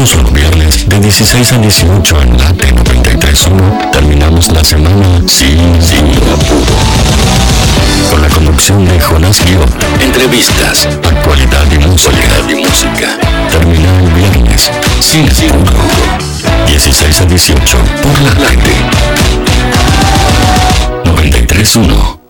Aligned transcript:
Todos 0.00 0.16
los 0.22 0.32
viernes 0.32 0.88
de 0.88 0.98
16 0.98 1.52
a 1.52 1.58
18 1.58 2.22
en 2.22 2.38
Late 2.38 2.72
93.1 2.74 3.90
terminamos 3.90 4.48
la 4.48 4.64
semana 4.64 5.20
sin, 5.28 5.58
sin 5.82 6.06
apuro. 6.32 6.74
Con 8.10 8.22
la 8.22 8.30
conducción 8.30 8.86
de 8.86 8.98
Jonás 8.98 9.44
Guión, 9.44 9.68
entrevistas, 10.00 10.86
actualidad 10.86 11.70
y 11.70 11.78
música. 11.86 12.16
y 12.48 12.54
música. 12.54 13.18
Termina 13.50 14.00
el 14.00 14.10
viernes 14.12 14.70
sin 15.00 15.28
apuro. 15.28 15.76
16 16.66 17.20
a 17.20 17.24
18 17.26 17.78
por 18.02 18.20
la 18.22 18.32
Late 18.40 18.76
93.1. 21.04 22.29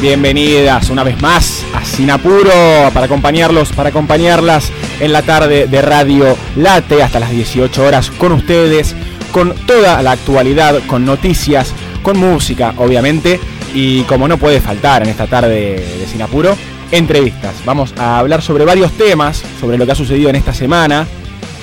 bienvenidas 0.00 0.88
una 0.90 1.02
vez 1.02 1.20
más 1.20 1.64
a 1.74 1.84
Sinapuro 1.84 2.52
para 2.92 3.06
acompañarlos, 3.06 3.72
para 3.72 3.88
acompañarlas 3.88 4.70
en 5.00 5.12
la 5.12 5.22
tarde 5.22 5.66
de 5.66 5.82
Radio 5.82 6.36
Late 6.54 7.02
hasta 7.02 7.18
las 7.18 7.30
18 7.30 7.84
horas 7.84 8.10
con 8.12 8.30
ustedes, 8.30 8.94
con 9.32 9.52
toda 9.66 10.00
la 10.02 10.12
actualidad, 10.12 10.80
con 10.86 11.04
noticias, 11.04 11.72
con 12.02 12.18
música, 12.18 12.74
obviamente, 12.76 13.40
y 13.74 14.02
como 14.02 14.28
no 14.28 14.38
puede 14.38 14.60
faltar 14.60 15.02
en 15.02 15.08
esta 15.08 15.26
tarde 15.26 15.84
de 15.98 16.06
Sinapuro, 16.06 16.56
entrevistas. 16.92 17.54
Vamos 17.64 17.94
a 17.98 18.20
hablar 18.20 18.42
sobre 18.42 18.64
varios 18.64 18.92
temas, 18.92 19.42
sobre 19.60 19.76
lo 19.76 19.86
que 19.86 19.92
ha 19.92 19.96
sucedido 19.96 20.30
en 20.30 20.36
esta 20.36 20.54
semana 20.54 21.04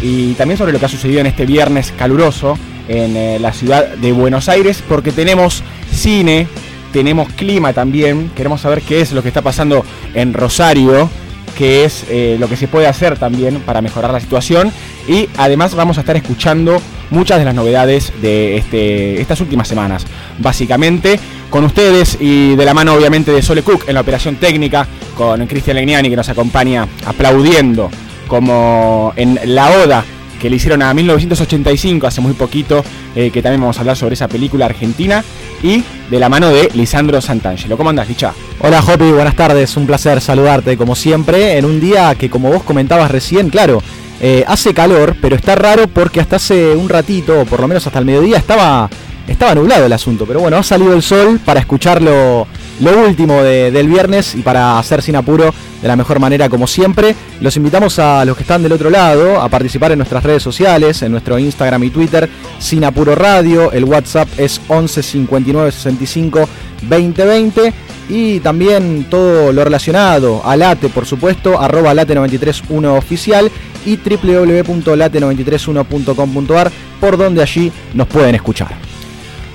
y 0.02 0.34
también 0.34 0.58
sobre 0.58 0.74
lo 0.74 0.80
que 0.80 0.86
ha 0.86 0.90
sucedido 0.90 1.22
en 1.22 1.28
este 1.28 1.46
viernes 1.46 1.94
caluroso 1.98 2.58
en 2.90 3.16
eh, 3.16 3.40
la 3.40 3.54
ciudad 3.54 3.88
de 3.88 4.12
Buenos 4.12 4.50
Aires, 4.50 4.84
porque 4.88 5.14
tenemos 5.14 5.64
cine, 5.94 6.48
tenemos 6.92 7.32
clima 7.34 7.74
también, 7.74 8.32
queremos 8.36 8.62
saber 8.62 8.82
qué 8.82 9.02
es 9.02 9.12
lo 9.12 9.22
que 9.22 9.30
está 9.30 9.42
pasando 9.42 9.86
en 10.14 10.34
Rosario, 10.34 11.10
qué 11.58 11.84
es 11.86 12.06
eh, 12.10 12.38
lo 12.40 12.48
que 12.48 12.56
se 12.56 12.68
puede 12.68 12.88
hacer 12.88 13.18
también 13.18 13.60
para 13.62 13.82
mejorar 13.82 14.12
la 14.12 14.20
situación 14.20 14.72
y 15.08 15.30
además 15.38 15.76
vamos 15.76 15.98
a 15.98 16.02
estar 16.02 16.16
escuchando 16.16 16.82
muchas 17.10 17.40
de 17.40 17.46
las 17.46 17.56
novedades 17.56 18.14
de 18.22 18.58
este, 18.58 19.22
estas 19.22 19.42
últimas 19.42 19.68
semanas. 19.68 20.06
Básicamente 20.40 21.20
con 21.50 21.66
ustedes 21.66 22.18
y 22.20 22.56
de 22.56 22.66
la 22.66 22.74
mano 22.74 22.94
obviamente 22.94 23.32
de 23.32 23.42
Sole 23.42 23.62
Cook 23.62 23.84
en 23.88 23.96
la 23.96 24.02
operación 24.02 24.38
técnica, 24.38 24.88
con 25.18 25.46
Cristian 25.48 25.76
Legnani 25.76 26.10
que 26.10 26.16
nos 26.16 26.30
acompaña 26.30 26.88
aplaudiendo 27.06 27.92
como 28.28 29.12
en 29.18 29.38
la 29.44 29.70
oda 29.72 30.06
que 30.42 30.50
le 30.50 30.56
hicieron 30.56 30.82
a 30.82 30.92
1985, 30.94 32.08
hace 32.08 32.20
muy 32.20 32.34
poquito, 32.34 32.84
eh, 33.16 33.30
que 33.30 33.44
también 33.44 33.62
vamos 33.62 33.78
a 33.78 33.82
hablar 33.82 33.96
sobre 33.96 34.16
esa 34.16 34.28
película 34.28 34.66
argentina, 34.66 35.24
y 35.62 35.84
de 36.10 36.20
la 36.20 36.30
mano 36.30 36.50
de 36.50 36.72
Lisandro 36.74 37.22
Santangelo. 37.22 37.78
¿Cómo 37.78 37.92
andás, 37.92 38.10
Licha? 38.10 38.34
Hola, 38.60 38.82
Jopi, 38.82 39.12
buenas 39.12 39.36
tardes, 39.36 39.78
un 39.78 39.86
placer 39.86 40.20
saludarte, 40.20 40.76
como 40.78 40.96
siempre, 40.96 41.60
en 41.60 41.66
un 41.66 41.80
día 41.80 42.16
que, 42.16 42.32
como 42.32 42.52
vos 42.52 42.64
comentabas 42.64 43.12
recién, 43.12 43.50
claro, 43.52 43.84
eh, 44.20 44.44
hace 44.48 44.74
calor, 44.74 45.16
pero 45.22 45.36
está 45.36 45.54
raro 45.54 45.88
porque 45.88 46.20
hasta 46.20 46.38
hace 46.38 46.76
un 46.76 46.90
ratito, 46.90 47.42
o 47.42 47.46
por 47.46 47.60
lo 47.60 47.68
menos 47.68 47.86
hasta 47.86 48.00
el 48.00 48.06
mediodía, 48.06 48.38
estaba, 48.38 48.90
estaba 49.28 49.54
nublado 49.54 49.86
el 49.86 49.94
asunto, 49.94 50.26
pero 50.26 50.40
bueno, 50.40 50.58
ha 50.58 50.64
salido 50.64 50.94
el 50.96 51.04
sol 51.04 51.40
para 51.46 51.60
escucharlo 51.60 52.48
lo 52.82 53.08
último 53.08 53.44
del 53.44 53.88
viernes 53.88 54.36
y 54.36 54.42
para 54.42 54.78
hacer 54.78 55.02
sin 55.02 55.16
apuro 55.16 55.54
de 55.82 55.88
la 55.88 55.96
mejor 55.96 56.20
manera 56.20 56.50
como 56.50 56.68
siempre. 56.68 57.16
Los 57.40 57.56
invitamos 57.56 57.98
a 58.00 58.26
los 58.26 58.36
que 58.36 58.44
están 58.44 58.64
del 58.64 58.74
otro 58.74 58.90
lado 58.90 59.42
a 59.42 59.48
participar 59.50 59.92
en 59.92 60.00
nuestras 60.00 60.24
redes 60.24 60.42
sociales, 60.44 61.02
en 61.02 61.12
nuestro 61.12 61.40
Instagram 61.40 61.84
y 61.84 61.90
Twitter, 61.90 62.30
Sin 62.60 62.84
Apuro 62.84 63.16
Radio. 63.16 63.72
El 63.72 63.86
WhatsApp 63.86 64.28
es 64.38 64.60
11 64.68 65.04
59 65.04 65.72
65 65.72 66.50
20 66.84 67.26
20 67.26 67.74
y 68.10 68.40
también 68.40 69.06
todo 69.10 69.54
lo 69.54 69.64
relacionado 69.64 70.42
a 70.44 70.58
Late, 70.58 70.90
por 70.90 71.06
supuesto, 71.06 71.62
arroba 71.62 71.94
late931 71.94 72.98
oficial 72.98 73.52
y 73.86 73.98
www.late931.com.ar 73.98 76.72
por 77.00 77.18
donde 77.18 77.42
allí 77.42 77.72
nos 77.94 78.08
pueden 78.08 78.36
escuchar. 78.36 78.91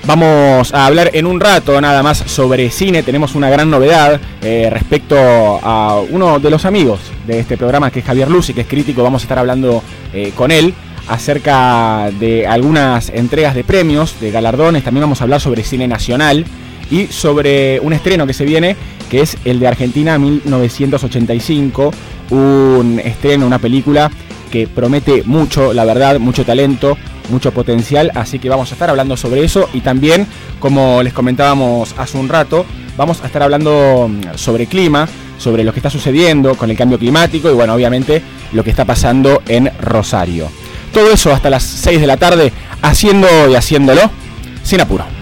Vamos 0.05 0.73
a 0.73 0.85
hablar 0.85 1.11
en 1.13 1.25
un 1.25 1.39
rato 1.39 1.79
nada 1.81 2.01
más 2.01 2.19
sobre 2.19 2.69
cine. 2.69 3.03
Tenemos 3.03 3.35
una 3.35 3.49
gran 3.49 3.69
novedad 3.69 4.21
eh, 4.41 4.69
respecto 4.71 5.17
a 5.17 6.01
uno 6.09 6.39
de 6.39 6.49
los 6.49 6.65
amigos 6.65 6.99
de 7.25 7.39
este 7.39 7.57
programa, 7.57 7.91
que 7.91 7.99
es 7.99 8.05
Javier 8.05 8.29
Lucy, 8.29 8.53
que 8.53 8.61
es 8.61 8.67
crítico. 8.67 9.03
Vamos 9.03 9.23
a 9.23 9.25
estar 9.25 9.39
hablando 9.39 9.83
eh, 10.13 10.31
con 10.35 10.51
él 10.51 10.73
acerca 11.09 12.09
de 12.19 12.47
algunas 12.47 13.09
entregas 13.09 13.55
de 13.55 13.63
premios, 13.63 14.19
de 14.19 14.31
galardones. 14.31 14.83
También 14.83 15.01
vamos 15.01 15.21
a 15.21 15.25
hablar 15.25 15.41
sobre 15.41 15.63
cine 15.63 15.87
nacional 15.87 16.45
y 16.89 17.07
sobre 17.07 17.79
un 17.81 17.93
estreno 17.93 18.25
que 18.25 18.33
se 18.33 18.45
viene, 18.45 18.75
que 19.09 19.21
es 19.21 19.37
el 19.45 19.59
de 19.59 19.67
Argentina 19.67 20.17
1985. 20.17 21.93
Un 22.29 23.01
estreno, 23.03 23.45
una 23.45 23.59
película 23.59 24.11
que 24.47 24.67
promete 24.67 25.23
mucho, 25.23 25.73
la 25.73 25.85
verdad, 25.85 26.19
mucho 26.19 26.45
talento, 26.45 26.97
mucho 27.29 27.51
potencial, 27.51 28.11
así 28.15 28.39
que 28.39 28.49
vamos 28.49 28.71
a 28.71 28.75
estar 28.75 28.89
hablando 28.89 29.17
sobre 29.17 29.43
eso 29.43 29.69
y 29.73 29.81
también, 29.81 30.27
como 30.59 31.03
les 31.03 31.13
comentábamos 31.13 31.93
hace 31.97 32.17
un 32.17 32.29
rato, 32.29 32.65
vamos 32.95 33.21
a 33.21 33.27
estar 33.27 33.43
hablando 33.43 34.09
mm, 34.09 34.35
sobre 34.35 34.67
clima, 34.67 35.07
sobre 35.37 35.63
lo 35.63 35.73
que 35.73 35.79
está 35.79 35.89
sucediendo 35.89 36.55
con 36.55 36.69
el 36.71 36.77
cambio 36.77 36.97
climático 36.97 37.49
y 37.49 37.53
bueno, 37.53 37.73
obviamente 37.73 38.21
lo 38.53 38.63
que 38.63 38.69
está 38.69 38.85
pasando 38.85 39.41
en 39.47 39.71
Rosario. 39.79 40.49
Todo 40.93 41.11
eso 41.11 41.31
hasta 41.31 41.49
las 41.49 41.63
6 41.63 42.01
de 42.01 42.07
la 42.07 42.17
tarde, 42.17 42.53
haciendo 42.81 43.27
y 43.49 43.55
haciéndolo 43.55 44.09
sin 44.63 44.81
apuro. 44.81 45.16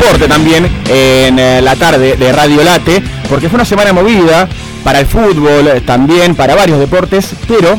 Deporte 0.00 0.28
también 0.28 0.64
en 0.88 1.38
eh, 1.38 1.60
la 1.62 1.76
tarde 1.76 2.16
de 2.16 2.32
Radio 2.32 2.64
Late, 2.64 3.02
porque 3.28 3.48
fue 3.48 3.56
una 3.56 3.66
semana 3.66 3.92
movida 3.92 4.48
para 4.82 5.00
el 5.00 5.06
fútbol, 5.06 5.82
también 5.84 6.34
para 6.34 6.54
varios 6.54 6.78
deportes, 6.78 7.34
pero 7.46 7.78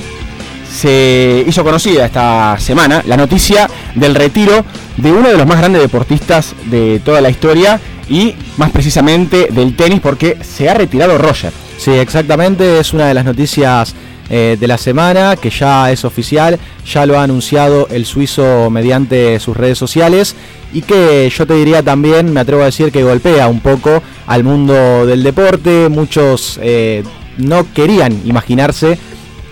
se 0.71 1.43
hizo 1.47 1.63
conocida 1.63 2.05
esta 2.05 2.57
semana 2.59 3.01
la 3.07 3.17
noticia 3.17 3.67
del 3.95 4.13
retiro 4.13 4.63
de 4.97 5.11
uno 5.11 5.29
de 5.29 5.37
los 5.37 5.47
más 5.47 5.57
grandes 5.57 5.81
deportistas 5.81 6.53
de 6.65 7.01
toda 7.03 7.21
la 7.21 7.31
historia 7.31 7.79
y 8.07 8.35
más 8.57 8.69
precisamente 8.69 9.47
del 9.51 9.75
tenis 9.75 9.99
porque 9.99 10.37
se 10.43 10.69
ha 10.69 10.75
retirado 10.75 11.17
Roger. 11.17 11.51
Sí, 11.77 11.91
exactamente, 11.91 12.79
es 12.79 12.93
una 12.93 13.07
de 13.07 13.15
las 13.15 13.25
noticias 13.25 13.95
eh, 14.33 14.55
de 14.57 14.65
la 14.65 14.77
semana, 14.77 15.35
que 15.35 15.49
ya 15.49 15.91
es 15.91 16.05
oficial, 16.05 16.57
ya 16.89 17.05
lo 17.05 17.19
ha 17.19 17.23
anunciado 17.23 17.89
el 17.89 18.05
suizo 18.05 18.69
mediante 18.69 19.37
sus 19.41 19.57
redes 19.57 19.77
sociales 19.77 20.37
y 20.71 20.83
que 20.83 21.29
yo 21.29 21.45
te 21.45 21.53
diría 21.55 21.83
también, 21.83 22.31
me 22.31 22.39
atrevo 22.39 22.61
a 22.61 22.67
decir 22.67 22.93
que 22.93 23.03
golpea 23.03 23.49
un 23.49 23.59
poco 23.59 24.01
al 24.27 24.45
mundo 24.45 25.05
del 25.05 25.23
deporte, 25.23 25.89
muchos 25.89 26.57
eh, 26.63 27.03
no 27.39 27.73
querían 27.73 28.21
imaginarse 28.23 28.97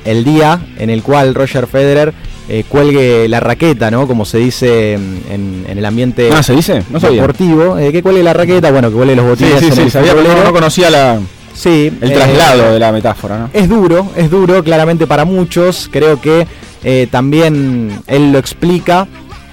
el 0.05 0.23
día 0.23 0.61
en 0.77 0.89
el 0.89 1.03
cual 1.03 1.35
Roger 1.35 1.67
Federer 1.67 2.13
eh, 2.47 2.63
cuelgue 2.69 3.27
la 3.27 3.41
raqueta, 3.41 3.91
¿no? 3.91 4.07
Como 4.07 4.23
se 4.23 4.37
dice 4.37 4.93
en, 4.93 5.65
el 5.67 5.85
ambiente 5.85 6.29
ah, 6.31 6.41
¿se 6.41 6.55
dice? 6.55 6.83
No 6.89 7.01
deportivo. 7.01 7.75
que 7.75 8.01
cuelgue 8.01 8.23
la 8.23 8.31
raqueta, 8.31 8.71
bueno, 8.71 8.89
que 8.89 8.95
cuelgue 8.95 9.17
los 9.17 9.25
botines 9.25 9.61
en 9.61 9.77
el 9.77 9.91
sabía, 9.91 10.13
no 10.13 10.53
conocía 10.53 10.89
la, 10.89 11.19
Sí. 11.53 11.91
El 12.01 12.13
traslado 12.13 12.69
eh, 12.69 12.73
de 12.73 12.79
la 12.79 12.91
metáfora, 12.91 13.37
¿no? 13.37 13.49
Es 13.53 13.67
duro, 13.67 14.07
es 14.15 14.29
duro, 14.29 14.63
claramente 14.63 15.07
para 15.07 15.25
muchos. 15.25 15.89
Creo 15.91 16.21
que 16.21 16.47
eh, 16.83 17.07
también 17.11 18.01
él 18.07 18.31
lo 18.31 18.39
explica 18.39 19.07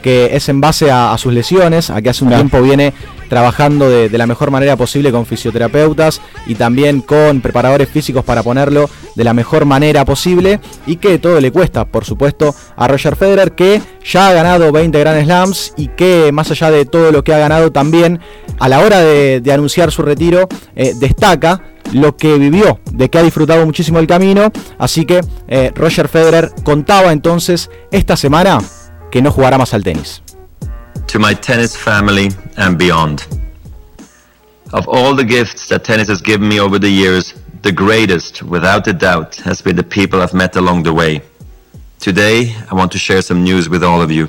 que 0.06 0.36
es 0.36 0.48
en 0.48 0.60
base 0.60 0.88
a, 0.88 1.18
sus 1.18 1.32
lesiones, 1.32 1.90
a 1.90 2.00
que 2.00 2.10
hace 2.10 2.22
un 2.22 2.30
tiempo 2.30 2.62
viene 2.62 2.94
trabajando 3.28 3.90
de, 3.90 4.08
la 4.16 4.28
mejor 4.28 4.52
manera 4.52 4.76
posible 4.76 5.10
con 5.10 5.26
fisioterapeutas 5.26 6.20
y 6.46 6.54
también 6.54 7.00
con 7.00 7.40
preparadores 7.40 7.88
físicos 7.88 8.24
para 8.24 8.44
ponerlo 8.44 8.88
de 9.16 9.24
la 9.24 9.34
mejor 9.34 9.64
manera 9.64 10.04
posible 10.04 10.60
y 10.86 10.98
que 10.98 11.18
todo 11.18 11.40
le 11.40 11.50
cuesta, 11.50 11.86
por 11.86 12.04
supuesto, 12.04 12.54
a 12.76 12.86
Roger 12.86 13.16
Federer 13.16 13.56
que 13.56 13.82
ya 14.04 14.28
ha 14.28 14.32
ganado 14.32 14.70
20 14.70 14.96
Grand 14.96 15.24
Slams 15.24 15.74
y 15.76 15.88
que 15.88 16.30
más 16.30 16.52
allá 16.52 16.70
de 16.70 16.84
todo 16.84 17.10
lo 17.10 17.24
que 17.24 17.34
ha 17.34 17.38
ganado 17.38 17.72
también 17.72 18.20
a 18.60 18.68
la 18.68 18.78
hora 18.78 19.00
de, 19.00 19.42
anunciar 19.52 19.90
su 19.90 20.02
retiro 20.02 20.46
eh, 20.76 20.92
destaca 20.94 21.62
lo 21.92 22.16
que 22.16 22.38
vivió, 22.38 22.78
de 22.92 23.10
que 23.10 23.18
ha 23.18 23.24
disfrutado 23.24 23.66
muchísimo 23.66 23.98
el 23.98 24.06
camino. 24.06 24.52
Así 24.78 25.04
que 25.04 25.20
eh, 25.48 25.72
Roger 25.74 26.06
Federer 26.06 26.52
contaba 26.62 27.10
entonces 27.10 27.70
esta 27.90 28.16
semana 28.16 28.60
que 29.16 29.22
no 29.22 29.32
jugará 29.32 29.56
más 29.56 29.72
al 29.72 29.82
tenis. 29.82 30.20
To 31.06 31.18
my 31.18 31.32
tennis 31.32 31.74
family 31.74 32.28
and 32.58 32.76
beyond. 32.76 33.26
Of 34.74 34.86
all 34.88 35.16
the 35.16 35.24
gifts 35.24 35.68
that 35.68 35.84
tennis 35.84 36.08
has 36.08 36.20
given 36.20 36.46
me 36.46 36.60
over 36.60 36.78
the 36.78 36.90
years, 36.90 37.32
the 37.62 37.72
greatest, 37.72 38.42
without 38.42 38.86
a 38.88 38.92
doubt, 38.92 39.36
has 39.36 39.62
been 39.62 39.74
the 39.74 39.82
people 39.82 40.20
I've 40.20 40.34
met 40.34 40.56
along 40.56 40.82
the 40.82 40.92
way. 40.92 41.22
Today, 41.98 42.54
I 42.70 42.74
want 42.74 42.92
to 42.92 42.98
share 42.98 43.22
some 43.22 43.42
news 43.42 43.70
with 43.70 43.82
all 43.82 44.02
of 44.02 44.10
you. 44.10 44.28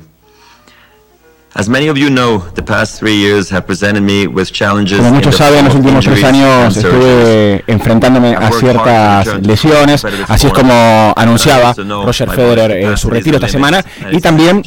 Como 4.97 5.15
muchos 5.15 5.35
saben, 5.35 5.59
en 5.59 5.65
los 5.65 5.73
últimos 5.73 6.05
tres 6.05 6.23
años 6.23 6.77
estuve 6.77 7.63
enfrentándome 7.65 8.35
a 8.35 8.51
ciertas 8.51 9.41
lesiones, 9.41 10.05
así 10.27 10.45
es 10.45 10.53
como 10.53 11.13
anunciaba 11.15 11.73
Roger 11.73 12.29
Federer 12.29 12.71
eh, 12.71 12.95
su 12.95 13.09
retiro 13.09 13.37
esta 13.37 13.47
semana, 13.47 13.83
y 14.11 14.21
también 14.21 14.61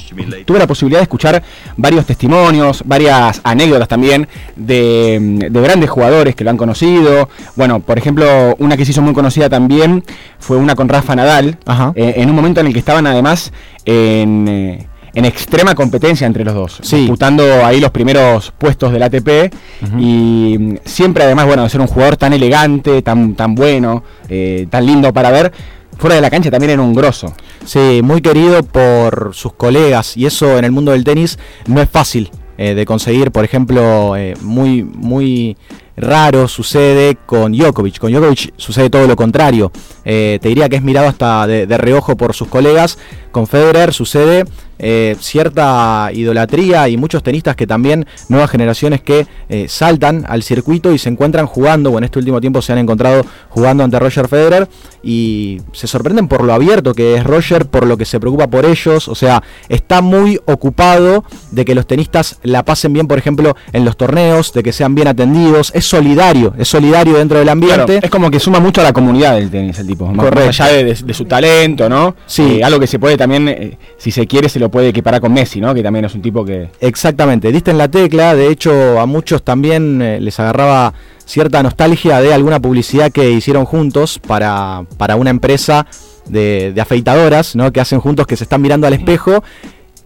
tuve 0.44 0.58
la 0.58 0.66
posibilidad 0.66 0.98
de 0.98 1.04
escuchar 1.04 1.40
varios 1.76 2.06
testimonios, 2.06 2.82
varias 2.84 3.40
anécdotas 3.44 3.86
también 3.86 4.26
de, 4.56 5.48
grandes 5.48 5.90
jugadores 5.90 6.34
que 6.34 6.42
lo 6.42 6.50
han 6.50 6.56
conocido. 6.56 7.28
Bueno, 7.54 7.78
por 7.78 7.98
ejemplo, 7.98 8.56
una 8.58 8.76
que 8.76 8.84
se 8.84 8.90
hizo 8.90 9.02
muy 9.02 9.14
conocida 9.14 9.48
también 9.48 10.02
fue 10.40 10.56
una 10.56 10.74
con 10.74 10.88
Rafa 10.88 11.14
Nadal, 11.14 11.56
eh, 11.94 12.14
en 12.16 12.28
un 12.28 12.34
momento 12.34 12.58
en 12.58 12.66
el 12.66 12.72
que 12.72 12.80
estaban 12.80 13.06
además 13.06 13.52
en... 13.84 14.88
En 15.14 15.24
extrema 15.24 15.74
competencia 15.74 16.26
entre 16.26 16.44
los 16.44 16.54
dos, 16.54 16.80
disputando 16.82 17.42
ahí 17.64 17.80
los 17.80 17.90
primeros 17.90 18.52
puestos 18.56 18.92
del 18.92 19.02
ATP 19.02 19.52
y 19.98 20.56
mm, 20.58 20.76
siempre 20.84 21.24
además, 21.24 21.46
bueno, 21.46 21.64
de 21.64 21.68
ser 21.68 21.80
un 21.80 21.88
jugador 21.88 22.16
tan 22.16 22.32
elegante, 22.32 23.02
tan, 23.02 23.34
tan 23.34 23.54
bueno, 23.54 24.04
eh, 24.28 24.66
tan 24.70 24.86
lindo 24.86 25.12
para 25.12 25.30
ver, 25.30 25.52
fuera 25.98 26.14
de 26.14 26.22
la 26.22 26.30
cancha 26.30 26.50
también 26.50 26.70
era 26.70 26.82
un 26.82 26.94
grosso. 26.94 27.32
Sí, 27.64 28.00
muy 28.04 28.20
querido 28.20 28.62
por 28.62 29.30
sus 29.34 29.52
colegas 29.54 30.16
y 30.16 30.26
eso 30.26 30.58
en 30.58 30.64
el 30.64 30.70
mundo 30.70 30.92
del 30.92 31.02
tenis 31.02 31.38
no 31.66 31.80
es 31.82 31.88
fácil 31.88 32.30
eh, 32.56 32.74
de 32.74 32.86
conseguir, 32.86 33.32
por 33.32 33.44
ejemplo, 33.44 34.16
eh, 34.16 34.34
muy, 34.40 34.84
muy 34.84 35.56
raro 35.96 36.46
sucede 36.46 37.16
con 37.26 37.52
Djokovic. 37.52 37.98
Con 37.98 38.12
Djokovic 38.12 38.52
sucede 38.56 38.90
todo 38.90 39.08
lo 39.08 39.16
contrario. 39.16 39.72
te 40.04 40.40
diría 40.40 40.68
que 40.68 40.76
es 40.76 40.82
mirado 40.82 41.08
hasta 41.08 41.46
de, 41.46 41.66
de 41.66 41.78
reojo 41.78 42.16
por 42.16 42.32
sus 42.32 42.46
colegas. 42.46 42.96
Con 43.32 43.46
Federer 43.46 43.92
sucede 43.92 44.44
eh, 44.82 45.14
cierta 45.20 46.10
idolatría 46.12 46.88
y 46.88 46.96
muchos 46.96 47.22
tenistas 47.22 47.54
que 47.54 47.66
también, 47.66 48.06
nuevas 48.28 48.50
generaciones 48.50 49.02
que 49.02 49.26
eh, 49.48 49.66
saltan 49.68 50.24
al 50.26 50.42
circuito 50.42 50.92
y 50.92 50.98
se 50.98 51.10
encuentran 51.10 51.46
jugando, 51.46 51.90
o 51.90 51.98
en 51.98 52.04
este 52.04 52.18
último 52.18 52.40
tiempo 52.40 52.62
se 52.62 52.72
han 52.72 52.78
encontrado 52.78 53.22
jugando 53.50 53.84
ante 53.84 53.98
Roger 53.98 54.26
Federer 54.26 54.68
y 55.02 55.60
se 55.72 55.86
sorprenden 55.86 56.28
por 56.28 56.44
lo 56.44 56.54
abierto 56.54 56.94
que 56.94 57.14
es 57.14 57.24
Roger, 57.24 57.66
por 57.66 57.86
lo 57.86 57.98
que 57.98 58.06
se 58.06 58.18
preocupa 58.18 58.46
por 58.48 58.64
ellos, 58.64 59.08
o 59.08 59.14
sea, 59.14 59.42
está 59.68 60.00
muy 60.00 60.40
ocupado 60.46 61.24
de 61.50 61.64
que 61.64 61.74
los 61.74 61.86
tenistas 61.86 62.38
la 62.42 62.64
pasen 62.64 62.92
bien, 62.92 63.06
por 63.06 63.18
ejemplo, 63.18 63.56
en 63.72 63.84
los 63.84 63.96
torneos, 63.96 64.52
de 64.54 64.62
que 64.62 64.72
sean 64.72 64.94
bien 64.94 65.08
atendidos, 65.08 65.72
es 65.74 65.84
solidario, 65.84 66.54
es 66.58 66.68
solidario 66.68 67.18
dentro 67.18 67.38
del 67.38 67.48
ambiente. 67.50 68.00
es 68.02 68.10
como 68.10 68.30
que 68.30 68.40
suma 68.40 68.60
mucho 68.60 68.80
a 68.80 68.84
la 68.84 68.92
comunidad 68.92 69.34
del 69.34 69.50
tenis 69.50 69.78
el 69.78 69.86
tipo, 69.86 70.10
Correcto. 70.14 70.48
allá 70.48 70.66
de, 70.68 71.14
su 71.14 71.24
talento, 71.26 71.88
¿no? 71.88 72.14
Sí. 72.26 72.60
Eh, 72.60 72.64
algo 72.64 72.80
que 72.80 72.86
se 72.86 72.98
puede 72.98 73.16
también, 73.16 73.76
si 73.98 74.10
se 74.10 74.26
quiere, 74.26 74.48
se 74.48 74.58
lo 74.58 74.69
puede 74.70 74.88
equiparar 74.88 75.20
con 75.20 75.32
Messi, 75.32 75.60
¿no? 75.60 75.74
Que 75.74 75.82
también 75.82 76.04
es 76.04 76.14
un 76.14 76.22
tipo 76.22 76.44
que... 76.44 76.70
Exactamente, 76.80 77.52
diste 77.52 77.70
en 77.70 77.78
la 77.78 77.88
tecla, 77.88 78.34
de 78.34 78.48
hecho 78.48 79.00
a 79.00 79.06
muchos 79.06 79.42
también 79.42 80.00
eh, 80.00 80.20
les 80.20 80.38
agarraba 80.40 80.94
cierta 81.24 81.62
nostalgia 81.62 82.20
de 82.20 82.32
alguna 82.32 82.60
publicidad 82.60 83.12
que 83.12 83.30
hicieron 83.30 83.64
juntos 83.64 84.18
para, 84.18 84.84
para 84.96 85.16
una 85.16 85.30
empresa 85.30 85.86
de, 86.26 86.72
de 86.72 86.80
afeitadoras, 86.80 87.56
¿no? 87.56 87.72
Que 87.72 87.80
hacen 87.80 88.00
juntos 88.00 88.26
que 88.26 88.36
se 88.36 88.44
están 88.44 88.62
mirando 88.62 88.86
al 88.86 88.92
espejo 88.94 89.42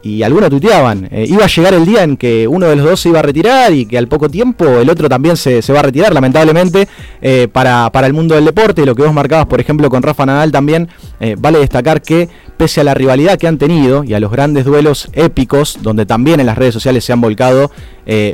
y 0.05 0.23
algunos 0.23 0.51
tuiteaban, 0.51 1.09
eh, 1.11 1.25
iba 1.27 1.45
a 1.45 1.49
llegar 1.49 1.73
el 1.73 1.87
día 1.87 2.03
en 2.03 2.19
que 2.19 2.47
uno 2.47 2.67
de 2.67 2.77
los 2.77 2.85
dos 2.85 3.01
se 3.01 3.09
iba 3.09 3.21
a 3.21 3.23
retirar 3.23 3.73
y 3.73 3.87
que 3.87 3.97
al 3.97 4.07
poco 4.07 4.29
tiempo 4.29 4.67
el 4.67 4.91
otro 4.91 5.09
también 5.09 5.39
se, 5.39 5.61
va 5.73 5.81
a 5.81 5.83
retirar, 5.83 6.13
lamentablemente, 6.13 6.87
eh, 7.23 7.49
para, 7.51 7.91
el 8.05 8.13
mundo 8.13 8.35
del 8.35 8.45
deporte. 8.45 8.85
Lo 8.85 8.95
que 8.95 9.03
vos 9.03 9.15
marcabas, 9.15 9.47
por 9.47 9.61
ejemplo, 9.61 9.89
con 9.89 10.03
Rafa 10.03 10.27
Nadal 10.27 10.53
también, 10.53 10.89
eh, 11.21 11.37
vale 11.39 11.59
destacar 11.59 12.03
que 12.03 12.29
pese 12.59 12.83
a 12.83 12.85
la 12.85 12.93
rivalidad 12.93 13.39
que 13.39 13.49
han 13.49 13.57
tenido 13.57 14.05
y 14.05 14.13
a 14.13 14.21
los 14.21 14.31
grandes 14.31 14.67
duelos 14.67 15.09
épicos, 15.15 15.79
donde 15.81 16.05
también 16.05 16.39
en 16.39 16.47
las 16.47 16.59
redes 16.59 16.75
sociales 16.75 17.03
se 17.03 17.13
han 17.15 17.23
volcado 17.23 17.71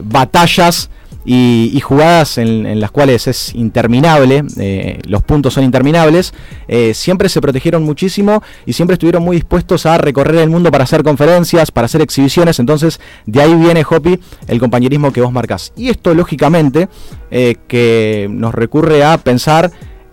batallas 0.02 0.90
y, 1.24 1.78
jugadas 1.80 2.38
en, 2.38 2.80
las 2.80 2.90
cuales 2.90 3.26
es 3.26 3.54
interminable, 3.54 4.42
eh, 4.58 4.98
los 5.04 5.22
puntos 5.22 5.54
son 5.54 5.64
interminables, 5.64 6.32
eh, 6.68 6.94
siempre 6.94 7.28
se 7.28 7.40
protegieron 7.40 7.82
muchísimo 7.84 8.42
y 8.64 8.72
siempre 8.72 8.94
estuvieron 8.94 9.22
muy 9.22 9.36
dispuestos 9.36 9.86
a 9.86 9.98
recorrer 9.98 10.36
el 10.36 10.50
mundo 10.50 10.70
para 10.70 10.84
hacer 10.84 11.02
conferencias, 11.02 11.70
para 11.70 11.86
hacer 11.86 12.00
exhibiciones, 12.00 12.58
entonces 12.58 13.00
de 13.26 13.42
ahí 13.42 13.54
viene 13.54 13.84
Hopi 13.88 14.18
el 14.46 14.58
compañerismo 14.60 15.12
que 15.12 15.20
vos 15.20 15.32
marcás. 15.32 15.72
Y 15.76 15.90
esto 15.90 16.14
lógicamente 16.14 16.88
eh, 17.30 17.56
que 17.68 18.28
nos 18.30 18.54
recurre 18.54 19.04
a 19.04 19.18
pensar 19.18 19.70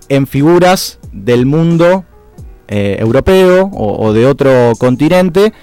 en 0.09 0.27
figuras 0.27 0.99
del 1.11 1.45
mundo 1.45 2.05
europeo 2.69 3.69
o, 3.71 4.07
o 4.07 4.11
de 4.11 4.25
otro 4.25 4.73
continente. 4.77 5.53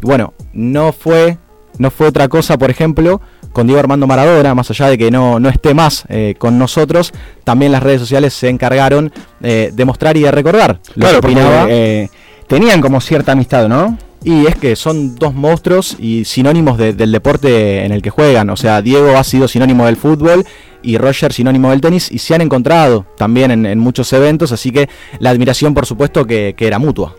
Bueno, 0.00 0.32
no 0.54 0.92
fue, 0.92 1.36
no 1.78 1.90
fue 1.90 2.08
otra 2.08 2.28
cosa, 2.28 2.58
por 2.58 2.70
ejemplo, 2.70 3.20
con 3.52 3.66
Diego 3.66 3.80
Armando 3.80 4.06
Maradona, 4.06 4.54
más 4.54 4.70
allá 4.70 4.88
de 4.88 4.98
que 4.98 5.10
no, 5.10 5.38
no 5.38 5.48
esté 5.48 5.74
más 5.74 6.04
eh, 6.08 6.34
con 6.38 6.58
nosotros, 6.58 7.12
también 7.44 7.72
las 7.72 7.82
redes 7.82 8.00
sociales 8.00 8.34
se 8.34 8.48
encargaron 8.48 9.12
eh, 9.42 9.70
de 9.72 9.84
mostrar 9.84 10.16
y 10.16 10.22
de 10.22 10.30
recordar 10.30 10.80
lo 10.94 11.20
que 11.20 11.34
eh, 11.68 12.08
tenían 12.46 12.80
como 12.80 13.00
cierta 13.00 13.32
amistad, 13.32 13.68
¿no? 13.68 13.96
Y 14.24 14.46
es 14.46 14.56
que 14.56 14.74
son 14.74 15.16
dos 15.16 15.34
monstruos 15.34 15.96
y 15.98 16.24
sinónimos 16.24 16.78
del 16.78 17.12
deporte 17.12 17.84
en 17.84 17.92
el 17.92 18.00
que 18.00 18.08
juegan. 18.08 18.48
O 18.48 18.56
sea, 18.56 18.80
Diego 18.80 19.18
ha 19.18 19.22
sido 19.22 19.48
sinónimo 19.48 19.84
del 19.84 19.98
fútbol 19.98 20.46
y 20.82 20.96
Roger 20.96 21.32
sinónimo 21.32 21.70
del 21.70 21.82
tenis 21.82 22.10
y 22.10 22.18
se 22.18 22.34
han 22.34 22.40
encontrado 22.40 23.04
también 23.18 23.66
en, 23.66 23.78
muchos 23.78 24.12
eventos, 24.14 24.50
así 24.50 24.70
que 24.70 24.88
la 25.18 25.30
admiración 25.30 25.74
por 25.74 25.84
supuesto 25.86 26.24
que, 26.24 26.54
era 26.58 26.78
mutua. 26.78 27.14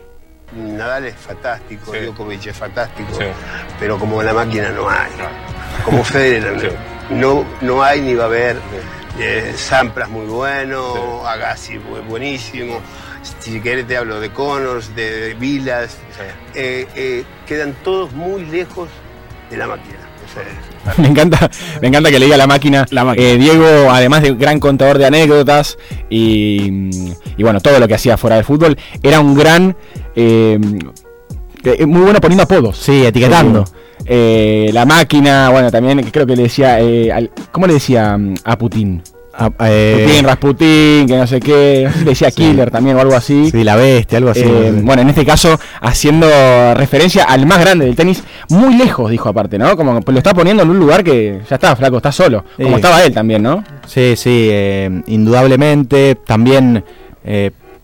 Nadal 0.77 1.05
es 1.05 1.15
fantástico, 1.15 1.91
Djokovic 1.91 2.47
es 2.47 2.57
fantástico, 2.57 3.17
pero 3.79 3.97
como 3.97 4.21
la 4.21 4.33
máquina 4.33 4.69
no 4.69 4.89
hay 4.89 5.11
como 5.83 6.03
Federer. 6.03 6.77
No, 7.07 7.45
no 7.61 7.83
hay 7.83 8.01
ni 8.01 8.15
va 8.15 8.23
a 8.23 8.25
haber. 8.25 8.57
Eh, 9.19 9.53
Sampras 9.55 10.09
muy 10.09 10.25
bueno, 10.25 11.23
Agassi 11.23 11.77
buenísimo. 11.77 12.81
Si 13.39 13.61
querés 13.61 13.85
te 13.85 13.95
hablo 13.95 14.19
de 14.19 14.31
Connors, 14.31 14.95
de, 14.95 15.35
Vilas. 15.35 15.99
Eh, 16.55 16.87
eh, 16.95 17.23
quedan 17.45 17.73
todos 17.83 18.11
muy 18.11 18.43
lejos 18.45 18.89
de 19.51 19.57
la 19.57 19.67
máquina. 19.67 19.99
Me 20.97 21.07
encanta, 21.07 21.49
me 21.81 21.87
encanta 21.87 22.11
que 22.11 22.19
le 22.19 22.25
diga 22.25 22.37
la 22.37 22.45
máquina. 22.45 22.85
La 22.91 23.13
Diego, 23.13 23.89
además 23.89 24.21
de 24.21 24.35
gran 24.35 24.59
contador 24.59 24.99
de 24.99 25.07
anécdotas 25.07 25.79
y, 26.11 26.69
bueno, 27.39 27.59
todo 27.59 27.79
lo 27.79 27.87
que 27.87 27.95
hacía 27.95 28.17
fuera 28.17 28.35
del 28.35 28.45
fútbol, 28.45 28.77
era 29.01 29.19
un 29.19 29.33
gran, 29.33 29.75
muy 30.15 32.01
bueno 32.01 32.21
poniendo 32.21 32.43
apodos. 32.43 32.77
Sí, 32.77 33.03
etiquetando. 33.03 33.65
Eh, 34.05 34.69
la 34.73 34.85
máquina, 34.85 35.49
bueno, 35.49 35.71
también 35.71 36.03
creo 36.11 36.27
que 36.27 36.35
le 36.35 36.43
decía, 36.43 36.79
eh, 36.79 37.29
¿cómo 37.51 37.65
le 37.67 37.73
decía 37.73 38.17
mm, 38.17 38.35
a 38.43 38.57
Putin? 38.57 39.01
A, 39.37 39.51
eh, 39.67 40.05
Putin, 40.05 40.25
Rasputin, 40.25 41.07
que 41.07 41.17
no 41.17 41.27
sé 41.27 41.39
qué, 41.39 41.89
decía 42.05 42.31
Killer 42.31 42.71
también 42.71 42.95
o 42.95 43.01
algo 43.01 43.15
así. 43.15 43.51
Sí, 43.51 43.63
la 43.63 43.75
bestia, 43.75 44.17
algo 44.17 44.29
así. 44.29 44.43
bueno, 44.81 45.01
en 45.01 45.09
este 45.09 45.25
caso, 45.25 45.59
haciendo 45.81 46.27
referencia 46.73 47.25
al 47.25 47.45
más 47.45 47.59
grande 47.59 47.85
del 47.85 47.95
tenis, 47.95 48.23
muy 48.49 48.75
lejos, 48.75 49.11
dijo 49.11 49.29
aparte, 49.29 49.57
¿no? 49.57 49.75
Como 49.75 49.99
lo 49.99 50.17
está 50.17 50.33
poniendo 50.33 50.63
en 50.63 50.69
un 50.69 50.79
lugar 50.79 51.03
que 51.03 51.41
ya 51.49 51.55
está, 51.55 51.75
flaco, 51.75 51.97
está 51.97 52.11
solo. 52.11 52.45
Como 52.55 52.77
estaba 52.77 53.03
él 53.03 53.13
también, 53.13 53.43
¿no? 53.43 53.63
Sí, 53.85 54.13
sí, 54.15 54.49
indudablemente. 55.07 56.15
También 56.15 56.83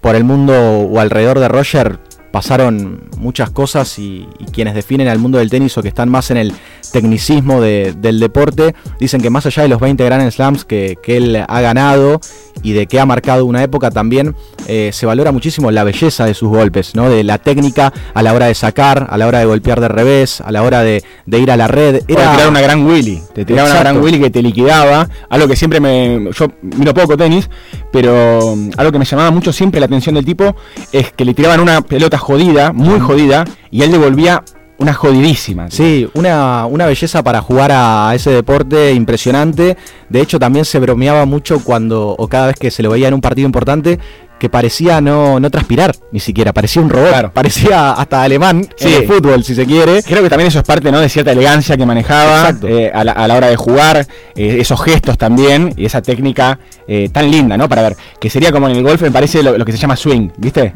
por 0.01 0.15
el 0.15 0.23
mundo 0.23 0.53
o 0.53 0.99
alrededor 0.99 1.39
de 1.39 1.47
Roger 1.47 1.99
pasaron 2.31 3.09
muchas 3.17 3.49
cosas 3.49 3.99
y, 3.99 4.27
quienes 4.51 4.73
definen 4.73 5.07
al 5.07 5.19
mundo 5.19 5.37
del 5.37 5.49
tenis 5.49 5.77
o 5.77 5.81
que 5.81 5.87
están 5.87 6.09
más 6.09 6.31
en 6.31 6.37
el 6.37 6.53
tecnicismo 6.91 7.61
del 7.61 8.19
deporte. 8.19 8.75
Dicen 8.99 9.21
que 9.21 9.29
más 9.29 9.45
allá 9.45 9.63
de 9.63 9.69
los 9.69 9.79
20 9.79 10.03
Grand 10.03 10.29
Slams 10.29 10.65
que, 10.65 10.97
que 11.01 11.17
él 11.17 11.45
ha 11.47 11.61
ganado 11.61 12.19
y 12.63 12.73
de 12.73 12.87
que 12.87 12.99
ha 12.99 13.05
marcado 13.05 13.45
una 13.45 13.63
época 13.63 13.91
también, 13.91 14.35
eh, 14.67 14.91
se 14.93 15.05
valora 15.05 15.31
muchísimo 15.31 15.71
la 15.71 15.83
belleza 15.83 16.25
de 16.25 16.33
sus 16.33 16.49
golpes, 16.49 16.95
¿no? 16.95 17.09
De 17.09 17.23
la 17.23 17.37
técnica 17.37 17.93
a 18.13 18.21
la 18.21 18.33
hora 18.33 18.47
de 18.47 18.53
sacar, 18.53 19.07
a 19.09 19.17
la 19.17 19.27
hora 19.27 19.39
de 19.39 19.45
golpear 19.45 19.81
de 19.81 19.87
revés, 19.87 20.41
a 20.41 20.51
la 20.51 20.63
hora 20.63 20.81
de, 20.81 21.03
ir 21.27 21.51
a 21.51 21.57
la 21.57 21.67
red. 21.67 22.03
Era 22.07 22.31
tirar 22.31 22.49
una 22.49 22.61
gran 22.61 22.85
Willy, 22.85 23.21
te 23.33 23.45
tiraba 23.45 23.71
una 23.71 23.79
gran 23.79 24.01
Willy 24.01 24.19
que 24.19 24.29
te 24.29 24.41
liquidaba, 24.41 25.09
algo 25.29 25.47
que 25.47 25.55
siempre 25.55 25.79
me. 25.79 26.29
Yo 26.31 26.47
miro 26.61 26.93
poco 26.93 27.17
tenis, 27.17 27.49
pero 27.91 28.55
mm, 28.55 28.71
algo 28.77 28.91
que 28.91 28.99
me 28.99 29.05
llamaba 29.05 29.31
mucho 29.31 29.51
siempre 29.51 29.79
la 29.79 29.87
atención 29.87 30.15
del 30.15 30.25
tipo 30.25 30.55
es 30.91 31.11
que 31.11 31.25
le 31.25 31.33
tiraban 31.33 31.59
una 31.59 31.81
pelota 31.81 32.17
jodida, 32.21 32.71
muy 32.71 32.99
jodida, 32.99 33.43
y 33.69 33.81
él 33.81 33.91
devolvía 33.91 34.43
una 34.77 34.93
jodidísima. 34.93 35.69
Sí, 35.69 36.09
una, 36.15 36.65
una 36.65 36.87
belleza 36.87 37.21
para 37.23 37.41
jugar 37.41 37.71
a 37.71 38.11
ese 38.15 38.31
deporte 38.31 38.93
impresionante. 38.93 39.77
De 40.09 40.21
hecho, 40.21 40.39
también 40.39 40.65
se 40.65 40.79
bromeaba 40.79 41.25
mucho 41.25 41.63
cuando, 41.63 42.15
o 42.17 42.27
cada 42.27 42.47
vez 42.47 42.55
que 42.55 42.71
se 42.71 42.81
lo 42.81 42.89
veía 42.89 43.07
en 43.07 43.13
un 43.13 43.21
partido 43.21 43.45
importante, 43.45 43.99
que 44.41 44.49
parecía 44.49 45.01
no, 45.01 45.39
no 45.39 45.51
transpirar 45.51 45.95
ni 46.11 46.19
siquiera, 46.19 46.51
parecía 46.51 46.81
un 46.81 46.89
robot, 46.89 47.31
parecía 47.31 47.91
hasta 47.91 48.23
alemán 48.23 48.67
sí. 48.75 48.89
fútbol 49.05 49.43
si 49.43 49.53
se 49.53 49.67
quiere. 49.67 50.01
Creo 50.01 50.23
que 50.23 50.29
también 50.29 50.47
eso 50.47 50.57
es 50.57 50.65
parte 50.65 50.91
¿no? 50.91 50.99
de 50.99 51.09
cierta 51.09 51.31
elegancia 51.31 51.77
que 51.77 51.85
manejaba 51.85 52.57
eh, 52.63 52.89
a, 52.91 53.03
la, 53.03 53.35
hora 53.35 53.49
de 53.49 53.55
jugar, 53.55 54.07
eh, 54.35 54.57
esos 54.59 54.81
gestos 54.81 55.19
también 55.19 55.75
y 55.77 55.85
esa 55.85 56.01
técnica 56.01 56.57
eh, 56.87 57.09
tan 57.13 57.29
linda, 57.29 57.55
¿no? 57.55 57.69
Para 57.69 57.83
ver, 57.83 57.97
que 58.19 58.31
sería 58.31 58.51
como 58.51 58.67
en 58.67 58.77
el 58.77 58.81
golf 58.81 59.03
me 59.03 59.11
parece 59.11 59.43
lo, 59.43 59.63
que 59.63 59.71
se 59.73 59.77
llama 59.77 59.95
swing, 59.95 60.29
¿viste? 60.37 60.73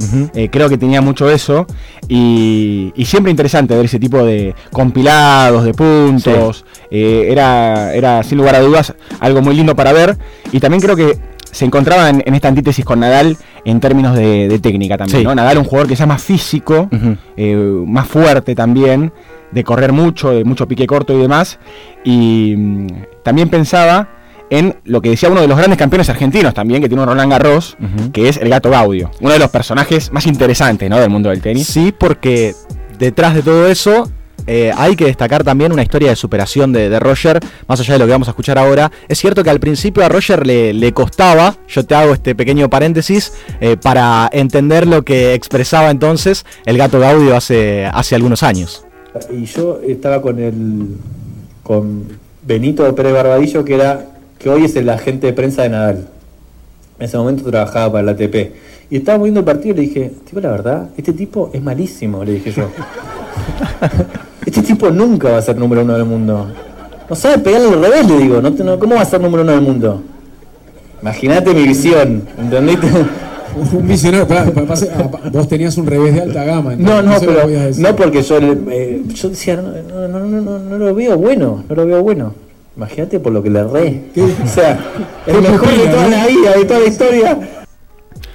creo 0.51 0.69
que 0.69 0.77
tenía 0.77 1.01
mucho 1.01 1.27
eso 1.31 1.65
y, 2.07 2.93
siempre 3.03 3.31
interesante 3.31 3.75
ver 3.75 3.85
ese 3.85 3.97
tipo 3.97 4.23
de 4.23 4.53
compilados, 4.71 5.63
de 5.63 5.73
puntos, 5.73 6.65
era, 6.91 7.95
era 7.95 8.21
sin 8.21 8.37
lugar 8.37 8.53
a 8.53 8.59
dudas 8.59 8.93
algo 9.19 9.41
muy 9.41 9.55
lindo 9.55 9.75
para 9.75 9.91
ver 9.91 10.15
y 10.51 10.59
también 10.59 10.81
creo 10.81 10.95
que 10.95 11.17
se 11.55 11.63
encontraba 11.63 12.09
en, 12.09 12.35
esta 12.35 12.49
antítesis 12.49 12.83
con 12.83 12.99
Nadal 12.99 13.37
en 13.63 13.79
términos 13.79 14.13
de, 14.13 14.59
técnica 14.61 14.97
también. 14.97 15.23
¿no? 15.23 15.33
Nadal 15.33 15.57
un 15.57 15.63
jugador 15.63 15.87
que 15.87 15.95
sea 15.95 16.05
más 16.05 16.21
físico, 16.21 16.89
eh, 17.37 17.55
más 17.55 18.09
fuerte 18.09 18.53
también, 18.55 19.13
de 19.51 19.63
correr 19.63 19.93
mucho, 19.93 20.31
de 20.31 20.43
mucho 20.43 20.67
pique 20.67 20.85
corto 20.85 21.13
y 21.13 21.21
demás. 21.21 21.57
Y 22.03 22.55
mm, 22.57 22.87
también 23.23 23.47
pensaba 23.47 24.09
en 24.49 24.75
lo 24.83 25.01
que 25.01 25.11
decía 25.11 25.29
uno 25.29 25.39
de 25.39 25.47
los 25.47 25.57
grandes 25.57 25.79
campeones 25.79 26.09
argentinos 26.09 26.53
también, 26.53 26.81
que 26.81 26.89
tiene 26.89 27.03
un 27.03 27.07
Roland 27.07 27.31
Garros, 27.31 27.77
que 28.11 28.27
es 28.27 28.35
el 28.35 28.49
gato 28.49 28.69
Gaudio, 28.69 29.09
uno 29.21 29.31
de 29.31 29.39
los 29.39 29.49
personajes 29.49 30.11
más 30.11 30.27
interesantes 30.27 30.89
¿no? 30.89 30.99
del 30.99 31.09
mundo 31.09 31.29
del 31.29 31.41
tenis. 31.41 31.67
Sí, 31.67 31.93
porque 31.97 32.53
detrás 32.99 33.33
de 33.33 33.43
todo 33.43 33.67
eso 33.67 34.11
eh, 34.47 34.71
hay 34.75 34.95
que 34.95 35.05
destacar 35.05 35.43
también 35.43 35.71
una 35.71 35.81
historia 35.81 36.09
de 36.09 36.15
superación 36.15 36.71
de, 36.71 36.99
Roger, 36.99 37.39
más 37.67 37.79
allá 37.79 37.93
de 37.93 37.99
lo 37.99 38.05
que 38.05 38.11
vamos 38.11 38.27
a 38.27 38.31
escuchar 38.31 38.57
ahora. 38.57 38.91
Es 39.07 39.19
cierto 39.19 39.43
que 39.43 39.49
al 39.49 39.59
principio 39.59 40.03
a 40.03 40.09
Roger 40.09 40.45
le, 40.45 40.93
costaba, 40.93 41.57
yo 41.67 41.85
te 41.85 41.95
hago 41.95 42.13
este 42.13 42.35
pequeño 42.35 42.69
paréntesis, 42.69 43.33
eh, 43.59 43.77
para 43.77 44.29
entender 44.31 44.87
lo 44.87 45.03
que 45.03 45.33
expresaba 45.33 45.89
entonces 45.91 46.45
el 46.65 46.77
gato 46.77 46.99
Gaudio 46.99 47.35
hace, 47.35 47.85
hace 47.85 48.15
algunos 48.15 48.43
años. 48.43 48.85
Y 49.31 49.45
yo 49.45 49.79
estaba 49.85 50.21
con 50.21 50.39
el 50.39 50.97
con 51.63 52.19
Benito 52.43 52.93
Pérez 52.93 53.13
Barbadillo, 53.13 53.65
que 53.65 53.73
era 53.73 54.05
que 54.37 54.49
hoy 54.49 54.65
es 54.65 54.75
el 54.75 54.89
agente 54.89 55.27
de 55.27 55.33
prensa 55.33 55.63
de 55.63 55.69
Nadal. 55.69 56.07
En 56.99 57.05
ese 57.05 57.17
momento 57.17 57.49
trabajaba 57.49 57.93
para 57.93 58.03
la 58.03 58.11
ATP. 58.11 58.53
Y 58.89 58.97
estaba 58.97 59.23
viendo 59.23 59.39
el 59.39 59.45
partido 59.45 59.73
y 59.73 59.77
le 59.77 59.81
dije, 59.81 60.11
tipo, 60.25 60.39
la 60.39 60.51
verdad, 60.51 60.89
este 60.95 61.11
tipo 61.13 61.49
es 61.53 61.61
malísimo, 61.61 62.23
le 62.23 62.33
dije 62.33 62.51
yo. 62.51 62.69
Este 64.45 64.61
tipo 64.61 64.89
nunca 64.89 65.31
va 65.31 65.37
a 65.37 65.41
ser 65.41 65.57
número 65.57 65.81
uno 65.81 65.93
del 65.93 66.05
mundo. 66.05 66.47
No 67.09 67.15
sabe 67.15 67.39
pegarle 67.39 67.69
al 67.69 67.81
revés, 67.81 68.07
le 68.07 68.17
digo. 68.17 68.41
No, 68.41 68.79
¿Cómo 68.79 68.95
va 68.95 69.01
a 69.01 69.05
ser 69.05 69.21
número 69.21 69.43
uno 69.43 69.51
del 69.51 69.61
mundo? 69.61 70.01
Imagínate 71.01 71.53
mi 71.53 71.67
visión, 71.67 72.27
¿entendiste? 72.37 72.87
Un 73.71 73.87
visionario, 73.87 74.27
ah, 74.31 75.29
vos 75.31 75.47
tenías 75.47 75.77
un 75.77 75.87
revés 75.87 76.13
de 76.13 76.21
alta 76.23 76.43
gama. 76.43 76.75
No, 76.75 77.01
no, 77.01 77.17
pero 77.19 77.47
no 77.77 77.95
porque 77.95 78.21
yo, 78.21 78.37
eh, 78.69 79.01
yo 79.13 79.29
decía, 79.29 79.55
no, 79.55 80.07
no, 80.07 80.19
no, 80.19 80.41
no, 80.41 80.59
no 80.59 80.77
lo 80.77 80.93
veo 80.93 81.17
bueno, 81.17 81.63
no 81.69 81.75
lo 81.75 81.85
veo 81.85 82.03
bueno. 82.03 82.33
Imagínate 82.75 83.19
por 83.19 83.31
lo 83.31 83.41
que 83.41 83.49
le 83.49 83.63
re. 83.63 84.01
O 84.43 84.47
sea, 84.47 84.77
el 85.25 85.41
mejor 85.41 85.69
de 85.69 85.87
toda 85.87 86.07
la 86.09 86.27
vida, 86.27 86.53
de 86.53 86.65
toda 86.65 86.79
la 86.81 86.85
historia. 86.85 87.39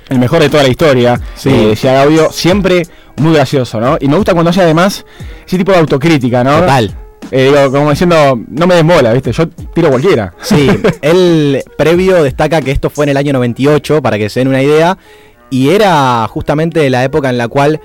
El 0.08 0.18
mejor 0.18 0.40
de 0.40 0.48
toda 0.48 0.62
la 0.62 0.68
historia, 0.70 1.20
sí. 1.36 1.50
eh, 1.50 1.66
decía 1.68 1.92
Gaudio, 1.92 2.32
siempre 2.32 2.82
muy 3.20 3.34
gracioso, 3.34 3.80
¿no? 3.80 3.96
Y 4.00 4.08
me 4.08 4.16
gusta 4.16 4.32
cuando 4.32 4.50
hace 4.50 4.62
además 4.62 5.04
ese 5.46 5.58
tipo 5.58 5.72
de 5.72 5.78
autocrítica, 5.78 6.42
¿no? 6.42 6.60
Total. 6.60 6.94
Eh, 7.30 7.44
digo, 7.44 7.70
como 7.70 7.90
diciendo, 7.90 8.40
no 8.48 8.66
me 8.66 8.74
desmola, 8.74 9.12
¿viste? 9.12 9.32
Yo 9.32 9.48
tiro 9.48 9.90
cualquiera. 9.90 10.34
Sí, 10.40 10.68
él 11.02 11.62
previo 11.76 12.22
destaca 12.22 12.60
que 12.60 12.70
esto 12.70 12.90
fue 12.90 13.04
en 13.04 13.10
el 13.10 13.16
año 13.16 13.32
98, 13.34 14.02
para 14.02 14.18
que 14.18 14.28
se 14.28 14.40
den 14.40 14.48
una 14.48 14.62
idea, 14.62 14.98
y 15.50 15.70
era 15.70 16.26
justamente 16.28 16.88
la 16.90 17.04
época 17.04 17.28
en 17.30 17.38
la 17.38 17.48
cual 17.48 17.80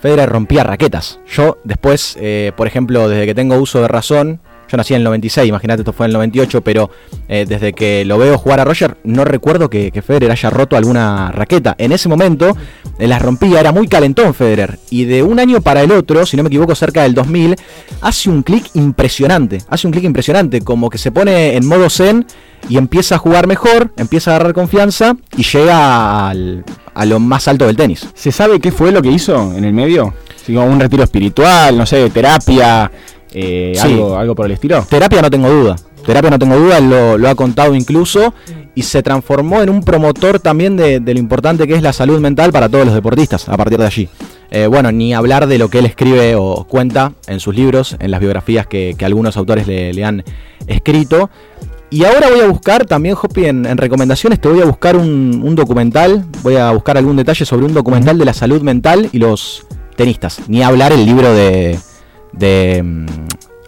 Federer 0.00 0.28
rompía 0.28 0.64
raquetas. 0.64 1.20
Yo 1.26 1.58
después, 1.64 2.16
eh, 2.20 2.52
por 2.56 2.66
ejemplo, 2.66 3.08
desde 3.08 3.26
que 3.26 3.34
tengo 3.34 3.56
uso 3.56 3.80
de 3.80 3.88
razón, 3.88 4.40
yo 4.70 4.76
nací 4.76 4.94
en 4.94 4.98
el 4.98 5.04
96, 5.04 5.48
imagínate, 5.48 5.82
esto 5.82 5.92
fue 5.92 6.06
en 6.06 6.10
el 6.10 6.14
98, 6.14 6.60
pero 6.60 6.90
eh, 7.28 7.44
desde 7.48 7.72
que 7.72 8.04
lo 8.04 8.18
veo 8.18 8.38
jugar 8.38 8.60
a 8.60 8.64
Roger, 8.64 8.96
no 9.04 9.24
recuerdo 9.24 9.68
que, 9.68 9.90
Federer 10.00 10.30
haya 10.30 10.48
roto 10.48 10.76
alguna 10.76 11.30
raqueta. 11.32 11.74
En 11.76 11.92
ese 11.92 12.08
momento 12.08 12.56
eh, 12.98 13.06
las 13.06 13.20
rompía, 13.20 13.60
era 13.60 13.72
muy 13.72 13.86
calentón 13.86 14.32
Federer. 14.32 14.78
Y 14.90 15.04
de 15.04 15.22
un 15.22 15.38
año 15.38 15.60
para 15.60 15.82
el 15.82 15.92
otro, 15.92 16.24
si 16.24 16.36
no 16.36 16.42
me 16.42 16.48
equivoco, 16.48 16.74
cerca 16.74 17.02
del 17.02 17.14
2000, 17.14 17.56
hace 18.00 18.30
un 18.30 18.42
clic 18.42 18.70
impresionante. 18.74 19.58
Hace 19.68 19.86
un 19.86 19.92
clic 19.92 20.04
impresionante, 20.04 20.60
como 20.62 20.88
que 20.88 20.98
se 20.98 21.12
pone 21.12 21.56
en 21.56 21.66
modo 21.66 21.90
zen 21.90 22.26
y 22.68 22.78
empieza 22.78 23.16
a 23.16 23.18
jugar 23.18 23.46
mejor, 23.46 23.92
empieza 23.96 24.30
a 24.30 24.36
agarrar 24.36 24.54
confianza 24.54 25.16
y 25.36 25.42
llega 25.42 26.30
a 26.30 27.04
lo 27.04 27.20
más 27.20 27.48
alto 27.48 27.66
del 27.66 27.76
tenis. 27.76 28.06
¿Se 28.14 28.32
sabe 28.32 28.60
qué 28.60 28.72
fue 28.72 28.92
lo 28.92 29.02
que 29.02 29.10
hizo 29.10 29.54
en 29.54 29.64
el 29.64 29.72
medio? 29.72 30.14
un 30.58 30.80
retiro 30.80 31.04
espiritual, 31.04 31.76
no 31.76 31.86
sé, 31.86 32.10
terapia, 32.10 32.90
eh, 33.32 33.74
algo, 33.80 34.16
algo 34.16 34.34
por 34.34 34.46
el 34.46 34.52
estilo. 34.52 34.84
Terapia 34.88 35.22
no 35.22 35.30
tengo 35.30 35.48
duda. 35.48 35.76
Terapia 36.04 36.30
no 36.30 36.38
tengo 36.38 36.56
duda, 36.56 36.78
él 36.78 37.20
lo, 37.20 37.28
ha 37.28 37.34
contado 37.34 37.74
incluso 37.74 38.34
y 38.74 38.82
se 38.82 39.02
transformó 39.02 39.62
en 39.62 39.70
un 39.70 39.82
promotor 39.82 40.40
también 40.40 40.76
de, 40.76 41.00
lo 41.00 41.18
importante 41.18 41.66
que 41.66 41.74
es 41.74 41.82
la 41.82 41.92
salud 41.92 42.20
mental 42.20 42.52
para 42.52 42.68
todos 42.68 42.86
los 42.86 42.94
deportistas 42.94 43.48
a 43.48 43.56
partir 43.56 43.78
de 43.78 43.86
allí. 43.86 44.08
Eh, 44.50 44.66
bueno, 44.66 44.90
ni 44.90 45.14
hablar 45.14 45.46
de 45.46 45.58
lo 45.58 45.68
que 45.68 45.78
él 45.78 45.86
escribe 45.86 46.34
o 46.34 46.64
cuenta 46.64 47.12
en 47.26 47.38
sus 47.38 47.54
libros, 47.54 47.96
en 48.00 48.10
las 48.10 48.20
biografías 48.20 48.66
que, 48.66 48.96
algunos 49.02 49.36
autores 49.36 49.66
le, 49.66 50.04
han 50.04 50.24
escrito. 50.66 51.30
Y 51.90 52.04
ahora 52.04 52.28
voy 52.30 52.40
a 52.40 52.46
buscar 52.46 52.86
también, 52.86 53.16
Hopi, 53.20 53.46
en, 53.46 53.76
recomendaciones, 53.76 54.40
te 54.40 54.48
voy 54.48 54.60
a 54.60 54.64
buscar 54.64 54.96
un, 54.96 55.54
documental, 55.54 56.24
voy 56.42 56.56
a 56.56 56.70
buscar 56.72 56.96
algún 56.96 57.16
detalle 57.16 57.44
sobre 57.44 57.66
un 57.66 57.74
documental 57.74 58.18
de 58.18 58.24
la 58.24 58.32
salud 58.32 58.62
mental 58.62 59.08
y 59.12 59.18
los 59.18 59.66
tenistas. 59.96 60.40
Ni 60.48 60.62
hablar 60.62 60.92
el 60.92 61.04
libro 61.04 61.32
de, 61.32 61.78
de 62.32 62.82
mm, 62.82 63.06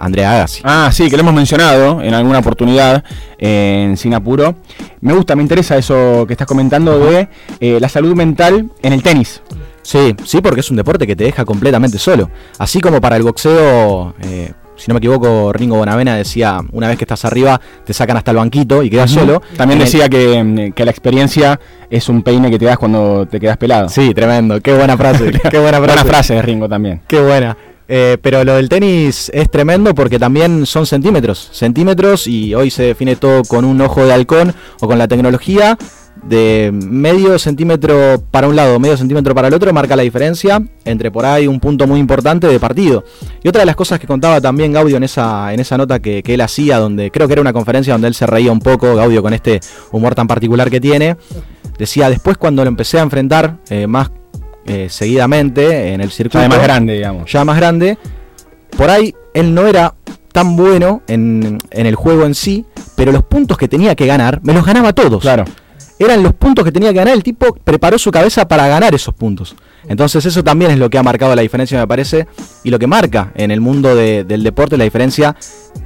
Andrea 0.02 0.32
Agassi. 0.32 0.62
Ah, 0.64 0.90
sí, 0.92 1.08
que 1.08 1.16
lo 1.16 1.22
hemos 1.22 1.34
mencionado 1.34 2.02
en 2.02 2.12
alguna 2.12 2.40
oportunidad 2.40 3.04
en 3.38 3.96
Sinapuro. 3.96 4.56
Me 5.00 5.12
gusta, 5.12 5.36
me 5.36 5.42
interesa 5.42 5.76
eso 5.76 6.24
que 6.26 6.34
estás 6.34 6.46
comentando 6.46 6.98
de 6.98 7.28
eh, 7.60 7.78
la 7.80 7.88
salud 7.88 8.14
mental 8.14 8.70
en 8.82 8.92
el 8.92 9.02
tenis. 9.02 9.42
Sí, 9.82 10.14
sí, 10.24 10.40
porque 10.40 10.60
es 10.60 10.70
un 10.70 10.76
deporte 10.76 11.06
que 11.06 11.14
te 11.14 11.24
deja 11.24 11.44
completamente 11.44 11.98
solo. 11.98 12.30
Así 12.58 12.80
como 12.80 13.00
para 13.00 13.16
el 13.16 13.22
boxeo, 13.22 14.14
eh, 14.22 14.52
si 14.76 14.88
no 14.88 14.94
me 14.94 14.98
equivoco, 14.98 15.52
Ringo 15.52 15.76
Bonavena 15.76 16.16
decía, 16.16 16.60
una 16.72 16.88
vez 16.88 16.98
que 16.98 17.04
estás 17.04 17.24
arriba, 17.24 17.60
te 17.84 17.92
sacan 17.92 18.16
hasta 18.16 18.32
el 18.32 18.38
banquito 18.38 18.82
y 18.82 18.90
quedas 18.90 19.10
solo. 19.10 19.40
También 19.56 19.78
decía 19.78 20.06
mm, 20.06 20.72
que, 20.72 20.84
la 20.84 20.90
experiencia 20.90 21.60
es 21.90 22.08
un 22.08 22.22
peine 22.22 22.50
que 22.50 22.58
te 22.58 22.64
das 22.64 22.78
cuando 22.78 23.26
te 23.26 23.38
quedas 23.38 23.56
pelado. 23.56 23.88
Sí, 23.88 24.12
tremendo. 24.14 24.60
Qué 24.60 24.72
buena 24.72 24.96
frase. 24.96 25.30
Qué 25.50 25.58
buena 25.58 25.78
frase. 25.78 25.94
buena 25.94 26.04
frase 26.04 26.34
de 26.34 26.42
Ringo 26.42 26.68
también. 26.68 27.02
Qué 27.06 27.20
buena. 27.20 27.56
Eh, 27.94 28.16
pero 28.22 28.42
lo 28.42 28.54
del 28.54 28.70
tenis 28.70 29.30
es 29.34 29.50
tremendo 29.50 29.94
porque 29.94 30.18
también 30.18 30.64
son 30.64 30.86
centímetros, 30.86 31.50
centímetros 31.52 32.26
y 32.26 32.54
hoy 32.54 32.70
se 32.70 32.84
define 32.84 33.16
todo 33.16 33.42
con 33.42 33.66
un 33.66 33.78
ojo 33.82 34.06
de 34.06 34.14
halcón 34.14 34.54
o 34.80 34.86
con 34.86 34.96
la 34.96 35.06
tecnología 35.06 35.76
de 36.22 36.70
medio 36.72 37.38
centímetro 37.38 38.24
para 38.30 38.48
un 38.48 38.56
lado, 38.56 38.80
medio 38.80 38.96
centímetro 38.96 39.34
para 39.34 39.48
el 39.48 39.52
otro, 39.52 39.70
marca 39.74 39.94
la 39.94 40.04
diferencia 40.04 40.62
entre 40.86 41.10
por 41.10 41.26
ahí 41.26 41.46
un 41.46 41.60
punto 41.60 41.86
muy 41.86 42.00
importante 42.00 42.46
de 42.46 42.58
partido. 42.58 43.04
Y 43.42 43.48
otra 43.48 43.60
de 43.60 43.66
las 43.66 43.76
cosas 43.76 44.00
que 44.00 44.06
contaba 44.06 44.40
también 44.40 44.72
Gaudio 44.72 44.96
en 44.96 45.02
esa, 45.02 45.52
en 45.52 45.60
esa 45.60 45.76
nota 45.76 46.00
que, 46.00 46.22
él 46.24 46.40
hacía, 46.40 46.78
donde 46.78 47.10
creo 47.10 47.26
que 47.26 47.34
era 47.34 47.42
una 47.42 47.52
conferencia 47.52 47.92
donde 47.92 48.08
él 48.08 48.14
se 48.14 48.26
reía 48.26 48.52
un 48.52 48.60
poco, 48.60 48.96
Gaudio 48.96 49.22
con 49.22 49.34
este 49.34 49.60
humor 49.90 50.14
tan 50.14 50.26
particular 50.26 50.70
que 50.70 50.80
tiene, 50.80 51.18
decía, 51.76 52.08
después 52.08 52.38
cuando 52.38 52.64
lo 52.64 52.68
empecé 52.68 52.98
a 52.98 53.02
enfrentar 53.02 53.58
eh, 53.68 53.86
más 53.86 54.10
eh, 54.66 54.88
seguidamente 54.88 55.92
en 55.92 56.00
el 56.00 56.10
circuito. 56.10 56.40
Ya 56.40 56.48
más 56.48 56.62
grande, 56.62 56.94
digamos. 56.94 57.30
Ya 57.30 57.44
más 57.44 57.56
grande. 57.56 57.98
Por 58.76 58.90
ahí 58.90 59.14
él 59.34 59.54
no 59.54 59.66
era 59.66 59.94
tan 60.32 60.56
bueno 60.56 61.02
en, 61.06 61.58
el 61.70 61.94
juego 61.94 62.24
en 62.24 62.34
sí, 62.34 62.64
pero 62.96 63.12
los 63.12 63.22
puntos 63.22 63.58
que 63.58 63.68
tenía 63.68 63.94
que 63.94 64.06
ganar, 64.06 64.40
me 64.42 64.52
los 64.52 64.64
ganaba 64.64 64.92
todos. 64.92 65.20
Claro. 65.20 65.44
Eran 65.98 66.22
los 66.22 66.32
puntos 66.32 66.64
que 66.64 66.72
tenía 66.72 66.88
que 66.90 66.96
ganar, 66.96 67.14
el 67.14 67.22
tipo 67.22 67.54
preparó 67.54 67.98
su 67.98 68.10
cabeza 68.10 68.48
para 68.48 68.66
ganar 68.66 68.94
esos 68.94 69.14
puntos. 69.14 69.54
Entonces 69.86 70.24
eso 70.24 70.42
también 70.42 70.70
es 70.70 70.78
lo 70.78 70.90
que 70.90 70.98
ha 70.98 71.02
marcado 71.02 71.36
la 71.36 71.42
diferencia, 71.42 71.78
me 71.78 71.86
parece, 71.86 72.26
y 72.64 72.70
lo 72.70 72.78
que 72.78 72.86
marca 72.86 73.32
en 73.34 73.50
el 73.50 73.60
mundo 73.60 73.94
del 73.94 74.42
deporte 74.42 74.76
la 74.76 74.84
diferencia 74.84 75.36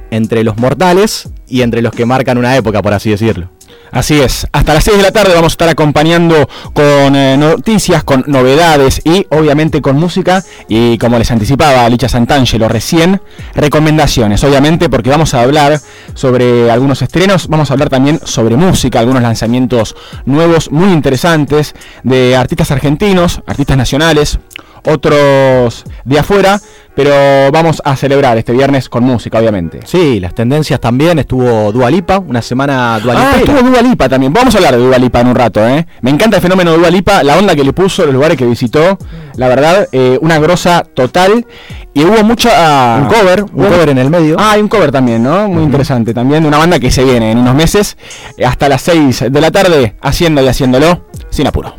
entre 0.09 0.43
los 0.43 0.57
mortales 0.57 1.29
y 1.47 1.61
entre 1.61 1.81
los 1.81 1.93
que 1.93 2.05
marcan 2.05 2.37
una 2.37 2.55
época, 2.55 2.81
por 2.81 2.93
así 2.93 3.09
decirlo. 3.09 3.49
Así 3.97 4.21
es, 4.21 4.45
hasta 4.51 4.75
las 4.75 4.83
6 4.83 4.97
de 4.97 5.01
la 5.01 5.11
tarde 5.11 5.33
vamos 5.33 5.53
a 5.53 5.55
estar 5.55 5.69
acompañando 5.69 6.47
con 6.71 7.15
eh, 7.15 7.35
noticias, 7.35 8.03
con 8.03 8.23
novedades 8.27 9.01
y 9.03 9.25
obviamente 9.31 9.81
con 9.81 9.95
música. 9.95 10.43
Y 10.67 10.99
como 10.99 11.17
les 11.17 11.31
anticipaba 11.31 11.89
Licha 11.89 12.07
Santangelo 12.07 12.67
recién, 12.69 13.19
recomendaciones, 13.55 14.43
obviamente 14.43 14.87
porque 14.87 15.09
vamos 15.09 15.33
a 15.33 15.41
hablar 15.41 15.81
sobre 16.13 16.69
algunos 16.69 17.01
estrenos, 17.01 17.47
vamos 17.47 17.71
a 17.71 17.73
hablar 17.73 17.89
también 17.89 18.19
sobre 18.23 18.55
música, 18.55 18.99
algunos 18.99 19.23
lanzamientos 19.23 19.95
nuevos 20.25 20.69
muy 20.69 20.93
interesantes 20.93 21.73
de 22.03 22.35
artistas 22.35 22.69
argentinos, 22.69 23.41
artistas 23.47 23.77
nacionales, 23.77 24.37
otros 24.85 25.85
de 26.05 26.19
afuera, 26.19 26.61
pero 26.97 27.51
vamos 27.51 27.79
a 27.85 27.95
celebrar 27.95 28.39
este 28.39 28.53
viernes 28.53 28.89
con 28.89 29.03
música, 29.03 29.37
obviamente. 29.37 29.81
Sí, 29.85 30.19
las 30.19 30.33
tendencias 30.33 30.79
también, 30.79 31.19
estuvo 31.19 31.71
Dualipa, 31.71 32.17
una 32.17 32.41
semana 32.41 32.99
Dualipa. 32.99 33.33
Ah, 33.33 33.37
estuvo 33.37 33.61
Dualipa 33.61 34.09
también, 34.09 34.33
vamos 34.33 34.55
a 34.55 34.57
hablar 34.57 34.75
de 34.75 34.83
Dualipa 34.83 35.21
en 35.21 35.27
un 35.27 35.35
rato, 35.35 35.67
¿eh? 35.67 35.85
Me 36.01 36.09
encanta 36.09 36.37
el 36.37 36.41
fenómeno 36.41 36.71
de 36.71 36.79
Dualipa, 36.79 37.21
la 37.21 37.37
onda 37.37 37.55
que 37.55 37.63
le 37.63 37.71
puso, 37.71 38.03
los 38.03 38.15
lugares 38.15 38.35
que 38.35 38.47
visitó, 38.47 38.97
la 39.35 39.47
verdad, 39.47 39.87
eh, 39.91 40.17
una 40.23 40.39
grosa 40.39 40.83
total. 40.91 41.45
Y 41.93 42.03
hubo 42.03 42.23
mucho... 42.23 42.49
un 42.49 43.07
cover, 43.07 43.43
un 43.43 43.65
cover 43.65 43.89
en 43.89 43.99
el 43.99 44.09
medio. 44.09 44.35
Ah, 44.39 44.53
hay 44.53 44.61
un 44.61 44.67
cover 44.67 44.91
también, 44.91 45.21
¿no? 45.21 45.47
Muy 45.47 45.61
interesante 45.61 46.15
también, 46.15 46.41
de 46.41 46.47
una 46.47 46.57
banda 46.57 46.79
que 46.79 46.89
se 46.89 47.03
viene 47.03 47.31
en 47.31 47.37
unos 47.37 47.53
meses, 47.53 47.95
hasta 48.43 48.67
las 48.69 48.81
6 48.81 49.25
de 49.29 49.41
la 49.41 49.51
tarde, 49.51 49.95
haciendo 50.01 50.41
y 50.41 50.47
haciéndolo, 50.47 51.05
sin 51.29 51.45
apuro 51.45 51.75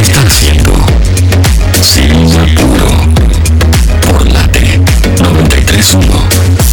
está 0.00 0.20
haciendo 0.20 0.95
Selva 1.86 2.44
Puro 2.56 2.88
por 4.00 4.26
la 4.26 4.42
T931. 4.50 6.65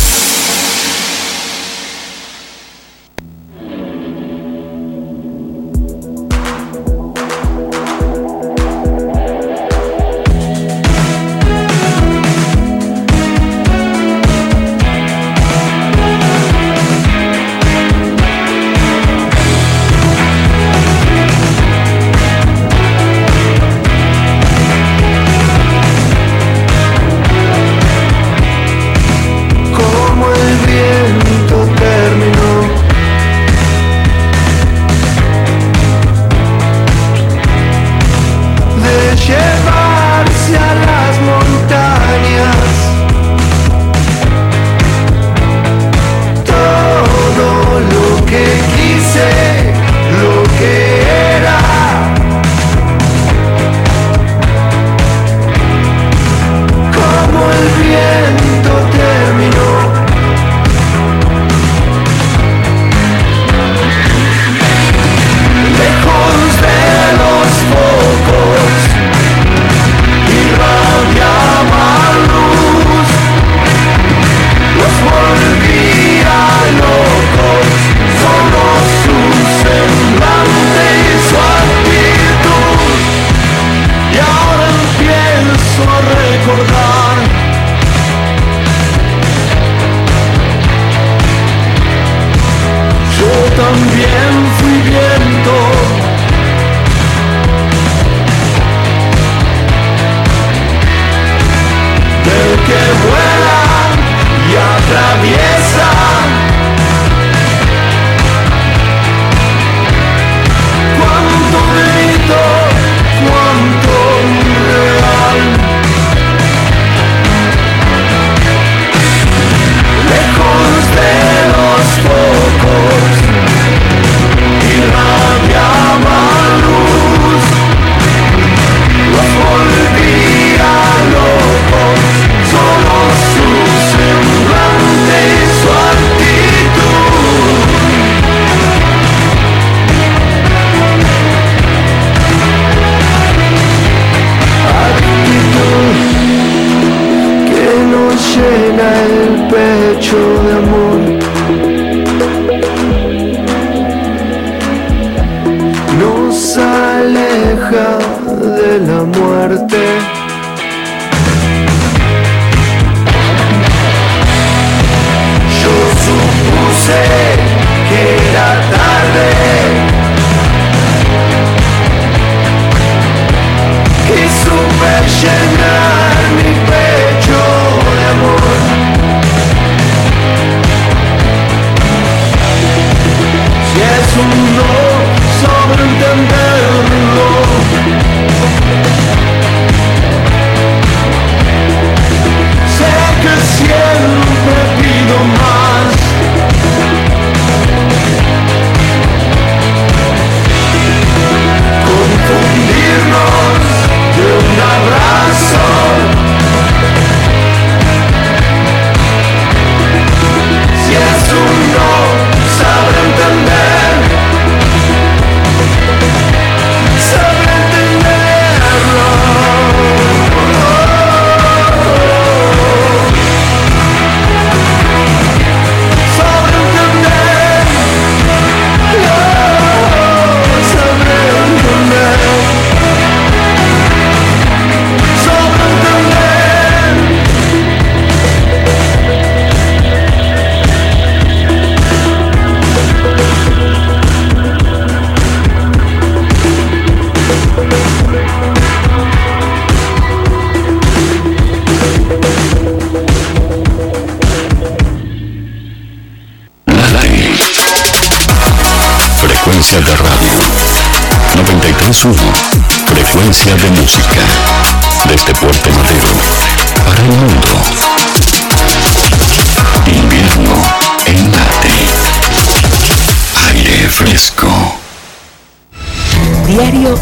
to 184.13 184.19
know. 184.19 184.82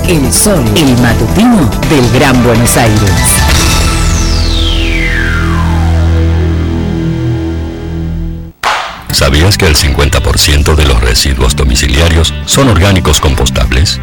El 0.08 0.34
Sol, 0.34 0.64
el 0.76 0.98
matutino 1.02 1.70
del 1.90 2.12
Gran 2.12 2.44
Buenos 2.44 2.76
Aires. 2.78 3.12
¿Sabías 9.12 9.58
que 9.58 9.68
el 9.68 9.76
50% 9.76 10.76
de 10.76 10.86
los 10.86 11.02
residuos 11.02 11.56
domiciliarios 11.56 12.34
son 12.46 12.70
orgánicos 12.70 13.20
compostables? 13.20 14.00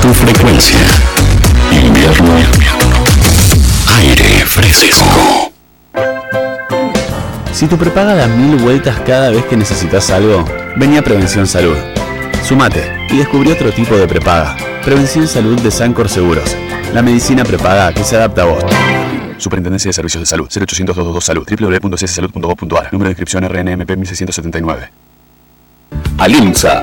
Tu 0.00 0.14
frecuencia. 0.14 0.78
Invierno. 1.70 2.32
Aire 3.98 4.46
fresco. 4.46 5.52
Si 7.52 7.66
tu 7.66 7.76
prepaga 7.76 8.14
da 8.14 8.26
mil 8.26 8.56
vueltas 8.56 8.98
cada 9.00 9.28
vez 9.28 9.44
que 9.44 9.56
necesitas 9.56 10.08
algo, 10.10 10.46
venía 10.76 11.02
Prevención 11.02 11.46
Salud. 11.46 11.76
Sumate 12.42 13.06
y 13.10 13.18
descubrí 13.18 13.52
otro 13.52 13.70
tipo 13.70 13.96
de 13.96 14.08
prepaga. 14.08 14.56
Prevención 14.82 15.28
Salud 15.28 15.60
de 15.60 15.70
Sancor 15.70 16.08
Seguros. 16.08 16.56
La 16.94 17.02
medicina 17.02 17.44
prepaga 17.44 17.92
que 17.92 18.04
se 18.04 18.16
adapta 18.16 18.42
a 18.42 18.46
vos. 18.46 18.64
Superintendencia 19.36 19.90
de 19.90 19.92
Servicios 19.92 20.22
de 20.22 20.26
Salud. 20.26 20.46
0800 20.46 20.96
222 20.96 21.22
Salud. 21.22 21.46
www.cssalud.gov.ar. 21.46 22.88
Número 22.92 23.08
de 23.08 23.12
inscripción 23.12 23.44
RNMP 23.44 23.90
1679. 23.90 24.90
Alimsa, 26.18 26.82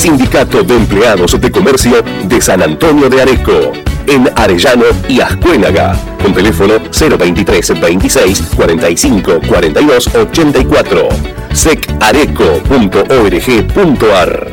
Sindicato 0.00 0.62
de 0.62 0.76
Empleados 0.76 1.38
de 1.38 1.52
Comercio 1.52 2.02
de 2.24 2.40
San 2.40 2.62
Antonio 2.62 3.10
de 3.10 3.20
Areco. 3.20 3.72
En 4.06 4.30
Arellano 4.34 4.86
y 5.10 5.20
Ascuénaga. 5.20 5.94
Con 6.22 6.32
teléfono 6.32 6.78
023 6.78 7.78
26 7.78 8.42
45 8.56 9.40
42 9.46 10.14
84. 10.14 11.06
secareco.org.ar 11.52 14.48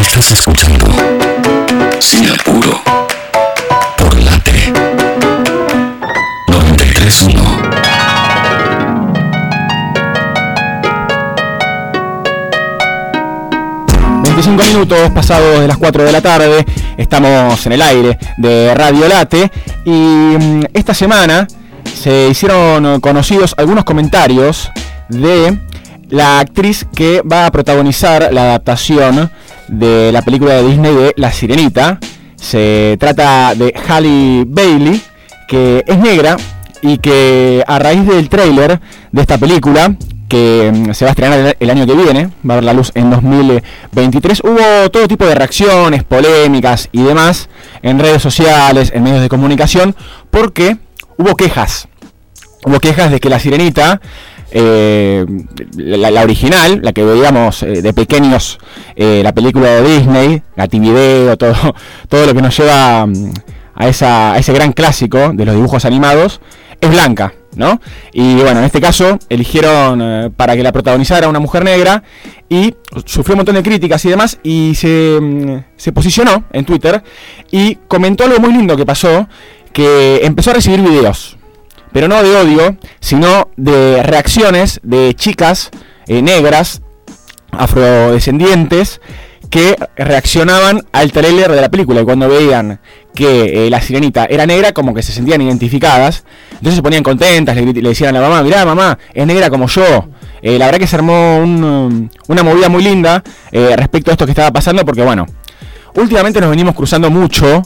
Estás 0.00 0.32
escuchando 0.32 0.86
Sin 2.00 2.28
Apuro 2.28 3.07
minutos 14.78 15.10
pasados 15.10 15.58
de 15.58 15.66
las 15.66 15.76
4 15.76 16.04
de 16.04 16.12
la 16.12 16.20
tarde, 16.20 16.64
estamos 16.96 17.66
en 17.66 17.72
el 17.72 17.82
aire 17.82 18.16
de 18.36 18.72
Radio 18.76 19.08
Late 19.08 19.50
y 19.84 19.90
mm, 19.90 20.66
esta 20.72 20.94
semana 20.94 21.48
se 21.82 22.28
hicieron 22.28 23.00
conocidos 23.00 23.56
algunos 23.58 23.82
comentarios 23.82 24.70
de 25.08 25.58
la 26.10 26.38
actriz 26.38 26.86
que 26.94 27.22
va 27.22 27.46
a 27.46 27.50
protagonizar 27.50 28.32
la 28.32 28.42
adaptación 28.42 29.32
de 29.66 30.12
la 30.12 30.22
película 30.22 30.54
de 30.54 30.68
Disney 30.68 30.94
de 30.94 31.12
La 31.16 31.32
Sirenita. 31.32 31.98
Se 32.36 32.96
trata 33.00 33.56
de 33.56 33.74
Halle 33.88 34.44
Bailey, 34.46 35.02
que 35.48 35.82
es 35.88 35.98
negra 35.98 36.36
y 36.82 36.98
que 36.98 37.64
a 37.66 37.80
raíz 37.80 38.06
del 38.06 38.28
tráiler 38.28 38.80
de 39.10 39.20
esta 39.20 39.38
película, 39.38 39.96
que 40.28 40.70
mm, 40.72 40.92
se 40.92 41.04
va 41.04 41.10
a 41.10 41.12
estrenar 41.12 41.56
el 41.58 41.70
año 41.70 41.86
que 41.86 41.94
viene, 41.94 42.30
va 42.48 42.54
a 42.54 42.56
ver 42.56 42.64
la 42.64 42.72
luz 42.72 42.92
en 42.94 43.10
2023, 43.10 44.42
hubo 44.44 44.90
todo 44.90 45.08
tipo 45.08 45.26
de 45.26 45.34
reacciones, 45.34 46.04
polémicas 46.04 46.88
y 46.92 47.02
demás 47.02 47.48
en 47.82 47.98
redes 47.98 48.22
sociales, 48.22 48.92
en 48.94 49.02
medios 49.02 49.22
de 49.22 49.28
comunicación, 49.28 49.96
porque 50.30 50.76
hubo 51.16 51.34
quejas. 51.34 51.88
Hubo 52.64 52.80
quejas 52.80 53.10
de 53.10 53.20
que 53.20 53.30
la 53.30 53.38
sirenita 53.38 54.00
eh, 54.50 55.26
la, 55.76 56.10
la 56.10 56.22
original, 56.22 56.80
la 56.82 56.92
que 56.92 57.04
veíamos 57.04 57.62
eh, 57.62 57.82
de 57.82 57.92
pequeños, 57.92 58.58
eh, 58.96 59.20
la 59.22 59.32
película 59.32 59.68
de 59.68 59.82
Disney, 59.82 60.42
Gativideo, 60.56 61.36
todo, 61.36 61.54
todo 62.08 62.26
lo 62.26 62.34
que 62.34 62.42
nos 62.42 62.56
lleva 62.56 63.06
mm, 63.06 63.32
a, 63.74 63.88
esa, 63.88 64.32
a 64.32 64.38
ese 64.38 64.52
gran 64.52 64.72
clásico 64.72 65.32
de 65.34 65.44
los 65.44 65.54
dibujos 65.54 65.84
animados, 65.84 66.40
es 66.80 66.90
blanca, 66.90 67.34
¿no? 67.58 67.80
Y 68.12 68.36
bueno, 68.36 68.60
en 68.60 68.64
este 68.64 68.80
caso 68.80 69.18
eligieron 69.28 70.00
eh, 70.00 70.30
para 70.34 70.56
que 70.56 70.62
la 70.62 70.72
protagonizara 70.72 71.28
una 71.28 71.40
mujer 71.40 71.64
negra 71.64 72.02
y 72.48 72.74
sufrió 73.04 73.34
un 73.34 73.40
montón 73.40 73.56
de 73.56 73.62
críticas 73.62 74.02
y 74.06 74.08
demás 74.08 74.38
y 74.42 74.74
se, 74.74 75.18
mm, 75.20 75.64
se 75.76 75.92
posicionó 75.92 76.44
en 76.52 76.64
Twitter 76.64 77.02
y 77.50 77.74
comentó 77.88 78.24
algo 78.24 78.38
muy 78.38 78.52
lindo 78.52 78.76
que 78.76 78.86
pasó, 78.86 79.28
que 79.72 80.20
empezó 80.24 80.50
a 80.50 80.54
recibir 80.54 80.80
videos 80.80 81.36
pero 81.92 82.06
no 82.06 82.22
de 82.22 82.36
odio, 82.36 82.76
sino 83.00 83.48
de 83.56 84.02
reacciones 84.02 84.78
de 84.82 85.14
chicas 85.14 85.70
eh, 86.06 86.22
negras, 86.22 86.82
afrodescendientes, 87.50 89.00
que 89.50 89.76
reaccionaban 89.96 90.84
al 90.92 91.12
trailer 91.12 91.50
de 91.50 91.60
la 91.60 91.70
película 91.70 92.00
y 92.00 92.04
cuando 92.04 92.28
veían 92.28 92.80
que 93.14 93.66
eh, 93.66 93.70
la 93.70 93.80
sirenita 93.80 94.26
era 94.26 94.46
negra, 94.46 94.72
como 94.72 94.94
que 94.94 95.02
se 95.02 95.12
sentían 95.12 95.40
identificadas, 95.40 96.24
entonces 96.52 96.76
se 96.76 96.82
ponían 96.82 97.02
contentas, 97.02 97.56
le, 97.56 97.72
decían 97.72 98.14
a 98.16 98.20
la 98.20 98.28
mamá, 98.28 98.42
mirá 98.42 98.64
mamá, 98.64 98.98
es 99.12 99.26
negra 99.26 99.50
como 99.50 99.66
yo. 99.66 100.08
Eh, 100.40 100.58
la 100.58 100.66
verdad 100.66 100.78
que 100.78 100.86
se 100.86 100.96
armó 100.96 101.38
um, 101.38 102.08
una 102.28 102.42
movida 102.42 102.68
muy 102.68 102.82
linda 102.82 103.24
eh, 103.50 103.74
respecto 103.76 104.10
a 104.10 104.12
esto 104.12 104.24
que 104.24 104.32
estaba 104.32 104.52
pasando, 104.52 104.84
porque 104.84 105.02
bueno, 105.02 105.26
últimamente 105.94 106.40
nos 106.40 106.50
venimos 106.50 106.74
cruzando 106.74 107.10
mucho 107.10 107.62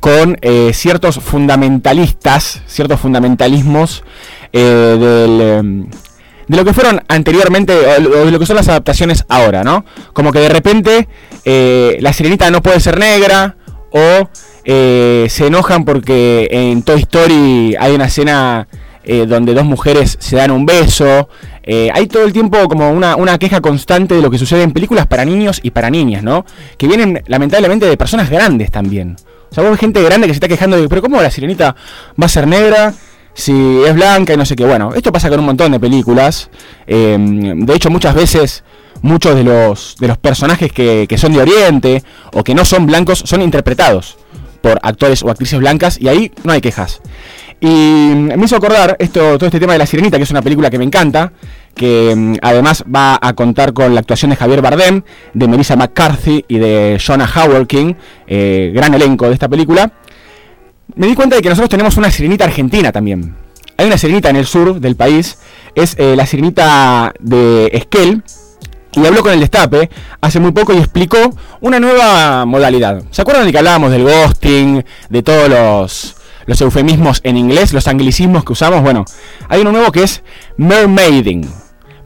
con 0.00 0.36
ciertos 0.72 1.16
fundamentalistas, 1.16 2.62
ciertos 2.66 3.00
fundamentalismos 3.00 4.04
del, 4.52 5.40
em, 5.40 5.86
de 6.48 6.56
lo 6.56 6.64
que 6.64 6.72
fueron 6.72 7.02
anteriormente, 7.08 7.74
o 7.74 8.24
de 8.24 8.30
lo 8.30 8.38
que 8.38 8.46
son 8.46 8.56
las 8.56 8.68
adaptaciones 8.68 9.24
ahora, 9.28 9.64
¿no? 9.64 9.84
Como 10.12 10.32
que 10.32 10.40
de 10.40 10.48
repente 10.48 11.08
eh, 11.44 11.96
la 12.00 12.12
sirenita 12.12 12.50
no 12.50 12.62
puede 12.62 12.80
ser 12.80 12.98
negra, 12.98 13.56
o 13.90 14.28
eh, 14.64 15.26
se 15.30 15.46
enojan 15.46 15.84
porque 15.84 16.48
en 16.50 16.82
Toy 16.82 17.00
Story 17.00 17.76
hay 17.78 17.94
una 17.94 18.06
escena 18.06 18.68
eh, 19.08 19.24
donde 19.26 19.54
dos 19.54 19.64
mujeres 19.64 20.16
se 20.20 20.36
dan 20.36 20.50
un 20.50 20.66
beso. 20.66 21.28
Eh, 21.62 21.90
hay 21.94 22.08
todo 22.08 22.24
el 22.24 22.32
tiempo 22.32 22.68
como 22.68 22.90
una, 22.90 23.16
una 23.16 23.38
queja 23.38 23.60
constante 23.60 24.14
de 24.14 24.22
lo 24.22 24.30
que 24.30 24.38
sucede 24.38 24.62
en 24.62 24.72
películas 24.72 25.06
para 25.06 25.24
niños 25.24 25.60
y 25.62 25.70
para 25.70 25.90
niñas, 25.90 26.24
¿no? 26.24 26.44
Que 26.76 26.88
vienen 26.88 27.22
lamentablemente 27.26 27.86
de 27.86 27.96
personas 27.96 28.28
grandes 28.28 28.70
también. 28.70 29.16
O 29.48 29.54
sea, 29.54 29.62
vos 29.62 29.70
ves 29.70 29.80
gente 29.80 30.02
grande 30.02 30.26
que 30.26 30.32
se 30.32 30.38
está 30.38 30.48
quejando 30.48 30.76
de, 30.76 30.88
pero 30.88 31.02
¿cómo 31.02 31.22
la 31.22 31.30
sirenita 31.30 31.76
va 32.20 32.26
a 32.26 32.28
ser 32.28 32.48
negra? 32.48 32.92
Si 33.36 33.52
es 33.84 33.94
blanca 33.94 34.32
y 34.32 34.36
no 34.36 34.46
sé 34.46 34.56
qué. 34.56 34.64
Bueno, 34.64 34.94
esto 34.94 35.12
pasa 35.12 35.28
con 35.28 35.38
un 35.38 35.46
montón 35.46 35.70
de 35.70 35.78
películas. 35.78 36.48
Eh, 36.86 37.16
de 37.18 37.74
hecho, 37.74 37.90
muchas 37.90 38.14
veces 38.14 38.64
muchos 39.02 39.34
de 39.36 39.44
los, 39.44 39.96
de 40.00 40.08
los 40.08 40.16
personajes 40.16 40.72
que, 40.72 41.06
que 41.06 41.18
son 41.18 41.32
de 41.34 41.40
Oriente 41.40 42.02
o 42.32 42.42
que 42.42 42.54
no 42.54 42.64
son 42.64 42.86
blancos 42.86 43.22
son 43.26 43.42
interpretados 43.42 44.16
por 44.62 44.78
actores 44.82 45.22
o 45.22 45.30
actrices 45.30 45.58
blancas 45.60 45.98
y 46.00 46.08
ahí 46.08 46.32
no 46.44 46.52
hay 46.52 46.62
quejas. 46.62 47.02
Y 47.60 47.66
me 47.68 48.44
hizo 48.44 48.56
acordar 48.56 48.96
esto, 48.98 49.38
todo 49.38 49.46
este 49.46 49.60
tema 49.60 49.72
de 49.72 49.78
La 49.78 49.86
Sirenita, 49.86 50.18
que 50.18 50.24
es 50.24 50.30
una 50.30 50.42
película 50.42 50.68
que 50.68 50.78
me 50.78 50.84
encanta, 50.84 51.32
que 51.74 52.14
mm, 52.14 52.34
además 52.42 52.84
va 52.92 53.18
a 53.20 53.32
contar 53.34 53.72
con 53.72 53.94
la 53.94 54.00
actuación 54.00 54.30
de 54.30 54.36
Javier 54.36 54.60
Bardem, 54.60 55.02
de 55.32 55.48
Melissa 55.48 55.76
McCarthy 55.76 56.44
y 56.48 56.58
de 56.58 57.00
Jonah 57.04 57.30
Howard 57.34 57.66
King, 57.66 57.94
eh, 58.26 58.72
gran 58.74 58.92
elenco 58.92 59.26
de 59.26 59.34
esta 59.34 59.48
película. 59.48 59.92
Me 60.96 61.06
di 61.06 61.14
cuenta 61.14 61.36
de 61.36 61.42
que 61.42 61.50
nosotros 61.50 61.68
tenemos 61.68 61.98
una 61.98 62.10
sirenita 62.10 62.44
argentina 62.44 62.90
también. 62.90 63.36
Hay 63.76 63.86
una 63.86 63.98
sirenita 63.98 64.30
en 64.30 64.36
el 64.36 64.46
sur 64.46 64.80
del 64.80 64.96
país, 64.96 65.36
es 65.74 65.94
eh, 65.98 66.16
la 66.16 66.24
sirenita 66.24 67.12
de 67.20 67.66
Esquel, 67.74 68.22
y 68.92 69.04
habló 69.04 69.22
con 69.22 69.34
el 69.34 69.40
Destape 69.40 69.90
hace 70.22 70.40
muy 70.40 70.52
poco 70.52 70.72
y 70.72 70.78
explicó 70.78 71.18
una 71.60 71.78
nueva 71.78 72.46
modalidad. 72.46 73.02
¿Se 73.10 73.20
acuerdan 73.20 73.44
de 73.44 73.52
que 73.52 73.58
hablábamos 73.58 73.90
del 73.90 74.04
ghosting, 74.04 74.86
de 75.10 75.22
todos 75.22 75.50
los, 75.50 76.16
los 76.46 76.60
eufemismos 76.62 77.20
en 77.24 77.36
inglés, 77.36 77.74
los 77.74 77.88
anglicismos 77.88 78.42
que 78.42 78.54
usamos? 78.54 78.80
Bueno, 78.80 79.04
hay 79.50 79.60
uno 79.60 79.72
nuevo 79.72 79.92
que 79.92 80.02
es 80.02 80.22
mermaiding. 80.56 81.46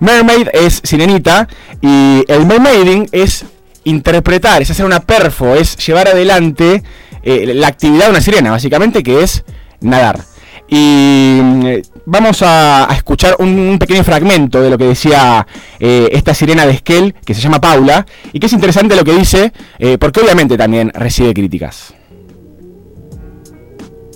Mermaid 0.01 0.49
es 0.53 0.81
sirenita 0.83 1.47
y 1.81 2.25
el 2.27 2.45
mermaiding 2.45 3.09
es 3.13 3.45
interpretar, 3.85 4.63
es 4.63 4.71
hacer 4.73 4.85
una 4.85 4.99
perfo, 4.99 5.55
es 5.55 5.77
llevar 5.77 6.09
adelante 6.09 6.83
eh, 7.23 7.53
la 7.55 7.69
actividad 7.69 8.07
de 8.07 8.11
una 8.11 8.21
sirena, 8.21 8.51
básicamente, 8.51 9.03
que 9.03 9.23
es 9.23 9.45
nadar. 9.81 10.21
Y 10.69 11.41
mm, 11.43 11.65
vamos 12.07 12.43
a, 12.43 12.89
escuchar 12.93 13.37
un, 13.41 13.77
pequeño 13.79 14.05
fragmento 14.05 14.63
de 14.63 14.71
lo 14.71 14.79
que 14.79 14.85
decía 14.85 15.47
eh, 15.81 16.09
esta 16.13 16.33
sirena 16.33 16.65
de 16.65 16.73
Esquel, 16.73 17.15
que 17.25 17.35
se 17.35 17.41
llama 17.41 17.61
Paula, 17.61 18.07
y 18.33 18.39
que 18.39 18.47
es 18.47 18.53
interesante 18.53 18.95
lo 18.95 19.05
que 19.05 19.15
dice, 19.15 19.53
eh, 19.79 19.99
porque 19.99 20.21
obviamente 20.21 20.57
también 20.57 20.91
recibe 20.95 21.35
críticas. 21.35 21.95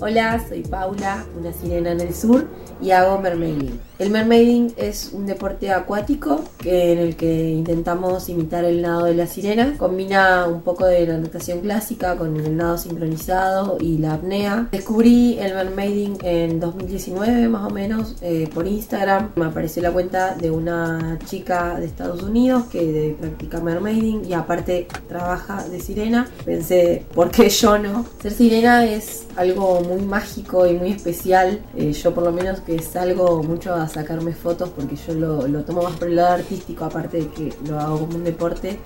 Hola, 0.00 0.40
soy 0.48 0.62
Paula, 0.62 1.24
una 1.38 1.52
sirena 1.52 1.92
en 1.92 2.00
el 2.00 2.14
sur 2.14 2.48
y 2.80 2.90
hago 2.90 3.20
mermaiding. 3.20 3.80
El 3.96 4.10
mermaiding 4.10 4.74
es 4.76 5.10
un 5.12 5.24
deporte 5.24 5.70
acuático 5.70 6.42
que, 6.58 6.92
en 6.92 6.98
el 6.98 7.14
que 7.14 7.50
intentamos 7.50 8.28
imitar 8.28 8.64
el 8.64 8.82
nado 8.82 9.04
de 9.04 9.14
la 9.14 9.28
sirena. 9.28 9.76
Combina 9.78 10.48
un 10.48 10.62
poco 10.62 10.84
de 10.86 11.06
la 11.06 11.16
natación 11.16 11.60
clásica 11.60 12.16
con 12.16 12.36
el 12.36 12.56
nado 12.56 12.76
sincronizado 12.76 13.78
y 13.80 13.98
la 13.98 14.14
apnea. 14.14 14.68
Descubrí 14.72 15.38
el 15.38 15.54
mermaiding 15.54 16.18
en 16.22 16.58
2019 16.58 17.48
más 17.48 17.70
o 17.70 17.72
menos 17.72 18.16
eh, 18.20 18.50
por 18.52 18.66
Instagram. 18.66 19.30
Me 19.36 19.44
apareció 19.44 19.80
la 19.80 19.92
cuenta 19.92 20.34
de 20.34 20.50
una 20.50 21.20
chica 21.26 21.78
de 21.78 21.86
Estados 21.86 22.20
Unidos 22.24 22.64
que 22.64 23.16
practica 23.20 23.60
mermaiding 23.60 24.24
y 24.24 24.32
aparte 24.32 24.88
trabaja 25.06 25.68
de 25.68 25.78
sirena. 25.78 26.28
Pensé, 26.44 27.04
¿por 27.14 27.30
qué 27.30 27.48
yo 27.48 27.78
no? 27.78 28.04
Ser 28.20 28.32
sirena 28.32 28.84
es 28.84 29.26
algo 29.36 29.82
muy 29.82 30.02
mágico 30.02 30.66
y 30.66 30.74
muy 30.74 30.90
especial. 30.90 31.60
Eh, 31.76 31.92
yo 31.92 32.12
por 32.12 32.24
lo 32.24 32.32
menos 32.32 32.58
que 32.60 32.80
salgo 32.80 33.40
mucho 33.44 33.83
a 33.84 33.88
sacarme 33.88 34.32
fotos 34.32 34.70
porque 34.74 34.96
yo 34.96 35.14
lo, 35.14 35.60
tomo 35.64 35.82
más 35.82 35.92
por 35.94 36.08
el 36.08 36.16
lado 36.16 36.34
artístico, 36.34 36.84
aparte 36.84 37.18
de 37.18 37.28
que 37.28 37.52
lo 37.68 37.78
hago 37.78 38.00
como 38.00 38.16
un 38.16 38.24
deporte. 38.24 38.78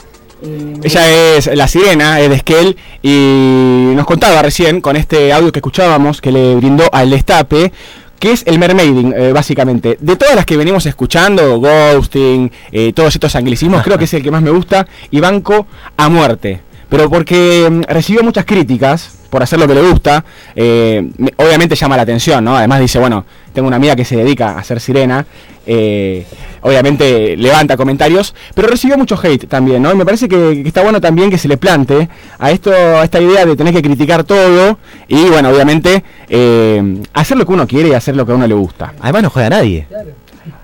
Eh, 0.43 0.75
Ella 0.85 1.37
es 1.37 1.47
la 1.55 1.67
sirena, 1.67 2.21
es 2.21 2.29
de 2.29 2.37
Esquel, 2.37 2.77
y 3.03 3.93
nos 3.97 4.07
contaba 4.07 4.41
recién 4.43 4.81
con 4.81 4.95
este 4.97 5.33
audio 5.33 5.51
que 5.51 5.59
escuchábamos 5.59 6.21
que 6.21 6.31
le 6.33 6.55
brindó 6.57 6.85
al 6.93 7.11
destape. 7.11 7.73
que 8.21 8.33
es 8.33 8.43
el 8.47 8.59
mermaiding, 8.59 9.15
eh, 9.17 9.33
básicamente? 9.33 9.97
De 10.01 10.17
todas 10.17 10.35
las 10.35 10.45
que 10.45 10.57
venimos 10.57 10.85
escuchando, 10.87 11.61
ghosting, 11.61 12.51
eh, 12.73 12.93
todos 12.93 13.15
estos 13.15 13.37
anglicismos, 13.37 13.83
creo 13.85 13.97
que 13.97 14.05
es 14.07 14.15
el 14.15 14.25
que 14.25 14.31
más 14.33 14.43
me 14.43 14.51
gusta 14.51 14.89
y 15.13 15.21
banco 15.21 15.69
a 15.97 16.09
muerte. 16.09 16.61
Pero 16.89 17.09
porque 17.09 17.69
mm, 17.71 17.83
recibió 17.83 18.25
muchas 18.25 18.45
críticas 18.45 19.19
por 19.31 19.41
hacer 19.45 19.61
lo 19.61 19.69
que 19.69 19.75
le 19.75 19.83
gusta, 19.89 20.25
eh, 20.57 21.09
me- 21.17 21.33
obviamente 21.37 21.77
llama 21.77 21.97
la 21.97 22.03
atención, 22.03 22.43
¿no? 22.45 22.57
Además 22.57 22.81
dice, 22.81 22.99
bueno, 22.99 23.25
tengo 23.53 23.69
una 23.69 23.77
amiga 23.77 23.97
que 23.97 24.05
se 24.05 24.17
dedica 24.17 24.51
a 24.53 24.59
hacer 24.59 24.81
sirena, 24.81 25.27
eh, 25.67 26.25
obviamente 26.63 27.37
levanta 27.37 27.77
comentarios, 27.77 28.35
pero 28.55 28.69
recibió 28.69 28.97
mucho 28.97 29.19
hate 29.23 29.47
también, 29.47 29.83
¿no? 29.83 29.93
Y 29.93 29.97
me 29.97 30.05
parece 30.05 30.29
que, 30.29 30.63
que 30.63 30.69
está 30.69 30.83
bueno 30.83 31.01
también 31.01 31.31
que 31.31 31.39
se 31.39 31.49
le 31.49 31.57
plante 31.57 32.09
a 32.39 32.51
esto, 32.51 32.73
a 32.73 33.05
esta 33.05 33.21
idea 33.21 33.45
de 33.45 33.55
tener 33.57 33.75
que 33.75 33.83
criticar 33.83 34.25
todo 34.25 34.79
y, 35.09 35.25
bueno, 35.27 35.51
obviamente 35.51 36.03
eh, 36.29 37.03
hacer 37.13 37.37
lo 37.37 37.47
que 37.47 37.53
uno 37.53 37.67
quiere 37.67 37.91
y 37.91 37.93
hacer 37.93 38.17
lo 38.17 38.25
que 38.25 38.33
a 38.33 38.35
uno 38.35 38.47
le 38.47 38.55
gusta. 38.55 38.95
Además 39.01 39.23
no 39.25 39.31
juega 39.31 39.51
nadie. 39.51 39.87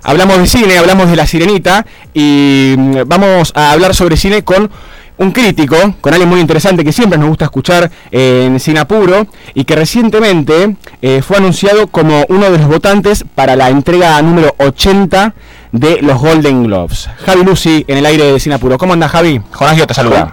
Hablamos 0.03 0.39
de 0.39 0.47
cine, 0.47 0.79
hablamos 0.79 1.11
de 1.11 1.17
La 1.17 1.27
Sirenita 1.27 1.85
y 2.13 2.75
mm, 2.77 3.01
vamos 3.07 3.53
a 3.55 3.73
hablar 3.73 3.95
sobre 3.95 4.17
cine 4.17 4.43
con 4.43 4.71
un 5.17 5.31
crítico, 5.31 5.77
con 6.01 6.13
alguien 6.13 6.29
muy 6.29 6.41
interesante 6.41 6.85
que 6.85 6.93
siempre 6.93 7.19
nos 7.19 7.29
gusta 7.29 7.45
escuchar 7.45 7.91
eh, 8.11 8.45
en 8.47 8.59
Cine 8.59 8.81
Apuro 8.81 9.27
y 9.55 9.65
que 9.65 9.77
recientemente 9.77 10.77
eh, 11.03 11.23
fue 11.23 11.37
anunciado 11.37 11.87
como 11.87 12.25
uno 12.29 12.51
de 12.51 12.59
los 12.59 12.67
votantes 12.67 13.25
para 13.35 13.57
la 13.57 13.69
entrega 13.69 14.21
número 14.23 14.55
80 14.59 15.35
de 15.73 16.03
los 16.03 16.19
Golden 16.19 16.65
Globes. 16.65 17.09
Javi 17.25 17.45
Lucy 17.45 17.85
en 17.87 17.99
el 17.99 18.07
aire 18.07 18.33
de 18.33 18.41
Cine 18.41 18.57
Apuro. 18.57 18.79
¿Cómo 18.79 18.93
andás 18.93 19.13
Javi? 19.13 19.41
Jonás 19.53 19.75
Guido 19.75 19.87
te 19.87 19.95
saluda. 19.95 20.33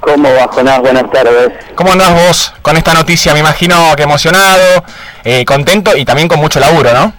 ¿Cómo 0.00 0.28
va, 0.34 0.48
Jonás? 0.48 0.80
Buenas 0.80 1.10
tardes. 1.10 1.52
¿Cómo 1.74 1.92
andás 1.92 2.14
vos 2.14 2.54
con 2.62 2.76
esta 2.76 2.94
noticia? 2.94 3.32
Me 3.32 3.40
imagino 3.40 3.74
que 3.96 4.04
emocionado, 4.04 4.84
eh, 5.24 5.44
contento 5.44 5.96
y 5.96 6.04
también 6.04 6.28
con 6.28 6.38
mucho 6.38 6.60
laburo, 6.60 6.92
¿no? 6.92 7.12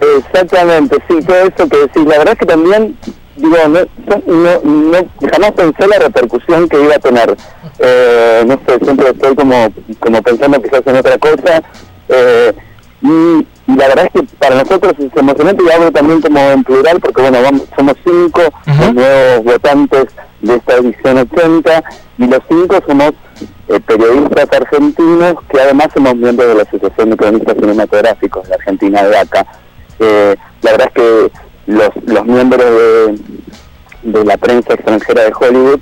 Exactamente, 0.00 0.96
sí, 1.06 1.22
todo 1.26 1.36
eso 1.36 1.68
que 1.68 1.76
decís. 1.76 2.04
La 2.06 2.18
verdad 2.18 2.32
es 2.32 2.38
que 2.38 2.46
también, 2.46 2.96
digo, 3.40 3.56
no, 3.68 3.80
no, 4.26 4.60
no- 4.64 5.28
jamás 5.32 5.52
pensé 5.52 5.86
la 5.86 5.98
repercusión 5.98 6.68
que 6.68 6.80
iba 6.82 6.94
a 6.94 6.98
tener. 6.98 7.36
Eh, 7.78 8.44
no 8.46 8.58
sé, 8.66 8.84
siempre 8.84 9.10
estoy 9.10 9.34
como, 9.34 9.68
como 9.98 10.22
pensando 10.22 10.62
quizás 10.62 10.82
en 10.86 10.96
otra 10.96 11.18
cosa. 11.18 11.62
Eh, 12.08 12.52
y, 13.02 13.08
y 13.08 13.76
la 13.76 13.88
verdad 13.88 14.06
es 14.06 14.20
que 14.20 14.26
para 14.38 14.56
nosotros 14.56 14.92
es 14.98 15.16
emocionante 15.16 15.62
y 15.66 15.70
hablo 15.72 15.90
también 15.92 16.20
como 16.20 16.38
en 16.38 16.62
plural 16.64 17.00
porque, 17.00 17.22
bueno, 17.22 17.40
vamos, 17.42 17.62
somos 17.76 17.94
cinco 18.04 18.42
los 18.66 18.94
nuevos 18.94 19.44
votantes 19.44 20.06
de 20.42 20.54
esta 20.56 20.74
edición 20.76 21.18
80 21.18 21.84
y 22.18 22.26
los 22.26 22.40
cinco 22.48 22.78
somos 22.86 23.12
eh, 23.68 23.80
periodistas 23.86 24.48
argentinos 24.52 25.34
que 25.50 25.60
además 25.60 25.88
somos 25.94 26.14
miembros 26.16 26.48
de 26.48 26.54
la 26.56 26.62
Asociación 26.64 27.10
de 27.10 27.16
Cronistas 27.16 27.54
Cinematográficos 27.58 28.48
de 28.48 28.54
Argentina 28.54 29.02
de 29.04 29.16
ACA. 29.16 29.46
Eh, 30.00 30.36
la 30.62 30.70
verdad 30.72 30.88
es 30.88 31.02
que 31.02 31.32
los, 31.66 31.90
los 32.06 32.24
miembros 32.26 32.64
de, 32.64 33.18
de 34.02 34.24
la 34.24 34.36
prensa 34.36 34.74
extranjera 34.74 35.24
de 35.24 35.32
Hollywood 35.38 35.80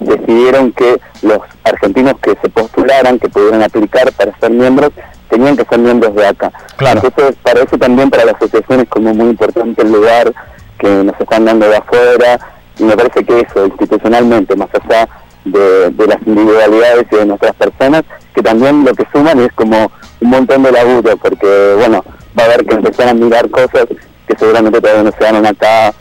decidieron 0.00 0.72
que 0.72 1.00
los 1.22 1.38
argentinos 1.64 2.14
que 2.22 2.36
se 2.40 2.48
postularan, 2.48 3.18
que 3.18 3.28
pudieran 3.28 3.62
aplicar 3.62 4.12
para 4.12 4.36
ser 4.38 4.50
miembros, 4.50 4.90
tenían 5.28 5.56
que 5.56 5.64
ser 5.64 5.78
miembros 5.78 6.14
de 6.14 6.26
ACA. 6.26 6.52
Claro. 6.76 7.00
Entonces, 7.04 7.36
para 7.42 7.60
eso 7.62 7.76
también 7.76 8.10
para 8.10 8.24
la 8.24 8.32
asociación 8.32 8.80
es 8.80 8.88
como 8.88 9.12
muy 9.12 9.30
importante 9.30 9.82
el 9.82 9.92
lugar 9.92 10.32
que 10.78 10.88
nos 10.88 11.18
están 11.20 11.44
dando 11.44 11.68
de 11.68 11.76
afuera 11.76 12.38
y 12.78 12.84
me 12.84 12.96
parece 12.96 13.24
que 13.24 13.40
eso, 13.40 13.66
institucionalmente, 13.66 14.54
más 14.54 14.68
allá 14.72 15.08
de, 15.44 15.90
de 15.90 16.06
las 16.06 16.18
individualidades 16.26 17.06
y 17.10 17.16
de 17.16 17.26
nuestras 17.26 17.54
personas, 17.54 18.02
que 18.34 18.42
también 18.42 18.84
lo 18.84 18.94
que 18.94 19.06
suman 19.12 19.40
es 19.40 19.52
como 19.52 19.90
un 20.20 20.30
montón 20.30 20.62
de 20.62 20.72
laburo, 20.72 21.16
porque 21.16 21.74
bueno, 21.78 22.04
va 22.38 22.42
a 22.42 22.46
haber 22.46 22.66
que 22.66 22.74
empezar 22.74 23.08
a 23.08 23.14
mirar 23.14 23.48
cosas 23.50 23.86
que 24.26 24.36
seguramente 24.38 24.80
todavía 24.80 25.02
no 25.02 25.12
se 25.16 25.24
dan 25.24 25.46
acá 25.46 25.92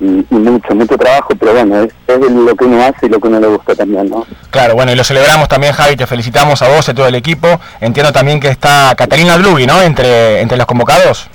y, 0.00 0.24
y 0.30 0.34
mucho, 0.34 0.74
mucho 0.74 0.96
trabajo, 0.96 1.34
pero 1.38 1.52
bueno, 1.52 1.82
es, 1.82 1.92
es 2.06 2.30
lo 2.30 2.54
que 2.54 2.64
uno 2.64 2.82
hace 2.82 3.06
y 3.06 3.08
lo 3.08 3.18
que 3.20 3.28
uno 3.28 3.40
le 3.40 3.48
gusta 3.48 3.74
también, 3.74 4.08
¿no? 4.08 4.26
Claro, 4.50 4.74
bueno, 4.74 4.92
y 4.92 4.94
lo 4.94 5.04
celebramos 5.04 5.48
también, 5.48 5.72
Javi, 5.72 5.96
te 5.96 6.06
felicitamos 6.06 6.62
a 6.62 6.68
vos 6.68 6.86
y 6.86 6.90
a 6.90 6.94
todo 6.94 7.08
el 7.08 7.14
equipo. 7.14 7.48
Entiendo 7.80 8.12
también 8.12 8.40
que 8.40 8.48
está 8.48 8.94
Catalina 8.96 9.36
Dlugi, 9.36 9.66
¿no? 9.66 9.80
Entre, 9.82 10.40
entre 10.40 10.56
los 10.56 10.66
convocados. 10.66 11.28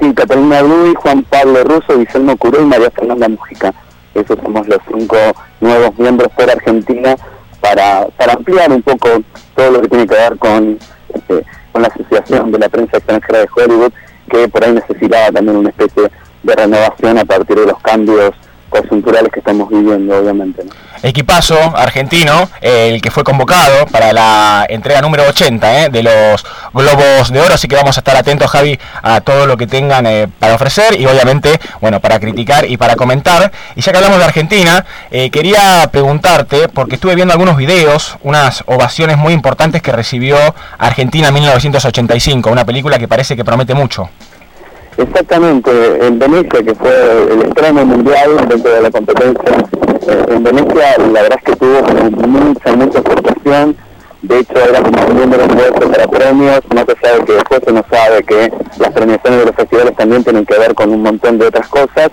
Sí, 0.00 0.14
Catalina 0.14 0.62
Blui, 0.62 0.94
Juan 0.94 1.22
Pablo 1.24 1.62
Russo, 1.62 1.98
Guillermo 1.98 2.36
Curó 2.38 2.62
y 2.62 2.64
María 2.64 2.90
Fernanda 2.90 3.28
Mujica. 3.28 3.74
Esos 4.14 4.38
somos 4.42 4.66
los 4.66 4.78
cinco 4.88 5.16
nuevos 5.60 5.98
miembros 5.98 6.28
por 6.36 6.50
Argentina 6.50 7.14
para, 7.60 8.06
para 8.16 8.32
ampliar 8.32 8.72
un 8.72 8.82
poco 8.82 9.08
todo 9.54 9.70
lo 9.72 9.82
que 9.82 9.88
tiene 9.88 10.06
que 10.06 10.14
ver 10.14 10.38
con, 10.38 10.78
este, 11.14 11.44
con 11.72 11.82
la 11.82 11.88
Asociación 11.88 12.50
de 12.50 12.58
la 12.58 12.68
Prensa 12.70 12.96
Extranjera 12.96 13.40
de 13.40 13.48
Hollywood, 13.54 13.92
que 14.30 14.48
por 14.48 14.64
ahí 14.64 14.72
necesitaba 14.72 15.32
también 15.32 15.56
una 15.56 15.70
especie 15.70 16.10
de 16.42 16.54
renovación 16.54 17.18
a 17.18 17.24
partir 17.24 17.58
de 17.58 17.66
los 17.66 17.78
cambios 17.80 18.32
coyunturales 18.70 19.30
que 19.30 19.40
estamos 19.40 19.68
viviendo, 19.68 20.18
obviamente. 20.18 20.64
Equipazo 21.02 21.56
argentino, 21.76 22.50
el 22.60 23.00
que 23.00 23.10
fue 23.10 23.24
convocado 23.24 23.86
para 23.86 24.12
la 24.12 24.66
entrega 24.68 25.00
número 25.00 25.24
80 25.28 25.84
eh, 25.84 25.88
de 25.88 26.02
los 26.02 26.44
Globos 26.74 27.32
de 27.32 27.40
Oro, 27.40 27.54
así 27.54 27.68
que 27.68 27.76
vamos 27.76 27.96
a 27.96 28.00
estar 28.00 28.16
atentos, 28.16 28.50
Javi, 28.50 28.78
a 29.02 29.22
todo 29.22 29.46
lo 29.46 29.56
que 29.56 29.66
tengan 29.66 30.06
eh, 30.06 30.28
para 30.38 30.54
ofrecer 30.54 31.00
y 31.00 31.06
obviamente, 31.06 31.58
bueno, 31.80 32.00
para 32.00 32.20
criticar 32.20 32.70
y 32.70 32.76
para 32.76 32.96
comentar. 32.96 33.50
Y 33.76 33.80
ya 33.80 33.92
que 33.92 33.98
hablamos 33.98 34.18
de 34.18 34.24
Argentina, 34.24 34.84
eh, 35.10 35.30
quería 35.30 35.88
preguntarte, 35.90 36.68
porque 36.68 36.96
estuve 36.96 37.14
viendo 37.14 37.32
algunos 37.32 37.56
videos, 37.56 38.16
unas 38.22 38.62
ovaciones 38.66 39.16
muy 39.16 39.32
importantes 39.32 39.80
que 39.80 39.92
recibió 39.92 40.36
Argentina 40.78 41.28
en 41.28 41.34
1985, 41.34 42.50
una 42.50 42.66
película 42.66 42.98
que 42.98 43.08
parece 43.08 43.36
que 43.36 43.44
promete 43.44 43.74
mucho. 43.74 44.10
Exactamente, 45.00 45.70
en 46.06 46.18
Venecia, 46.18 46.62
que 46.62 46.74
fue 46.74 46.92
el 47.32 47.42
estreno 47.42 47.86
mundial 47.86 48.48
dentro 48.48 48.70
de 48.70 48.82
la 48.82 48.90
competencia, 48.90 49.56
eh, 50.06 50.24
en 50.28 50.42
Venecia 50.42 50.98
la 50.98 51.22
verdad 51.22 51.38
es 51.38 51.44
que 51.44 51.56
tuvo 51.56 51.80
como 51.80 52.10
mucha, 52.28 52.72
mucha 52.76 52.98
aceptación, 52.98 53.76
de 54.20 54.38
hecho 54.40 54.58
era 54.58 54.82
como 54.82 55.06
un 55.06 55.16
número 55.20 55.46
nuestro 55.46 55.90
para 55.90 56.06
premios, 56.06 56.60
no 56.74 56.84
se 56.84 56.96
sabe 57.00 57.24
que 57.24 57.32
después 57.32 57.62
nos 57.72 57.86
sabe 57.90 58.22
que 58.24 58.52
las 58.78 58.90
premiaciones 58.90 59.40
de 59.40 59.46
los 59.46 59.54
festivales 59.54 59.96
también 59.96 60.22
tienen 60.22 60.44
que 60.44 60.58
ver 60.58 60.74
con 60.74 60.90
un 60.90 61.02
montón 61.02 61.38
de 61.38 61.46
otras 61.46 61.68
cosas, 61.68 62.10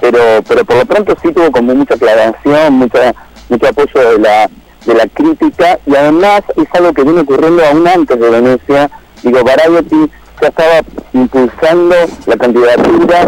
pero 0.00 0.20
pero 0.46 0.64
por 0.64 0.76
lo 0.76 0.86
pronto 0.86 1.16
sí 1.20 1.32
tuvo 1.32 1.50
como 1.50 1.74
mucha 1.74 1.94
aclaración, 1.94 2.72
mucha, 2.74 3.14
mucho 3.48 3.66
apoyo 3.66 4.12
de 4.12 4.18
la, 4.20 4.48
de 4.86 4.94
la 4.94 5.06
crítica 5.08 5.80
y 5.84 5.96
además 5.96 6.42
es 6.56 6.68
algo 6.72 6.92
que 6.92 7.02
viene 7.02 7.22
ocurriendo 7.22 7.64
aún 7.64 7.88
antes 7.88 8.18
de 8.18 8.30
Venecia, 8.30 8.90
digo, 9.24 9.42
Variety 9.42 10.08
ya 10.40 10.48
estaba 10.48 10.80
impulsando 11.12 11.94
la 12.26 12.36
candidatura 12.36 13.26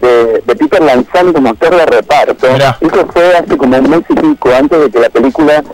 de, 0.00 0.42
de 0.46 0.56
Peter 0.56 0.82
Lanzani 0.82 1.32
como 1.32 1.48
actor 1.50 1.76
de 1.76 1.86
reparto. 1.86 2.46
Eso 2.46 3.06
fue 3.12 3.36
hace 3.36 3.56
como 3.56 3.78
un 3.78 3.90
mes 3.90 4.02
y 4.08 4.14
pico 4.14 4.50
antes 4.54 4.80
de 4.80 4.90
que 4.90 5.00
la 5.00 5.08
película 5.08 5.64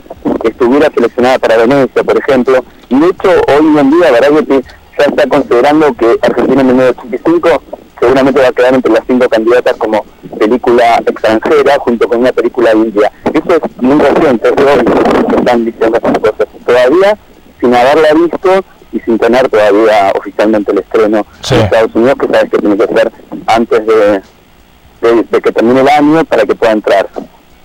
estuviera 0.44 0.90
seleccionada 0.90 1.38
para 1.38 1.56
Venecia, 1.56 2.04
por 2.04 2.18
ejemplo. 2.18 2.64
Y 2.88 3.00
de 3.00 3.06
hecho, 3.06 3.30
hoy 3.48 3.78
en 3.78 3.90
día 3.90 4.10
Variety 4.12 4.60
ya 4.98 5.04
está 5.04 5.26
considerando 5.28 5.92
que 5.94 6.18
Argentina 6.22 6.60
en 6.60 6.66
1985 6.68 7.62
seguramente 8.00 8.40
va 8.40 8.48
a 8.48 8.52
quedar 8.52 8.74
entre 8.74 8.92
las 8.92 9.02
cinco 9.06 9.28
candidatas 9.28 9.76
como 9.76 10.04
película 10.38 10.96
extranjera 11.06 11.78
junto 11.78 12.08
con 12.08 12.20
una 12.20 12.32
película 12.32 12.72
india. 12.72 13.12
Eso 13.32 13.54
es 13.54 13.82
muy 13.82 14.00
reciente, 14.00 14.48
es 14.48 14.64
hoy 14.64 14.84
que 15.28 15.36
están 15.36 15.64
diciendo 15.64 15.98
esas 15.98 16.18
cosas. 16.18 16.48
Todavía, 16.64 17.18
sin 17.60 17.74
haberla 17.74 18.14
visto, 18.14 18.64
y 18.92 19.00
sin 19.00 19.18
tener 19.18 19.48
todavía 19.48 20.12
oficialmente 20.18 20.72
el 20.72 20.78
estreno 20.78 21.26
en 21.50 21.60
Estados 21.60 21.94
Unidos, 21.94 22.14
que 22.20 22.26
sabes 22.26 22.50
que 22.50 22.58
tiene 22.58 22.76
que 22.76 22.86
ser 22.86 23.12
antes 23.46 23.86
de, 23.86 24.22
de, 25.30 25.40
que 25.40 25.52
termine 25.52 25.80
el 25.80 25.88
año 25.88 26.24
para 26.24 26.44
que 26.44 26.54
pueda 26.54 26.72
entrar. 26.72 27.08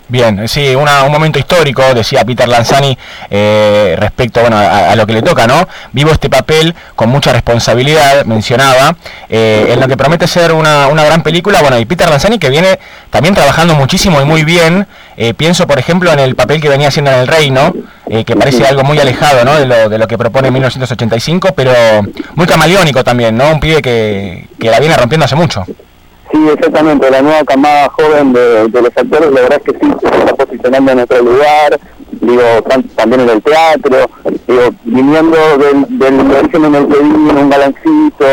Bien, 0.08 0.48
sí, 0.48 0.76
un 0.76 1.12
momento 1.12 1.40
histórico, 1.40 1.82
decía 1.96 2.24
Peter 2.24 2.48
Lanzani, 2.48 2.96
eh, 3.32 3.96
respecto 3.98 4.40
bueno, 4.40 4.56
a, 4.58 4.96
lo 4.96 5.08
que 5.08 5.14
le 5.14 5.24
toca, 5.24 5.48
¿no? 5.48 5.68
Vivo 5.94 6.12
este 6.12 6.30
papel 6.30 6.76
con 6.96 7.10
mucha 7.10 7.34
responsabilidad, 7.34 8.24
mencionaba, 8.26 8.96
eh, 9.30 9.70
en 9.72 9.80
lo 9.80 9.88
que 9.88 9.98
promete 9.98 10.28
ser 10.28 10.52
una, 10.52 10.88
una, 10.90 11.04
gran 11.04 11.24
película, 11.24 11.60
bueno, 11.62 11.80
y 11.80 11.86
Peter 11.86 12.08
Lanzani 12.08 12.38
que 12.38 12.52
viene 12.52 12.80
también 13.10 13.34
trabajando 13.34 13.74
muchísimo 13.74 14.22
y 14.22 14.26
muy 14.26 14.44
bien, 14.44 14.86
eh, 15.18 15.34
pienso, 15.34 15.66
por 15.66 15.80
ejemplo, 15.80 16.14
en 16.14 16.20
el 16.20 16.36
papel 16.36 16.62
que 16.62 16.70
venía 16.70 16.90
haciendo 16.90 17.10
en 17.10 17.22
El 17.22 17.28
Reino, 17.28 17.74
que 18.08 18.36
parece 18.36 18.68
algo 18.68 18.84
muy 18.84 19.00
alejado, 19.00 19.44
¿no? 19.44 19.56
De 19.56 19.66
lo, 19.66 19.90
de 19.90 19.98
lo 19.98 20.08
que 20.08 20.20
propone 20.20 20.50
en 20.50 20.54
1985, 20.54 21.50
pero 21.56 21.74
muy 22.36 22.46
camaleónico 22.46 23.04
también, 23.04 23.36
¿no? 23.36 23.52
Un 23.52 23.60
pibe 23.60 23.82
que, 23.82 24.48
que 24.60 24.70
la 24.70 24.80
viene 24.80 24.96
rompiendo 24.96 25.26
hace 25.26 25.36
mucho. 25.36 25.66
Sí, 26.36 26.50
exactamente, 26.50 27.10
la 27.10 27.22
nueva 27.22 27.46
camada 27.46 27.90
joven 27.92 28.34
de, 28.34 28.68
los 28.70 28.98
actores, 28.98 29.32
la 29.32 29.42
verdad 29.42 29.62
es 29.66 29.74
que 29.74 29.80
sí, 29.80 29.94
se 30.02 30.08
está 30.08 30.46
posicionando 30.46 30.92
en 30.92 31.00
otro 31.00 31.22
lugar, 31.22 31.80
digo, 32.12 32.42
también 32.98 33.22
en 33.22 33.30
el 33.30 33.42
teatro, 33.42 34.10
digo, 34.46 34.64
viniendo 34.84 35.38
del, 35.58 35.98
del 35.98 36.32
origen 36.32 36.66
en 36.66 36.76
el 36.76 36.88
que 36.90 37.00
vino, 37.00 37.40
un 37.40 37.50
galancito, 37.50 38.26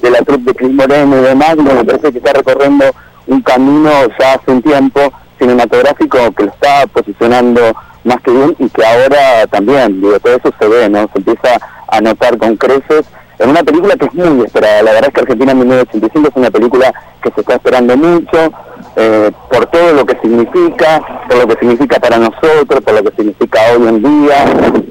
de 0.00 0.10
la 0.10 0.22
trupe 0.22 0.52
de 0.52 0.54
Cris 0.54 0.72
Moreno 0.72 1.18
y 1.18 1.20
demás, 1.20 1.56
me 1.56 1.84
parece 1.84 2.12
que 2.12 2.16
está 2.16 2.32
recorriendo 2.32 2.86
un 3.26 3.42
camino 3.42 3.90
ya 4.18 4.32
hace 4.32 4.50
un 4.50 4.62
tiempo 4.62 5.12
cinematográfico 5.38 6.32
que 6.32 6.44
lo 6.44 6.52
está 6.52 6.86
posicionando 6.86 7.60
más 8.04 8.22
que 8.22 8.30
bien 8.30 8.56
y 8.58 8.70
que 8.70 8.86
ahora 8.86 9.46
también, 9.48 10.00
digo, 10.00 10.18
todo 10.18 10.34
eso 10.34 10.50
se 10.58 10.66
ve, 10.66 10.88
¿no? 10.88 11.00
Se 11.12 11.18
empieza 11.18 11.60
a 11.88 12.00
notar 12.00 12.38
con 12.38 12.56
creces 12.56 13.04
en 13.40 13.48
una 13.48 13.62
película 13.62 13.96
que 13.96 14.06
es 14.06 14.14
muy 14.14 14.44
esperada. 14.44 14.82
La 14.82 14.92
verdad 14.92 15.08
es 15.08 15.14
que 15.14 15.20
Argentina 15.22 15.52
en 15.52 15.58
1985 15.58 16.28
es 16.28 16.36
una 16.36 16.50
película 16.50 16.92
que 17.22 17.30
se 17.32 17.40
está 17.40 17.54
esperando 17.54 17.96
mucho, 17.96 18.52
eh, 18.96 19.30
por 19.50 19.66
todo 19.66 19.94
lo 19.94 20.04
que 20.04 20.16
significa, 20.20 21.02
por 21.26 21.38
lo 21.38 21.46
que 21.48 21.58
significa 21.58 21.98
para 21.98 22.18
nosotros, 22.18 22.80
por 22.84 22.94
lo 22.94 23.02
que 23.02 23.16
significa 23.16 23.60
hoy 23.72 23.88
en 23.88 24.02
día, 24.02 24.44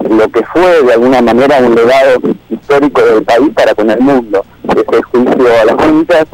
lo 0.09 0.27
que 0.29 0.43
fue 0.45 0.83
de 0.83 0.93
alguna 0.93 1.21
manera 1.21 1.59
un 1.59 1.75
legado 1.75 2.19
histórico 2.49 3.01
del 3.01 3.23
país 3.23 3.49
para 3.53 3.75
con 3.75 3.89
el 3.89 3.99
mundo. 3.99 4.43
Ese 4.63 4.83
el 4.91 5.03
juicio 5.03 5.62
a 5.62 5.65
las 5.65 5.85
juntas 5.85 6.25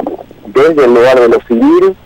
desde 0.46 0.84
el 0.84 0.94
lugar 0.94 1.20
de 1.20 1.28
lo 1.28 1.40
civil 1.46 1.96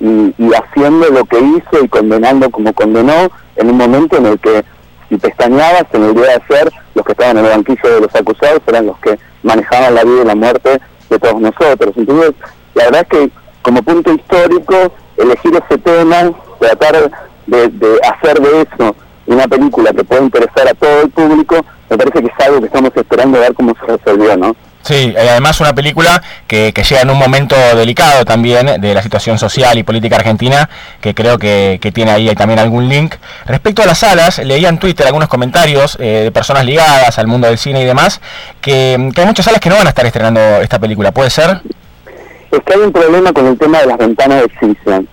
y, 0.00 0.54
haciendo 0.54 1.08
lo 1.10 1.24
que 1.24 1.38
hizo 1.38 1.84
y 1.84 1.88
condenando 1.88 2.50
como 2.50 2.72
condenó 2.72 3.30
en 3.56 3.70
un 3.70 3.76
momento 3.76 4.16
en 4.16 4.26
el 4.26 4.38
que 4.38 4.64
si 5.08 5.16
pestañabas 5.16 5.84
se 5.90 5.98
me 5.98 6.06
olvidaba 6.06 6.34
hacer 6.34 6.72
los 6.94 7.04
que 7.04 7.12
estaban 7.12 7.38
en 7.38 7.44
el 7.44 7.50
banquillo 7.50 7.94
de 7.94 8.00
los 8.02 8.14
acusados 8.14 8.60
eran 8.66 8.86
los 8.86 8.98
que 8.98 9.18
manejaban 9.42 9.94
la 9.94 10.04
vida 10.04 10.22
y 10.22 10.26
la 10.26 10.34
muerte 10.34 10.80
de 11.10 11.18
todos 11.18 11.40
nosotros. 11.40 11.94
Entonces, 11.96 12.32
la 12.74 12.84
verdad 12.84 13.06
es 13.10 13.18
que 13.18 13.30
como 13.62 13.82
punto 13.82 14.12
histórico, 14.12 14.92
elegir 15.16 15.52
ese 15.54 15.78
tema, 15.78 16.32
tratar 16.60 17.10
de, 17.46 17.68
de 17.68 18.00
hacer 18.02 18.40
de 18.40 18.62
eso 18.62 18.94
una 19.26 19.48
película 19.48 19.92
que 19.92 20.04
pueda 20.04 20.22
interesar 20.22 20.68
a 20.68 20.74
todo 20.74 21.02
el 21.02 21.10
público, 21.10 21.56
me 21.88 21.96
parece 21.96 22.20
que 22.20 22.26
es 22.26 22.46
algo 22.46 22.60
que 22.60 22.66
estamos 22.66 22.90
esperando 22.94 23.38
a 23.38 23.42
ver 23.42 23.54
cómo 23.54 23.74
se 23.74 23.86
resolvió, 23.96 24.36
¿no? 24.36 24.54
Sí, 24.84 25.14
además 25.16 25.58
una 25.60 25.74
película 25.74 26.22
que, 26.46 26.74
que, 26.74 26.82
llega 26.82 27.00
en 27.00 27.10
un 27.10 27.18
momento 27.18 27.56
delicado 27.74 28.26
también 28.26 28.82
de 28.82 28.94
la 28.94 29.02
situación 29.02 29.38
social 29.38 29.78
y 29.78 29.82
política 29.82 30.16
argentina, 30.16 30.68
que 31.00 31.14
creo 31.14 31.38
que, 31.38 31.78
tiene 31.94 32.10
ahí 32.10 32.34
también 32.34 32.58
algún 32.58 32.86
link. 32.86 33.14
Respecto 33.46 33.82
a 33.82 33.86
las 33.86 33.98
salas, 33.98 34.40
leía 34.40 34.68
en 34.68 34.78
Twitter 34.78 35.06
algunos 35.06 35.30
comentarios 35.30 35.96
eh, 35.98 36.24
de 36.24 36.32
personas 36.32 36.66
ligadas 36.66 37.18
al 37.18 37.26
mundo 37.26 37.46
del 37.46 37.56
cine 37.56 37.80
y 37.80 37.86
demás, 37.86 38.20
que, 38.60 38.92
hay 39.16 39.26
muchas 39.26 39.46
salas 39.46 39.58
que 39.58 39.70
no 39.70 39.76
van 39.76 39.86
a 39.86 39.90
estar 39.90 40.04
estrenando 40.04 40.40
esta 40.60 40.78
película, 40.78 41.12
¿puede 41.12 41.30
ser? 41.30 41.62
Es 42.50 42.60
que 42.60 42.74
hay 42.74 42.80
un 42.80 42.92
problema 42.92 43.32
con 43.32 43.46
el 43.46 43.56
tema 43.56 43.80
de 43.80 43.86
las 43.86 43.96
ventanas 43.96 44.40
de 44.40 44.44
exhibición, 44.44 45.08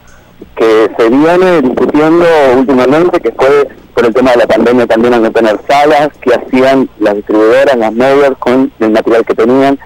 que 0.58 0.92
se 0.98 1.10
viene 1.10 1.62
discutiendo 1.62 2.26
últimamente, 2.58 3.22
que 3.22 3.32
fue 3.32 3.70
por 3.94 4.06
el 4.06 4.14
tema 4.14 4.32
de 4.32 4.38
la 4.38 4.48
pandemia 4.48 4.88
también 4.88 5.14
al 5.14 5.24
no 5.24 5.32
tener 5.32 5.60
salas, 5.68 6.10
que 6.22 6.34
hacían 6.34 6.90
las 7.00 7.16
distribuidoras, 7.16 7.76
las 7.78 7.94
medios 7.94 8.38
con 8.40 8.72
el 8.80 8.92
material 8.92 9.26
que 9.26 9.36
tenían, 9.36 9.80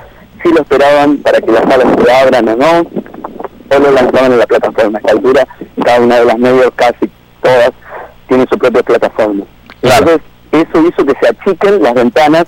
si 0.43 0.51
lo 0.51 0.61
esperaban 0.61 1.17
para 1.17 1.41
que 1.41 1.51
las 1.51 1.63
salas 1.63 1.87
se 2.03 2.11
abran 2.11 2.47
o 2.49 2.55
no, 2.55 2.79
o 2.79 3.79
lo 3.79 3.91
lanzaban 3.91 4.31
en 4.33 4.39
la 4.39 4.45
plataforma. 4.45 4.97
A 4.97 5.01
esta 5.01 5.11
altura, 5.11 5.47
cada 5.83 5.99
una 6.01 6.19
de 6.19 6.25
las 6.25 6.37
medios, 6.37 6.71
casi 6.75 7.09
todas, 7.41 7.71
tiene 8.27 8.45
su 8.49 8.57
propia 8.57 8.83
plataforma. 8.83 9.43
Entonces, 9.81 10.19
eso 10.51 10.87
hizo 10.87 11.05
que 11.05 11.13
se 11.19 11.27
achiquen 11.29 11.81
las 11.81 11.93
ventanas. 11.93 12.45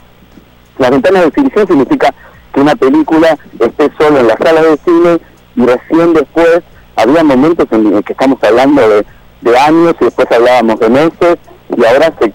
Las 0.78 0.92
ventanas 0.92 1.22
de 1.24 1.28
exhibición 1.30 1.68
significa 1.68 2.14
que 2.54 2.62
una 2.62 2.76
película 2.76 3.38
esté 3.60 3.92
solo 3.98 4.20
en 4.20 4.28
las 4.28 4.38
salas 4.38 4.64
de 4.64 4.78
cine 4.78 5.20
y 5.56 5.66
recién 5.66 6.14
después 6.14 6.62
había 6.96 7.24
momentos 7.24 7.68
en 7.72 8.04
que 8.04 8.14
estamos 8.14 8.42
hablando 8.44 8.88
de 8.88 9.06
de 9.42 9.58
años 9.58 9.96
y 10.00 10.06
después 10.06 10.28
hablábamos 10.32 10.80
de 10.80 10.90
meses 10.90 11.38
y 11.76 11.86
ahora 11.86 12.14
se, 12.20 12.34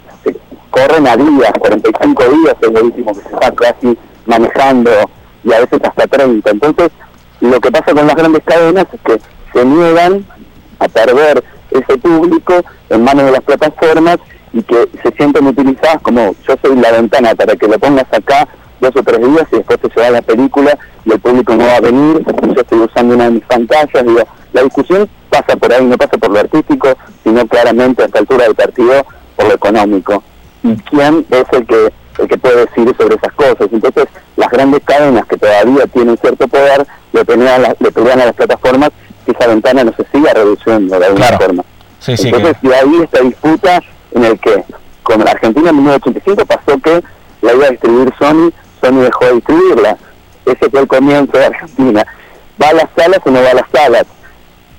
corren 0.70 1.06
a 1.06 1.16
días, 1.16 1.52
45 1.58 2.24
días 2.24 2.56
es 2.60 2.72
lo 2.72 2.84
último 2.84 3.12
que 3.12 3.20
se 3.20 3.34
está 3.34 3.52
casi 3.52 3.98
manejando 4.26 4.90
y 5.44 5.52
a 5.52 5.60
veces 5.60 5.80
hasta 5.82 6.06
30. 6.06 6.50
Entonces, 6.50 6.90
lo 7.40 7.60
que 7.60 7.70
pasa 7.70 7.92
con 7.92 8.06
las 8.06 8.16
grandes 8.16 8.42
cadenas 8.44 8.86
es 8.92 9.00
que 9.00 9.20
se 9.52 9.64
niegan 9.64 10.24
a 10.78 10.88
perder 10.88 11.44
ese 11.70 11.98
público 11.98 12.54
en 12.88 13.04
manos 13.04 13.26
de 13.26 13.32
las 13.32 13.42
plataformas 13.42 14.18
y 14.52 14.62
que 14.62 14.88
se 15.02 15.10
sienten 15.16 15.46
utilizadas 15.46 16.02
como 16.02 16.34
yo 16.46 16.54
soy 16.62 16.76
la 16.76 16.92
ventana 16.92 17.34
para 17.34 17.56
que 17.56 17.68
lo 17.68 17.78
pongas 17.78 18.06
acá 18.12 18.48
dos 18.80 18.92
o 18.96 19.02
tres 19.02 19.20
días 19.20 19.46
y 19.52 19.56
después 19.56 19.78
se 19.94 20.00
va 20.00 20.10
la 20.10 20.22
película 20.22 20.76
y 21.04 21.12
el 21.12 21.20
público 21.20 21.54
no 21.54 21.66
va 21.66 21.76
a 21.76 21.80
venir, 21.80 22.24
yo 22.24 22.60
estoy 22.60 22.78
usando 22.80 23.14
una 23.14 23.24
de 23.24 23.30
mis 23.30 23.44
pantallas, 23.44 24.04
digo, 24.04 24.22
la 24.52 24.62
discusión 24.62 25.08
pasa 25.30 25.56
por 25.56 25.72
ahí, 25.72 25.84
no 25.84 25.96
pasa 25.96 26.18
por 26.18 26.30
lo 26.30 26.40
artístico, 26.40 26.88
sino 27.24 27.46
claramente 27.46 28.02
a 28.02 28.06
esta 28.06 28.18
altura 28.18 28.44
del 28.44 28.54
partido 28.54 29.06
por 29.36 29.46
lo 29.46 29.54
económico. 29.54 30.22
¿Y 30.62 30.76
quién 30.76 31.26
es 31.30 31.44
el 31.52 31.66
que 31.66 31.92
el 32.18 32.28
que 32.28 32.38
puede 32.38 32.66
decir 32.66 32.94
sobre 32.98 33.16
esas 33.16 33.32
cosas? 33.32 33.68
Entonces, 33.72 34.06
las 34.36 34.50
grandes 34.50 34.82
cadenas 34.84 35.26
que 35.26 35.36
todavía 35.36 35.86
tienen 35.86 36.16
cierto 36.18 36.46
poder 36.46 36.86
le 37.12 37.24
pelean, 37.24 37.62
le 37.78 37.92
pelean 37.92 38.20
a 38.20 38.26
las 38.26 38.34
plataformas 38.34 38.90
que 39.24 39.32
esa 39.32 39.46
ventana 39.46 39.84
no 39.84 39.92
se 39.96 40.04
siga 40.12 40.32
reduciendo 40.34 40.98
de 40.98 41.06
alguna 41.06 41.38
forma. 41.38 41.64
Entonces, 42.06 42.56
de 42.62 42.74
ahí 42.74 43.00
esta 43.02 43.20
disputa 43.20 43.80
en 44.12 44.24
el 44.24 44.38
que 44.38 44.64
con 45.02 45.24
la 45.24 45.30
Argentina 45.30 45.70
en 45.70 45.76
1985 45.76 46.46
pasó 46.46 46.78
que 46.80 47.02
la 47.40 47.54
iba 47.54 47.66
a 47.66 47.70
distribuir 47.70 48.12
Sony, 48.18 48.52
Sony 48.80 49.00
dejó 49.02 49.24
de 49.26 49.32
distribuirla. 49.34 49.96
Ese 50.44 50.70
fue 50.70 50.80
el 50.80 50.88
comienzo 50.88 51.38
de 51.38 51.46
Argentina. 51.46 52.06
¿Va 52.60 52.68
a 52.68 52.72
las 52.72 52.88
salas 52.96 53.20
o 53.24 53.30
no 53.30 53.42
va 53.42 53.50
a 53.50 53.54
las 53.54 53.70
salas? 53.72 54.06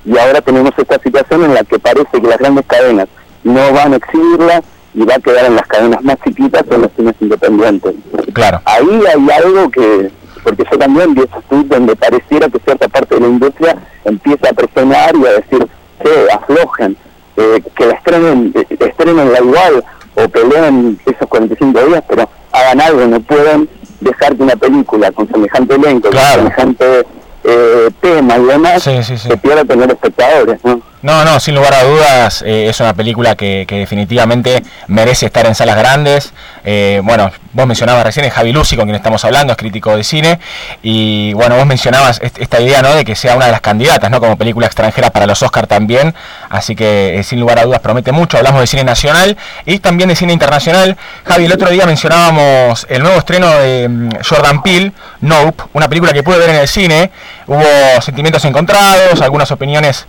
Y 0.05 0.17
ahora 0.17 0.41
tenemos 0.41 0.71
esta 0.77 0.99
situación 0.99 1.45
en 1.45 1.53
la 1.53 1.63
que 1.63 1.79
parece 1.79 2.21
que 2.21 2.27
las 2.27 2.37
grandes 2.37 2.65
cadenas 2.65 3.07
no 3.43 3.73
van 3.73 3.93
a 3.93 3.97
exhibirla 3.97 4.61
y 4.93 5.03
va 5.05 5.15
a 5.15 5.19
quedar 5.19 5.45
en 5.45 5.55
las 5.55 5.67
cadenas 5.67 6.03
más 6.03 6.17
chiquitas 6.23 6.63
o 6.69 6.75
en 6.75 6.81
los 6.81 6.91
cines 6.95 7.15
independientes. 7.19 7.95
Claro. 8.33 8.61
Ahí 8.65 9.01
hay 9.07 9.43
algo 9.43 9.69
que, 9.69 10.11
porque 10.43 10.63
yo 10.71 10.77
también 10.77 11.13
vi 11.13 11.21
esos 11.21 11.43
tweets 11.45 11.69
donde 11.69 11.95
pareciera 11.95 12.49
que 12.49 12.59
cierta 12.59 12.87
parte 12.87 13.15
de 13.15 13.21
la 13.21 13.27
industria 13.27 13.77
empieza 14.05 14.49
a 14.49 14.53
presionar 14.53 15.15
y 15.15 15.25
a 15.25 15.31
decir, 15.31 15.67
que 16.01 16.27
aflojen, 16.31 16.97
eh, 17.37 17.63
que 17.75 17.85
la 17.85 17.93
estrenen, 17.93 18.53
eh, 18.55 18.77
estrenen 18.79 19.31
la 19.31 19.39
igual 19.39 19.83
o 20.15 20.27
peleen 20.27 20.99
esos 21.05 21.27
45 21.27 21.85
días, 21.85 22.03
pero 22.07 22.29
hagan 22.51 22.81
algo, 22.81 23.05
no 23.07 23.19
pueden 23.21 23.69
dejar 24.01 24.35
que 24.35 24.43
una 24.43 24.55
película 24.55 25.11
con 25.11 25.27
semejante 25.29 25.75
elenco, 25.75 26.09
con 26.09 26.19
semejante 26.19 27.05
eh, 27.43 27.89
tema 28.01 28.37
y 28.37 28.43
demás, 28.43 28.83
se 28.83 29.37
pierde 29.37 29.65
tener 29.65 29.89
espectadores, 29.91 30.59
¿no? 30.63 30.92
No, 31.03 31.25
no, 31.25 31.37
sin 31.41 31.53
lugar 31.53 31.73
a 31.73 31.83
dudas 31.83 32.43
eh, 32.43 32.67
es 32.69 32.79
una 32.79 32.93
película 32.93 33.35
que, 33.35 33.65
definitivamente 33.69 34.63
merece 34.87 35.25
estar 35.25 35.45
en 35.45 35.53
salas 35.53 35.75
grandes. 35.75 36.33
Eh, 36.63 37.01
bueno, 37.03 37.29
vos 37.51 37.67
mencionabas 37.67 38.05
recién 38.05 38.25
a 38.25 38.31
Javi 38.31 38.53
Lucy, 38.53 38.77
con 38.77 38.85
quien 38.85 38.95
estamos 38.95 39.25
hablando, 39.25 39.51
es 39.51 39.57
crítico 39.57 39.97
de 39.97 40.05
cine, 40.05 40.39
y 40.81 41.33
bueno, 41.33 41.57
vos 41.57 41.65
mencionabas 41.65 42.21
esta 42.21 42.61
idea, 42.61 42.81
¿no?, 42.81 42.95
de 42.95 43.03
que 43.03 43.17
sea 43.17 43.35
una 43.35 43.47
de 43.47 43.51
las 43.51 43.59
candidatas, 43.59 44.09
¿no?, 44.09 44.21
como 44.21 44.37
película 44.37 44.65
extranjera 44.65 45.09
para 45.09 45.25
los 45.25 45.43
Oscars 45.43 45.67
también, 45.67 46.15
así 46.49 46.73
que 46.73 47.19
eh, 47.19 47.23
sin 47.23 47.41
lugar 47.41 47.59
a 47.59 47.63
dudas 47.63 47.81
promete 47.81 48.13
mucho. 48.13 48.37
Hablamos 48.37 48.61
de 48.61 48.67
cine 48.67 48.85
nacional 48.85 49.37
y 49.65 49.79
también 49.79 50.07
de 50.07 50.15
cine 50.15 50.31
internacional. 50.31 50.95
Javi, 51.25 51.45
el 51.45 51.51
otro 51.51 51.69
día 51.69 51.85
mencionábamos 51.85 52.87
el 52.89 53.03
nuevo 53.03 53.19
estreno 53.19 53.49
de 53.49 53.89
mm, 53.89 54.09
Jordan 54.25 54.63
Peele, 54.63 54.93
Nope, 55.19 55.63
una 55.73 55.89
película 55.89 56.13
que 56.13 56.23
pude 56.23 56.37
ver 56.37 56.49
en 56.49 56.55
el 56.55 56.67
cine. 56.69 57.11
Hubo 57.45 58.01
sentimientos 58.01 58.45
encontrados, 58.45 59.21
algunas 59.21 59.51
opiniones 59.51 60.07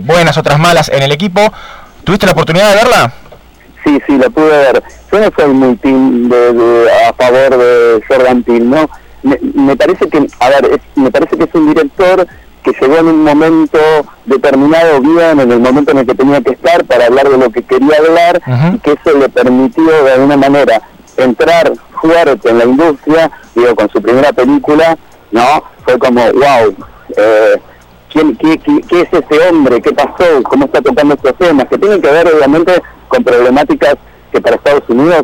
buenas, 0.00 0.36
otras 0.38 0.58
malas 0.58 0.88
en 0.88 1.02
el 1.02 1.12
equipo. 1.12 1.40
¿Tuviste 2.04 2.26
la 2.26 2.32
oportunidad 2.32 2.70
de 2.70 2.76
verla? 2.76 3.12
Sí, 3.84 3.98
sí, 4.06 4.18
la 4.18 4.30
pude 4.30 4.48
ver. 4.48 4.82
Yo 5.12 5.20
no 5.20 5.30
soy 5.36 5.52
muy 5.52 5.76
team 5.76 6.28
de, 6.28 6.88
a 7.08 7.12
favor 7.12 7.56
de 7.56 8.02
Jordan 8.06 8.42
Peele, 8.42 8.64
¿no? 8.64 8.90
Me, 9.22 9.76
parece 9.76 10.08
que, 10.08 10.26
a 10.38 10.48
ver, 10.48 10.80
me 10.94 11.10
parece 11.10 11.36
que 11.36 11.44
es 11.44 11.54
un 11.54 11.68
director 11.68 12.26
que 12.62 12.72
llegó 12.80 12.98
en 12.98 13.06
un 13.06 13.24
momento 13.24 13.78
determinado 14.26 15.00
bien, 15.00 15.40
en 15.40 15.52
el 15.52 15.60
momento 15.60 15.92
en 15.92 15.98
el 15.98 16.06
que 16.06 16.14
tenía 16.14 16.40
que 16.40 16.52
estar 16.52 16.84
para 16.84 17.06
hablar 17.06 17.28
de 17.28 17.38
lo 17.38 17.50
que 17.50 17.62
quería 17.62 17.96
hablar 17.98 18.40
y 18.74 18.78
que 18.78 18.92
eso 18.92 19.18
le 19.18 19.28
permitió 19.28 20.04
de 20.04 20.12
alguna 20.12 20.36
manera 20.36 20.82
entrar 21.16 21.72
fuerte 22.00 22.50
en 22.50 22.58
la 22.58 22.64
industria, 22.64 23.30
digo, 23.54 23.74
con 23.74 23.90
su 23.90 24.00
primera 24.00 24.32
película, 24.32 24.96
¿no? 25.32 25.64
Fue 25.84 25.98
como, 25.98 26.22
wow, 26.32 26.74
eh, 27.16 27.60
¿Quién, 28.12 28.36
qué, 28.36 28.58
qué, 28.58 29.00
es 29.02 29.08
ese 29.12 29.48
hombre? 29.48 29.80
¿Qué 29.80 29.92
pasó? 29.92 30.42
¿Cómo 30.44 30.64
está 30.66 30.82
tocando 30.82 31.14
estos 31.14 31.34
temas? 31.36 31.66
Que 31.68 31.78
tienen 31.78 32.02
que 32.02 32.10
ver 32.10 32.26
obviamente 32.28 32.82
con 33.08 33.22
problemáticas 33.22 33.96
que 34.32 34.40
para 34.40 34.56
Estados 34.56 34.82
Unidos 34.88 35.22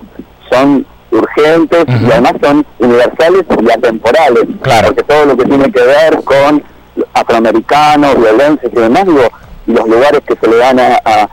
son 0.50 0.86
urgentes 1.10 1.84
y 1.88 2.10
además 2.10 2.34
son 2.42 2.66
universales 2.78 3.44
y 3.60 3.70
atemporales. 3.70 4.44
Claro. 4.62 4.88
Porque 4.88 5.02
todo 5.02 5.26
lo 5.26 5.36
que 5.36 5.44
tiene 5.44 5.72
que 5.72 5.82
ver 5.82 6.22
con 6.24 6.62
afroamericanos, 7.14 8.16
violencia 8.16 8.68
y 8.70 8.76
demás, 8.76 9.04
digo, 9.04 9.28
los 9.66 9.88
lugares 9.88 10.20
que 10.26 10.36
se 10.36 10.48
le 10.48 10.56
dan 10.56 10.78
a, 10.78 11.28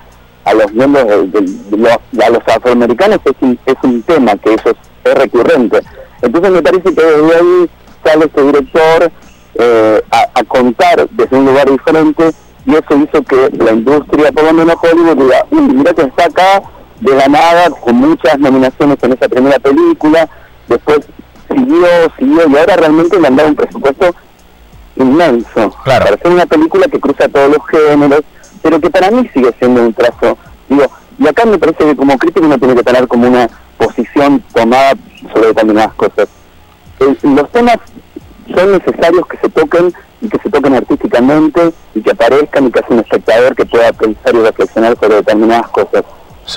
a, 0.46 0.54
los 0.54 0.72
miembros 0.74 1.06
de, 1.32 1.42
los, 1.78 2.26
a 2.26 2.30
los 2.30 2.48
afroamericanos 2.48 3.20
es 3.26 3.34
un, 3.42 3.60
es 3.66 3.76
un 3.84 4.02
tema 4.04 4.36
que 4.38 4.56
eso 4.56 4.72
es, 4.72 4.76
es 5.04 5.14
recurrente. 5.14 5.80
Entonces 6.22 6.52
me 6.52 6.62
parece 6.62 6.96
que 6.96 7.04
desde 7.04 7.36
ahí 7.36 7.70
sale 8.04 8.26
este 8.26 8.42
director 8.42 9.12
eh, 9.56 10.02
a, 10.12 10.44
contar 10.46 11.08
desde 11.12 11.38
un 11.38 11.46
lugar 11.46 11.70
diferente 11.70 12.32
y 12.66 12.72
eso 12.72 12.96
hizo 12.96 13.24
que 13.24 13.50
la 13.58 13.72
industria, 13.72 14.32
por 14.32 14.44
lo 14.44 14.54
menos 14.54 14.76
Hollywood, 14.82 15.18
diga, 15.18 15.46
mira 15.52 15.94
que 15.94 16.04
está 16.04 16.26
acá 16.26 16.64
de 17.00 17.16
la 17.16 17.28
nada, 17.28 17.70
con 17.70 17.96
muchas 17.96 18.40
nominaciones 18.40 18.98
en 19.02 19.14
esa 19.14 19.28
primera 19.28 19.60
película, 19.60 20.30
después 20.68 21.00
siguió, 21.50 21.88
siguió, 22.18 22.50
y 22.50 22.58
ahora 22.58 22.76
realmente 22.78 23.20
le 23.20 23.28
han 23.28 23.36
dado 23.36 23.50
un 23.50 23.56
presupuesto 23.56 24.16
inmenso 24.96 25.72
claro. 25.84 26.06
para 26.06 26.16
hacer 26.16 26.32
una 26.32 26.46
película 26.46 26.88
que 26.88 27.00
cruza 27.00 27.28
todos 27.28 27.50
los 27.50 27.68
géneros, 27.68 28.22
pero 28.62 28.80
que 28.80 28.90
para 28.90 29.12
mí 29.12 29.30
sigue 29.34 29.54
siendo 29.60 29.82
un 29.82 29.94
trazo, 29.94 30.38
digo, 30.70 30.86
y 31.20 31.28
acá 31.28 31.46
me 31.46 31.58
parece 31.58 31.84
que 31.86 31.96
como 31.96 32.18
crítico 32.18 32.46
uno 32.46 32.58
tiene 32.58 32.76
que 32.76 32.84
tener 32.84 33.08
como 33.08 33.28
una 33.28 33.50
posición 33.78 34.42
tomada 34.54 34.94
sobre 35.34 35.48
determinadas 35.48 35.94
cosas. 35.94 36.28
los 37.00 37.52
temas 37.52 37.78
son 38.54 38.72
necesarios 38.72 39.26
que 39.28 39.38
se 39.38 39.50
toquen 39.50 39.94
y 40.22 40.30
que 40.30 40.40
se 40.40 40.50
toquen 40.50 40.76
artísticamente 40.76 41.74
y 41.94 42.02
que 42.02 42.12
aparezcan 42.12 42.68
y 42.68 42.72
que 42.72 42.80
haya 42.80 42.88
un 42.90 43.00
espectador 43.00 43.56
que 43.56 43.66
pueda 43.66 43.92
pensar 43.94 44.36
y 44.36 44.40
reflexionar 44.40 44.98
sobre 45.00 45.16
determinadas 45.16 45.68
cosas. 45.70 46.04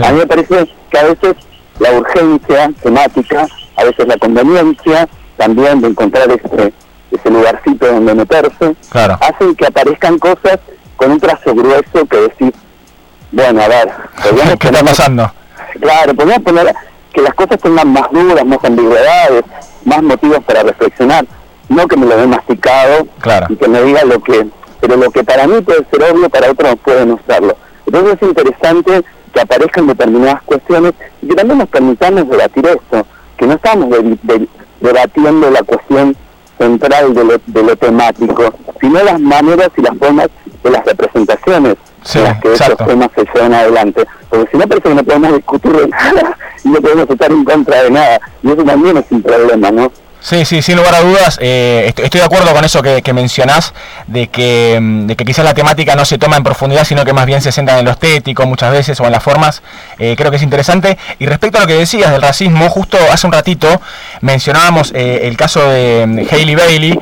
A 0.00 0.12
mí 0.12 0.18
me 0.18 0.26
parece 0.26 0.68
que 0.90 0.98
a 0.98 1.04
veces 1.04 1.36
la 1.78 1.92
urgencia 1.92 2.70
temática, 2.82 3.46
a 3.76 3.84
veces 3.84 4.06
la 4.06 4.16
conveniencia 4.16 5.08
también 5.36 5.80
de 5.80 5.88
encontrar 5.88 6.30
ese, 6.30 6.72
ese 7.10 7.30
lugarcito 7.30 7.86
donde 7.86 8.14
meterse, 8.14 8.74
hacen 9.20 9.54
que 9.54 9.66
aparezcan 9.66 10.18
cosas 10.18 10.58
con 10.96 11.12
un 11.12 11.20
trazo 11.20 11.54
grueso 11.54 12.06
que 12.08 12.16
decir, 12.16 12.54
bueno, 13.32 13.62
a 13.62 13.68
ver, 13.68 13.92
¿qué 14.58 14.68
está 14.68 14.82
pasando? 14.82 15.30
Claro, 15.80 16.14
podemos 16.14 16.42
poner 16.42 16.74
que 17.12 17.20
las 17.20 17.34
cosas 17.34 17.58
tengan 17.60 17.92
más 17.92 18.10
dudas, 18.10 18.44
más 18.44 18.64
ambigüedades, 18.64 19.44
más 19.84 20.02
motivos 20.02 20.42
para 20.44 20.62
reflexionar 20.62 21.26
no 21.68 21.88
que 21.88 21.96
me 21.96 22.06
lo 22.06 22.16
dé 22.16 22.26
masticado 22.26 23.06
y 23.48 23.56
que 23.56 23.68
me 23.68 23.82
diga 23.82 24.04
lo 24.04 24.20
que, 24.22 24.46
pero 24.80 24.96
lo 24.96 25.10
que 25.10 25.24
para 25.24 25.46
mí 25.46 25.60
puede 25.62 25.84
ser 25.90 26.02
obvio, 26.12 26.28
para 26.28 26.50
otros 26.50 26.76
puede 26.84 27.06
no 27.06 27.18
serlo. 27.26 27.56
Entonces 27.86 28.18
es 28.20 28.28
interesante 28.28 29.02
que 29.32 29.40
aparezcan 29.40 29.86
determinadas 29.86 30.42
cuestiones 30.42 30.94
y 31.22 31.28
que 31.28 31.34
también 31.34 31.58
nos 31.58 31.68
permitamos 31.68 32.28
debatir 32.28 32.66
esto, 32.66 33.06
que 33.36 33.46
no 33.46 33.54
estamos 33.54 33.88
debatiendo 34.80 35.50
la 35.50 35.62
cuestión 35.62 36.16
central 36.58 37.14
de 37.14 37.24
lo, 37.24 37.40
de 37.46 37.62
lo 37.62 37.76
temático, 37.76 38.54
sino 38.80 39.02
las 39.02 39.20
maneras 39.20 39.70
y 39.76 39.82
las 39.82 39.96
formas 39.98 40.28
de 40.62 40.70
las 40.70 40.84
representaciones 40.84 41.76
en 42.14 42.24
las 42.24 42.40
que 42.40 42.52
esos 42.52 42.76
temas 42.76 43.10
se 43.14 43.24
llevan 43.34 43.54
adelante. 43.54 44.06
Porque 44.28 44.50
si 44.50 44.58
no 44.58 44.66
parece 44.66 44.88
que 44.88 44.94
no 44.94 45.04
podemos 45.04 45.34
discutir 45.34 45.72
de 45.72 45.88
nada 45.88 46.36
y 46.64 46.68
no 46.68 46.80
podemos 46.80 47.10
estar 47.10 47.30
en 47.30 47.44
contra 47.44 47.82
de 47.82 47.90
nada. 47.90 48.20
Y 48.42 48.50
eso 48.50 48.64
también 48.64 48.96
es 48.96 49.04
un 49.10 49.22
problema, 49.22 49.70
¿no? 49.70 49.92
Sí, 50.28 50.44
sí, 50.44 50.60
sin 50.60 50.74
lugar 50.76 50.92
a 50.92 51.02
dudas, 51.02 51.38
eh, 51.40 51.94
estoy, 51.96 52.18
de 52.18 52.26
acuerdo 52.26 52.52
con 52.52 52.64
eso 52.64 52.82
que, 52.82 53.12
mencionás, 53.12 53.72
de 54.08 54.26
que, 54.26 54.76
mm, 54.80 55.06
de 55.06 55.14
que 55.14 55.24
quizás 55.24 55.44
la 55.44 55.54
temática 55.54 55.94
no 55.94 56.04
se 56.04 56.18
toma 56.18 56.36
en 56.36 56.42
profundidad, 56.42 56.82
sino 56.82 57.04
que 57.04 57.12
más 57.12 57.26
bien 57.26 57.40
se 57.40 57.52
centra 57.52 57.78
en 57.78 57.84
lo 57.84 57.92
estético 57.92 58.44
muchas 58.44 58.72
veces 58.72 58.98
o 58.98 59.04
en 59.04 59.12
las 59.12 59.22
formas, 59.22 59.62
eh, 60.00 60.16
creo 60.18 60.32
que 60.32 60.38
es 60.38 60.42
interesante. 60.42 60.98
Y 61.20 61.26
respecto 61.26 61.58
a 61.58 61.60
lo 61.60 61.68
que 61.68 61.74
decías 61.74 62.10
del 62.10 62.20
racismo, 62.20 62.68
justo 62.68 62.98
hace 63.12 63.24
un 63.24 63.34
ratito 63.34 63.80
mencionábamos 64.20 64.90
eh, 64.96 65.28
el 65.28 65.36
caso 65.36 65.60
de 65.70 66.04
mm, 66.04 66.34
Hailey 66.34 66.54
Bailey, 66.56 66.98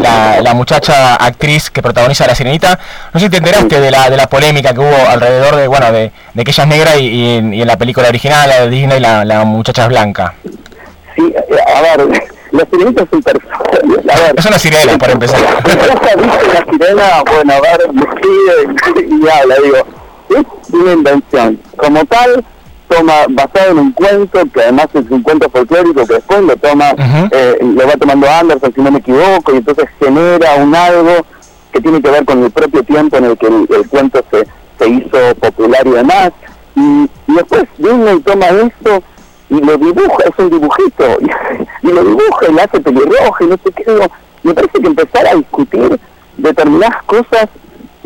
la, 0.00 0.54
muchacha 0.54 1.14
actriz 1.14 1.70
que 1.70 1.82
protagoniza 1.82 2.26
La 2.26 2.34
Sirenita. 2.34 2.80
No 3.12 3.20
sé 3.20 3.26
si 3.26 3.30
te 3.30 3.36
enteraste 3.36 3.80
de 3.80 3.92
la, 3.92 4.10
de 4.10 4.16
la 4.16 4.26
polémica 4.26 4.74
que 4.74 4.80
hubo 4.80 5.08
alrededor 5.08 5.54
de, 5.54 5.68
bueno, 5.68 5.92
de, 5.92 6.10
que 6.34 6.50
ella 6.50 6.64
es 6.64 6.68
negra 6.68 6.96
y, 6.96 7.36
en, 7.36 7.64
la 7.64 7.76
película 7.76 8.08
original, 8.08 8.48
la 8.48 8.62
de 8.62 8.70
Disney, 8.70 8.98
la, 8.98 9.24
la 9.24 9.44
muchacha 9.44 9.84
es 9.84 9.88
blanca. 9.88 10.34
Sí, 11.16 11.32
eh, 11.34 11.56
a 11.74 11.80
ver, 11.82 12.22
la 12.50 12.64
sirenita 12.66 13.02
es 13.02 13.08
un 13.12 13.22
personaje. 13.22 13.64
Es 14.36 14.46
una 14.46 14.58
sirena, 14.58 14.98
para 14.98 15.12
empezar. 15.12 15.40
la 15.64 16.72
sirena, 16.72 17.22
bueno, 17.26 17.52
a 17.52 17.60
ver, 17.60 17.92
me 17.92 18.02
escribe 18.02 19.08
y, 19.08 19.28
habla, 19.28 19.56
digo, 19.62 19.76
es 20.30 20.74
una 20.74 20.92
invención. 20.92 21.60
Como 21.76 22.04
tal, 22.06 22.44
toma 22.88 23.12
basado 23.30 23.72
en 23.72 23.78
un 23.78 23.92
cuento, 23.92 24.40
que 24.52 24.62
además 24.62 24.88
es 24.94 25.10
un 25.10 25.22
cuento 25.22 25.50
folclórico, 25.50 26.06
que 26.06 26.14
después 26.14 26.40
lo 26.42 26.56
toma, 26.56 26.94
eh, 27.30 27.58
lo 27.60 27.86
va 27.86 27.92
tomando 27.94 28.28
Anderson, 28.28 28.72
si 28.74 28.80
no 28.80 28.90
me 28.90 28.98
equivoco, 28.98 29.52
y 29.52 29.56
entonces 29.56 29.88
genera 29.98 30.54
un 30.54 30.74
algo 30.74 31.26
que 31.72 31.80
tiene 31.80 32.00
que 32.00 32.10
ver 32.10 32.24
con 32.24 32.44
el 32.44 32.50
propio 32.50 32.82
tiempo 32.84 33.16
en 33.16 33.24
el 33.24 33.38
que 33.38 33.46
el, 33.46 33.88
cuento 33.88 34.24
se, 34.30 34.46
se 34.78 34.88
hizo 34.88 35.34
popular 35.40 35.84
y 35.86 35.90
demás. 35.90 36.30
Y, 36.76 37.10
y 37.26 37.34
después 37.34 37.64
Disney 37.78 38.20
toma 38.20 38.46
eso 38.46 39.02
y 39.56 39.60
lo 39.64 39.76
dibuja, 39.76 40.24
es 40.24 40.38
un 40.38 40.50
dibujito, 40.50 41.04
y, 41.82 41.86
lo 41.88 42.04
dibuja 42.04 42.46
y 42.48 42.52
lo 42.52 42.62
hace 42.62 42.80
pelirrojo 42.80 43.44
y 43.44 43.46
no 43.46 43.56
sé 43.64 43.72
qué. 43.72 44.10
me 44.42 44.54
parece 44.54 44.80
que 44.80 44.86
empezar 44.86 45.26
a 45.26 45.34
discutir 45.34 46.00
determinadas 46.36 47.02
cosas 47.04 47.48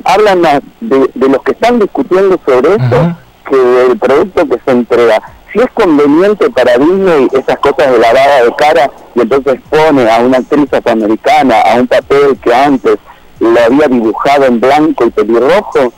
hablan 0.04 0.40
más 0.40 0.60
de, 0.80 1.10
los 1.14 1.42
que 1.42 1.52
están 1.52 1.78
discutiendo 1.78 2.38
sobre 2.44 2.74
eso 2.76 3.16
que 3.48 3.56
del 3.56 3.98
producto 3.98 4.46
que 4.46 4.58
se 4.64 4.70
entrega. 4.70 5.22
Si 5.52 5.58
es 5.58 5.70
conveniente 5.72 6.50
para 6.50 6.76
Disney 6.76 7.28
esas 7.32 7.58
cosas 7.58 7.90
de 7.90 7.98
lavada 7.98 8.44
de 8.44 8.54
cara 8.56 8.90
y 9.14 9.20
entonces 9.20 9.60
pone 9.70 10.10
a 10.10 10.18
una 10.18 10.38
actriz 10.38 10.72
afroamericana 10.72 11.60
a 11.60 11.80
un 11.80 11.86
papel 11.86 12.38
que 12.42 12.54
antes 12.54 12.98
lo 13.40 13.60
había 13.60 13.88
dibujado 13.88 14.44
en 14.44 14.60
blanco 14.60 15.06
y 15.06 15.10
pelirrojo, 15.10 15.92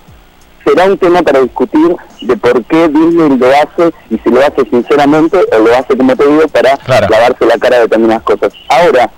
será 0.64 0.84
un 0.84 0.98
tema 0.98 1.22
para 1.22 1.40
discutir 1.40 1.96
de 2.20 2.36
por 2.36 2.64
qué 2.64 2.88
Disney 2.88 3.36
lo 3.36 3.46
hace 3.48 3.92
y 4.10 4.18
si 4.18 4.30
lo 4.30 4.40
hace 4.40 4.64
sinceramente 4.70 5.38
o 5.52 5.58
lo 5.58 5.74
hace, 5.74 5.96
como 5.96 6.14
te 6.16 6.26
digo, 6.26 6.46
para 6.48 6.78
lavarse 7.08 7.46
la 7.46 7.58
cara 7.58 7.76
de 7.76 7.82
determinadas 7.82 8.22
cosas. 8.22 8.52
Ahora, 8.68 9.10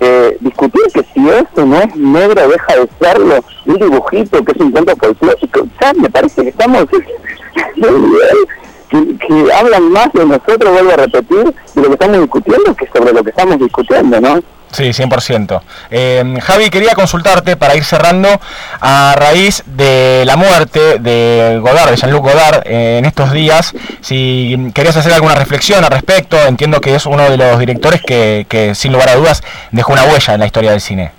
eh, 0.00 0.36
discutir 0.40 0.82
que 0.92 1.02
si 1.14 1.28
eso 1.28 1.66
no 1.66 1.80
es 1.80 1.96
negro 1.96 2.48
deja 2.48 2.76
de 2.76 2.88
serlo, 3.00 3.44
un 3.66 3.74
dibujito 3.74 4.44
que 4.44 4.52
es 4.52 4.58
un 4.58 4.70
cuento 4.72 4.96
folclórico, 4.96 5.66
ya 5.80 5.92
me 5.94 6.10
parece 6.10 6.42
que 6.42 6.48
estamos 6.48 6.86
que, 8.88 9.18
que 9.18 9.52
hablan 9.52 9.90
más 9.90 10.12
de 10.12 10.24
nosotros, 10.24 10.72
vuelvo 10.72 10.92
a 10.92 10.96
repetir, 10.96 11.54
de 11.74 11.82
lo 11.82 11.88
que 11.88 11.92
estamos 11.94 12.20
discutiendo 12.20 12.74
que 12.74 12.86
sobre 12.86 13.12
lo 13.12 13.24
que 13.24 13.30
estamos 13.30 13.58
discutiendo, 13.58 14.20
¿no? 14.20 14.40
Sí, 14.76 14.92
100%. 14.92 15.62
Eh, 15.90 16.22
Javi, 16.42 16.68
quería 16.68 16.94
consultarte 16.94 17.56
para 17.56 17.74
ir 17.76 17.82
cerrando 17.82 18.28
a 18.78 19.14
raíz 19.16 19.62
de 19.64 20.24
la 20.26 20.36
muerte 20.36 20.98
de 20.98 21.58
Godard, 21.62 21.92
de 21.92 21.96
Jean-Luc 21.96 22.22
Godard, 22.22 22.66
eh, 22.66 22.98
en 22.98 23.06
estos 23.06 23.32
días, 23.32 23.72
si 24.02 24.70
querías 24.74 24.94
hacer 24.94 25.14
alguna 25.14 25.34
reflexión 25.34 25.82
al 25.82 25.90
respecto, 25.90 26.36
entiendo 26.46 26.82
que 26.82 26.94
es 26.94 27.06
uno 27.06 27.22
de 27.30 27.38
los 27.38 27.58
directores 27.58 28.02
que, 28.02 28.44
que 28.50 28.74
sin 28.74 28.92
lugar 28.92 29.08
a 29.08 29.14
dudas 29.14 29.42
dejó 29.70 29.94
una 29.94 30.04
huella 30.04 30.34
en 30.34 30.40
la 30.40 30.46
historia 30.46 30.72
del 30.72 30.82
cine. 30.82 31.10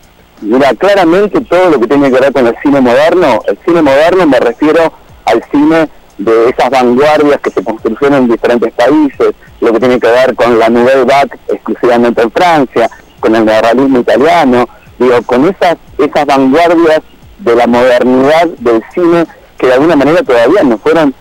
Mira, 0.41 0.71
claramente 0.75 1.41
todo 1.41 1.71
lo 1.71 1.79
que 1.79 1.87
tiene 1.87 2.11
que 2.11 2.19
ver 2.19 2.31
con 2.31 2.45
el 2.45 2.55
cine 2.61 2.79
moderno, 2.79 3.41
el 3.47 3.57
cine 3.65 3.81
moderno 3.81 4.27
me 4.27 4.39
refiero 4.39 4.93
al 5.25 5.43
cine 5.51 5.89
de 6.19 6.49
esas 6.49 6.69
vanguardias 6.69 7.41
que 7.41 7.49
se 7.49 7.63
construyeron 7.63 8.19
en 8.19 8.27
diferentes 8.27 8.71
países, 8.73 9.33
lo 9.61 9.73
que 9.73 9.79
tiene 9.79 9.99
que 9.99 10.07
ver 10.11 10.35
con 10.35 10.59
la 10.59 10.69
Nouvelle 10.69 11.05
Vague 11.05 11.39
exclusivamente 11.47 12.21
en 12.21 12.31
Francia, 12.31 12.87
con 13.19 13.35
el 13.35 13.45
neorrealismo 13.45 13.99
italiano, 13.99 14.67
digo, 14.97 15.21
con 15.23 15.47
esas, 15.47 15.77
esas 15.97 16.25
vanguardias 16.25 17.01
de 17.39 17.55
la 17.55 17.67
modernidad 17.67 18.47
del 18.59 18.83
cine 18.93 19.25
que 19.57 19.67
de 19.67 19.73
alguna 19.73 19.95
manera 19.95 20.23
todavía 20.23 20.63
no 20.63 20.77
fueron 20.77 21.13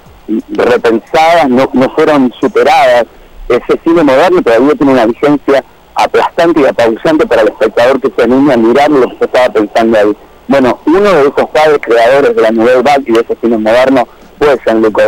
repensadas, 0.48 1.48
no, 1.48 1.68
no 1.72 1.90
fueron 1.90 2.32
superadas. 2.40 3.06
Ese 3.48 3.80
cine 3.84 4.02
moderno 4.02 4.42
todavía 4.42 4.74
tiene 4.74 4.92
una 4.92 5.06
vigencia 5.06 5.64
aplastante 5.94 6.60
y 6.60 6.66
apabullante 6.66 7.26
para 7.26 7.42
el 7.42 7.48
espectador 7.48 8.00
que 8.00 8.12
se 8.14 8.22
anime 8.22 8.54
a 8.54 8.56
mirar 8.56 8.90
lo 8.90 9.08
que 9.08 9.16
se 9.18 9.24
estaba 9.24 9.48
pensando 9.48 9.98
ahí. 9.98 10.16
Bueno, 10.48 10.78
uno 10.86 11.00
de 11.00 11.20
esos 11.22 11.50
padres 11.50 11.78
creadores 11.80 12.36
de 12.36 12.42
la 12.42 12.50
Nouvelle 12.50 12.82
Vague 12.82 13.04
y 13.06 13.12
de 13.12 13.20
ese 13.20 13.36
cine 13.40 13.58
moderno 13.58 14.06
fue 14.38 14.58
Jean-Luc. 14.64 15.00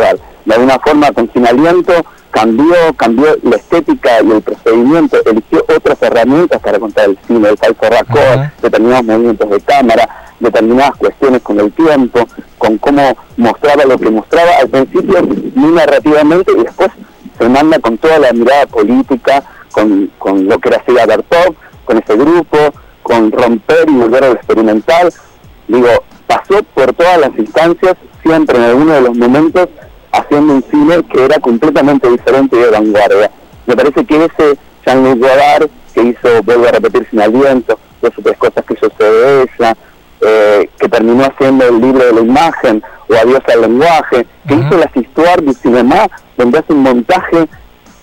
De 0.45 0.53
alguna 0.53 0.79
forma, 0.79 1.11
con 1.11 1.31
Sin 1.31 1.47
Aliento, 1.47 1.93
cambió, 2.31 2.75
cambió 2.95 3.35
la 3.43 3.55
estética 3.55 4.21
y 4.21 4.31
el 4.31 4.41
procedimiento, 4.41 5.17
eligió 5.25 5.65
otras 5.75 6.01
herramientas 6.01 6.61
para 6.61 6.79
contar 6.79 7.05
el 7.09 7.17
cine, 7.27 7.49
el 7.49 7.57
falso 7.57 7.89
raccord, 7.89 8.41
determinados 8.61 9.05
movimientos 9.05 9.49
de 9.49 9.59
cámara, 9.61 10.33
determinadas 10.39 10.95
cuestiones 10.97 11.41
con 11.41 11.59
el 11.59 11.71
tiempo, 11.71 12.27
con 12.57 12.77
cómo 12.77 13.17
mostraba 13.37 13.85
lo 13.85 13.97
que 13.97 14.09
mostraba 14.09 14.51
al 14.59 14.69
principio 14.69 15.21
muy 15.55 15.71
narrativamente 15.71 16.51
y 16.51 16.63
después 16.63 16.89
se 17.37 17.49
manda 17.49 17.79
con 17.79 17.97
toda 17.97 18.19
la 18.19 18.33
mirada 18.33 18.65
política, 18.67 19.43
con, 19.71 20.11
con 20.17 20.47
lo 20.47 20.59
que 20.59 20.69
era 20.69 20.83
Sega 20.85 21.05
Bertov, 21.05 21.55
con 21.85 21.97
ese 21.97 22.15
grupo, 22.15 22.57
con 23.01 23.31
romper 23.31 23.89
y 23.89 23.93
volver 23.93 24.23
al 24.23 24.33
experimental. 24.33 25.13
Digo, 25.67 25.87
pasó 26.27 26.61
por 26.73 26.93
todas 26.93 27.19
las 27.19 27.31
instancias, 27.37 27.95
siempre 28.21 28.57
en 28.57 28.63
alguno 28.63 28.93
de 28.93 29.01
los 29.01 29.17
momentos, 29.17 29.69
haciendo 30.11 30.53
un 30.53 30.63
cine 30.63 31.03
que 31.03 31.25
era 31.25 31.39
completamente 31.39 32.09
diferente 32.09 32.55
y 32.55 32.59
de 32.59 32.69
vanguardia. 32.69 33.31
Me 33.65 33.75
parece 33.75 34.05
que 34.05 34.25
ese 34.25 34.57
Jean-Luc 34.85 35.19
Godard, 35.19 35.69
que 35.93 36.03
hizo 36.03 36.43
Vuelvo 36.43 36.67
a 36.67 36.71
repetir 36.71 37.07
sin 37.09 37.21
aliento, 37.21 37.79
dos 38.01 38.17
o 38.17 38.21
tres 38.21 38.37
cosas 38.37 38.65
que 38.65 38.73
hizo 38.73 38.91
de 38.97 39.43
ella, 39.43 39.75
eh, 40.21 40.69
que 40.79 40.89
terminó 40.89 41.25
haciendo 41.25 41.65
el 41.65 41.79
libro 41.79 42.05
de 42.05 42.13
la 42.13 42.21
imagen 42.21 42.83
o 43.07 43.13
Adiós 43.13 43.41
al 43.47 43.61
lenguaje, 43.61 44.27
que 44.47 44.55
hizo 44.55 44.77
las 44.77 44.95
histoires 44.95 45.45
du 45.45 45.53
cinéma, 45.53 46.07
donde 46.37 46.59
hace 46.59 46.73
un 46.73 46.83
montaje, 46.83 47.47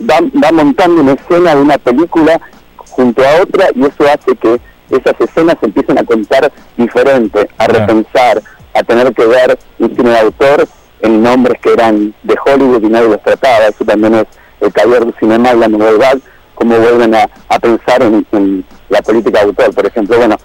va, 0.00 0.18
va 0.42 0.52
montando 0.52 1.02
una 1.02 1.12
escena 1.12 1.54
de 1.54 1.61
una 1.61 1.78
película 1.78 2.40
junto 2.90 3.22
a 3.22 3.42
otra 3.42 3.68
y 3.74 3.84
eso 3.84 4.04
hace 4.04 4.36
que 4.36 4.61
esas 4.90 5.20
escenas 5.20 5.57
empiecen 5.62 5.98
a 5.98 6.04
contar 6.04 6.50
diferente, 6.76 7.48
a 7.59 7.66
repensar, 7.66 8.42
a 8.74 8.82
tener 8.82 9.12
que 9.14 9.26
ver 9.26 9.59
un 9.78 9.94
cine 9.94 10.11
de 10.11 10.18
autor 10.20 10.68
en 11.07 11.22
nombres 11.22 11.61
que 11.61 11.72
eran 11.72 12.14
de 12.22 12.36
Hollywood 12.44 12.82
y 12.82 12.88
nadie 12.88 13.09
los 13.09 13.22
trataba. 13.22 13.66
Eso 13.66 13.84
también 13.84 14.14
es 14.14 14.26
el 14.61 14.72
taller 14.72 15.07
de 15.07 15.14
cinema 15.18 15.52
y 15.52 15.59
la 15.59 15.68
novedad, 15.68 16.18
cómo 16.54 16.76
vuelven 16.78 17.14
a, 17.14 17.28
a 17.48 17.59
pensar 17.59 18.02
en, 18.02 18.26
en, 18.32 18.64
la 18.88 19.02
política 19.02 19.40
de 19.40 19.46
autor. 19.46 19.74
Por 19.74 19.86
ejemplo, 19.86 20.16
bueno, 20.16 20.36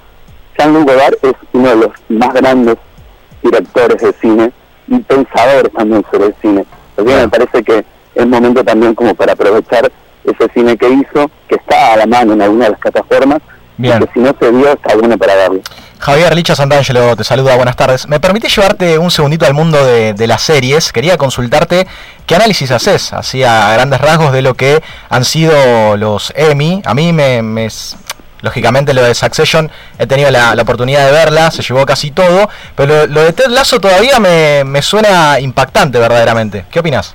Jean-Luc 0.57 0.89
Godard 0.89 1.15
es 1.21 1.33
uno 1.53 1.69
de 1.69 1.75
los 1.75 1.89
más 2.09 2.33
grandes 2.33 2.75
directores 3.43 4.01
de 4.01 4.13
cine 4.13 4.51
y 4.87 4.99
pensadores 4.99 5.71
también 5.73 6.03
sobre 6.11 6.27
el 6.27 6.35
cine. 6.41 6.65
Así 6.97 7.07
que 7.07 7.15
me 7.15 7.27
parece 7.29 7.63
que 7.63 7.85
es 8.15 8.27
momento 8.27 8.63
también 8.63 8.95
como 8.95 9.13
para 9.15 9.33
aprovechar 9.33 9.91
ese 10.23 10.53
cine 10.53 10.77
que 10.77 10.89
hizo, 10.89 11.29
que 11.47 11.55
está 11.55 11.93
a 11.93 11.97
la 11.97 12.05
mano 12.05 12.33
en 12.33 12.41
alguna 12.41 12.65
de 12.65 12.71
las 12.71 12.79
plataformas, 12.79 13.39
Bien. 13.77 14.07
si 14.13 14.19
no 14.19 14.35
se 14.39 14.51
vio 14.51 14.73
está 14.73 14.95
bueno 14.95 15.17
para 15.17 15.35
verlo. 15.35 15.61
Javier 16.01 16.35
Licha 16.35 16.55
Santangelo 16.55 17.15
te 17.15 17.23
saluda, 17.23 17.55
buenas 17.55 17.75
tardes. 17.75 18.07
¿Me 18.07 18.19
permite 18.19 18.49
llevarte 18.49 18.97
un 18.97 19.11
segundito 19.11 19.45
al 19.45 19.53
mundo 19.53 19.85
de, 19.85 20.27
las 20.27 20.41
series? 20.41 20.91
Quería 20.91 21.15
consultarte 21.15 21.85
qué 22.25 22.33
análisis 22.33 22.71
haces, 22.71 23.13
así 23.13 23.43
a 23.43 23.71
grandes 23.73 24.01
rasgos, 24.01 24.33
de 24.33 24.41
lo 24.41 24.55
que 24.55 24.81
han 25.09 25.23
sido 25.23 25.97
los 25.97 26.33
Emmy. 26.35 26.81
A 26.85 26.95
mí 26.95 27.13
me, 27.13 27.43
me 27.43 27.67
lógicamente 28.41 28.95
lo 28.95 29.03
de 29.03 29.13
Succession 29.13 29.69
he 29.99 30.07
tenido 30.07 30.31
la, 30.31 30.57
oportunidad 30.59 31.05
de 31.05 31.11
verla, 31.11 31.51
se 31.51 31.61
llevó 31.61 31.85
casi 31.85 32.09
todo, 32.09 32.49
pero 32.73 33.05
lo, 33.05 33.21
de 33.21 33.31
Ted 33.33 33.49
Lasso 33.49 33.79
todavía 33.79 34.19
me, 34.19 34.63
me, 34.63 34.81
suena 34.81 35.39
impactante 35.39 35.99
verdaderamente. 35.99 36.65
¿Qué 36.71 36.79
opinas? 36.79 37.13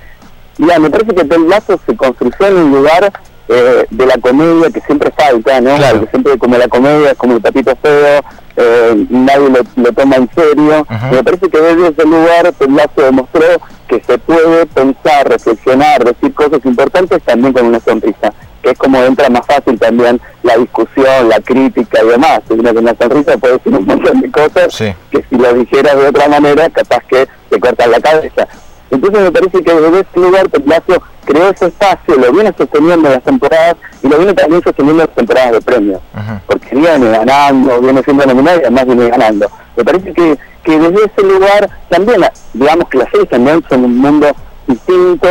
Ya, 0.59 0.79
me 0.79 0.89
parece 0.89 1.13
que 1.13 1.25
Ted 1.25 1.41
Lasso 1.45 1.77
se 1.85 1.93
construyó 1.93 2.47
en 2.47 2.55
un 2.55 2.71
lugar 2.71 3.11
eh, 3.49 3.85
de 3.89 4.05
la 4.05 4.17
comedia 4.17 4.69
que 4.71 4.81
siempre 4.81 5.11
falta, 5.11 5.61
¿no? 5.61 5.75
Claro. 5.77 5.99
Porque 5.99 6.11
siempre 6.11 6.37
como 6.37 6.57
la 6.57 6.67
comedia 6.67 7.11
es 7.11 7.17
como 7.17 7.35
el 7.35 7.41
tapito 7.41 7.75
feo, 7.81 8.21
eh, 8.57 9.05
nadie 9.09 9.49
lo, 9.49 9.83
lo, 9.83 9.93
toma 9.93 10.15
en 10.17 10.29
serio. 10.35 10.85
Uh 10.89 10.93
-huh. 10.93 11.11
Me 11.11 11.23
parece 11.23 11.49
que 11.49 11.59
desde 11.59 11.87
ese 11.89 12.03
lugar 12.03 12.45
Lasso 12.45 13.01
demostró 13.01 13.45
que 13.87 14.01
se 14.05 14.17
puede 14.17 14.65
pensar, 14.65 15.29
reflexionar, 15.29 16.03
decir 16.03 16.33
cosas 16.33 16.59
importantes 16.65 17.21
también 17.23 17.53
con 17.53 17.65
una 17.65 17.79
sonrisa 17.79 18.33
que 18.61 18.71
es 18.71 18.77
como 18.77 19.01
entra 19.03 19.29
más 19.29 19.45
fácil 19.45 19.79
también 19.79 20.19
la 20.43 20.57
discusión, 20.57 21.29
la 21.29 21.39
crítica 21.39 21.99
y 22.03 22.07
demás. 22.07 22.41
Una 22.49 22.73
con 22.73 22.83
una 22.83 22.95
sonrisa 22.95 23.37
puede 23.37 23.53
decir 23.53 23.73
un 23.73 23.85
montón 23.85 24.21
de 24.21 24.31
cosas 24.31 24.73
sí. 24.73 24.93
que 25.11 25.23
si 25.29 25.37
lo 25.37 25.53
dijeras 25.53 25.95
de 25.95 26.07
otra 26.07 26.27
manera, 26.27 26.69
capaz 26.69 27.03
que 27.07 27.27
te 27.49 27.59
cortan 27.59 27.91
la 27.91 27.99
cabeza. 27.99 28.47
Entonces 28.89 29.21
me 29.21 29.31
parece 29.31 29.63
que 29.63 29.73
desde 29.73 29.99
ese 29.99 30.19
lugar 30.19 30.49
Peplacio 30.49 31.01
creó 31.25 31.49
ese 31.49 31.67
espacio, 31.67 32.15
lo 32.15 32.31
viene 32.31 32.53
sosteniendo 32.57 33.07
en 33.07 33.13
las 33.15 33.23
temporadas 33.23 33.75
y 34.01 34.07
lo 34.07 34.17
viene 34.17 34.33
también 34.33 34.63
sosteniendo 34.63 35.03
en 35.03 35.07
las 35.07 35.15
temporadas 35.15 35.51
de 35.51 35.61
premios. 35.61 36.01
Porque 36.45 36.75
viene 36.75 37.09
ganando, 37.09 37.81
viene 37.81 38.03
siendo 38.03 38.25
nominado 38.25 38.57
y 38.57 38.61
además 38.61 38.85
viene 38.85 39.09
ganando. 39.09 39.51
Me 39.75 39.83
parece 39.83 40.13
que, 40.13 40.37
que 40.63 40.79
desde 40.79 41.05
ese 41.05 41.23
lugar 41.27 41.69
también, 41.89 42.21
digamos 42.53 42.87
que 42.89 42.97
las 42.97 43.09
series 43.09 43.29
también 43.29 43.63
son 43.69 43.83
un 43.85 43.97
mundo 43.97 44.27
distinto, 44.67 45.27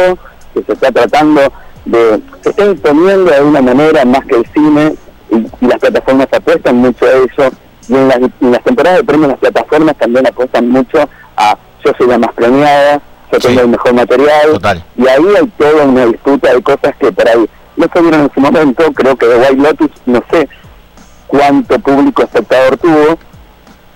que 0.55 0.63
se 0.63 0.73
está 0.73 0.93
tratando 0.93 1.41
de, 1.85 2.21
se 2.43 2.51
está 2.51 2.65
imponiendo 2.65 3.31
de 3.31 3.37
alguna 3.37 3.63
manera 3.63 4.05
más 4.05 4.25
que 4.27 4.37
el 4.37 4.47
cine 4.53 4.95
y, 5.31 5.37
y 5.37 5.67
las 5.67 5.79
plataformas 5.79 6.29
apuestan 6.33 6.77
mucho 6.77 7.07
a 7.07 7.11
eso 7.11 7.57
y 7.89 7.95
en 7.95 8.09
las, 8.09 8.19
en 8.19 8.53
las 8.53 8.63
temporadas 8.65 8.99
de 8.99 9.05
premios 9.05 9.29
las 9.31 9.39
plataformas 9.39 9.97
también 9.97 10.27
apuestan 10.27 10.69
mucho 10.69 11.09
a 11.37 11.57
yo 11.85 11.93
soy 11.97 12.09
la 12.09 12.19
más 12.19 12.33
premiada, 12.33 13.01
tengo 13.31 13.49
sí. 13.49 13.59
el 13.59 13.68
mejor 13.68 13.95
material 13.95 14.53
Total. 14.53 14.85
y 14.97 15.07
ahí 15.07 15.24
hay 15.41 15.47
toda 15.59 15.85
una 15.85 16.07
disputa 16.07 16.53
de 16.55 16.62
cosas 16.62 16.95
que 16.99 17.12
por 17.12 17.29
ahí 17.29 17.49
no 17.77 17.87
se 17.93 18.01
vieron 18.01 18.20
en 18.22 18.31
su 18.33 18.41
momento, 18.41 18.93
creo 18.93 19.16
que 19.16 19.27
The 19.27 19.37
White 19.37 19.57
Lotus 19.57 19.91
no 20.07 20.22
sé 20.31 20.49
cuánto 21.27 21.79
público 21.79 22.22
espectador 22.22 22.77
tuvo 22.79 23.18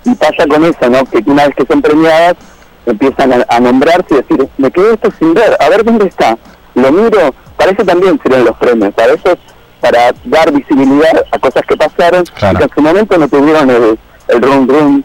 y 0.05 0.15
pasa 0.15 0.47
con 0.49 0.65
eso, 0.65 0.91
¿no? 0.91 1.05
que 1.05 1.23
una 1.27 1.47
vez 1.47 1.55
que 1.57 1.67
son 1.67 1.83
premiadas 1.83 2.35
empiezan 2.87 3.33
a, 3.33 3.47
a 3.49 3.61
nombrarse 3.61 4.07
y 4.11 4.17
decir, 4.17 4.49
me 4.59 4.71
quedé 4.71 4.95
esto 4.95 5.11
sin 5.19 5.35
ver, 5.35 5.57
a 5.61 5.69
ver 5.69 5.85
dónde 5.85 6.07
está, 6.07 6.37
lo 6.75 6.93
miro, 6.93 7.35
para 7.57 7.73
eso 7.73 7.85
también 7.85 8.19
serían 8.23 8.45
los 8.45 8.57
premios, 8.57 8.95
para 8.95 9.13
eso 9.13 9.39
para 9.81 10.13
dar 10.25 10.53
visibilidad 10.53 11.25
a 11.31 11.39
cosas 11.39 11.63
que 11.67 11.77
pasaron 11.77 12.25
claro. 12.35 12.55
y 12.55 12.59
que 12.59 12.65
en 12.65 12.71
su 12.75 12.83
momento 12.83 13.19
no 13.19 13.29
tuvieron 13.29 13.71
el, 13.71 13.99
el 14.29 14.43
rum 14.43 14.69
rum 14.69 15.03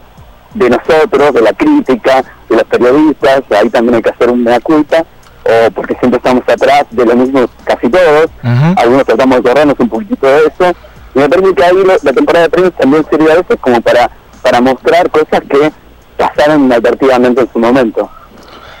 de 0.54 0.70
nosotros, 0.70 1.34
de 1.34 1.40
la 1.42 1.52
crítica, 1.52 2.24
de 2.48 2.56
los 2.56 2.64
periodistas, 2.64 3.42
ahí 3.50 3.68
también 3.70 3.96
hay 3.96 4.02
que 4.02 4.10
hacer 4.10 4.30
una 4.30 4.60
culpa, 4.60 5.04
o 5.44 5.70
porque 5.70 5.94
siempre 6.00 6.18
estamos 6.18 6.42
atrás 6.48 6.84
de 6.90 7.04
lo 7.04 7.16
mismo 7.16 7.48
casi 7.64 7.88
todos, 7.88 8.26
uh 8.42 8.46
-huh. 8.46 8.74
algunos 8.76 9.04
tratamos 9.04 9.36
de 9.38 9.42
corrernos 9.42 9.76
un 9.78 9.88
poquito 9.88 10.26
de 10.26 10.38
eso, 10.46 10.76
y 11.14 11.18
me 11.18 11.28
parece 11.28 11.54
que 11.54 11.64
ahí 11.64 11.74
lo, 11.74 11.94
la 12.02 12.12
temporada 12.12 12.44
de 12.44 12.50
premios 12.50 12.72
también 12.78 13.06
sería 13.10 13.32
a 13.32 13.36
veces 13.36 13.56
como 13.60 13.80
para, 13.80 14.10
para 14.42 14.60
mostrar 14.60 15.10
cosas 15.10 15.40
que 15.48 15.72
pasaron 16.16 16.64
inadvertidamente 16.64 17.42
en 17.42 17.52
su 17.52 17.58
momento. 17.58 18.10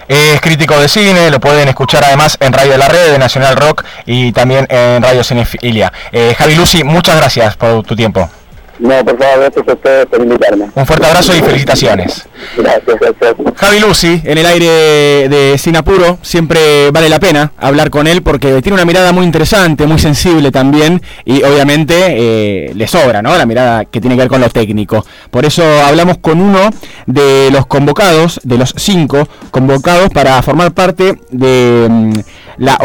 Es 0.08 0.40
crítico 0.40 0.78
de 0.78 0.86
cine, 0.86 1.30
lo 1.30 1.40
pueden 1.40 1.66
escuchar 1.68 2.04
además 2.04 2.36
en 2.40 2.52
Radio 2.52 2.72
de 2.72 2.78
la 2.78 2.88
Red, 2.88 3.12
de 3.12 3.18
Nacional 3.18 3.56
Rock 3.56 3.84
y 4.06 4.30
también 4.30 4.64
en 4.70 5.02
Radio 5.02 5.24
Cinefilia. 5.24 5.92
Eh, 6.12 6.32
Javi 6.38 6.54
Lucy, 6.54 6.84
muchas 6.84 7.16
gracias 7.16 7.56
por 7.56 7.82
tu 7.82 7.96
tiempo. 7.96 8.30
No, 8.78 9.04
por 9.04 9.18
favor, 9.18 9.40
gracias 9.40 9.68
a 9.68 9.72
ustedes 9.72 10.06
por 10.06 10.20
invitarme. 10.20 10.66
Un 10.74 10.86
fuerte 10.86 11.06
abrazo 11.06 11.34
y 11.34 11.40
felicitaciones. 11.40 12.26
Gracias, 12.56 12.96
gracias. 13.00 13.34
Javi 13.56 13.80
Lucy, 13.80 14.20
en 14.24 14.38
el 14.38 14.46
aire 14.46 15.28
de 15.28 15.56
Sinapuro, 15.58 16.18
siempre 16.22 16.90
vale 16.90 17.08
la 17.08 17.18
pena 17.18 17.52
hablar 17.56 17.90
con 17.90 18.06
él 18.06 18.22
porque 18.22 18.60
tiene 18.62 18.74
una 18.74 18.84
mirada 18.84 19.12
muy 19.12 19.24
interesante, 19.24 19.86
muy 19.86 19.98
sensible 19.98 20.50
también 20.50 21.00
y 21.24 21.42
obviamente 21.42 21.94
eh, 22.08 22.72
le 22.74 22.86
sobra, 22.86 23.22
¿no? 23.22 23.36
La 23.36 23.46
mirada 23.46 23.84
que 23.84 24.00
tiene 24.00 24.16
que 24.16 24.22
ver 24.22 24.28
con 24.28 24.40
lo 24.40 24.50
técnico. 24.50 25.04
Por 25.30 25.44
eso 25.44 25.64
hablamos 25.82 26.18
con 26.18 26.40
uno 26.40 26.70
de 27.06 27.50
los 27.50 27.66
convocados, 27.66 28.40
de 28.44 28.58
los 28.58 28.74
cinco 28.76 29.28
convocados 29.50 30.10
para 30.10 30.40
formar 30.42 30.72
parte 30.72 31.18
de 31.30 31.86
um, 31.88 32.12
la 32.58 32.78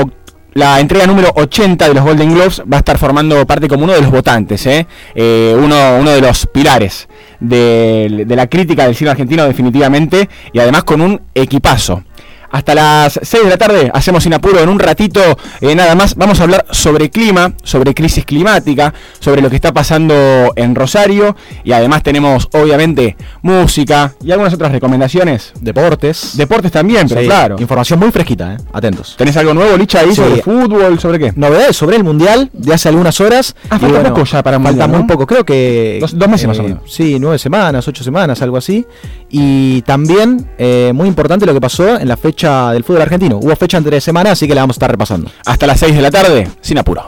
la 0.54 0.80
entrega 0.80 1.08
número 1.08 1.32
80 1.36 1.88
de 1.88 1.94
los 1.94 2.04
Golden 2.04 2.34
Globes 2.34 2.62
va 2.62 2.78
a 2.78 2.80
estar 2.80 2.98
formando 2.98 3.46
parte 3.46 3.68
como 3.68 3.86
uno 3.86 3.94
de 3.94 4.02
los 4.02 4.12
votantes, 4.12 4.66
¿eh? 4.66 4.86
Eh, 5.16 5.56
uno, 5.58 5.98
uno 6.00 6.12
de 6.12 6.22
los 6.22 6.46
pilares 6.48 7.08
de, 7.40 8.26
de, 8.28 8.36
la 8.36 8.48
crítica 8.48 8.86
del 8.86 8.96
cine 8.96 9.12
argentino 9.12 9.46
definitivamente 9.46 10.30
y 10.52 10.60
además 10.60 10.84
con 10.84 11.02
un 11.02 11.22
equipazo. 11.34 12.04
Hasta 12.52 12.76
las 12.76 13.20
6 13.22 13.44
de 13.46 13.50
la 13.50 13.58
tarde 13.58 13.92
hacemos 13.94 14.24
sin 14.24 14.34
apuro 14.34 14.60
en 14.60 14.70
un 14.70 14.80
ratito 14.80 15.22
eh, 15.62 15.74
nada 15.76 15.96
más. 15.96 16.16
Vamos 16.16 16.40
a 16.40 16.44
hablar 16.44 16.66
sobre 16.72 17.10
clima, 17.10 17.54
sobre 17.64 17.94
crisis 17.94 18.26
climática, 18.26 18.94
sobre 19.20 19.42
lo 19.42 19.50
que 19.50 19.56
está 19.56 19.72
pasando 19.74 20.52
en 20.56 20.76
Rosario 20.76 21.36
y 21.64 21.72
además 21.72 22.04
tenemos 22.04 22.48
obviamente 22.54 23.16
música 23.42 24.14
y 24.24 24.32
algunas 24.32 24.54
otras 24.54 24.72
recomendaciones. 24.72 25.54
Deportes. 25.62 26.38
Deportes 26.38 26.72
también, 26.72 27.08
pero 27.08 27.22
Sí, 27.22 27.28
claro. 27.28 27.56
Información 27.60 28.00
muy 28.00 28.12
fresquita, 28.12 28.54
¿eh? 28.54 28.58
atentos. 28.74 29.16
¿Tenés 29.18 29.36
algo 29.38 29.54
nuevo, 29.54 29.78
Licha, 29.78 30.00
ahí 30.02 30.10
Sí. 30.10 30.16
sobre 30.16 30.42
fútbol? 30.42 31.00
¿Sobre 31.00 31.20
qué? 31.20 31.34
Novedades 31.36 31.76
sobre 31.78 31.96
el 31.98 32.04
Mundial 32.04 32.50
de 32.54 32.74
hace 32.74 32.90
algunas 32.90 33.20
horas. 33.22 33.56
Ah, 33.70 33.80
poco 33.80 34.24
ya 34.26 34.44
para 34.44 34.58
el 34.58 34.64
Falta 34.64 34.88
Mundial, 34.88 34.90
muy 34.90 35.04
poco, 35.08 35.26
creo 35.26 35.46
que... 35.46 35.98
Dos- 36.02 36.18
dos 36.18 36.30
meses 36.30 36.48
más 36.48 36.60
o 36.60 36.64
menos. 36.64 36.80
Sí, 36.88 37.18
nueve 37.20 37.38
semanas, 37.38 37.88
ocho 37.88 38.04
semanas, 38.04 38.42
algo 38.42 38.58
así. 38.58 38.86
Y 39.30 39.82
también, 39.84 40.50
eh, 40.58 40.92
muy 40.94 41.08
importante 41.08 41.46
lo 41.46 41.54
que 41.54 41.62
pasó 41.62 42.00
en 42.00 42.08
la 42.08 42.18
fecha 42.18 42.41
del 42.50 42.84
fútbol 42.84 43.04
argentino. 43.04 43.38
Hubo 43.38 43.56
fecha 43.56 43.78
entre 43.78 44.02
semanas, 44.02 44.34
así 44.34 44.48
que 44.48 44.56
la 44.56 44.62
vamos 44.62 44.76
a 44.76 44.78
estar 44.78 44.92
repasando. 44.92 45.30
Hasta 45.46 45.68
las 45.68 45.80
6 45.80 45.96
de 45.96 46.02
la 46.02 46.12
tarde, 46.12 46.48
sin 46.62 46.78
apuro. 46.78 47.08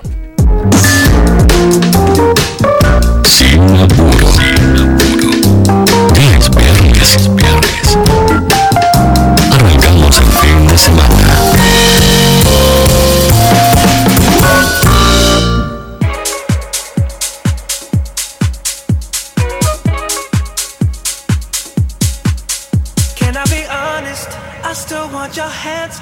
Sin 3.25 3.59
apuro. 3.77 4.32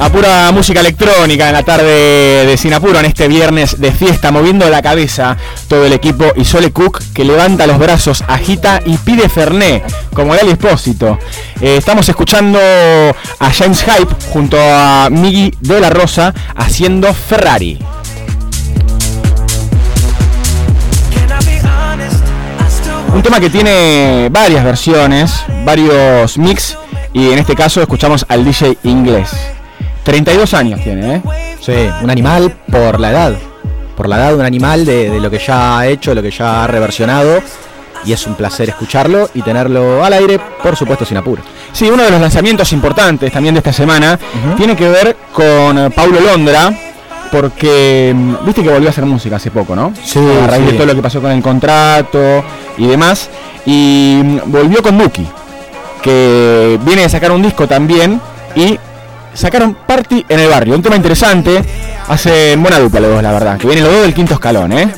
A 0.00 0.08
pura 0.08 0.50
música 0.50 0.80
electrónica 0.80 1.48
en 1.48 1.52
la 1.52 1.62
tarde 1.62 2.46
de 2.46 2.56
Sinapuro 2.56 2.98
en 2.98 3.04
este 3.04 3.28
viernes 3.28 3.78
de 3.78 3.92
fiesta, 3.92 4.30
moviendo 4.30 4.70
la 4.70 4.80
cabeza 4.80 5.36
todo 5.68 5.84
el 5.84 5.92
equipo 5.92 6.24
y 6.34 6.46
Sole 6.46 6.72
Cook 6.72 7.02
que 7.12 7.22
levanta 7.22 7.66
los 7.66 7.78
brazos, 7.78 8.24
agita 8.26 8.80
y 8.86 8.96
pide 8.96 9.28
Ferné, 9.28 9.82
como 10.14 10.34
el 10.34 10.48
Espósito. 10.48 11.18
Eh, 11.60 11.76
estamos 11.76 12.08
escuchando 12.08 12.58
a 12.58 13.52
James 13.52 13.84
Hype 13.84 14.14
junto 14.32 14.56
a 14.58 15.08
Miggy 15.10 15.52
de 15.60 15.80
la 15.80 15.90
Rosa 15.90 16.32
haciendo 16.56 17.12
Ferrari. 17.12 17.78
Un 23.14 23.22
tema 23.22 23.38
que 23.38 23.50
tiene 23.50 24.30
varias 24.30 24.64
versiones, 24.64 25.44
varios 25.66 26.38
mix 26.38 26.78
y 27.12 27.32
en 27.32 27.38
este 27.38 27.54
caso 27.54 27.82
escuchamos 27.82 28.24
al 28.30 28.46
DJ 28.46 28.78
inglés. 28.84 29.59
32 30.04 30.54
años 30.54 30.80
tiene, 30.82 31.16
¿eh? 31.16 31.22
Sí, 31.60 31.72
un 32.02 32.10
animal 32.10 32.54
por 32.70 32.98
la 33.00 33.10
edad. 33.10 33.34
Por 33.96 34.08
la 34.08 34.16
edad 34.16 34.28
de 34.30 34.34
un 34.36 34.44
animal, 34.46 34.84
de, 34.86 35.10
de 35.10 35.20
lo 35.20 35.30
que 35.30 35.38
ya 35.38 35.78
ha 35.78 35.86
hecho, 35.86 36.14
lo 36.14 36.22
que 36.22 36.30
ya 36.30 36.64
ha 36.64 36.66
reversionado. 36.66 37.40
Y 38.04 38.14
es 38.14 38.26
un 38.26 38.34
placer 38.34 38.70
escucharlo 38.70 39.28
y 39.34 39.42
tenerlo 39.42 40.02
al 40.02 40.14
aire, 40.14 40.40
por 40.62 40.74
supuesto, 40.74 41.04
sin 41.04 41.18
apuro. 41.18 41.42
Sí, 41.72 41.90
uno 41.90 42.02
de 42.02 42.10
los 42.10 42.20
lanzamientos 42.20 42.72
importantes 42.72 43.30
también 43.30 43.54
de 43.54 43.58
esta 43.58 43.74
semana 43.74 44.18
tiene 44.56 44.74
que 44.74 44.88
ver 44.88 45.16
con 45.34 45.76
eh, 45.78 45.90
Paulo 45.90 46.18
Londra, 46.18 46.72
porque 47.30 48.12
mm, 48.16 48.46
viste 48.46 48.62
que 48.62 48.70
volvió 48.70 48.88
a 48.88 48.90
hacer 48.92 49.04
música 49.04 49.36
hace 49.36 49.50
poco, 49.50 49.76
¿no? 49.76 49.92
Sí, 50.02 50.18
A 50.18 50.46
raíz 50.46 50.64
sí. 50.64 50.70
de 50.72 50.76
todo 50.78 50.86
lo 50.86 50.94
que 50.94 51.02
pasó 51.02 51.20
con 51.20 51.30
el 51.30 51.42
contrato 51.42 52.42
y 52.78 52.86
demás. 52.86 53.28
Y 53.66 54.18
mm, 54.24 54.38
volvió 54.50 54.82
con 54.82 54.96
Duki, 54.96 55.26
que 56.02 56.78
viene 56.82 57.02
de 57.02 57.08
sacar 57.10 57.30
un 57.32 57.42
disco 57.42 57.68
también 57.68 58.18
y 58.56 58.78
sacaron 59.34 59.74
Party 59.74 60.24
en 60.28 60.40
el 60.40 60.48
barrio. 60.48 60.74
Un 60.74 60.82
tema 60.82 60.96
interesante. 60.96 61.64
Hacen 62.08 62.60
buena 62.62 62.78
dupla 62.78 63.00
los 63.00 63.10
dos, 63.10 63.22
la 63.22 63.32
verdad. 63.32 63.58
Que 63.58 63.66
vienen 63.66 63.84
los 63.84 63.92
dos 63.92 64.02
del 64.02 64.14
quinto 64.14 64.34
escalón, 64.34 64.72
¿eh? 64.72 64.92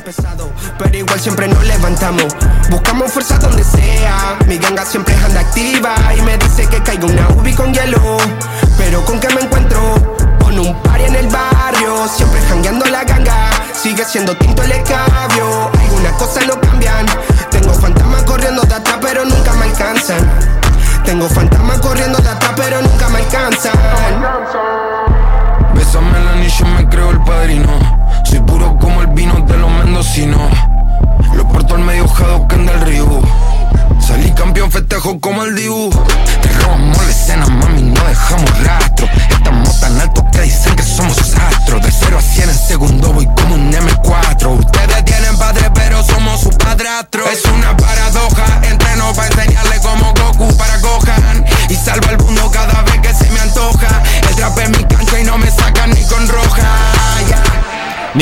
sigue 13.83 14.05
siendo 14.05 14.35
tinto 14.37 14.63
el 14.63 14.71
escabio. 14.71 15.69
Algunas 15.77 16.13
cosas 16.13 16.47
no 16.47 16.59
cambian. 16.61 17.05
Tengo 17.51 17.73
fantasmas 17.73 18.23
corriendo 18.23 18.61
de 18.61 18.73
atrás, 18.73 18.97
pero 19.01 19.25
nunca 19.25 19.53
me 19.53 19.65
alcanzan. 19.65 20.72
Tengo 21.05 21.27
fantasmas 21.29 21.79
corriendo 21.79 22.17
de 22.19 22.29
atrás, 22.29 22.53
pero 22.55 22.81
nunca 22.81 23.09
me 23.09 23.19
alcanzan. 23.19 23.73
Bésame 25.75 26.17
el 26.17 26.27
anillo, 26.27 26.65
me 26.77 26.89
creo 26.89 27.11
el 27.11 27.19
padrino. 27.23 27.69
Soy 28.23 28.39
puro 28.39 28.77
como 28.79 29.01
el 29.01 29.07
vino 29.07 29.33
de 29.41 29.57
los 29.57 29.71
mendocinos. 29.71 30.51
Lo 31.35 31.47
porto 31.47 31.75
al 31.75 31.81
medio 31.81 32.05
Hadouken 32.05 32.65
del 32.65 32.81
río. 32.81 33.21
Salí 33.99 34.31
campeón, 34.31 34.71
festejo 34.71 35.19
como 35.19 35.43
el 35.43 35.55
Dibu. 35.55 35.89
Te 36.41 36.49
robamos 36.59 36.97
la 36.97 37.09
escena, 37.09 37.45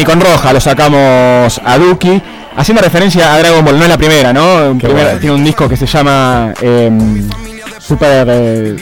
Ni 0.02 0.06
con 0.06 0.20
roja 0.20 0.52
lo 0.52 0.60
sacamos 0.60 1.62
a 1.64 1.78
Duki. 1.78 2.20
Haciendo 2.58 2.82
referencia 2.82 3.36
a 3.36 3.38
Dragon 3.38 3.64
Ball, 3.64 3.78
no 3.78 3.84
es 3.84 3.90
la 3.90 4.00
primera, 4.00 4.34
¿no? 4.34 4.76
Primera- 4.80 5.20
tiene 5.20 5.36
un 5.36 5.44
disco 5.44 5.70
que 5.70 5.78
se 5.78 5.86
llama 5.86 6.52
em, 6.60 7.30
Super, 7.80 8.28
eh, 8.28 8.76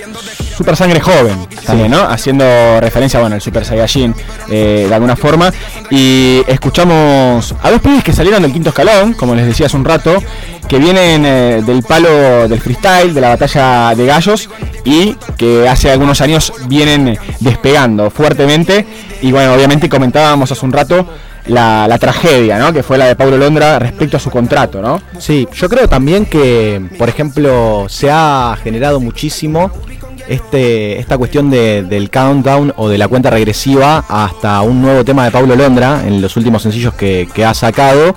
Super 0.58 0.78
Sangre 0.78 1.02
Joven, 1.02 1.46
también, 1.66 1.92
¿no? 1.92 2.00
Haciendo 2.04 2.46
referencia, 2.80 3.20
bueno, 3.20 3.36
al 3.36 3.42
Super 3.42 3.66
Saiyajin 3.66 4.16
eh, 4.50 4.86
de 4.88 4.96
alguna 4.96 5.18
forma. 5.18 5.52
Y 5.92 6.42
escuchamos 6.48 7.54
a 7.62 7.70
dos 7.70 7.82
pibes 7.82 8.02
que 8.02 8.14
salieron 8.14 8.42
del 8.42 8.54
quinto 8.54 8.70
escalón, 8.70 9.14
como 9.14 9.36
les 9.36 9.46
decía 9.46 9.66
hace 9.66 9.76
un 9.76 9.84
rato, 9.84 10.24
que 10.70 10.78
vienen 10.78 11.26
eh, 11.26 11.62
del 11.66 11.84
palo 11.84 12.48
del 12.48 12.62
freestyle, 12.62 13.14
de 13.14 13.20
la 13.22 13.30
batalla 13.30 13.94
de 13.94 14.06
gallos, 14.06 14.50
y 14.86 15.16
que 15.38 15.68
hace 15.68 15.92
algunos 15.92 16.22
años 16.22 16.54
vienen 16.68 17.18
despegando 17.40 18.10
fuertemente. 18.10 18.86
Y 19.22 19.32
bueno, 19.32 19.54
obviamente 19.54 19.90
comentábamos 19.90 20.52
hace 20.52 20.66
un 20.66 20.72
rato 20.72 21.06
la, 21.48 21.88
la 21.88 21.98
tragedia, 21.98 22.58
¿no? 22.60 22.72
Que 22.72 22.84
fue 22.84 22.98
la 22.98 23.06
de 23.06 23.16
Paulo 23.16 23.38
Londra 23.38 23.80
respecto 23.80 24.18
a 24.18 24.20
su 24.20 24.30
contrato, 24.30 24.82
¿no? 24.82 25.02
Sí, 25.18 25.48
yo 25.54 25.68
creo 25.70 25.88
también 25.88 26.26
que, 26.26 26.82
por 26.98 27.10
ejemplo, 27.10 27.86
se 27.90 28.10
ha 28.12 28.56
generado 28.64 29.00
muchísimo 29.00 29.72
este, 30.28 31.00
esta 31.00 31.18
cuestión 31.18 31.50
de- 31.50 31.82
del 31.84 32.12
countdown 32.12 32.74
o 32.78 32.88
de 32.88 32.98
la 33.00 33.08
cuenta 33.08 33.32
regresiva 33.32 34.06
hasta 34.08 34.62
un 34.62 34.82
nuevo 34.82 35.04
tema 35.04 35.26
de 35.26 35.32
Paulo 35.32 35.56
Londra 35.56 36.04
en 36.06 36.22
los 36.22 36.38
últimos 36.38 36.62
sencillos 36.62 36.94
que, 36.94 37.28
que 37.34 37.44
ha 37.46 37.54
sacado. 37.54 38.14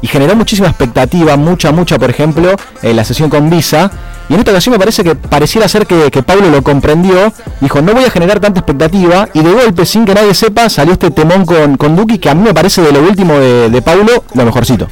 Y 0.00 0.06
generó 0.06 0.36
muchísima 0.36 0.68
expectativa, 0.68 1.36
mucha, 1.36 1.72
mucha, 1.72 1.98
por 1.98 2.10
ejemplo, 2.10 2.54
en 2.82 2.94
la 2.94 3.04
sesión 3.04 3.28
con 3.28 3.50
Visa. 3.50 3.90
Y 4.28 4.34
en 4.34 4.40
esta 4.40 4.50
ocasión 4.50 4.72
me 4.72 4.78
parece 4.78 5.02
que 5.02 5.14
pareciera 5.14 5.68
ser 5.68 5.86
que, 5.86 6.10
que 6.10 6.22
Pablo 6.22 6.50
lo 6.50 6.62
comprendió. 6.62 7.32
Dijo, 7.60 7.80
no 7.80 7.94
voy 7.94 8.04
a 8.04 8.10
generar 8.10 8.40
tanta 8.40 8.60
expectativa. 8.60 9.28
Y 9.32 9.40
de 9.42 9.52
golpe, 9.52 9.86
sin 9.86 10.04
que 10.04 10.14
nadie 10.14 10.34
sepa, 10.34 10.68
salió 10.68 10.92
este 10.92 11.10
temón 11.10 11.46
con, 11.46 11.76
con 11.76 11.96
Duki, 11.96 12.18
que 12.18 12.28
a 12.28 12.34
mí 12.34 12.42
me 12.42 12.52
parece 12.52 12.82
de 12.82 12.92
lo 12.92 13.00
último 13.00 13.34
de, 13.34 13.70
de 13.70 13.82
Pablo 13.82 14.24
lo 14.34 14.44
mejorcito. 14.44 14.88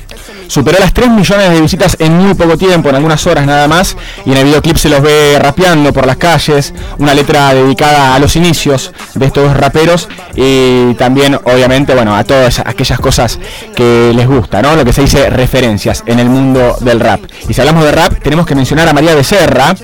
Superó 0.49 0.79
las 0.79 0.93
3 0.93 1.11
millones 1.11 1.51
de 1.51 1.61
visitas 1.61 1.97
en 1.99 2.17
muy 2.17 2.35
poco 2.35 2.57
tiempo, 2.57 2.89
en 2.89 2.97
algunas 2.97 3.27
horas 3.27 3.47
nada 3.47 3.69
más. 3.69 3.97
Y 4.25 4.33
en 4.33 4.39
el 4.39 4.45
videoclip 4.45 4.77
se 4.77 4.89
los 4.89 5.03
ve 5.03 5.39
rapeando 5.41 5.93
por 5.93 6.07
las 6.07 6.17
calles. 6.17 6.73
Una 6.99 7.15
letra 7.15 7.55
dedicada 7.55 8.15
a 8.15 8.19
los 8.19 8.37
inicios 8.37 8.93
de 9.15 9.27
estos 9.27 9.57
raperos. 9.57 10.09
Y 10.35 10.95
también, 10.95 11.35
obviamente, 11.45 11.95
bueno, 11.95 12.15
a 12.15 12.25
todas 12.25 12.61
aquellas 12.61 13.01
cosas 13.01 13.39
que 13.75 14.13
les 14.15 14.27
gusta, 14.27 14.63
¿no? 14.63 14.77
Lo 14.77 14.85
que 14.85 14.93
se 14.93 15.03
dice 15.03 15.31
referencias 15.31 16.03
en 16.07 16.19
el 16.19 16.29
mundo 16.29 16.77
del 16.81 17.01
rap. 17.01 17.21
Y 17.49 17.55
si 17.55 17.61
hablamos 17.61 17.85
de 17.85 17.93
rap, 17.93 18.23
tenemos 18.23 18.47
que 18.47 18.55
mencionar 18.55 18.89
a 18.89 18.93
María 18.93 19.15
Becerra, 19.15 19.75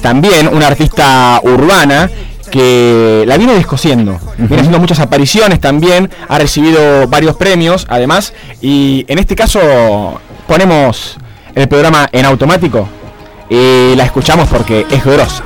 también 0.00 0.48
una 0.48 0.66
artista 0.66 1.40
urbana 1.44 2.10
que 2.52 3.24
la 3.26 3.38
viene 3.38 3.54
descosiendo. 3.54 4.20
Viene 4.36 4.56
haciendo 4.56 4.78
muchas 4.78 5.00
apariciones 5.00 5.58
también, 5.58 6.10
ha 6.28 6.38
recibido 6.38 7.08
varios 7.08 7.34
premios 7.34 7.86
además, 7.88 8.34
y 8.60 9.04
en 9.08 9.18
este 9.18 9.34
caso 9.34 10.20
ponemos 10.46 11.16
el 11.54 11.66
programa 11.66 12.08
en 12.12 12.26
automático 12.26 12.86
y 13.48 13.94
la 13.96 14.04
escuchamos 14.04 14.48
porque 14.48 14.86
es 14.90 15.04
grosa. 15.04 15.42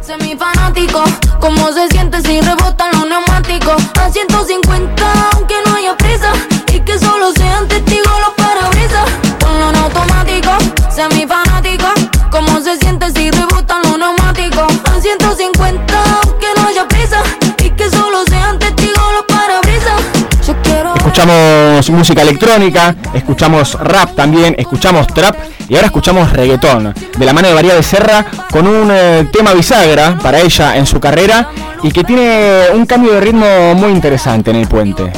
Semifanático, 0.00 1.02
¿cómo 1.40 1.72
se 1.72 1.88
siente 1.88 2.22
si 2.22 2.40
rebotan 2.40 2.92
los 2.92 3.08
neumáticos? 3.08 3.82
A 4.00 4.08
150, 4.08 5.02
aunque 5.34 5.54
no 5.66 5.74
haya 5.74 5.96
prisa, 5.96 6.32
y 6.72 6.78
que 6.80 6.96
solo 6.96 7.32
sean 7.32 7.66
testigos 7.66 8.12
los 8.20 8.45
Escuchamos 21.16 21.88
música 21.88 22.20
electrónica, 22.20 22.94
escuchamos 23.14 23.72
rap 23.80 24.14
también, 24.14 24.54
escuchamos 24.58 25.06
trap 25.06 25.34
y 25.66 25.74
ahora 25.74 25.86
escuchamos 25.86 26.30
reggaetón. 26.30 26.92
De 27.16 27.24
la 27.24 27.32
mano 27.32 27.48
de 27.48 27.54
María 27.54 27.72
Becerra 27.72 28.26
con 28.52 28.66
un 28.66 28.90
eh, 28.92 29.26
tema 29.32 29.54
bisagra 29.54 30.18
para 30.22 30.40
ella 30.40 30.76
en 30.76 30.84
su 30.84 31.00
carrera 31.00 31.48
y 31.82 31.90
que 31.90 32.04
tiene 32.04 32.64
un 32.74 32.84
cambio 32.84 33.12
de 33.12 33.20
ritmo 33.22 33.74
muy 33.76 33.92
interesante 33.92 34.50
en 34.50 34.56
el 34.56 34.68
puente. 34.68 35.10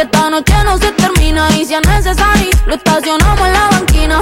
Que 0.00 0.04
esta 0.04 0.30
noche 0.30 0.54
no 0.64 0.78
se 0.78 0.92
termina 0.92 1.50
y 1.50 1.62
si 1.66 1.74
es 1.74 1.86
necesario, 1.86 2.48
lo 2.64 2.74
estacionamos 2.74 3.46
en 3.46 3.52
la 3.52 3.68
banquina. 3.70 4.20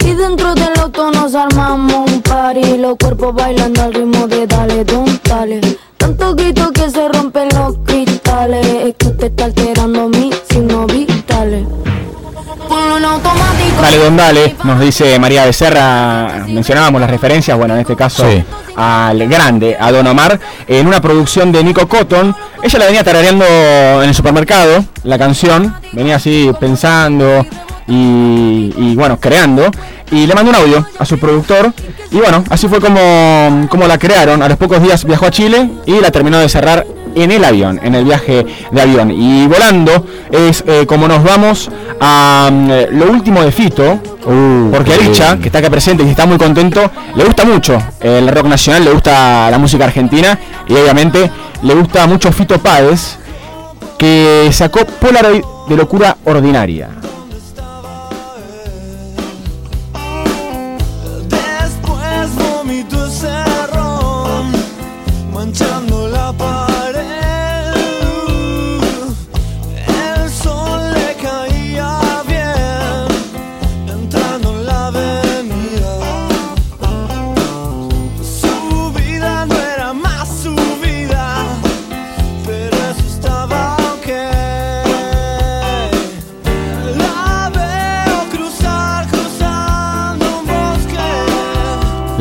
Y 0.00 0.12
dentro 0.12 0.54
del 0.54 0.78
auto 0.78 1.10
nos 1.10 1.34
armamos 1.34 2.10
un 2.10 2.20
party 2.20 2.76
Los 2.76 2.98
cuerpos 2.98 3.34
bailando 3.34 3.80
al 3.80 3.94
ritmo 3.94 4.26
de 4.26 4.46
dale, 4.46 4.84
don, 4.84 5.18
dale 5.24 5.62
Tanto 5.96 6.34
grito 6.34 6.70
que 6.70 6.90
se 6.90 7.08
rompen 7.08 7.48
los 7.54 7.78
cristales 7.86 8.66
Es 8.66 8.94
que 8.96 9.06
usted 9.06 9.28
está 9.28 9.46
alterando 9.46 10.10
mis 10.10 10.36
signos 10.50 10.86
vitales 10.92 11.66
Dale 13.84 13.98
Don 13.98 14.16
Dale, 14.16 14.56
nos 14.64 14.80
dice 14.80 15.18
María 15.18 15.44
Becerra, 15.44 16.44
mencionábamos 16.48 17.02
las 17.02 17.10
referencias, 17.10 17.54
bueno, 17.58 17.74
en 17.74 17.80
este 17.80 17.94
caso 17.94 18.24
Sí. 18.30 18.42
al 18.76 19.28
grande, 19.28 19.76
a 19.78 19.92
Don 19.92 20.06
Omar, 20.06 20.40
en 20.66 20.86
una 20.86 21.02
producción 21.02 21.52
de 21.52 21.62
Nico 21.62 21.86
Cotton. 21.86 22.34
Ella 22.62 22.78
la 22.78 22.86
venía 22.86 23.04
tarareando 23.04 23.44
en 24.02 24.08
el 24.08 24.14
supermercado, 24.14 24.82
la 25.02 25.18
canción, 25.18 25.74
venía 25.92 26.16
así 26.16 26.50
pensando 26.58 27.44
y, 27.86 28.72
y, 28.74 28.94
bueno, 28.96 29.20
creando. 29.20 29.70
Y 30.10 30.26
le 30.26 30.34
mandó 30.34 30.50
un 30.50 30.56
audio 30.56 30.86
a 30.98 31.04
su 31.04 31.18
productor. 31.18 31.70
Y 32.10 32.16
bueno, 32.16 32.42
así 32.48 32.68
fue 32.68 32.80
como, 32.80 33.66
como 33.68 33.86
la 33.86 33.98
crearon. 33.98 34.42
A 34.42 34.48
los 34.48 34.56
pocos 34.56 34.82
días 34.82 35.04
viajó 35.04 35.26
a 35.26 35.30
Chile 35.30 35.68
y 35.84 36.00
la 36.00 36.10
terminó 36.10 36.38
de 36.38 36.48
cerrar 36.48 36.86
en 37.14 37.30
el 37.30 37.44
avión, 37.44 37.80
en 37.82 37.94
el 37.94 38.04
viaje 38.04 38.44
de 38.70 38.80
avión. 38.80 39.10
Y 39.10 39.46
volando 39.46 40.06
es 40.30 40.64
eh, 40.66 40.84
como 40.86 41.08
nos 41.08 41.22
vamos 41.22 41.70
a 42.00 42.50
mm, 42.52 42.70
eh, 42.70 42.88
lo 42.90 43.10
último 43.10 43.42
de 43.42 43.52
Fito. 43.52 43.98
porque 44.72 44.94
a 44.94 44.98
qué 44.98 45.04
Licha, 45.04 45.26
bien. 45.28 45.40
que 45.40 45.48
está 45.48 45.58
acá 45.58 45.70
presente 45.70 46.02
y 46.02 46.08
está 46.08 46.26
muy 46.26 46.38
contento, 46.38 46.90
le 47.14 47.24
gusta 47.24 47.44
mucho 47.44 47.78
el 48.00 48.28
rock 48.28 48.46
nacional, 48.46 48.84
le 48.84 48.92
gusta 48.92 49.50
la 49.50 49.58
música 49.58 49.84
argentina 49.84 50.38
y 50.68 50.72
obviamente 50.74 51.30
le 51.62 51.74
gusta 51.74 52.06
mucho 52.06 52.32
Fito 52.32 52.58
Páez, 52.58 53.18
que 53.98 54.48
sacó 54.52 54.84
Polaroid 54.84 55.42
de 55.68 55.76
locura 55.76 56.16
ordinaria. 56.24 56.88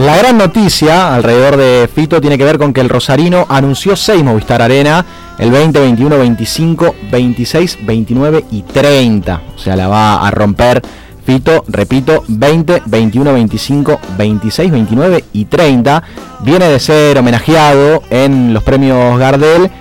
La 0.03 0.17
gran 0.17 0.37
noticia 0.37 1.15
alrededor 1.15 1.55
de 1.55 1.87
Fito 1.87 2.19
tiene 2.19 2.37
que 2.37 2.43
ver 2.43 2.57
con 2.57 2.73
que 2.73 2.81
el 2.81 2.89
Rosarino 2.89 3.45
anunció 3.47 3.95
6 3.95 4.21
Movistar 4.21 4.61
Arena 4.61 5.05
el 5.39 5.49
20, 5.49 5.79
21, 5.79 6.17
25, 6.17 6.95
26, 7.09 7.77
29 7.85 8.43
y 8.51 8.63
30. 8.63 9.41
O 9.55 9.57
sea, 9.57 9.77
la 9.77 9.87
va 9.87 10.27
a 10.27 10.29
romper 10.29 10.81
Fito, 11.25 11.63
repito, 11.69 12.25
20, 12.27 12.83
21, 12.85 13.33
25, 13.33 13.99
26, 14.17 14.71
29 14.71 15.23
y 15.31 15.45
30. 15.45 16.03
Viene 16.41 16.67
de 16.67 16.81
ser 16.81 17.17
homenajeado 17.17 18.03
en 18.09 18.53
los 18.53 18.61
premios 18.61 19.17
Gardel. 19.17 19.71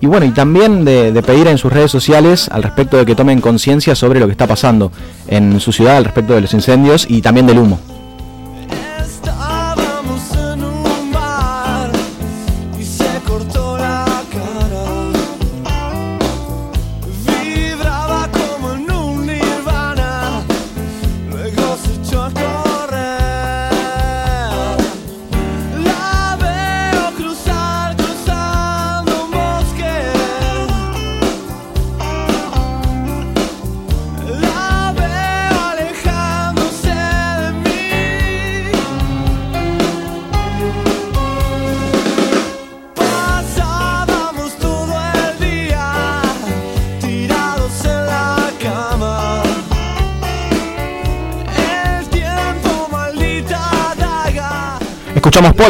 Y 0.00 0.06
bueno, 0.06 0.24
y 0.24 0.30
también 0.30 0.84
de, 0.84 1.10
de 1.10 1.22
pedir 1.24 1.48
en 1.48 1.58
sus 1.58 1.72
redes 1.72 1.90
sociales 1.90 2.48
al 2.48 2.62
respecto 2.62 2.96
de 2.96 3.04
que 3.04 3.16
tomen 3.16 3.40
conciencia 3.40 3.96
sobre 3.96 4.20
lo 4.20 4.26
que 4.26 4.32
está 4.32 4.46
pasando 4.46 4.92
en 5.26 5.58
su 5.58 5.72
ciudad 5.72 5.96
al 5.96 6.04
respecto 6.04 6.32
de 6.32 6.42
los 6.42 6.54
incendios 6.54 7.06
y 7.08 7.22
también 7.22 7.48
del 7.48 7.58
humo. 7.58 7.80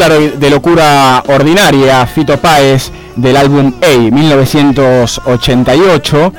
De 0.05 0.50
locura 0.50 1.22
ordinaria, 1.28 2.07
Fito 2.07 2.36
Páez 2.36 2.90
del 3.16 3.38
álbum 3.38 3.72
A 3.80 3.96
1988. 3.96 6.34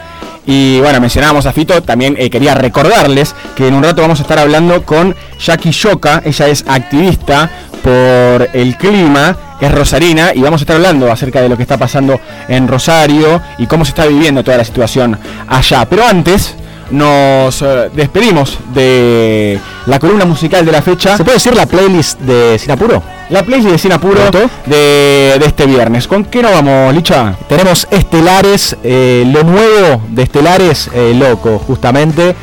Y 0.46 0.80
bueno, 0.82 1.02
mencionábamos 1.02 1.48
a 1.48 1.52
Fito, 1.52 1.82
también 1.82 2.16
eh, 2.20 2.30
quería 2.30 2.54
recordarles 2.54 3.34
que 3.56 3.68
en 3.68 3.74
un 3.74 3.82
rato 3.82 4.04
vamos 4.04 4.20
a 4.20 4.22
estar 4.22 4.38
hablando 4.38 4.84
con 4.84 5.16
Jackie 5.44 5.72
Shoka, 5.72 6.22
ella 6.24 6.48
es 6.48 6.64
activista 6.68 7.50
por 7.82 8.52
el 8.54 8.78
clima, 8.78 9.36
es 9.60 9.72
rosarina 9.72 10.32
y 10.36 10.42
vamos 10.42 10.62
a 10.62 10.64
estar 10.64 10.76
hablando 10.76 11.12
acerca 11.12 11.42
de 11.42 11.50
lo 11.50 11.58
que 11.58 11.64
está 11.64 11.80
pasando 11.80 12.20
en 12.48 12.68
Rosario 12.68 13.42
y 13.58 13.66
cómo 13.66 13.84
se 13.84 13.90
está 13.90 14.06
viviendo 14.06 14.44
toda 14.44 14.58
la 14.58 14.64
situación 14.64 15.18
allá. 15.48 15.88
Pero 15.90 16.06
antes, 16.06 16.56
nos 16.92 17.62
eh, 17.62 17.90
despedimos 17.94 18.58
de 18.74 19.60
la 19.86 20.00
columna 20.00 20.26
musical 20.26 20.66
de 20.66 20.72
la 20.72 20.82
fecha. 20.82 21.18
¿Se 21.18 21.24
puede 21.24 21.38
decir 21.38 21.56
la 21.56 21.66
playlist 21.66 22.20
de 22.22 22.58
Sinapuro? 22.60 23.02
La 23.30 23.44
playlist 23.44 23.72
de 23.72 23.78
Sinapuro 23.78 24.22
de, 24.66 25.38
de 25.40 25.46
este 25.46 25.66
viernes. 25.66 26.08
¿Con 26.08 26.26
qué 26.26 26.42
nos 26.42 26.52
vamos, 26.52 26.94
Licha? 26.94 27.36
Tenemos 27.50 27.88
Estelares, 27.90 28.78
eh, 28.84 29.24
lo 29.32 29.44
nuevo 29.44 30.02
de 30.10 30.24
Estelares, 30.24 30.90
eh, 30.94 31.14
loco, 31.18 31.60
justamente, 31.60 32.36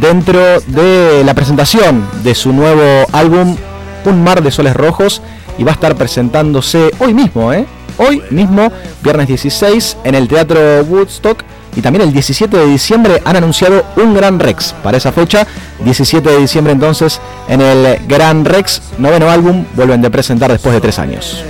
dentro 0.00 0.60
de 0.66 1.22
la 1.24 1.34
presentación 1.34 2.08
de 2.22 2.34
su 2.34 2.52
nuevo 2.52 3.06
álbum, 3.12 3.56
Un 4.04 4.24
Mar 4.24 4.42
de 4.42 4.50
Soles 4.50 4.74
Rojos, 4.74 5.20
y 5.58 5.64
va 5.64 5.72
a 5.72 5.74
estar 5.74 5.94
presentándose 5.96 6.90
hoy 7.00 7.12
mismo, 7.12 7.52
¿eh? 7.52 7.66
Hoy 7.98 8.22
mismo, 8.30 8.72
viernes 9.02 9.28
16, 9.28 9.98
en 10.04 10.14
el 10.14 10.26
Teatro 10.26 10.82
Woodstock. 10.84 11.44
Y 11.76 11.80
también 11.80 12.02
el 12.06 12.12
17 12.12 12.56
de 12.56 12.66
diciembre 12.66 13.22
han 13.24 13.36
anunciado 13.36 13.84
un 13.96 14.14
Gran 14.14 14.38
Rex 14.40 14.74
para 14.82 14.96
esa 14.96 15.12
fecha. 15.12 15.46
17 15.84 16.28
de 16.28 16.38
diciembre 16.38 16.72
entonces 16.72 17.20
en 17.48 17.60
el 17.60 18.06
Gran 18.06 18.44
Rex, 18.44 18.82
noveno 18.98 19.30
álbum, 19.30 19.64
vuelven 19.74 20.02
de 20.02 20.10
presentar 20.10 20.50
después 20.50 20.74
de 20.74 20.80
tres 20.80 20.98
años. 20.98 21.44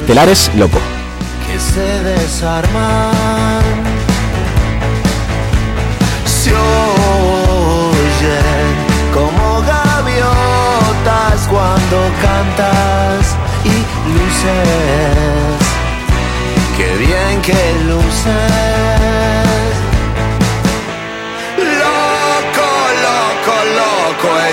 Estelares, 0.00 0.50
loco. 0.56 0.78
que 1.46 1.58
se 1.58 2.02
desarman. 2.04 3.52
Se 6.24 6.52
oyen 6.52 6.66
como 9.12 9.62
gaviotas 9.62 11.46
cuando 11.48 12.10
cantas 12.22 13.34
y 13.64 13.76
luces. 14.12 15.66
Qué 16.76 16.96
bien 16.98 17.42
que 17.42 17.74
luces. 17.88 19.35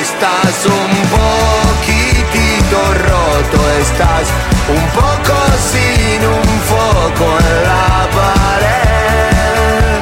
Estás 0.04 0.66
un 0.66 0.92
poquitito 1.16 2.78
roto, 3.10 3.60
estás 3.80 4.28
un 4.76 4.86
poco 5.00 5.36
sin 5.72 6.20
un 6.38 6.50
foco 6.72 7.26
en 7.40 7.56
la 7.70 7.90
pared. 8.18 10.02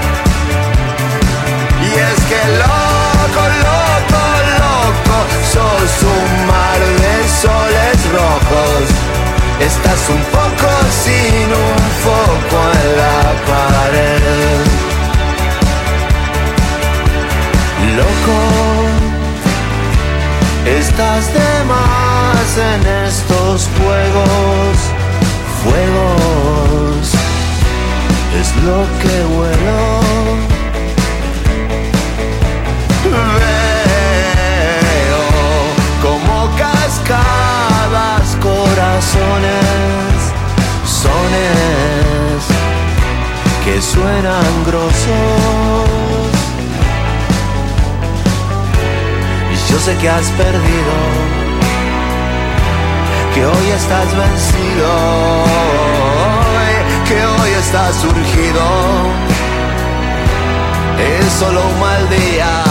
Y 1.88 1.90
es 2.10 2.20
que 2.30 2.42
loco, 2.64 3.44
loco, 3.68 4.24
loco, 4.64 5.18
sos 5.54 5.94
un 6.18 6.32
mar 6.52 6.80
de 7.04 7.16
soles 7.44 8.00
rojos. 8.18 8.84
Estás 9.70 10.02
un 10.10 10.24
poco 10.38 10.70
sin 11.04 11.48
un 11.68 11.82
foco 12.06 12.58
en 12.80 12.88
la 13.02 13.22
pared. 13.52 14.62
Loco, 17.98 18.71
estás 20.66 21.34
de 21.34 21.64
más 21.66 22.58
en 22.58 22.86
estos 23.08 23.68
juegos, 23.78 24.78
fuegos, 25.64 27.14
es 28.40 28.56
lo 28.64 28.86
que 29.02 29.16
huelo. 29.36 29.82
Veo 35.02 35.26
como 36.02 36.38
cascadas 36.58 38.38
corazones, 38.42 40.16
sones 40.86 42.42
que 43.66 43.82
suenan 43.82 44.64
grosos. 44.66 46.01
Yo 49.72 49.80
sé 49.80 49.96
que 49.98 50.10
has 50.10 50.30
perdido, 50.32 50.94
que 53.34 53.46
hoy 53.46 53.68
estás 53.72 54.08
vencido, 54.18 54.92
que 57.08 57.26
hoy 57.26 57.52
estás 57.52 57.96
surgido. 57.96 58.64
Es 61.00 61.32
solo 61.40 61.62
un 61.62 61.80
mal 61.80 62.10
día. 62.10 62.64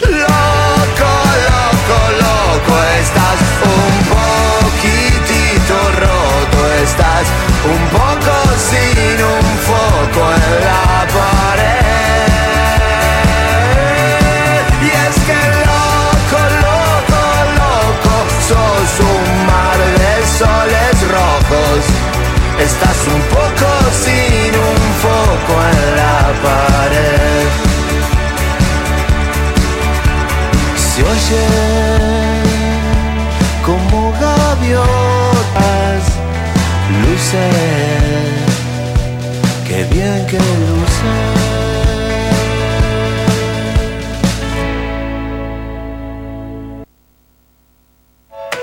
Loco, 0.00 1.12
loco, 1.50 1.98
loco, 2.24 2.74
estás 3.02 3.38
un 3.74 3.94
poquitito 4.14 5.76
roto, 6.04 6.58
estás 6.84 7.26
un 7.74 7.82
poco 7.98 8.34
sin 8.70 9.16
un 9.36 9.46
foco 9.68 10.22
en 10.34 10.64
la 10.64 11.06
pared. 11.14 11.89
Estás 22.70 23.00
un 23.16 23.22
poco 23.36 23.68
sin 24.02 24.52
un 24.70 24.82
foco 25.02 25.54
en 25.70 25.80
la 26.00 26.18
pared. 26.44 27.48
Se 30.76 31.00
oye 31.14 31.46
como 33.66 34.12
gaviotas, 34.24 36.02
luces, 37.02 37.54
qué 39.66 39.78
bien 39.92 40.20
que 40.30 40.38
luces. 40.68 41.50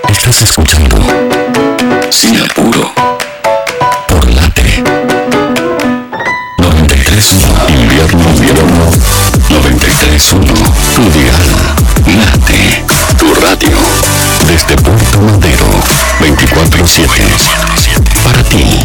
Estás 0.08 0.42
escuchando 0.42 0.96
Sin 2.10 2.36
Apuro 2.38 3.17
93.1 10.18 10.42
Tu 10.94 11.10
dial 11.10 11.32
Late 12.16 12.84
Tu 13.16 13.26
radio. 13.40 13.78
Desde 14.48 14.74
Puerto 14.82 15.20
Madero 15.20 15.66
24-7 16.20 17.06
Para 18.24 18.42
ti 18.42 18.84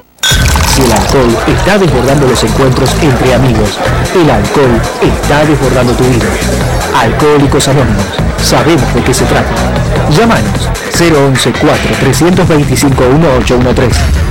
El 0.83 0.91
alcohol 0.91 1.37
está 1.47 1.77
desbordando 1.77 2.27
los 2.27 2.43
encuentros 2.43 2.89
entre 3.01 3.33
amigos, 3.33 3.77
el 4.15 4.29
alcohol 4.29 4.81
está 5.01 5.45
desbordando 5.45 5.93
tu 5.93 6.03
vida. 6.05 6.25
Alcohólicos 6.99 7.67
Anónimos, 7.67 8.05
sabemos 8.41 8.93
de 8.93 9.03
qué 9.03 9.13
se 9.13 9.25
trata. 9.25 9.51
Llámanos 10.09 10.69
011 10.97 11.53
4 11.61 11.95
325 11.99 13.03
1813. 13.03 14.30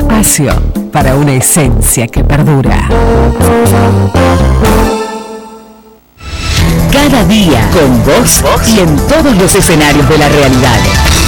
espacio 0.00 0.50
para 0.92 1.14
una 1.14 1.34
esencia 1.34 2.06
que 2.06 2.24
perdura. 2.24 2.88
Cada 6.90 7.24
día 7.24 7.68
con 7.70 8.02
vos 8.04 8.42
y 8.66 8.80
en 8.80 8.96
todos 9.08 9.36
los 9.36 9.54
escenarios 9.54 10.08
de 10.08 10.18
la 10.18 10.28
realidad. 10.28 10.78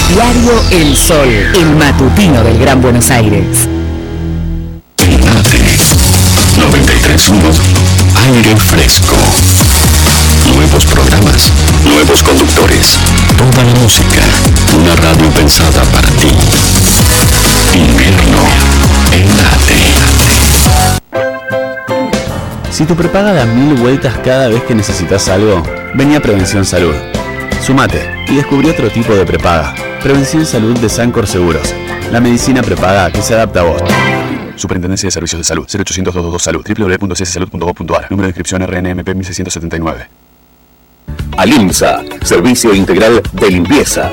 Diario 0.08 0.52
El 0.70 0.96
Sol, 0.96 1.28
el 1.28 1.76
matutino 1.76 2.42
del 2.42 2.58
Gran 2.58 2.80
Buenos 2.80 3.10
Aires. 3.10 3.68
91 6.56 7.52
aire 8.26 8.56
fresco. 8.56 9.16
Nuevos 10.54 10.84
programas, 10.86 11.50
nuevos 11.84 12.22
conductores, 12.22 12.96
toda 13.36 13.64
la 13.64 13.74
música, 13.80 14.22
una 14.76 14.96
radio 14.96 15.28
pensada 15.30 15.82
para 15.92 16.08
ti. 16.08 16.91
Invierno 17.74 18.38
en 19.12 19.28
Si 22.70 22.84
tu 22.86 22.96
prepaga 22.96 23.32
da 23.32 23.44
mil 23.44 23.74
vueltas 23.74 24.16
cada 24.24 24.48
vez 24.48 24.62
que 24.64 24.74
necesitas 24.74 25.28
algo, 25.28 25.62
venía 25.94 26.20
Prevención 26.20 26.64
Salud. 26.64 26.94
Sumate 27.60 28.24
y 28.28 28.36
descubrí 28.36 28.70
otro 28.70 28.90
tipo 28.90 29.14
de 29.14 29.24
prepaga. 29.26 29.74
Prevención 30.02 30.46
Salud 30.46 30.78
de 30.78 30.88
Sancor 30.88 31.26
Seguros. 31.26 31.74
La 32.10 32.20
medicina 32.20 32.62
prepaga 32.62 33.10
que 33.12 33.22
se 33.22 33.34
adapta 33.34 33.60
a 33.60 33.64
vos. 33.64 33.82
Superintendencia 34.56 35.06
de 35.06 35.10
Servicios 35.10 35.38
de 35.40 35.44
Salud 35.44 35.64
0800 35.64 36.14
222 36.14 36.42
Salud 36.42 36.64
www.cssalud.gov.ar 36.66 38.10
Número 38.10 38.26
de 38.26 38.30
inscripción 38.30 38.62
RNMP 38.62 39.08
1679 39.14 40.08
Alimsa, 41.36 42.02
Servicio 42.22 42.74
Integral 42.74 43.22
de 43.32 43.50
Limpieza. 43.50 44.12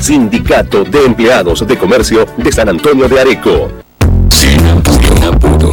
Sindicato 0.00 0.84
de 0.84 1.04
Empleados 1.04 1.66
de 1.66 1.76
Comercio 1.76 2.26
de 2.36 2.52
San 2.52 2.68
Antonio 2.68 3.08
de 3.08 3.20
Areco. 3.20 3.70
Sin 4.30 4.66
apuro, 4.66 5.32
apuro. 5.32 5.70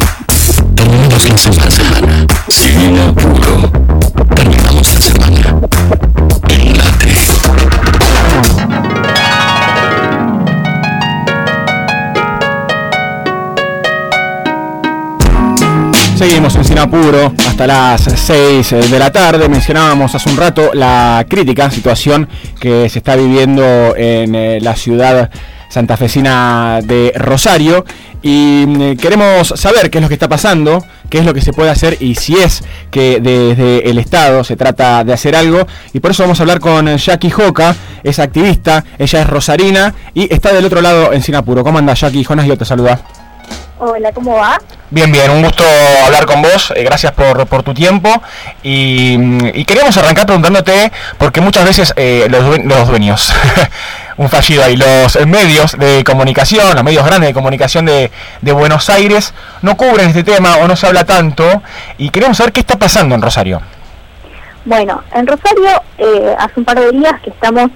Terminamos 0.74 1.56
la 1.56 1.70
semana. 1.70 2.26
Sin 2.48 2.98
apuro. 2.98 3.81
Seguimos 16.22 16.54
en 16.54 16.64
Sinapuro 16.64 17.34
hasta 17.48 17.66
las 17.66 18.02
6 18.02 18.70
de 18.92 18.98
la 19.00 19.10
tarde. 19.10 19.48
Mencionábamos 19.48 20.14
hace 20.14 20.30
un 20.30 20.36
rato 20.36 20.70
la 20.72 21.26
crítica 21.28 21.68
situación 21.68 22.28
que 22.60 22.88
se 22.88 23.00
está 23.00 23.16
viviendo 23.16 23.96
en 23.96 24.32
eh, 24.36 24.60
la 24.60 24.76
ciudad 24.76 25.30
santafesina 25.68 26.78
de 26.84 27.12
Rosario 27.16 27.84
y 28.22 28.64
mm, 28.68 28.96
queremos 28.98 29.48
saber 29.56 29.90
qué 29.90 29.98
es 29.98 30.02
lo 30.02 30.06
que 30.06 30.14
está 30.14 30.28
pasando, 30.28 30.84
qué 31.10 31.18
es 31.18 31.24
lo 31.24 31.34
que 31.34 31.40
se 31.40 31.52
puede 31.52 31.70
hacer 31.70 31.96
y 31.98 32.14
si 32.14 32.36
es 32.36 32.62
que 32.92 33.18
desde 33.20 33.90
el 33.90 33.98
Estado 33.98 34.44
se 34.44 34.54
trata 34.54 35.02
de 35.02 35.12
hacer 35.12 35.34
algo 35.34 35.66
y 35.92 35.98
por 35.98 36.12
eso 36.12 36.22
vamos 36.22 36.38
a 36.38 36.44
hablar 36.44 36.60
con 36.60 36.86
Jackie 36.98 37.30
Joca, 37.30 37.74
es 38.04 38.20
activista, 38.20 38.84
ella 38.96 39.22
es 39.22 39.26
rosarina 39.26 39.92
y 40.14 40.32
está 40.32 40.52
del 40.52 40.66
otro 40.66 40.82
lado 40.82 41.12
en 41.12 41.20
Sinapuro. 41.20 41.64
¿Cómo 41.64 41.78
anda 41.78 41.94
Jackie? 41.94 42.22
Jonas 42.22 42.46
yo 42.46 42.56
te 42.56 42.64
saluda. 42.64 43.21
Hola, 43.84 44.12
¿cómo 44.12 44.36
va? 44.36 44.60
Bien, 44.90 45.10
bien, 45.10 45.28
un 45.28 45.42
gusto 45.42 45.64
hablar 46.06 46.24
con 46.24 46.40
vos, 46.40 46.72
eh, 46.76 46.84
gracias 46.84 47.10
por, 47.10 47.48
por, 47.48 47.64
tu 47.64 47.74
tiempo 47.74 48.08
y, 48.62 49.14
y, 49.54 49.64
queríamos 49.64 49.96
arrancar 49.96 50.24
preguntándote, 50.24 50.92
porque 51.18 51.40
muchas 51.40 51.64
veces 51.64 51.92
eh, 51.96 52.28
los, 52.30 52.60
los, 52.64 52.86
dueños, 52.86 53.34
un 54.18 54.28
fallido 54.28 54.62
ahí, 54.62 54.76
los 54.76 55.26
medios 55.26 55.76
de 55.76 56.04
comunicación, 56.04 56.76
los 56.76 56.84
medios 56.84 57.04
grandes 57.04 57.30
de 57.30 57.34
comunicación 57.34 57.86
de, 57.86 58.12
de, 58.40 58.52
Buenos 58.52 58.88
Aires 58.88 59.34
no 59.62 59.76
cubren 59.76 60.10
este 60.10 60.22
tema 60.22 60.58
o 60.58 60.68
no 60.68 60.76
se 60.76 60.86
habla 60.86 61.02
tanto 61.02 61.60
y 61.98 62.10
queremos 62.10 62.36
saber 62.36 62.52
qué 62.52 62.60
está 62.60 62.78
pasando 62.78 63.16
en 63.16 63.22
Rosario. 63.22 63.62
Bueno, 64.64 65.02
en 65.12 65.26
Rosario 65.26 65.82
eh, 65.98 66.36
hace 66.38 66.52
un 66.54 66.64
par 66.64 66.78
de 66.78 66.92
días 66.92 67.20
que 67.20 67.30
estamos 67.30 67.68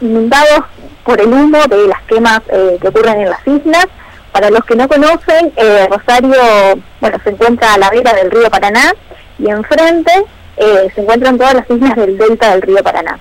inundados 0.00 0.64
por 1.04 1.20
el 1.20 1.28
humo 1.28 1.58
de 1.68 1.86
las 1.86 2.02
quemas 2.08 2.40
que 2.82 2.88
ocurren 2.88 3.20
en 3.20 3.30
las 3.30 3.46
islas, 3.46 3.86
para 4.32 4.50
los 4.50 4.64
que 4.64 4.76
no 4.76 4.88
conocen, 4.88 5.52
eh, 5.56 5.88
Rosario, 5.90 6.82
bueno, 7.00 7.18
se 7.24 7.30
encuentra 7.30 7.74
a 7.74 7.78
la 7.78 7.90
vera 7.90 8.12
del 8.14 8.30
río 8.30 8.50
Paraná 8.50 8.92
y 9.38 9.48
enfrente 9.48 10.12
eh, 10.58 10.90
se 10.94 11.00
encuentran 11.00 11.38
todas 11.38 11.54
las 11.54 11.70
islas 11.70 11.94
del 11.96 12.18
delta 12.18 12.50
del 12.50 12.62
río 12.62 12.82
Paraná. 12.82 13.18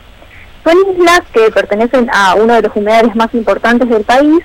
Son 0.64 0.76
islas 0.96 1.22
que 1.32 1.52
pertenecen 1.52 2.10
a 2.12 2.36
uno 2.36 2.56
de 2.56 2.64
los 2.64 2.76
humedales 2.76 3.16
más 3.16 3.34
importantes 3.34 3.88
del 3.88 4.04
país 4.04 4.44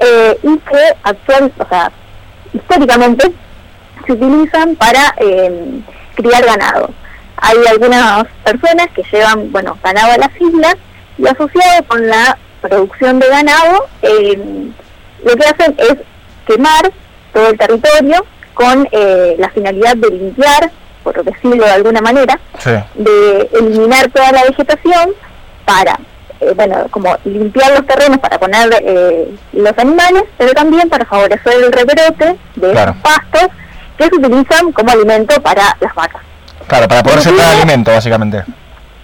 eh, 0.00 0.38
y 0.42 0.58
que 0.58 0.96
actual, 1.02 1.52
o 1.58 1.68
sea, 1.68 1.92
históricamente 2.52 3.32
se 4.06 4.12
utilizan 4.12 4.76
para 4.76 5.14
eh, 5.18 5.80
criar 6.14 6.44
ganado. 6.44 6.90
Hay 7.36 7.58
algunas 7.70 8.26
personas 8.44 8.88
que 8.94 9.02
llevan, 9.10 9.52
bueno, 9.52 9.78
ganado 9.82 10.12
a 10.12 10.18
las 10.18 10.40
islas 10.40 10.76
y 11.18 11.26
asociado 11.26 11.84
con 11.86 12.06
la 12.06 12.36
producción 12.60 13.18
de 13.18 13.28
ganado, 13.28 13.86
eh, 14.02 14.70
lo 15.26 15.36
que 15.36 15.44
hacen 15.44 15.74
es 15.78 15.96
quemar 16.46 16.90
todo 17.32 17.48
el 17.48 17.58
territorio 17.58 18.24
con 18.54 18.88
eh, 18.92 19.34
la 19.38 19.50
finalidad 19.50 19.96
de 19.96 20.08
limpiar, 20.10 20.70
por 21.02 21.22
decirlo 21.24 21.64
de 21.64 21.70
alguna 21.70 22.00
manera, 22.00 22.38
sí. 22.58 22.70
de 22.94 23.50
eliminar 23.58 24.08
toda 24.10 24.32
la 24.32 24.44
vegetación 24.44 25.10
para, 25.64 25.98
eh, 26.40 26.52
bueno, 26.54 26.86
como 26.90 27.16
limpiar 27.24 27.72
los 27.72 27.86
terrenos 27.86 28.18
para 28.18 28.38
poner 28.38 28.70
eh, 28.80 29.28
los 29.52 29.78
animales, 29.78 30.22
pero 30.38 30.52
también 30.54 30.88
para 30.88 31.04
favorecer 31.04 31.52
el 31.54 31.72
rebrote 31.72 32.36
de 32.54 32.70
Claro. 32.70 32.92
esos 32.92 33.02
pastos 33.02 33.48
que 33.98 34.04
se 34.04 34.14
utilizan 34.14 34.72
como 34.72 34.90
alimento 34.90 35.40
para 35.42 35.76
las 35.80 35.94
vacas. 35.94 36.22
Claro, 36.68 36.88
para 36.88 37.02
poder 37.02 37.20
sembrar 37.20 37.56
alimento, 37.56 37.90
básicamente. 37.90 38.44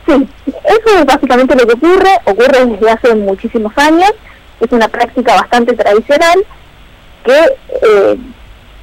Sí, 0.06 0.28
eso 0.46 0.98
es 0.98 1.06
básicamente 1.06 1.54
lo 1.54 1.66
que 1.66 1.74
ocurre, 1.74 2.10
ocurre 2.24 2.66
desde 2.66 2.90
hace 2.90 3.14
muchísimos 3.14 3.72
años, 3.76 4.12
es 4.60 4.72
una 4.72 4.88
práctica 4.88 5.34
bastante 5.34 5.74
tradicional 5.74 6.44
que 7.24 7.38
eh, 7.82 8.16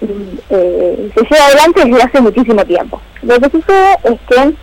mm, 0.02 0.38
eh, 0.50 1.12
se 1.16 1.22
lleva 1.22 1.46
adelante 1.46 1.86
desde 1.86 2.04
hace 2.04 2.22
muchísimo 2.22 2.66
tiempo. 2.66 3.02
Lo 3.22 3.40
que 3.40 3.50
sucede 3.50 3.98
es 4.04 4.20
que, 4.30 4.54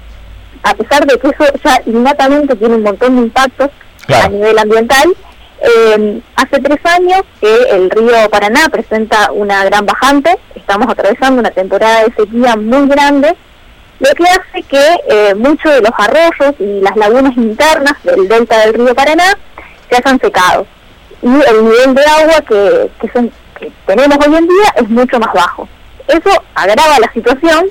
a 0.63 0.75
pesar 0.75 1.07
de 1.07 1.19
que 1.19 1.29
eso 1.29 1.45
ya 1.65 1.81
innatamente 1.87 2.55
tiene 2.57 2.77
un 2.77 2.83
montón 2.83 3.17
de 3.17 3.23
impactos 3.23 3.71
a 4.09 4.29
nivel 4.29 4.59
ambiental, 4.59 5.15
eh, 5.61 6.21
hace 6.37 6.61
tres 6.61 6.79
años 6.85 7.23
que 7.41 7.55
el 7.71 7.91
río 7.91 8.29
Paraná 8.31 8.69
presenta 8.71 9.33
una 9.33 9.65
gran 9.65 9.87
bajante, 9.87 10.39
estamos 10.55 10.87
atravesando 10.89 11.41
una 11.41 11.51
temporada 11.51 12.05
de 12.05 12.13
sequía 12.15 12.57
muy 12.57 12.87
grande, 12.89 13.35
lo 13.99 14.11
que 14.15 14.25
hace 14.25 14.63
que 14.65 15.01
eh, 15.09 15.35
muchos 15.35 15.73
de 15.73 15.81
los 15.81 15.93
arroyos 15.97 16.55
y 16.59 16.81
las 16.83 16.97
lagunas 16.97 17.35
internas 17.37 17.95
del 18.05 18.29
delta 18.29 18.61
del 18.61 18.75
río 18.75 18.95
Paraná 18.95 19.37
se 19.89 19.97
hayan 19.97 20.21
secado. 20.21 20.67
Y 21.27 21.51
el 21.51 21.65
nivel 21.65 21.95
de 21.95 22.05
agua 22.05 22.41
que, 22.49 22.91
que, 23.01 23.13
son- 23.13 23.33
que 23.59 23.73
tenemos 23.87 24.17
hoy 24.25 24.35
en 24.37 24.47
día 24.47 24.69
es 24.77 24.89
mucho 24.89 25.19
más 25.19 25.33
bajo. 25.35 25.69
Eso 26.07 26.31
agrava 26.55 27.01
la 27.01 27.13
situación 27.13 27.67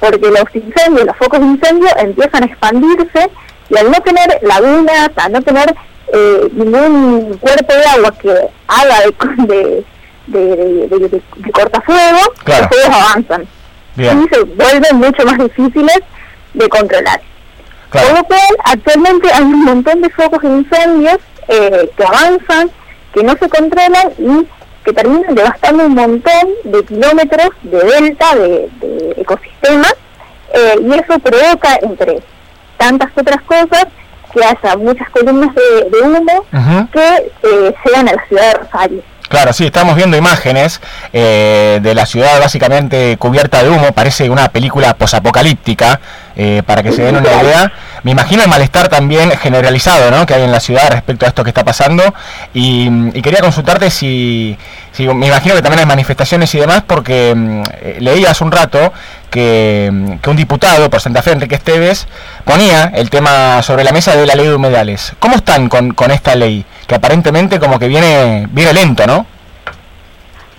porque 0.00 0.28
los 0.30 0.44
incendios, 0.54 1.06
los 1.06 1.16
focos 1.16 1.40
de 1.40 1.46
incendio 1.46 1.88
empiezan 1.98 2.42
a 2.42 2.46
expandirse 2.46 3.30
y 3.70 3.76
al 3.78 3.90
no 3.90 3.98
tener 4.00 4.38
lagunas, 4.42 5.10
al 5.16 5.32
no 5.32 5.40
tener 5.42 5.74
eh, 6.12 6.48
ningún 6.52 7.38
cuerpo 7.38 7.72
de 7.72 7.84
agua 7.86 8.12
que 8.20 8.34
haga 8.66 8.96
de, 9.46 9.84
de, 10.26 10.56
de, 10.88 11.08
de- 11.08 11.52
cortafuego, 11.52 12.18
Claro. 12.44 12.62
los 12.62 12.68
fuegos 12.82 13.02
avanzan 13.02 13.46
Bien. 13.96 14.22
y 14.30 14.34
se 14.34 14.42
vuelven 14.42 14.96
mucho 14.96 15.24
más 15.24 15.38
difíciles 15.38 16.00
de 16.54 16.68
controlar. 16.68 17.20
Claro. 17.90 18.08
Por 18.08 18.18
lo 18.18 18.24
cual, 18.24 18.56
actualmente 18.64 19.32
hay 19.32 19.42
un 19.42 19.64
montón 19.64 20.00
de 20.02 20.10
focos 20.10 20.42
de 20.42 20.48
incendios 20.48 21.18
eh, 21.48 21.90
que 21.96 22.04
avanzan, 22.04 22.70
que 23.12 23.22
no 23.22 23.36
se 23.36 23.48
controlan 23.48 24.12
y 24.18 24.46
que 24.84 24.92
terminan 24.92 25.34
devastando 25.34 25.86
un 25.86 25.94
montón 25.94 26.48
de 26.64 26.84
kilómetros 26.84 27.50
de 27.62 27.78
delta, 27.78 28.34
de, 28.34 28.68
de 28.80 29.14
ecosistemas, 29.18 29.94
eh, 30.54 30.76
y 30.82 30.92
eso 30.94 31.18
provoca, 31.18 31.78
entre 31.82 32.20
tantas 32.76 33.10
otras 33.16 33.42
cosas, 33.42 33.86
que 34.32 34.44
haya 34.44 34.76
muchas 34.76 35.08
columnas 35.10 35.54
de, 35.54 35.90
de 35.90 36.00
humo 36.02 36.44
que 36.92 37.32
eh, 37.42 37.74
llegan 37.84 38.08
a 38.08 38.12
la 38.12 38.24
ciudad 38.26 38.52
de 38.52 38.58
Rosario. 38.58 39.02
Claro, 39.30 39.52
sí, 39.52 39.64
estamos 39.64 39.94
viendo 39.94 40.16
imágenes 40.16 40.80
eh, 41.12 41.78
de 41.80 41.94
la 41.94 42.04
ciudad 42.04 42.40
básicamente 42.40 43.16
cubierta 43.16 43.62
de 43.62 43.70
humo, 43.70 43.92
parece 43.92 44.28
una 44.28 44.48
película 44.48 44.94
posapocalíptica, 44.94 46.00
eh, 46.34 46.64
para 46.66 46.82
que 46.82 46.90
se 46.90 47.02
den 47.02 47.16
una 47.16 47.40
idea. 47.40 47.72
Me 48.02 48.10
imagino 48.10 48.42
el 48.42 48.48
malestar 48.48 48.88
también 48.88 49.30
generalizado 49.38 50.10
¿no? 50.10 50.26
que 50.26 50.34
hay 50.34 50.42
en 50.42 50.50
la 50.50 50.58
ciudad 50.58 50.90
respecto 50.90 51.26
a 51.26 51.28
esto 51.28 51.44
que 51.44 51.50
está 51.50 51.64
pasando 51.64 52.02
y, 52.54 52.88
y 53.14 53.22
quería 53.22 53.40
consultarte 53.40 53.88
si, 53.90 54.58
si, 54.90 55.06
me 55.06 55.28
imagino 55.28 55.54
que 55.54 55.62
también 55.62 55.80
hay 55.80 55.86
manifestaciones 55.86 56.52
y 56.56 56.58
demás, 56.58 56.82
porque 56.84 57.32
mm, 57.32 57.62
eh, 57.82 57.96
leí 58.00 58.24
hace 58.24 58.42
un 58.42 58.50
rato 58.50 58.92
que, 59.30 60.18
que 60.20 60.30
un 60.30 60.36
diputado 60.36 60.90
por 60.90 61.00
Santa 61.00 61.22
Fe, 61.22 61.32
Enrique 61.32 61.54
Esteves, 61.54 62.06
ponía 62.44 62.92
el 62.94 63.08
tema 63.08 63.62
sobre 63.62 63.84
la 63.84 63.92
mesa 63.92 64.14
de 64.14 64.26
la 64.26 64.34
ley 64.34 64.46
de 64.46 64.54
humedales. 64.54 65.12
¿Cómo 65.18 65.36
están 65.36 65.68
con, 65.68 65.92
con 65.92 66.10
esta 66.10 66.34
ley? 66.34 66.64
Que 66.86 66.96
aparentemente 66.96 67.58
como 67.58 67.78
que 67.78 67.88
viene, 67.88 68.46
viene 68.50 68.72
lento, 68.72 69.06
¿no? 69.06 69.26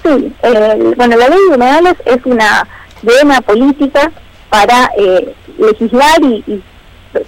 Sí, 0.04 0.34
eh, 0.42 0.94
bueno, 0.96 1.18
la 1.18 1.28
ley 1.28 1.40
de 1.50 1.56
humedales 1.56 1.96
es 2.06 2.26
una 2.26 2.68
vena 3.04 3.42
política 3.42 4.12
para 4.50 4.90
eh, 4.98 5.36
legislar 5.58 6.22
y, 6.24 6.44
y 6.48 6.64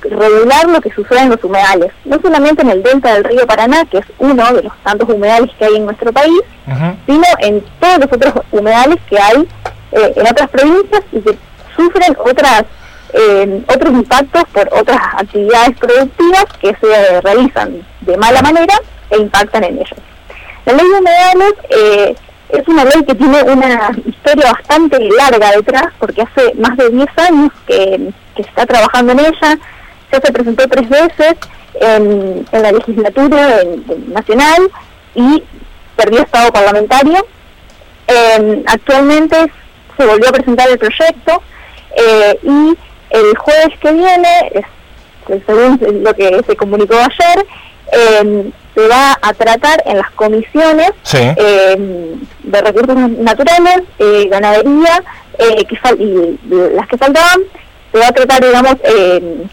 regular 0.09 0.65
lo 0.69 0.81
que 0.81 0.91
sucede 0.93 1.19
en 1.19 1.29
los 1.29 1.43
humedales, 1.43 1.91
no 2.05 2.19
solamente 2.21 2.61
en 2.61 2.69
el 2.69 2.83
delta 2.83 3.13
del 3.13 3.23
río 3.25 3.45
Paraná, 3.45 3.85
que 3.85 3.97
es 3.97 4.05
uno 4.17 4.53
de 4.53 4.63
los 4.63 4.73
tantos 4.83 5.09
humedales 5.09 5.51
que 5.59 5.65
hay 5.65 5.75
en 5.75 5.85
nuestro 5.85 6.13
país, 6.13 6.39
sino 7.05 7.25
en 7.39 7.61
todos 7.79 7.99
los 7.99 8.13
otros 8.13 8.45
humedales 8.51 8.97
que 9.09 9.19
hay 9.19 9.45
eh, 9.95 10.13
en 10.15 10.27
otras 10.27 10.49
provincias 10.49 11.03
y 11.11 11.21
que 11.21 11.37
sufren 11.75 12.17
otras 12.17 12.63
eh, 13.13 13.63
otros 13.67 13.93
impactos 13.93 14.43
por 14.51 14.67
otras 14.73 14.99
actividades 15.17 15.77
productivas 15.77 16.45
que 16.59 16.75
se 16.81 17.21
realizan 17.21 17.85
de 18.01 18.17
mala 18.17 18.41
manera 18.41 18.73
e 19.11 19.17
impactan 19.17 19.65
en 19.65 19.75
ellos. 19.75 19.99
La 20.65 20.73
ley 20.73 20.85
de 20.87 20.99
humedales 20.99 21.53
eh, 21.69 22.15
es 22.49 22.67
una 22.67 22.85
ley 22.85 23.03
que 23.05 23.13
tiene 23.13 23.43
una 23.43 23.91
historia 24.03 24.53
bastante 24.53 24.97
larga 24.99 25.51
detrás, 25.51 25.93
porque 25.99 26.23
hace 26.23 26.55
más 26.55 26.75
de 26.75 26.89
10 26.89 27.07
años 27.17 27.51
que, 27.67 28.09
que 28.35 28.43
se 28.43 28.49
está 28.49 28.65
trabajando 28.65 29.11
en 29.11 29.19
ella, 29.19 29.59
ya 30.11 30.19
se 30.19 30.31
presentó 30.31 30.67
tres 30.67 30.89
veces 30.89 31.35
en, 31.75 32.47
en 32.51 32.61
la 32.63 32.71
legislatura 32.71 33.59
nacional 34.07 34.71
y 35.13 35.43
perdió 35.95 36.21
estado 36.21 36.51
parlamentario. 36.51 37.23
Actualmente 38.67 39.51
se 40.03 40.09
volvió 40.09 40.29
a 40.29 40.33
presentar 40.33 40.69
el 40.69 40.77
proyecto 40.77 41.41
eh, 41.95 42.37
y 42.43 42.77
el 43.11 43.37
jueves 43.37 43.77
que 43.79 43.91
viene, 43.93 44.51
es- 44.53 45.41
según 45.45 45.79
lo 46.03 46.13
que 46.13 46.41
se 46.45 46.55
comunicó 46.57 46.95
ayer, 46.95 47.45
eh, 47.93 48.51
se 48.75 48.87
va 48.87 49.17
a 49.21 49.33
tratar 49.33 49.81
en 49.85 49.97
las 49.97 50.09
comisiones 50.11 50.91
Sí. 51.03 51.19
eh, 51.19 52.15
de 52.43 52.61
recursos 52.61 52.95
naturales, 52.97 53.83
eh, 53.99 54.27
ganadería 54.29 55.03
eh, 55.39 55.63
que 55.65 55.75
fal- 55.77 55.99
y 55.99 56.39
las 56.75 56.87
que 56.87 56.97
faltaban, 56.97 57.39
se 57.91 57.99
va 57.99 58.07
a 58.07 58.11
tratar, 58.11 58.43
digamos, 58.43 58.75
eh, 58.83 59.45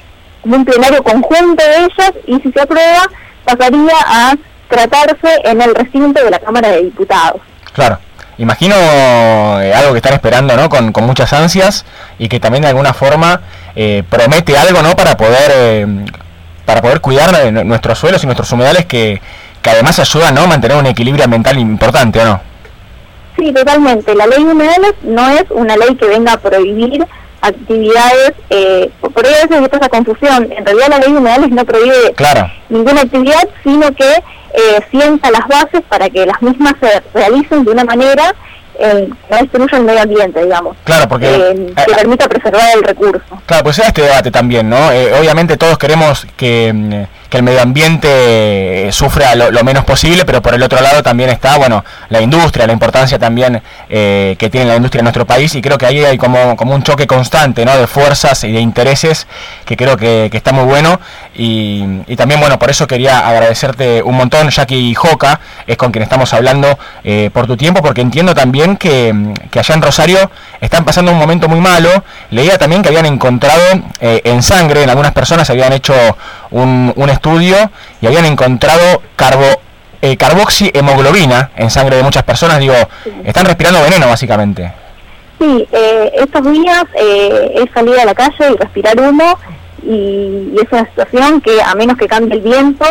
como 0.42 0.56
un 0.56 0.64
plenario 0.64 1.02
conjunto 1.02 1.62
de 1.62 1.76
ellas 1.84 2.12
y 2.26 2.40
si 2.40 2.50
se 2.52 2.60
aprueba 2.60 3.08
pasaría 3.44 3.92
a 4.06 4.34
tratarse 4.68 5.40
en 5.44 5.60
el 5.60 5.74
recinto 5.74 6.22
de 6.24 6.30
la 6.30 6.38
Cámara 6.38 6.68
de 6.70 6.82
Diputados. 6.84 7.40
Claro. 7.72 7.98
Imagino 8.40 8.74
eh, 9.60 9.72
algo 9.74 9.92
que 9.92 9.98
están 9.98 10.14
esperando, 10.14 10.56
¿no? 10.56 10.70
Con, 10.70 10.92
muchas 11.04 11.30
ansias 11.34 11.84
y 12.18 12.28
que 12.28 12.40
también 12.40 12.62
de 12.62 12.68
alguna 12.68 12.94
forma 12.94 13.42
eh, 13.76 14.02
promete 14.08 14.56
algo, 14.56 14.80
¿no? 14.82 14.96
Para 14.96 15.14
poder 15.16 15.52
eh, 15.54 15.86
para 16.64 16.80
poder 16.80 17.00
cuidar 17.02 17.52
nu- 17.52 17.64
nuestros 17.64 17.98
suelos 17.98 18.22
y 18.22 18.26
nuestros 18.26 18.50
humedales 18.52 18.86
que, 18.86 19.20
que 19.60 19.70
además 19.70 19.98
ayudan, 19.98 20.34
¿no? 20.34 20.46
Mantener 20.46 20.78
un 20.78 20.86
equilibrio 20.86 21.24
ambiental 21.24 21.58
importante, 21.58 22.18
¿o 22.20 22.24
no? 22.24 22.40
Sí, 23.36 23.52
totalmente. 23.52 24.14
La 24.14 24.26
ley 24.26 24.42
de 24.42 24.52
humedales 24.52 24.94
no 25.02 25.28
es 25.28 25.44
una 25.50 25.76
ley 25.76 25.94
que 25.96 26.06
venga 26.06 26.32
a 26.32 26.36
prohibir 26.38 27.06
actividades, 27.42 28.32
eh, 28.50 28.90
por 29.00 29.24
ahí 29.26 29.32
a 29.34 29.46
veces 29.46 29.62
está 29.62 29.76
esa 29.78 29.88
confusión. 29.88 30.50
En 30.52 30.64
realidad 30.64 30.88
la 30.88 30.98
ley 30.98 31.12
de 31.12 31.18
humedales 31.18 31.50
no 31.50 31.64
prohíbe 31.64 32.12
Claro. 32.16 32.50
ninguna 32.68 33.00
actividad, 33.02 33.48
sino 33.62 33.92
que 33.94 34.08
eh, 34.12 34.80
sienta 34.90 35.30
las 35.30 35.46
bases 35.48 35.82
para 35.88 36.10
que 36.10 36.26
las 36.26 36.40
mismas 36.42 36.74
se 36.80 37.02
realicen 37.14 37.64
de 37.64 37.70
una 37.70 37.84
manera 37.84 38.34
eh, 38.78 39.08
que 39.28 39.34
no 39.34 39.36
destruya 39.42 39.78
el 39.78 39.84
medio 39.84 40.02
ambiente, 40.02 40.42
digamos, 40.42 40.76
Claro, 40.84 41.06
porque 41.08 41.26
eh, 41.26 41.72
que 41.86 41.94
permita 41.94 42.28
preservar 42.28 42.62
el 42.74 42.82
recurso. 42.82 43.40
Claro, 43.46 43.64
pues 43.64 43.78
era 43.78 43.88
este 43.88 44.02
debate 44.02 44.30
también, 44.30 44.70
¿no? 44.70 44.90
Eh, 44.90 45.12
obviamente 45.18 45.56
todos 45.58 45.76
queremos 45.76 46.26
que, 46.36 46.72
mm, 46.72 47.02
que 47.30 47.38
el 47.38 47.42
medio 47.42 47.62
ambiente 47.62 48.88
eh, 48.88 48.92
sufra 48.92 49.34
lo, 49.34 49.50
lo 49.50 49.64
menos 49.64 49.84
posible, 49.84 50.24
pero 50.24 50.42
por 50.42 50.52
el 50.52 50.62
otro 50.62 50.80
lado 50.80 51.02
también 51.02 51.30
está, 51.30 51.56
bueno, 51.56 51.84
la 52.08 52.20
industria, 52.20 52.66
la 52.66 52.72
importancia 52.72 53.18
también 53.18 53.62
eh, 53.88 54.36
que 54.38 54.50
tiene 54.50 54.66
la 54.66 54.76
industria 54.76 55.00
en 55.00 55.04
nuestro 55.04 55.26
país 55.26 55.54
y 55.54 55.62
creo 55.62 55.78
que 55.78 55.86
ahí 55.86 56.04
hay 56.04 56.18
como, 56.18 56.54
un 56.54 56.82
choque 56.82 57.06
constante, 57.06 57.64
¿no? 57.64 57.76
De 57.76 57.86
fuerzas 57.86 58.44
y 58.44 58.52
de 58.52 58.60
intereses 58.60 59.26
que 59.64 59.76
creo 59.76 59.96
que, 59.96 60.30
está 60.32 60.52
muy 60.52 60.64
bueno 60.64 61.00
y, 61.34 61.84
también, 62.16 62.40
bueno, 62.40 62.58
por 62.58 62.70
eso 62.70 62.86
quería 62.86 63.26
agradecerte 63.26 64.02
un 64.02 64.16
montón, 64.16 64.50
Jackie 64.50 64.94
Joca, 64.94 65.40
es 65.66 65.76
con 65.76 65.92
quien 65.92 66.02
estamos 66.02 66.34
hablando 66.34 66.78
eh, 67.04 67.30
por 67.32 67.46
tu 67.46 67.56
tiempo, 67.56 67.80
porque 67.80 68.00
entiendo 68.00 68.34
también 68.34 68.76
que, 68.76 69.34
que 69.50 69.58
allá 69.60 69.74
en 69.74 69.82
Rosario 69.82 70.30
están 70.60 70.84
pasando 70.84 71.12
un 71.12 71.18
momento 71.18 71.48
muy 71.48 71.60
malo. 71.60 72.04
Leía 72.30 72.58
también 72.58 72.82
que 72.82 72.88
habían 72.88 73.06
encontrado 73.06 73.62
eh, 74.00 74.20
en 74.24 74.42
sangre, 74.42 74.82
en 74.82 74.90
algunas 74.90 75.12
personas 75.12 75.48
habían 75.50 75.72
hecho 75.72 75.94
un, 76.50 76.92
un 76.96 77.10
estudio 77.10 77.56
y 78.00 78.06
habían 78.06 78.24
encontrado 78.24 79.02
carbo, 79.16 79.46
eh, 80.02 80.16
carboxihemoglobina 80.16 81.50
en 81.56 81.70
sangre 81.70 81.96
de 81.96 82.02
muchas 82.02 82.22
personas. 82.22 82.58
Digo, 82.58 82.74
están 83.24 83.46
respirando 83.46 83.82
veneno 83.82 84.08
básicamente. 84.08 84.72
Sí, 85.38 85.66
eh, 85.72 86.12
estos 86.14 86.52
días 86.52 86.84
eh, 86.94 87.52
he 87.54 87.72
salido 87.72 88.00
a 88.00 88.04
la 88.04 88.14
calle 88.14 88.52
y 88.52 88.56
respirar 88.56 89.00
humo 89.00 89.38
y, 89.82 90.52
y 90.52 90.56
es 90.62 90.70
una 90.70 90.84
situación 90.86 91.40
que 91.40 91.62
a 91.62 91.74
menos 91.74 91.96
que 91.96 92.06
cambie 92.06 92.34
el 92.34 92.42
viento 92.42 92.84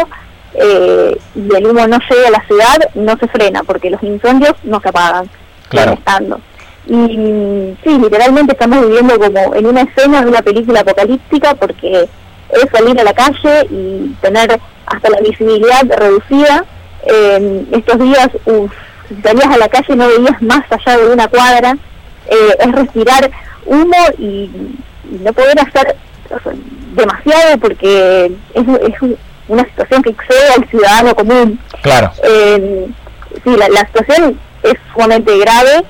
eh, 0.56 1.18
y 1.36 1.56
el 1.56 1.68
humo 1.68 1.88
no 1.88 2.00
llegue 2.10 2.28
a 2.28 2.32
la 2.32 2.44
ciudad, 2.46 2.78
no 2.96 3.16
se 3.18 3.28
frena 3.28 3.64
porque 3.64 3.90
los 3.90 4.02
incendios 4.04 4.54
no 4.64 4.80
se 4.82 4.90
apagan. 4.90 5.30
Claro. 5.70 5.94
estando. 5.94 6.42
Y 6.88 7.76
sí, 7.84 8.00
literalmente 8.00 8.54
estamos 8.54 8.82
viviendo 8.82 9.20
como 9.20 9.54
en 9.54 9.68
una 9.68 9.82
escena 9.82 10.22
de 10.22 10.28
una 10.28 10.42
película 10.42 10.80
apocalíptica 10.80 11.54
porque 11.54 12.10
es 12.52 12.66
salir 12.72 13.00
a 13.00 13.04
la 13.04 13.14
calle 13.14 13.68
y 13.70 14.16
tener 14.22 14.60
hasta 14.86 15.10
la 15.10 15.20
visibilidad 15.22 15.84
reducida. 15.98 16.66
Eh, 17.06 17.66
estos 17.72 18.00
días, 18.00 18.30
uf, 18.46 18.72
si 19.08 19.22
salías 19.22 19.48
a 19.48 19.58
la 19.58 19.70
calle 19.70 19.96
no 19.96 20.08
veías 20.08 20.42
más 20.42 20.64
allá 20.70 20.98
de 20.98 21.10
una 21.10 21.28
cuadra. 21.28 21.78
Eh, 22.28 22.56
es 22.60 22.72
respirar 22.72 23.32
humo 23.66 23.98
y, 24.18 24.50
y 25.12 25.20
no 25.24 25.34
poder 25.34 25.60
hacer 25.60 25.96
o 26.30 26.40
sea, 26.44 26.54
demasiado 26.94 27.58
porque 27.60 28.32
es, 28.54 28.68
es 28.68 29.18
una 29.48 29.64
situación 29.66 30.04
que 30.04 30.12
excede 30.12 30.54
al 30.56 30.70
ciudadano 30.70 31.16
común. 31.16 31.60
Claro. 31.82 32.12
Eh, 32.24 32.88
sí, 33.44 33.50
la, 33.58 33.70
la 33.70 33.86
situación 33.88 34.40
es 34.64 34.74
sumamente 34.94 35.38
grave 35.38 35.84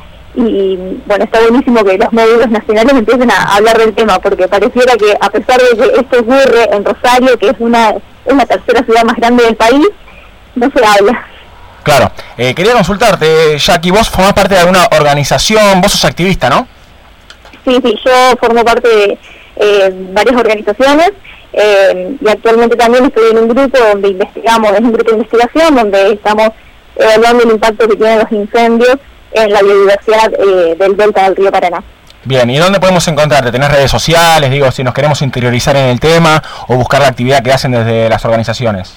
y 0.47 1.01
bueno, 1.05 1.23
está 1.25 1.41
buenísimo 1.41 1.83
que 1.83 1.97
los 1.97 2.11
medios 2.13 2.49
nacionales 2.49 2.93
empiecen 2.93 3.29
a 3.31 3.55
hablar 3.55 3.77
del 3.77 3.93
tema 3.93 4.19
porque 4.19 4.47
pareciera 4.47 4.95
que 4.95 5.15
a 5.19 5.29
pesar 5.29 5.59
de 5.59 5.77
que 5.77 5.99
esto 5.99 6.19
ocurre 6.19 6.69
en 6.71 6.85
Rosario, 6.85 7.37
que 7.37 7.49
es 7.49 7.55
una 7.59 7.95
es 8.25 8.35
la 8.35 8.45
tercera 8.45 8.83
ciudad 8.83 9.03
más 9.03 9.15
grande 9.15 9.43
del 9.43 9.55
país, 9.55 9.87
no 10.55 10.69
se 10.71 10.85
habla. 10.85 11.25
Claro. 11.83 12.11
Eh, 12.37 12.53
quería 12.53 12.73
consultarte, 12.73 13.57
Jackie, 13.57 13.91
vos 13.91 14.09
formás 14.09 14.33
parte 14.33 14.53
de 14.53 14.61
alguna 14.61 14.87
organización, 14.91 15.81
vos 15.81 15.91
sos 15.91 16.05
activista, 16.05 16.49
¿no? 16.49 16.67
Sí, 17.65 17.79
sí, 17.83 17.95
yo 18.05 18.11
formo 18.39 18.63
parte 18.63 18.87
de 18.87 19.17
eh, 19.55 19.93
varias 20.11 20.35
organizaciones 20.35 21.11
eh, 21.53 22.15
y 22.21 22.29
actualmente 22.29 22.75
también 22.75 23.05
estoy 23.05 23.31
en 23.31 23.39
un 23.39 23.47
grupo 23.49 23.77
donde 23.77 24.09
investigamos, 24.09 24.71
es 24.71 24.79
un 24.79 24.91
grupo 24.91 25.11
de 25.11 25.17
investigación 25.17 25.75
donde 25.75 26.13
estamos 26.13 26.49
evaluando 26.95 27.43
el 27.43 27.51
impacto 27.51 27.87
que 27.87 27.95
tienen 27.95 28.19
los 28.19 28.31
incendios 28.31 28.97
en 29.31 29.51
la 29.51 29.61
biodiversidad 29.61 30.31
eh, 30.33 30.75
del 30.77 30.97
delta 30.97 31.23
del 31.23 31.35
río 31.35 31.51
Paraná. 31.51 31.83
Bien, 32.25 32.49
¿y 32.49 32.57
dónde 32.57 32.79
podemos 32.79 33.07
encontrarte? 33.07 33.51
¿Tenés 33.51 33.71
redes 33.71 33.89
sociales? 33.89 34.51
Digo, 34.51 34.69
si 34.71 34.83
nos 34.83 34.93
queremos 34.93 35.21
interiorizar 35.21 35.75
en 35.77 35.85
el 35.85 35.99
tema 35.99 36.41
o 36.67 36.75
buscar 36.75 37.01
la 37.01 37.07
actividad 37.07 37.41
que 37.41 37.51
hacen 37.53 37.71
desde 37.71 38.09
las 38.09 38.23
organizaciones. 38.25 38.95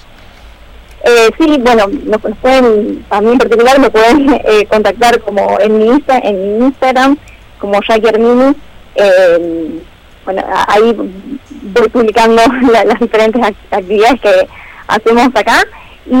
Eh, 1.05 1.29
sí, 1.37 1.57
bueno, 1.59 1.85
nos, 2.05 2.21
pueden, 2.41 3.05
a 3.09 3.19
mí 3.21 3.31
en 3.31 3.37
particular 3.37 3.79
me 3.79 3.89
pueden 3.89 4.33
eh, 4.45 4.65
contactar 4.69 5.19
como 5.21 5.57
en 5.59 5.77
mi, 5.77 5.85
Insta, 5.87 6.17
en 6.19 6.59
mi 6.59 6.65
Instagram, 6.65 7.17
como 7.59 7.79
Jackie 7.87 8.07
Armini. 8.07 8.55
Eh, 8.95 9.79
bueno, 10.25 10.43
ahí 10.67 10.93
voy 10.93 11.89
publicando 11.89 12.41
la- 12.71 12.85
las 12.85 12.99
diferentes 12.99 13.41
ac- 13.41 13.55
actividades 13.71 14.21
que 14.21 14.47
hacemos 14.87 15.27
acá. 15.35 15.63
Y 16.05 16.11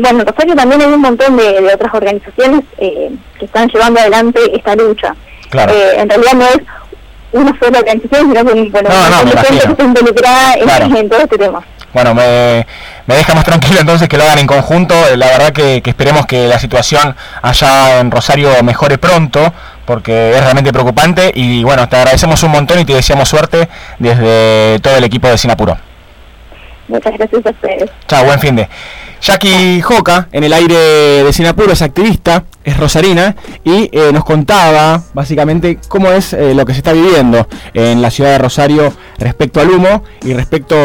bueno, 0.00 0.20
en 0.20 0.26
Rosario 0.26 0.54
también 0.56 0.80
hay 0.80 0.86
un 0.88 1.00
montón 1.00 1.36
de, 1.36 1.60
de 1.60 1.74
otras 1.74 1.92
organizaciones 1.94 2.62
eh, 2.78 3.10
que 3.38 3.44
están 3.44 3.68
llevando 3.68 4.00
adelante 4.00 4.40
esta 4.56 4.74
lucha. 4.74 5.14
Claro. 5.50 5.72
Eh, 5.72 6.00
en 6.00 6.08
realidad 6.08 6.32
no 6.34 6.44
es 6.46 6.58
una 7.32 7.58
sola 7.58 7.78
organización, 7.80 8.28
sino 8.32 8.44
que 8.44 8.70
bueno, 8.70 8.88
No, 8.88 9.10
no, 9.10 9.30
gente 9.30 9.46
que 9.48 9.70
está 9.70 9.82
involucrada 9.84 10.54
en, 10.54 10.60
Claro. 10.64 10.96
en 10.96 11.08
todo 11.10 11.20
este 11.20 11.36
tema. 11.38 11.62
bueno, 11.92 12.14
me, 12.14 12.66
me 13.06 13.16
deja 13.16 13.34
más 13.34 13.44
tranquilo 13.44 13.80
entonces 13.80 14.08
que 14.08 14.16
lo 14.16 14.24
hagan 14.24 14.38
en 14.38 14.46
conjunto. 14.46 14.94
La 15.16 15.26
verdad 15.26 15.52
que, 15.52 15.82
que 15.82 15.90
esperemos 15.90 16.24
que 16.26 16.48
la 16.48 16.58
situación 16.58 17.14
allá 17.42 18.00
en 18.00 18.10
Rosario 18.10 18.50
mejore 18.62 18.96
pronto, 18.96 19.52
porque 19.84 20.30
es 20.32 20.40
realmente 20.42 20.72
preocupante. 20.72 21.30
Y 21.34 21.62
bueno, 21.64 21.86
te 21.88 21.96
agradecemos 21.96 22.42
un 22.44 22.50
montón 22.52 22.78
y 22.80 22.86
te 22.86 22.94
deseamos 22.94 23.28
suerte 23.28 23.68
desde 23.98 24.78
todo 24.80 24.96
el 24.96 25.04
equipo 25.04 25.28
de 25.28 25.36
Sinapuro. 25.36 25.76
Muchas 26.88 27.12
gracias 27.18 27.44
a 27.44 27.50
ustedes. 27.50 27.90
Chao, 28.06 28.24
buen 28.24 28.40
fin 28.40 28.56
de. 28.56 28.66
Jackie 29.20 29.80
Joca, 29.82 30.28
en 30.32 30.44
el 30.44 30.52
aire 30.52 30.74
de 31.24 31.32
Sinapuro, 31.32 31.72
es 31.72 31.82
activista, 31.82 32.44
es 32.64 32.76
rosarina 32.76 33.34
y 33.64 33.88
eh, 33.92 34.10
nos 34.12 34.24
contaba 34.24 35.02
básicamente 35.14 35.78
cómo 35.88 36.10
es 36.10 36.32
eh, 36.32 36.54
lo 36.54 36.64
que 36.64 36.72
se 36.72 36.78
está 36.78 36.92
viviendo 36.92 37.48
en 37.74 38.00
la 38.00 38.10
ciudad 38.10 38.30
de 38.30 38.38
Rosario 38.38 38.92
respecto 39.18 39.60
al 39.60 39.70
humo 39.70 40.04
y 40.22 40.34
respecto, 40.34 40.76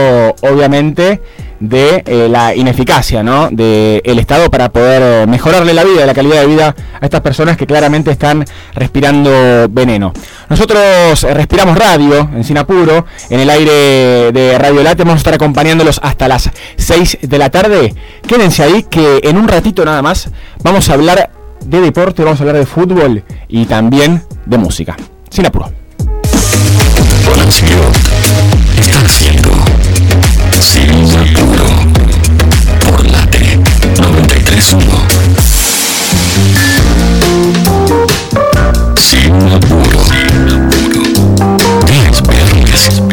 obviamente, 0.41 1.21
de 1.59 2.03
eh, 2.05 2.27
la 2.29 2.53
ineficacia 2.55 3.23
¿no? 3.23 3.49
del 3.49 4.19
Estado 4.19 4.51
para 4.51 4.69
poder 4.69 5.27
mejorarle 5.27 5.73
la 5.73 5.83
vida, 5.85 6.05
la 6.05 6.13
calidad 6.13 6.41
de 6.41 6.47
vida 6.47 6.75
a 6.99 7.05
estas 7.05 7.21
personas 7.21 7.55
que 7.55 7.65
claramente 7.65 8.11
están 8.11 8.43
respirando 8.73 9.67
veneno. 9.69 10.11
Nosotros 10.49 11.23
respiramos 11.23 11.77
radio 11.77 12.29
en 12.35 12.43
Sinapuro, 12.43 13.05
en 13.29 13.39
el 13.39 13.49
aire 13.49 14.31
de 14.33 14.57
Radio 14.57 14.83
Late, 14.83 15.03
vamos 15.03 15.15
a 15.15 15.17
estar 15.19 15.33
acompañándolos 15.35 16.01
hasta 16.03 16.27
las 16.27 16.49
6 16.75 17.19
de 17.21 17.37
la 17.37 17.49
tarde. 17.49 17.93
Quédense 18.27 18.63
ahí 18.63 18.83
que 18.83 19.19
en 19.23 19.37
un 19.37 19.47
ratito 19.47 19.85
nada 19.85 20.01
más 20.01 20.29
vamos 20.63 20.89
a 20.89 20.93
hablar 20.93 21.31
de 21.65 21.81
deporte, 21.81 22.23
vamos 22.23 22.39
a 22.39 22.43
hablar 22.43 22.57
de 22.57 22.65
fútbol 22.65 23.23
y 23.47 23.65
también 23.65 24.23
de 24.45 24.57
música. 24.57 24.95
Sin 25.29 25.45
apuro. 25.45 25.71
está 28.79 28.99
haciendo 28.99 29.49
Sin 30.59 30.89
apuro 31.15 31.65
por 32.85 33.05
Late 33.05 33.59
931. 33.97 34.83
Sin 38.95 39.33
apuro. 39.51 39.99
Ya 41.87 42.09
es 42.09 42.21
viernes, 42.23 42.89
viernes. 42.89 43.12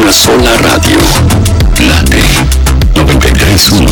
Una 0.00 0.12
sola 0.12 0.56
radio. 0.58 0.98
Late 1.86 2.22
931. 2.94 3.90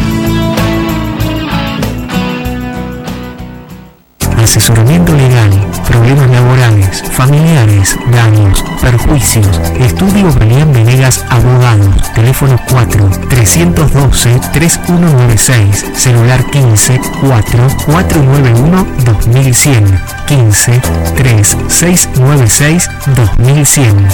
Asesoramiento 4.55 5.11
legal 5.11 5.51
problemas 5.85 6.29
laborales, 6.29 7.03
familiares, 7.11 7.97
daños, 8.09 8.63
perjuicios. 8.79 9.59
Estudio 9.81 10.31
Brian 10.31 10.71
Venegas 10.71 11.25
Abogados. 11.29 12.13
Teléfono 12.13 12.57
4 12.71 13.09
312 13.29 14.39
3196. 14.53 15.85
Celular 15.93 16.41
15 16.51 17.01
4 17.27 17.67
491 17.85 18.87
2100. 19.03 20.01
15 20.25 20.81
3 21.17 21.57
696 21.67 22.89
2100. 23.13 24.07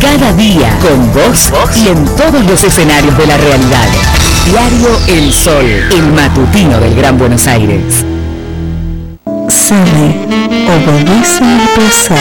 Cada 0.00 0.32
día 0.32 0.78
con 0.80 1.12
vos 1.12 1.52
y 1.76 1.88
en 1.88 2.06
todos 2.16 2.42
los 2.46 2.64
escenarios 2.64 3.18
de 3.18 3.26
la 3.26 3.36
realidad. 3.36 4.17
Diario 4.50 4.98
El 5.08 5.30
Sol, 5.30 5.66
el 5.66 6.12
matutino 6.14 6.80
del 6.80 6.94
Gran 6.94 7.18
Buenos 7.18 7.46
Aires. 7.46 8.02
Sabe, 9.46 10.16
obedece 10.66 11.44
al 11.44 11.68
placer. 11.74 12.18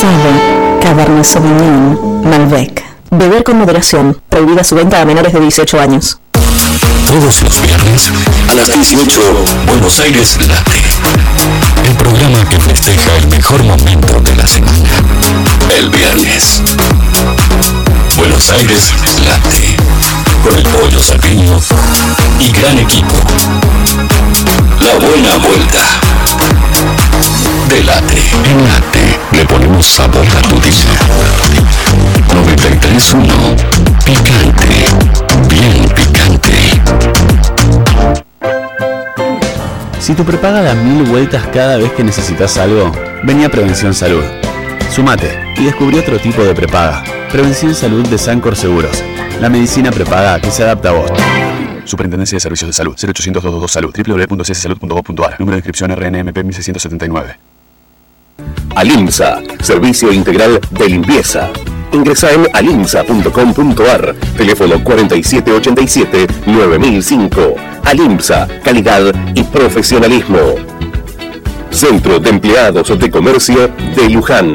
Sabe, 0.00 0.78
Cabernet 0.80 1.24
Sauvignon, 1.24 2.22
Malbec. 2.22 2.84
Beber 3.10 3.42
con 3.42 3.58
moderación. 3.58 4.22
Prohibida 4.28 4.62
su 4.62 4.76
venta 4.76 5.00
a 5.00 5.04
menores 5.04 5.32
de 5.32 5.40
18 5.40 5.80
años. 5.80 6.20
Todos 7.08 7.42
los 7.42 7.60
viernes 7.60 8.12
a 8.48 8.54
las 8.54 8.72
18, 8.72 9.20
Buenos 9.66 9.98
Aires 9.98 10.38
Late. 10.46 10.80
El 11.84 11.94
programa 11.96 12.48
que 12.48 12.60
festeja 12.60 13.16
el 13.16 13.26
mejor 13.26 13.64
momento 13.64 14.20
de 14.20 14.36
la 14.36 14.46
semana. 14.46 14.90
El 15.76 15.90
viernes. 15.90 16.62
Buenos 18.16 18.48
Aires 18.50 18.92
Late. 19.24 19.91
Con 20.42 20.56
el 20.56 20.62
pollo 20.64 21.00
sardiño 21.00 21.58
y 22.40 22.50
gran 22.52 22.78
equipo. 22.78 23.14
La 24.80 24.94
buena 24.94 25.36
vuelta. 25.36 25.80
De 27.68 27.84
Late. 27.84 28.22
En 28.44 28.64
Late 28.64 29.18
le 29.32 29.44
ponemos 29.46 29.86
sabor 29.86 30.26
a 30.26 30.42
tu 30.48 30.60
día. 30.60 30.72
93.1. 32.28 33.24
Picante. 34.04 34.86
Bien 35.48 35.88
picante. 35.94 36.82
Si 40.00 40.14
tu 40.14 40.24
prepaga 40.24 40.62
da 40.62 40.74
mil 40.74 41.04
vueltas 41.04 41.46
cada 41.52 41.76
vez 41.76 41.92
que 41.92 42.02
necesitas 42.02 42.56
algo, 42.56 42.90
vení 43.22 43.44
a 43.44 43.48
Prevención 43.48 43.94
Salud. 43.94 44.24
Sumate 44.94 45.41
y 45.56 45.64
descubrí 45.64 45.98
otro 45.98 46.18
tipo 46.18 46.42
de 46.42 46.54
prepaga. 46.54 47.02
Prevención 47.30 47.74
Salud 47.74 48.06
de 48.08 48.18
Sancor 48.18 48.56
Seguros. 48.56 49.02
La 49.40 49.48
medicina 49.48 49.90
prepaga 49.90 50.40
que 50.40 50.50
se 50.50 50.62
adapta 50.62 50.90
a 50.90 50.92
vos. 50.92 51.10
Superintendencia 51.84 52.36
de 52.36 52.40
Servicios 52.40 52.68
de 52.68 52.72
Salud 52.72 52.94
0800 52.94 53.42
222 53.42 53.72
Salud 53.72 53.94
www.cssalud.gov.ar 53.94 55.40
Número 55.40 55.56
de 55.56 55.58
inscripción 55.58 55.90
RNMP 55.90 56.44
1679 56.44 57.36
Alimsa, 58.74 59.40
Servicio 59.60 60.10
Integral 60.12 60.60
de 60.70 60.88
Limpieza. 60.88 61.50
Ingresa 61.92 62.32
en 62.32 62.48
alimsa.com.ar, 62.54 64.14
teléfono 64.36 64.76
4787-9005. 64.76 67.54
Alimsa, 67.84 68.48
calidad 68.64 69.12
y 69.34 69.42
profesionalismo. 69.42 70.54
Centro 71.70 72.18
de 72.18 72.30
Empleados 72.30 72.98
de 72.98 73.10
Comercio 73.10 73.68
de 73.94 74.08
Luján. 74.08 74.54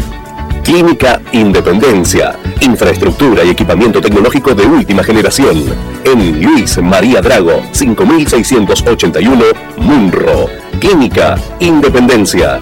Clínica 0.63 1.21
Independencia. 1.31 2.35
Infraestructura 2.61 3.43
y 3.43 3.49
equipamiento 3.49 3.99
tecnológico 3.99 4.53
de 4.53 4.65
última 4.65 5.03
generación. 5.03 5.65
En 6.03 6.41
Luis 6.43 6.77
María 6.77 7.21
Drago, 7.21 7.63
5681, 7.71 9.43
Munro. 9.77 10.47
Clínica 10.79 11.35
Independencia. 11.59 12.61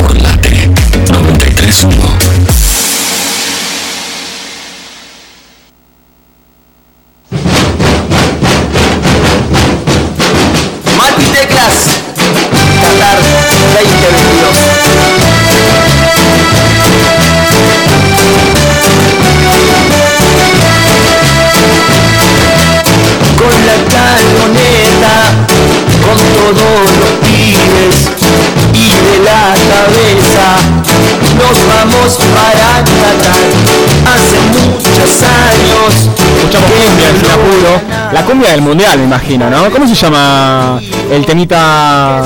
por 0.00 0.16
Late 0.16 0.70
93.1. 1.06 2.29
cumbia 38.30 38.52
del 38.52 38.62
mundial, 38.62 38.96
me 38.98 39.04
imagino, 39.04 39.50
¿no? 39.50 39.70
¿Cómo 39.70 39.88
se 39.88 39.94
llama 39.94 40.80
el 41.10 41.26
temita 41.26 42.22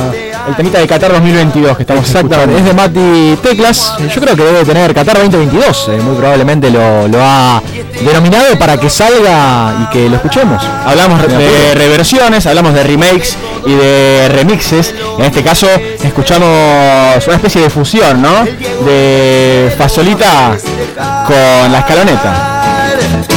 el 0.47 0.55
temita 0.55 0.79
de 0.79 0.87
Qatar 0.87 1.13
2022 1.13 1.77
que 1.77 1.83
estamos 1.85 2.05
Exactamente, 2.05 2.59
es 2.59 2.65
de 2.67 2.75
Mati 2.75 3.39
Teclas. 3.43 3.95
Yo 4.15 4.21
creo 4.21 4.37
que 4.37 4.43
debe 4.43 4.65
tener 4.65 4.93
Qatar 4.93 5.17
2022. 5.17 5.89
eh, 5.89 5.99
muy 6.03 6.17
probablemente 6.17 6.71
lo, 6.71 7.09
lo 7.09 7.19
ha 7.23 7.63
denominado 8.05 8.59
para 8.59 8.77
que 8.77 8.91
salga 8.91 9.75
y 9.83 9.87
que 9.91 10.11
lo 10.11 10.17
escuchemos. 10.17 10.63
Hablamos 10.85 11.23
de 11.27 11.75
reversiones, 11.75 12.45
hablamos 12.47 12.75
de 12.75 12.83
remakes 12.83 13.39
y 13.65 13.73
de 13.73 14.29
remixes. 14.29 14.95
En 15.19 15.25
este 15.25 15.43
caso 15.43 15.67
escuchamos 16.03 17.27
una 17.27 17.37
especie 17.37 17.63
de 17.63 17.71
fusión, 17.71 18.21
¿no? 18.21 18.45
De 18.85 19.75
Fasolita 19.79 20.55
con 21.27 21.73
la 21.73 21.79
escaloneta. 21.79 23.34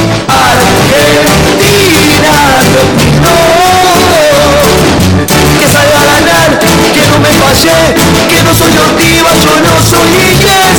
Que 5.58 5.68
salga 5.68 6.00
a 6.00 6.04
ganar, 6.04 6.58
que 6.58 7.08
no 7.10 7.18
me 7.18 7.28
fallé, 7.28 7.94
que 8.30 8.42
no 8.42 8.54
soy 8.54 8.72
Ortiva, 8.78 9.30
yo 9.44 9.54
no 9.60 9.74
soy 9.82 10.08
inglés. 10.32 10.78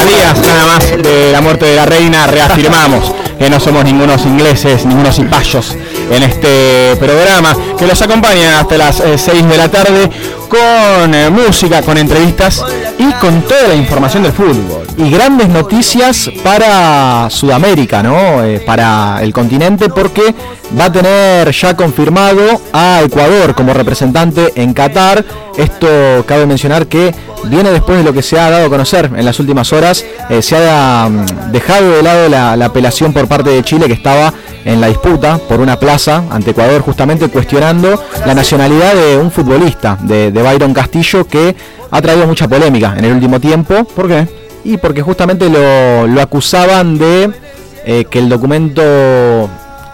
A 0.00 0.04
días 0.04 0.38
nada 0.46 0.66
más 0.66 0.84
de 1.02 1.32
la 1.32 1.40
muerte 1.40 1.66
de 1.66 1.76
la 1.76 1.86
reina 1.86 2.26
reafirmamos 2.26 3.12
que 3.38 3.50
no 3.50 3.58
somos 3.58 3.84
ningunos 3.84 4.24
ingleses, 4.24 4.84
ningunos 4.84 5.16
cipayos 5.16 5.76
en 6.10 6.22
este 6.22 6.96
programa, 6.96 7.56
que 7.76 7.86
los 7.86 8.00
acompaña 8.00 8.60
hasta 8.60 8.76
las 8.78 9.02
6 9.16 9.48
de 9.48 9.56
la 9.56 9.68
tarde 9.68 10.08
con 10.52 11.14
eh, 11.14 11.30
música, 11.30 11.80
con 11.80 11.96
entrevistas 11.96 12.62
y 12.98 13.10
con 13.14 13.40
toda 13.40 13.68
la 13.68 13.74
información 13.74 14.22
del 14.22 14.32
fútbol. 14.32 14.86
Y 14.98 15.10
grandes 15.10 15.48
noticias 15.48 16.30
para 16.44 17.30
Sudamérica, 17.30 18.02
¿no? 18.02 18.44
Eh, 18.44 18.60
para 18.60 19.22
el 19.22 19.32
continente, 19.32 19.88
porque 19.88 20.34
va 20.78 20.86
a 20.86 20.92
tener 20.92 21.50
ya 21.50 21.76
confirmado 21.76 22.60
a 22.72 23.02
Ecuador 23.04 23.54
como 23.54 23.74
representante 23.74 24.52
en 24.56 24.72
Qatar. 24.72 25.24
Esto 25.56 26.24
cabe 26.26 26.46
mencionar 26.46 26.86
que 26.86 27.14
viene 27.44 27.70
después 27.70 27.98
de 27.98 28.04
lo 28.04 28.12
que 28.12 28.22
se 28.22 28.38
ha 28.38 28.50
dado 28.50 28.66
a 28.66 28.68
conocer 28.70 29.10
en 29.14 29.24
las 29.24 29.38
últimas 29.40 29.72
horas. 29.72 30.04
Eh, 30.30 30.42
se 30.42 30.56
ha 30.56 31.08
mm, 31.08 31.52
dejado 31.52 31.90
de 31.90 32.02
lado 32.02 32.28
la, 32.28 32.56
la 32.56 32.66
apelación 32.66 33.12
por 33.12 33.28
parte 33.28 33.50
de 33.50 33.62
Chile 33.62 33.86
que 33.86 33.92
estaba 33.92 34.32
en 34.64 34.80
la 34.80 34.86
disputa 34.86 35.38
por 35.48 35.60
una 35.60 35.78
plaza 35.78 36.22
ante 36.30 36.52
Ecuador, 36.52 36.80
justamente 36.82 37.28
cuestionando 37.28 38.02
la 38.24 38.34
nacionalidad 38.34 38.94
de 38.94 39.16
un 39.18 39.30
futbolista, 39.30 39.98
de, 40.02 40.30
de 40.30 40.42
Byron 40.42 40.72
Castillo, 40.72 41.26
que 41.26 41.54
ha 41.90 42.00
traído 42.00 42.26
mucha 42.26 42.48
polémica 42.48 42.94
en 42.96 43.04
el 43.04 43.12
último 43.12 43.40
tiempo. 43.40 43.84
¿Por 43.84 44.08
qué? 44.08 44.26
Y 44.64 44.76
porque 44.76 45.02
justamente 45.02 45.48
lo, 45.48 46.06
lo 46.06 46.22
acusaban 46.22 46.96
de 46.96 47.30
eh, 47.84 48.04
que 48.08 48.20
el 48.20 48.28
documento 48.28 49.50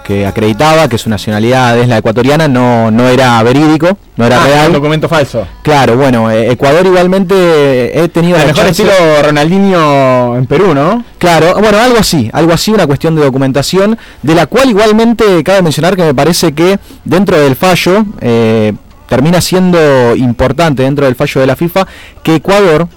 que 0.09 0.27
acreditaba 0.27 0.89
que 0.89 0.97
su 0.97 1.11
nacionalidad 1.11 1.79
es 1.79 1.87
la 1.87 1.99
ecuatoriana 1.99 2.49
no, 2.49 2.91
no 2.91 3.07
era 3.09 3.43
verídico, 3.43 3.99
no 4.17 4.25
era 4.25 4.43
Ah, 4.43 4.47
real. 4.47 4.67
un 4.69 4.73
documento 4.73 5.07
falso. 5.07 5.47
Claro, 5.63 5.99
bueno, 5.99 6.31
eh, 6.31 6.51
Ecuador 6.51 6.87
igualmente 6.87 7.35
eh, 7.37 7.93
he 8.05 8.09
tenido 8.09 8.39
El 8.39 8.47
mejor 8.47 8.65
chance- 8.65 8.85
estilo 8.85 9.23
Ronaldinho 9.23 10.37
en 10.39 10.47
Perú, 10.47 10.75
¿no? 10.75 11.05
Claro, 11.19 11.57
bueno, 11.61 11.77
algo 11.79 11.99
así, 11.99 12.31
algo 12.33 12.55
así, 12.55 12.71
una 12.71 12.87
cuestión 12.87 13.17
de 13.17 13.23
documentación, 13.23 13.99
de 14.23 14.35
la 14.35 14.47
cual 14.47 14.71
igualmente 14.71 15.45
cabe 15.45 15.61
mencionar 15.61 15.95
que 15.95 16.05
me 16.05 16.15
parece 16.15 16.55
que 16.55 16.79
dentro 17.05 17.39
del 17.39 17.55
fallo 17.55 18.07
eh, 18.23 18.73
termina 19.11 19.43
siendo 19.43 20.17
importante 20.17 20.85
dentro 20.85 21.05
del 21.05 21.17
fallo 21.17 21.43
de 21.43 21.47
la 21.47 21.55
FIFA 21.55 21.87
que 22.23 22.37
Ecuador 22.37 22.89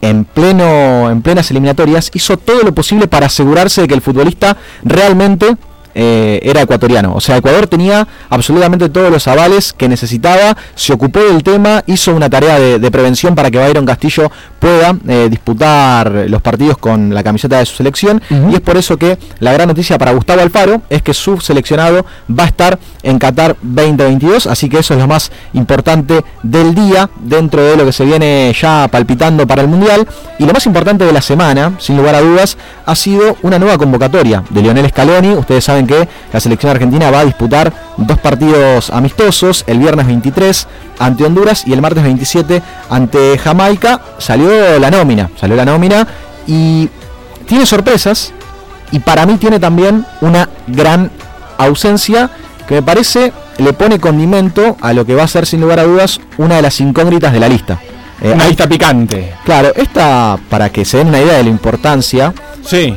en 0.00 0.24
pleno 0.24 1.10
en 1.10 1.20
plenas 1.20 1.50
eliminatorias 1.50 2.10
hizo 2.14 2.38
todo 2.38 2.62
lo 2.62 2.74
posible 2.74 3.08
para 3.08 3.26
asegurarse 3.26 3.82
de 3.82 3.88
que 3.88 3.94
el 3.94 4.00
futbolista 4.00 4.56
realmente 4.84 5.54
eh, 5.98 6.40
era 6.42 6.60
ecuatoriano. 6.60 7.14
O 7.14 7.20
sea, 7.22 7.38
Ecuador 7.38 7.66
tenía 7.66 8.06
absolutamente 8.28 8.90
todos 8.90 9.10
los 9.10 9.26
avales 9.26 9.72
que 9.72 9.88
necesitaba, 9.88 10.54
se 10.74 10.92
ocupó 10.92 11.20
del 11.20 11.42
tema, 11.42 11.82
hizo 11.86 12.14
una 12.14 12.28
tarea 12.28 12.60
de, 12.60 12.78
de 12.78 12.90
prevención 12.90 13.34
para 13.34 13.50
que 13.50 13.58
Byron 13.58 13.86
Castillo 13.86 14.30
pueda 14.66 14.96
eh, 15.06 15.28
disputar 15.30 16.26
los 16.28 16.42
partidos 16.42 16.76
con 16.76 17.14
la 17.14 17.22
camiseta 17.22 17.58
de 17.58 17.66
su 17.66 17.76
selección. 17.76 18.20
Y 18.50 18.54
es 18.56 18.60
por 18.60 18.76
eso 18.76 18.96
que 18.96 19.16
la 19.38 19.52
gran 19.52 19.68
noticia 19.68 19.96
para 19.96 20.12
Gustavo 20.12 20.42
Alfaro 20.42 20.82
es 20.90 21.02
que 21.02 21.14
su 21.14 21.38
seleccionado 21.38 22.04
va 22.28 22.42
a 22.42 22.46
estar 22.46 22.76
en 23.04 23.16
Qatar 23.20 23.56
2022. 23.62 24.48
Así 24.48 24.68
que 24.68 24.80
eso 24.80 24.94
es 24.94 25.00
lo 25.00 25.06
más 25.06 25.30
importante 25.52 26.24
del 26.42 26.74
día 26.74 27.08
dentro 27.20 27.62
de 27.62 27.76
lo 27.76 27.84
que 27.84 27.92
se 27.92 28.04
viene 28.04 28.52
ya 28.60 28.88
palpitando 28.90 29.46
para 29.46 29.62
el 29.62 29.68
Mundial. 29.68 30.04
Y 30.40 30.46
lo 30.46 30.52
más 30.52 30.66
importante 30.66 31.04
de 31.04 31.12
la 31.12 31.22
semana, 31.22 31.74
sin 31.78 31.96
lugar 31.96 32.16
a 32.16 32.20
dudas, 32.20 32.58
ha 32.86 32.96
sido 32.96 33.36
una 33.42 33.60
nueva 33.60 33.78
convocatoria 33.78 34.42
de 34.50 34.62
Lionel 34.62 34.88
Scaloni. 34.88 35.34
Ustedes 35.34 35.62
saben 35.62 35.86
que 35.86 36.08
la 36.32 36.40
selección 36.40 36.72
argentina 36.72 37.08
va 37.12 37.20
a 37.20 37.24
disputar 37.24 37.72
dos 37.98 38.18
partidos 38.18 38.90
amistosos, 38.90 39.62
el 39.68 39.78
viernes 39.78 40.06
23 40.08 40.66
ante 40.98 41.24
Honduras 41.24 41.64
y 41.66 41.72
el 41.72 41.80
martes 41.82 42.02
27 42.02 42.62
ante 42.90 43.38
Jamaica. 43.38 44.00
Salió 44.18 44.78
la 44.78 44.90
nómina, 44.90 45.30
salió 45.40 45.56
la 45.56 45.64
nómina 45.64 46.06
y 46.46 46.88
tiene 47.46 47.66
sorpresas 47.66 48.32
y 48.92 48.98
para 49.00 49.26
mí 49.26 49.36
tiene 49.36 49.58
también 49.58 50.04
una 50.20 50.48
gran 50.66 51.10
ausencia 51.58 52.30
que 52.66 52.76
me 52.76 52.82
parece 52.82 53.32
le 53.58 53.72
pone 53.72 53.98
condimento 53.98 54.76
a 54.80 54.92
lo 54.92 55.04
que 55.06 55.14
va 55.14 55.22
a 55.24 55.28
ser 55.28 55.46
sin 55.46 55.60
lugar 55.60 55.78
a 55.80 55.84
dudas 55.84 56.20
una 56.36 56.56
de 56.56 56.62
las 56.62 56.80
incógnitas 56.80 57.32
de 57.32 57.40
la 57.40 57.48
lista. 57.48 57.80
Eh, 58.20 58.32
Una 58.32 58.46
lista 58.46 58.66
picante. 58.66 59.34
Claro, 59.44 59.72
esta, 59.76 60.38
para 60.48 60.70
que 60.70 60.84
se 60.86 60.98
den 60.98 61.08
una 61.08 61.20
idea 61.20 61.34
de 61.34 61.44
la 61.44 61.50
importancia, 61.50 62.32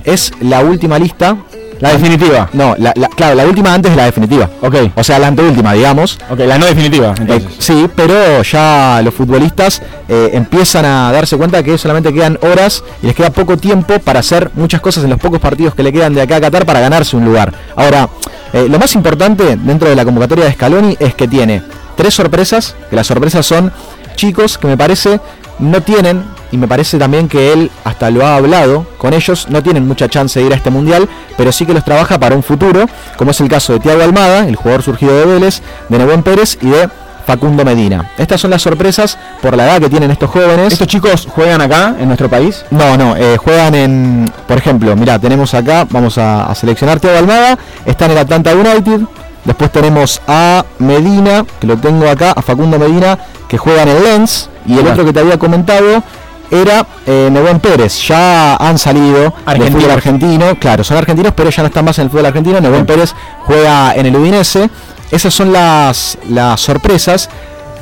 es 0.05 0.31
la 0.39 0.61
última 0.61 0.97
lista. 0.97 1.35
La 1.79 1.91
definitiva. 1.93 2.49
No, 2.53 2.75
la, 2.77 2.91
la- 2.95 3.07
claro, 3.07 3.35
la 3.35 3.45
última 3.45 3.73
antes 3.73 3.91
de 3.91 3.95
la 3.97 4.05
definitiva. 4.05 4.49
Ok. 4.61 4.75
O 4.95 5.03
sea, 5.03 5.17
la 5.19 5.27
anteúltima, 5.27 5.73
digamos. 5.73 6.17
Ok, 6.29 6.39
la 6.39 6.57
no 6.57 6.65
definitiva, 6.65 7.13
entonces. 7.17 7.49
Eh, 7.51 7.55
sí, 7.59 7.87
pero 7.95 8.41
ya 8.43 9.01
los 9.03 9.13
futbolistas 9.13 9.81
eh, 10.09 10.31
empiezan 10.33 10.83
a 10.85 11.11
darse 11.11 11.37
cuenta 11.37 11.63
que 11.63 11.77
solamente 11.77 12.13
quedan 12.13 12.37
horas 12.41 12.83
y 13.01 13.07
les 13.07 13.15
queda 13.15 13.29
poco 13.29 13.55
tiempo 13.57 13.97
para 13.99 14.19
hacer 14.19 14.51
muchas 14.55 14.81
cosas 14.81 15.03
en 15.05 15.09
los 15.11 15.19
pocos 15.19 15.39
partidos 15.39 15.73
que 15.73 15.83
le 15.83 15.93
quedan 15.93 16.13
de 16.13 16.21
acá 16.21 16.35
a 16.35 16.41
Qatar 16.41 16.65
para 16.65 16.81
ganarse 16.81 17.15
un 17.15 17.23
lugar. 17.25 17.53
Ahora, 17.75 18.09
eh, 18.51 18.67
lo 18.69 18.77
más 18.77 18.93
importante 18.95 19.55
dentro 19.55 19.87
de 19.89 19.95
la 19.95 20.03
convocatoria 20.03 20.45
de 20.45 20.53
Scaloni 20.53 20.97
es 20.99 21.13
que 21.15 21.27
tiene 21.27 21.61
tres 21.95 22.13
sorpresas, 22.13 22.75
que 22.89 22.95
las 22.95 23.07
sorpresas 23.07 23.45
son 23.45 23.71
chicos 24.15 24.57
que 24.57 24.67
me 24.67 24.75
parece 24.75 25.19
no 25.59 25.81
tienen, 25.81 26.23
y 26.51 26.57
me 26.57 26.67
parece 26.67 26.97
también 26.97 27.27
que 27.27 27.53
él 27.53 27.71
hasta 27.83 28.09
lo 28.09 28.25
ha 28.25 28.35
hablado 28.35 28.85
con 28.97 29.13
ellos, 29.13 29.47
no 29.49 29.61
tienen 29.61 29.87
mucha 29.87 30.07
chance 30.07 30.39
de 30.39 30.45
ir 30.45 30.53
a 30.53 30.55
este 30.55 30.69
mundial, 30.69 31.07
pero 31.37 31.51
sí 31.51 31.65
que 31.65 31.73
los 31.73 31.85
trabaja 31.85 32.19
para 32.19 32.35
un 32.35 32.43
futuro, 32.43 32.85
como 33.17 33.31
es 33.31 33.41
el 33.41 33.47
caso 33.47 33.73
de 33.73 33.79
Thiago 33.79 34.03
Almada, 34.03 34.47
el 34.47 34.55
jugador 34.55 34.83
surgido 34.83 35.17
de 35.17 35.25
Vélez, 35.25 35.61
de 35.89 35.97
Nebuen 35.97 36.23
Pérez 36.23 36.57
y 36.61 36.69
de 36.69 36.89
Facundo 37.25 37.63
Medina. 37.63 38.11
Estas 38.17 38.41
son 38.41 38.49
las 38.49 38.63
sorpresas 38.63 39.17
por 39.41 39.55
la 39.55 39.65
edad 39.65 39.79
que 39.79 39.89
tienen 39.89 40.09
estos 40.09 40.31
jóvenes. 40.31 40.73
¿Estos 40.73 40.87
chicos 40.87 41.27
juegan 41.29 41.61
acá, 41.61 41.95
en 41.99 42.07
nuestro 42.07 42.27
país? 42.27 42.65
No, 42.71 42.97
no, 42.97 43.15
eh, 43.15 43.37
juegan 43.37 43.75
en, 43.75 44.31
por 44.47 44.57
ejemplo, 44.57 44.95
mira, 44.95 45.19
tenemos 45.19 45.53
acá, 45.53 45.85
vamos 45.89 46.17
a, 46.17 46.45
a 46.45 46.55
seleccionar 46.55 46.99
Thiago 46.99 47.19
Almada, 47.19 47.59
está 47.85 48.05
en 48.05 48.11
el 48.11 48.17
Atlanta 48.17 48.55
United, 48.55 49.01
después 49.45 49.71
tenemos 49.71 50.21
a 50.27 50.65
Medina, 50.79 51.45
que 51.59 51.67
lo 51.67 51.77
tengo 51.77 52.09
acá, 52.09 52.31
a 52.31 52.41
Facundo 52.41 52.79
Medina, 52.79 53.19
que 53.47 53.59
juega 53.59 53.83
en 53.83 53.89
el 53.89 54.03
Lens, 54.03 54.49
y 54.65 54.77
el 54.77 54.87
otro 54.87 55.05
que 55.05 55.13
te 55.13 55.19
había 55.19 55.37
comentado 55.37 56.03
era 56.51 56.85
eh, 57.05 57.29
Nebuen 57.31 57.59
Pérez, 57.59 58.07
ya 58.07 58.55
han 58.55 58.77
salido 58.77 59.21
del 59.21 59.31
Argentinos. 59.45 59.73
fútbol 59.73 59.91
argentino, 59.91 60.59
claro, 60.59 60.83
son 60.83 60.97
argentinos, 60.97 61.33
pero 61.35 61.49
ya 61.49 61.63
no 61.63 61.67
están 61.67 61.85
más 61.85 61.97
en 61.99 62.05
el 62.05 62.09
fútbol 62.09 62.25
argentino, 62.25 62.59
Nebuen 62.59 62.85
Pérez 62.85 63.13
juega 63.45 63.93
en 63.95 64.05
el 64.05 64.15
Udinese, 64.15 64.69
esas 65.11 65.33
son 65.33 65.51
las, 65.51 66.17
las 66.29 66.59
sorpresas, 66.61 67.29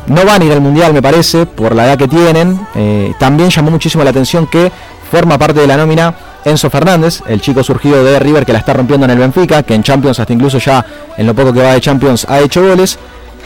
no 0.07 0.25
van 0.25 0.41
a 0.41 0.45
ir 0.45 0.51
al 0.53 0.61
mundial, 0.61 0.93
me 0.93 1.01
parece, 1.01 1.45
por 1.45 1.75
la 1.75 1.85
edad 1.85 1.97
que 1.97 2.07
tienen. 2.07 2.59
Eh, 2.75 3.13
también 3.19 3.49
llamó 3.49 3.71
muchísimo 3.71 4.03
la 4.03 4.11
atención 4.11 4.47
que 4.47 4.71
forma 5.11 5.37
parte 5.37 5.59
de 5.59 5.67
la 5.67 5.77
nómina 5.77 6.15
Enzo 6.45 6.69
Fernández, 6.69 7.21
el 7.27 7.41
chico 7.41 7.63
surgido 7.63 8.03
de 8.03 8.17
River 8.19 8.45
que 8.45 8.53
la 8.53 8.59
está 8.59 8.73
rompiendo 8.73 9.05
en 9.05 9.11
el 9.11 9.17
Benfica, 9.17 9.63
que 9.63 9.73
en 9.73 9.83
Champions, 9.83 10.19
hasta 10.19 10.31
incluso 10.31 10.59
ya 10.59 10.85
en 11.17 11.27
lo 11.27 11.35
poco 11.35 11.51
que 11.51 11.61
va 11.61 11.73
de 11.73 11.81
Champions, 11.81 12.25
ha 12.29 12.39
hecho 12.39 12.65
goles. 12.65 12.97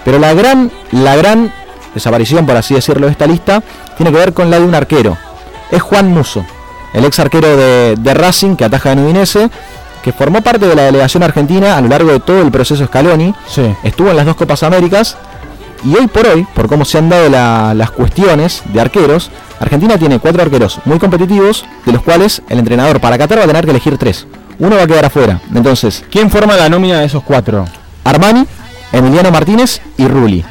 Pero 0.05 0.19
la 0.19 0.33
gran, 0.33 0.71
la 0.91 1.15
gran 1.15 1.51
desaparición, 1.93 2.45
por 2.45 2.55
así 2.55 2.73
decirlo, 2.73 3.05
de 3.07 3.11
esta 3.13 3.27
lista 3.27 3.61
tiene 3.97 4.11
que 4.11 4.17
ver 4.17 4.33
con 4.33 4.49
la 4.49 4.59
de 4.59 4.65
un 4.65 4.75
arquero. 4.75 5.17
Es 5.71 5.81
Juan 5.81 6.09
Muso, 6.13 6.45
el 6.93 7.05
ex 7.05 7.19
arquero 7.19 7.55
de, 7.55 7.95
de 7.97 8.13
Racing 8.13 8.55
que 8.55 8.65
ataja 8.65 8.91
en 8.91 8.99
Udinese, 8.99 9.49
que 10.03 10.11
formó 10.11 10.41
parte 10.41 10.67
de 10.67 10.75
la 10.75 10.83
delegación 10.83 11.23
argentina 11.23 11.77
a 11.77 11.81
lo 11.81 11.87
largo 11.87 12.11
de 12.11 12.19
todo 12.19 12.41
el 12.41 12.51
proceso 12.51 12.85
Scaloni. 12.85 13.33
Estuvo 13.83 14.09
en 14.09 14.17
las 14.17 14.25
dos 14.25 14.35
Copas 14.35 14.63
Américas 14.63 15.15
y 15.85 15.95
hoy 15.95 16.07
por 16.07 16.25
hoy, 16.27 16.45
por 16.55 16.67
cómo 16.67 16.85
se 16.85 16.97
han 16.97 17.09
dado 17.09 17.29
la- 17.29 17.73
las 17.73 17.91
cuestiones 17.91 18.61
de 18.65 18.81
arqueros, 18.81 19.29
Argentina 19.59 19.97
tiene 19.97 20.19
cuatro 20.19 20.41
arqueros 20.41 20.79
muy 20.85 20.97
competitivos, 20.97 21.65
de 21.85 21.91
los 21.91 22.01
cuales 22.01 22.41
el 22.49 22.57
entrenador 22.59 22.99
para 22.99 23.17
Qatar 23.17 23.39
va 23.39 23.43
a 23.43 23.47
tener 23.47 23.63
que 23.63 23.71
elegir 23.71 23.97
tres. 23.97 24.25
Uno 24.57 24.75
va 24.75 24.83
a 24.83 24.87
quedar 24.87 25.05
afuera. 25.05 25.39
Entonces, 25.53 26.03
¿quién 26.11 26.29
forma 26.31 26.55
la 26.57 26.67
nómina 26.69 26.99
de 26.99 27.05
esos 27.05 27.23
cuatro? 27.23 27.65
Armani, 28.03 28.45
Emiliano 28.91 29.31
Martínez 29.31 29.81
y 29.97 30.07
Rulli. 30.07 30.43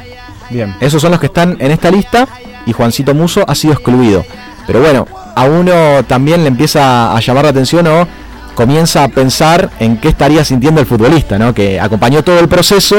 Bien. 0.51 0.75
Esos 0.79 1.01
son 1.01 1.11
los 1.11 1.19
que 1.19 1.27
están 1.27 1.57
en 1.59 1.71
esta 1.71 1.89
lista 1.89 2.27
y 2.65 2.73
Juancito 2.73 3.13
Muso 3.13 3.43
ha 3.47 3.55
sido 3.55 3.73
excluido. 3.73 4.25
Pero 4.67 4.81
bueno, 4.81 5.07
a 5.35 5.45
uno 5.45 6.03
también 6.07 6.43
le 6.43 6.47
empieza 6.49 7.15
a 7.15 7.19
llamar 7.19 7.45
la 7.45 7.49
atención 7.51 7.87
o 7.87 8.07
comienza 8.55 9.03
a 9.03 9.07
pensar 9.07 9.69
en 9.79 9.97
qué 9.97 10.09
estaría 10.09 10.43
sintiendo 10.43 10.81
el 10.81 10.87
futbolista, 10.87 11.39
¿no? 11.39 11.53
Que 11.53 11.79
acompañó 11.79 12.23
todo 12.23 12.39
el 12.39 12.47
proceso 12.47 12.97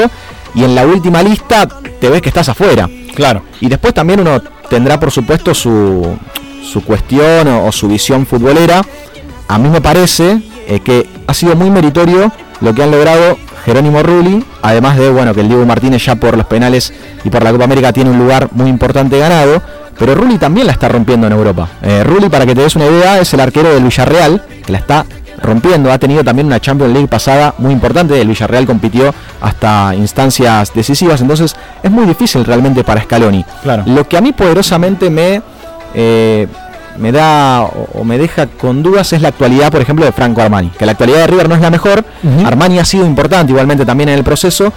y 0.55 0.63
en 0.63 0.75
la 0.75 0.85
última 0.85 1.23
lista 1.23 1.67
te 1.67 2.09
ves 2.09 2.21
que 2.21 2.29
estás 2.29 2.49
afuera. 2.49 2.89
Claro. 3.15 3.43
Y 3.61 3.69
después 3.69 3.93
también 3.93 4.19
uno 4.19 4.41
tendrá 4.69 4.99
por 4.99 5.11
supuesto 5.11 5.53
su, 5.53 6.17
su 6.63 6.83
cuestión 6.83 7.47
o, 7.47 7.67
o 7.67 7.71
su 7.71 7.87
visión 7.87 8.25
futbolera. 8.25 8.83
A 9.47 9.57
mí 9.57 9.69
me 9.69 9.81
parece 9.81 10.41
eh, 10.67 10.79
que 10.79 11.07
ha 11.27 11.33
sido 11.33 11.55
muy 11.55 11.69
meritorio 11.69 12.31
lo 12.61 12.73
que 12.73 12.83
han 12.83 12.91
logrado 12.91 13.37
Jerónimo 13.65 14.03
Rulli, 14.03 14.43
además 14.61 14.97
de 14.97 15.09
bueno 15.09 15.33
que 15.33 15.41
el 15.41 15.47
Diego 15.47 15.65
Martínez 15.65 16.05
ya 16.05 16.15
por 16.15 16.37
los 16.37 16.45
penales 16.45 16.93
y 17.23 17.29
por 17.29 17.43
la 17.43 17.51
Copa 17.51 17.63
América 17.63 17.93
tiene 17.93 18.09
un 18.09 18.19
lugar 18.19 18.49
muy 18.51 18.69
importante 18.69 19.17
ganado, 19.17 19.61
pero 19.97 20.15
Rulli 20.15 20.37
también 20.37 20.67
la 20.67 20.73
está 20.73 20.89
rompiendo 20.89 21.27
en 21.27 21.33
Europa. 21.33 21.69
Eh, 21.81 22.03
Rulli, 22.03 22.29
para 22.29 22.45
que 22.45 22.55
te 22.55 22.61
des 22.61 22.75
una 22.75 22.85
idea, 22.85 23.19
es 23.19 23.33
el 23.33 23.39
arquero 23.39 23.73
del 23.73 23.83
Villarreal, 23.83 24.43
que 24.65 24.71
la 24.71 24.79
está 24.79 25.05
rompiendo, 25.41 25.91
ha 25.91 25.99
tenido 25.99 26.23
también 26.23 26.47
una 26.47 26.59
Champions 26.59 26.93
League 26.93 27.07
pasada 27.07 27.53
muy 27.57 27.71
importante, 27.73 28.19
el 28.19 28.27
Villarreal 28.27 28.65
compitió 28.65 29.13
hasta 29.41 29.93
instancias 29.95 30.73
decisivas, 30.73 31.21
entonces 31.21 31.55
es 31.81 31.91
muy 31.91 32.05
difícil 32.05 32.45
realmente 32.45 32.83
para 32.83 33.01
Scaloni. 33.01 33.45
Claro. 33.61 33.83
Lo 33.85 34.07
que 34.07 34.17
a 34.17 34.21
mí 34.21 34.31
poderosamente 34.31 35.09
me, 35.09 35.41
eh, 35.93 36.47
me 36.97 37.11
da 37.11 37.63
o, 37.63 38.03
me 38.03 38.17
deja 38.17 38.47
con 38.47 38.83
dudas 38.83 39.13
es 39.13 39.21
la 39.21 39.29
actualidad, 39.29 39.71
por 39.71 39.81
ejemplo, 39.81 40.05
de 40.05 40.11
Franco 40.11 40.41
Armani. 40.41 40.69
Que 40.69 40.85
la 40.85 40.91
actualidad 40.93 41.19
de 41.19 41.27
River 41.27 41.49
no 41.49 41.55
es 41.55 41.61
la 41.61 41.69
mejor. 41.69 42.03
Armani 42.45 42.79
ha 42.79 42.85
sido 42.85 43.05
importante 43.05 43.51
igualmente 43.51 43.85
también 43.85 44.09
en 44.09 44.17
el 44.17 44.23
proceso. 44.23 44.71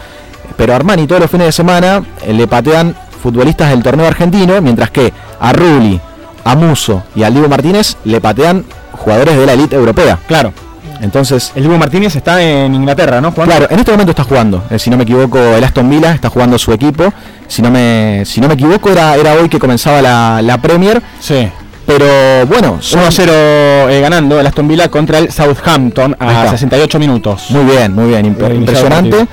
Pero 0.57 0.75
Armani 0.75 1.07
todos 1.07 1.21
los 1.21 1.31
fines 1.31 1.47
de 1.47 1.53
semana 1.53 2.03
eh, 2.25 2.33
le 2.33 2.47
patean 2.47 2.95
futbolistas 3.23 3.71
del 3.71 3.83
torneo 3.83 4.07
argentino, 4.07 4.61
mientras 4.63 4.91
que 4.91 5.13
a 5.41 5.53
Rulli, 5.53 6.01
a 6.45 6.55
Muso 6.55 7.03
y 7.15 7.25
al 7.25 7.33
Diego 7.35 7.49
Martínez 7.49 7.97
le 8.05 8.21
patean 8.21 8.65
jugadores 8.93 9.37
de 9.37 9.45
la 9.47 9.53
elite 9.53 9.77
europea. 9.77 10.19
Claro. 10.27 10.53
Entonces, 11.03 11.53
El 11.55 11.65
Dibu 11.65 11.77
Martínez 11.77 12.17
está 12.17 12.41
en 12.43 12.75
Inglaterra, 12.75 13.21
¿no? 13.21 13.31
Jugando. 13.31 13.55
Claro, 13.55 13.67
en 13.71 13.79
este 13.79 13.91
momento 13.91 14.13
está 14.13 14.25
jugando. 14.25 14.65
eh, 14.71 14.79
si 14.79 14.89
no 14.89 14.97
me 14.97 15.03
equivoco, 15.03 15.39
el 15.39 15.63
Aston 15.63 15.91
Villa 15.91 16.13
está 16.13 16.31
jugando 16.31 16.59
su 16.59 16.73
equipo. 16.73 17.13
Si 17.49 17.61
no 17.61 17.71
me, 17.71 18.23
si 18.25 18.41
no 18.41 18.49
me 18.49 18.55
equivoco, 18.55 18.89
era, 18.91 19.15
era 19.15 19.35
hoy 19.35 19.49
que 19.51 19.59
comenzaba 19.59 20.01
la, 20.01 20.41
la 20.43 20.57
Premier. 20.59 21.03
Sí. 21.21 21.49
Pero 21.87 22.47
bueno, 22.47 22.79
son- 22.81 23.01
1-0 23.01 23.31
eh, 23.89 24.01
ganando 24.03 24.41
el 24.41 24.47
Aston 24.47 24.67
Villa 24.67 24.89
contra 24.89 25.19
el 25.19 25.31
Southampton 25.31 26.17
a 26.19 26.27
está. 26.45 26.51
68 26.51 26.99
minutos. 26.99 27.47
Muy 27.51 27.65
bien, 27.65 27.95
muy 27.95 28.09
bien, 28.09 28.27
imp- 28.37 28.55
impresionante. 28.55 29.27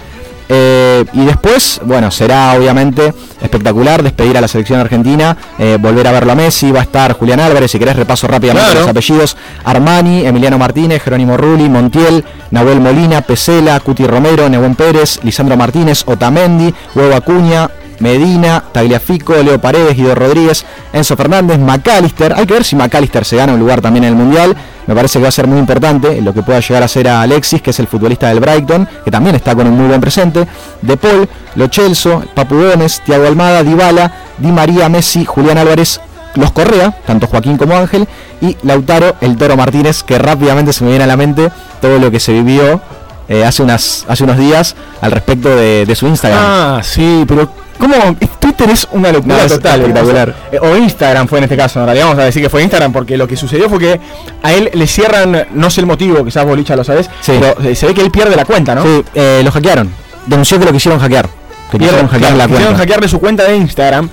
Eh, 0.50 1.06
y 1.14 1.26
después, 1.26 1.80
bueno, 1.86 2.12
será 2.12 2.54
obviamente 2.54 3.12
espectacular 3.42 4.04
despedir 4.04 4.38
a 4.38 4.42
la 4.42 4.48
selección 4.48 4.80
argentina, 4.80 5.36
eh, 5.58 5.78
volver 5.80 6.06
a 6.06 6.12
verlo 6.12 6.34
a 6.34 6.36
Messi, 6.36 6.72
va 6.72 6.82
a 6.82 6.84
estar 6.84 7.14
Julián 7.14 7.40
Álvarez, 7.40 7.72
si 7.72 7.80
querés 7.80 7.96
repaso 7.96 8.28
rápidamente 8.28 8.66
Claro. 8.70 8.82
los 8.82 8.90
apellidos, 8.90 9.38
Armani, 9.64 10.26
Emiliano 10.28 10.58
Martínez, 10.60 11.02
Jerónimo 11.02 11.38
Rulli, 11.38 11.70
Montiel, 11.70 12.24
Nahuel 12.52 12.82
Molina, 12.82 13.22
Pesela, 13.22 13.80
Cuti 13.80 14.06
Romero, 14.06 14.48
Nehuen 14.50 14.76
Pérez, 14.76 15.20
Lisandro 15.24 15.58
Martínez, 15.58 16.04
Otamendi, 16.06 16.72
Huevo 16.94 17.16
Acuña, 17.16 17.70
Medina, 18.00 18.64
Tagliafico, 18.72 19.34
Leo 19.36 19.60
Paredes, 19.60 19.96
Guido 19.96 20.16
Rodríguez, 20.16 20.66
Enzo 20.92 21.16
Fernández, 21.16 21.60
McAllister. 21.60 22.34
Hay 22.34 22.46
que 22.46 22.54
ver 22.54 22.64
si 22.64 22.76
McAllister 22.76 23.26
se 23.26 23.38
gana 23.38 23.54
un 23.54 23.60
lugar 23.60 23.82
también 23.82 24.06
en 24.06 24.12
el 24.12 24.16
Mundial. 24.16 24.56
Me 24.86 24.96
parece 24.96 25.20
que 25.20 25.24
va 25.24 25.30
a 25.30 25.32
ser 25.32 25.48
muy 25.48 25.60
importante 25.60 26.22
lo 26.22 26.34
que 26.34 26.44
pueda 26.44 26.60
llegar 26.60 26.84
a 26.84 26.88
ser 26.88 27.08
a 27.08 27.22
Alexis, 27.22 27.62
que 27.62 27.70
es 27.70 27.80
el 27.80 27.88
futbolista 27.88 28.28
del 28.28 28.40
Brighton, 28.40 28.88
que 29.06 29.12
también 29.12 29.36
está 29.36 29.56
con 29.56 29.68
un 29.68 29.78
muy 29.78 29.88
buen 29.88 30.02
presente. 30.02 30.46
De 30.82 30.98
Paul, 30.98 31.30
Lo 31.56 31.68
Celso, 31.70 32.24
Papu 32.34 32.56
Gómez, 32.56 33.02
Thiago 33.06 33.26
Almada, 33.26 33.64
Dybala, 33.64 34.12
Di 34.38 34.52
María, 34.52 34.90
Messi, 34.90 35.24
Julián 35.24 35.58
Álvarez, 35.58 36.02
los 36.36 36.52
Correa, 36.52 36.92
tanto 37.06 37.28
Joaquín 37.28 37.58
como 37.58 37.76
Ángel, 37.76 38.08
y 38.42 38.58
Lautaro, 38.64 39.16
el 39.22 39.38
Toro 39.38 39.56
Martínez, 39.56 40.04
que 40.04 40.18
rápidamente 40.18 40.74
se 40.74 40.84
me 40.84 40.90
viene 40.90 41.06
a 41.06 41.08
la 41.08 41.16
mente 41.16 41.50
todo 41.80 42.00
lo 42.00 42.12
que 42.12 42.20
se 42.20 42.34
vivió 42.34 42.82
eh, 43.30 43.46
hace, 43.46 43.64
unas, 43.64 44.06
hace 44.10 44.26
unos 44.26 44.38
días 44.38 44.76
al 45.00 45.12
respecto 45.12 45.56
de, 45.56 45.86
de 45.86 45.96
su 45.96 46.08
Instagram. 46.08 46.40
Ah, 46.44 46.82
sí, 46.84 47.24
pero 47.26 47.50
¿cómo? 47.78 47.96
Twitter 48.40 48.70
es 48.70 48.88
una 48.92 49.12
locura 49.12 49.38
No, 49.38 49.42
es 49.44 49.52
total. 49.54 49.82
espectacular. 49.82 50.36
Eh, 50.52 50.60
O 50.62 50.76
Instagram 50.76 51.28
fue 51.28 51.38
en 51.40 51.46
este 51.46 51.58
caso, 51.58 51.80
en 51.80 51.86
realidad 51.86 52.06
vamos 52.08 52.22
a 52.22 52.26
decir 52.26 52.42
que 52.42 52.50
fue 52.50 52.62
Instagram 52.62 52.92
porque 52.92 53.18
lo 53.18 53.28
que 53.28 53.36
sucedió 53.38 53.70
fue 53.70 53.80
que 53.80 54.00
a 54.42 54.54
él 54.54 54.70
le 54.74 54.88
cierran, 54.88 55.48
no 55.54 55.70
sé 55.70 55.82
el 55.82 55.88
motivo, 55.88 56.24
quizás 56.26 56.46
Bolicha 56.46 56.76
lo 56.76 56.84
sabes, 56.84 57.10
Sí. 57.22 57.34
pero 57.40 57.56
eh, 57.70 57.76
se 57.76 57.86
ve 57.88 57.94
que 57.94 58.02
él 58.02 58.12
pierde 58.12 58.36
la 58.36 58.46
cuenta, 58.46 58.76
¿no? 58.76 58.84
Sí, 58.84 59.04
eh, 59.16 59.42
lo 59.44 59.52
hackearon. 59.52 59.90
Denunció 60.26 60.60
que 60.60 60.66
lo 60.66 60.72
quisieron 60.72 61.00
hackear. 61.00 61.28
Quisieron 61.80 62.08
hackear 62.08 62.20
claro, 62.34 62.38
la 62.38 62.44
quisieron 62.46 62.66
cuenta. 62.68 62.80
hackearle 62.84 63.08
su 63.08 63.20
cuenta 63.20 63.44
de 63.44 63.56
Instagram 63.58 64.10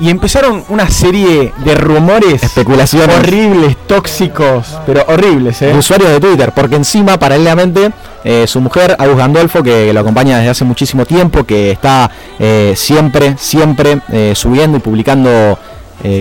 y 0.00 0.10
empezaron 0.10 0.64
una 0.68 0.88
serie 0.90 1.52
de 1.64 1.74
rumores 1.74 2.42
Especulaciones. 2.42 3.16
horribles, 3.16 3.76
tóxicos, 3.86 4.66
pero 4.86 5.04
horribles, 5.08 5.62
¿eh? 5.62 5.72
usuarios 5.76 6.10
de 6.10 6.20
Twitter, 6.20 6.52
porque 6.54 6.76
encima, 6.76 7.16
paralelamente, 7.18 7.90
eh, 8.24 8.46
su 8.48 8.60
mujer, 8.60 8.96
Agus 8.98 9.16
Gandolfo, 9.16 9.62
que 9.62 9.92
lo 9.92 10.00
acompaña 10.00 10.38
desde 10.38 10.50
hace 10.50 10.64
muchísimo 10.64 11.04
tiempo, 11.06 11.44
que 11.44 11.70
está 11.70 12.10
eh, 12.38 12.74
siempre, 12.76 13.36
siempre 13.38 14.00
eh, 14.10 14.32
subiendo 14.34 14.78
y 14.78 14.80
publicando 14.80 15.58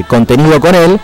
contenido 0.08 0.60
con 0.62 0.76
él, 0.76 1.00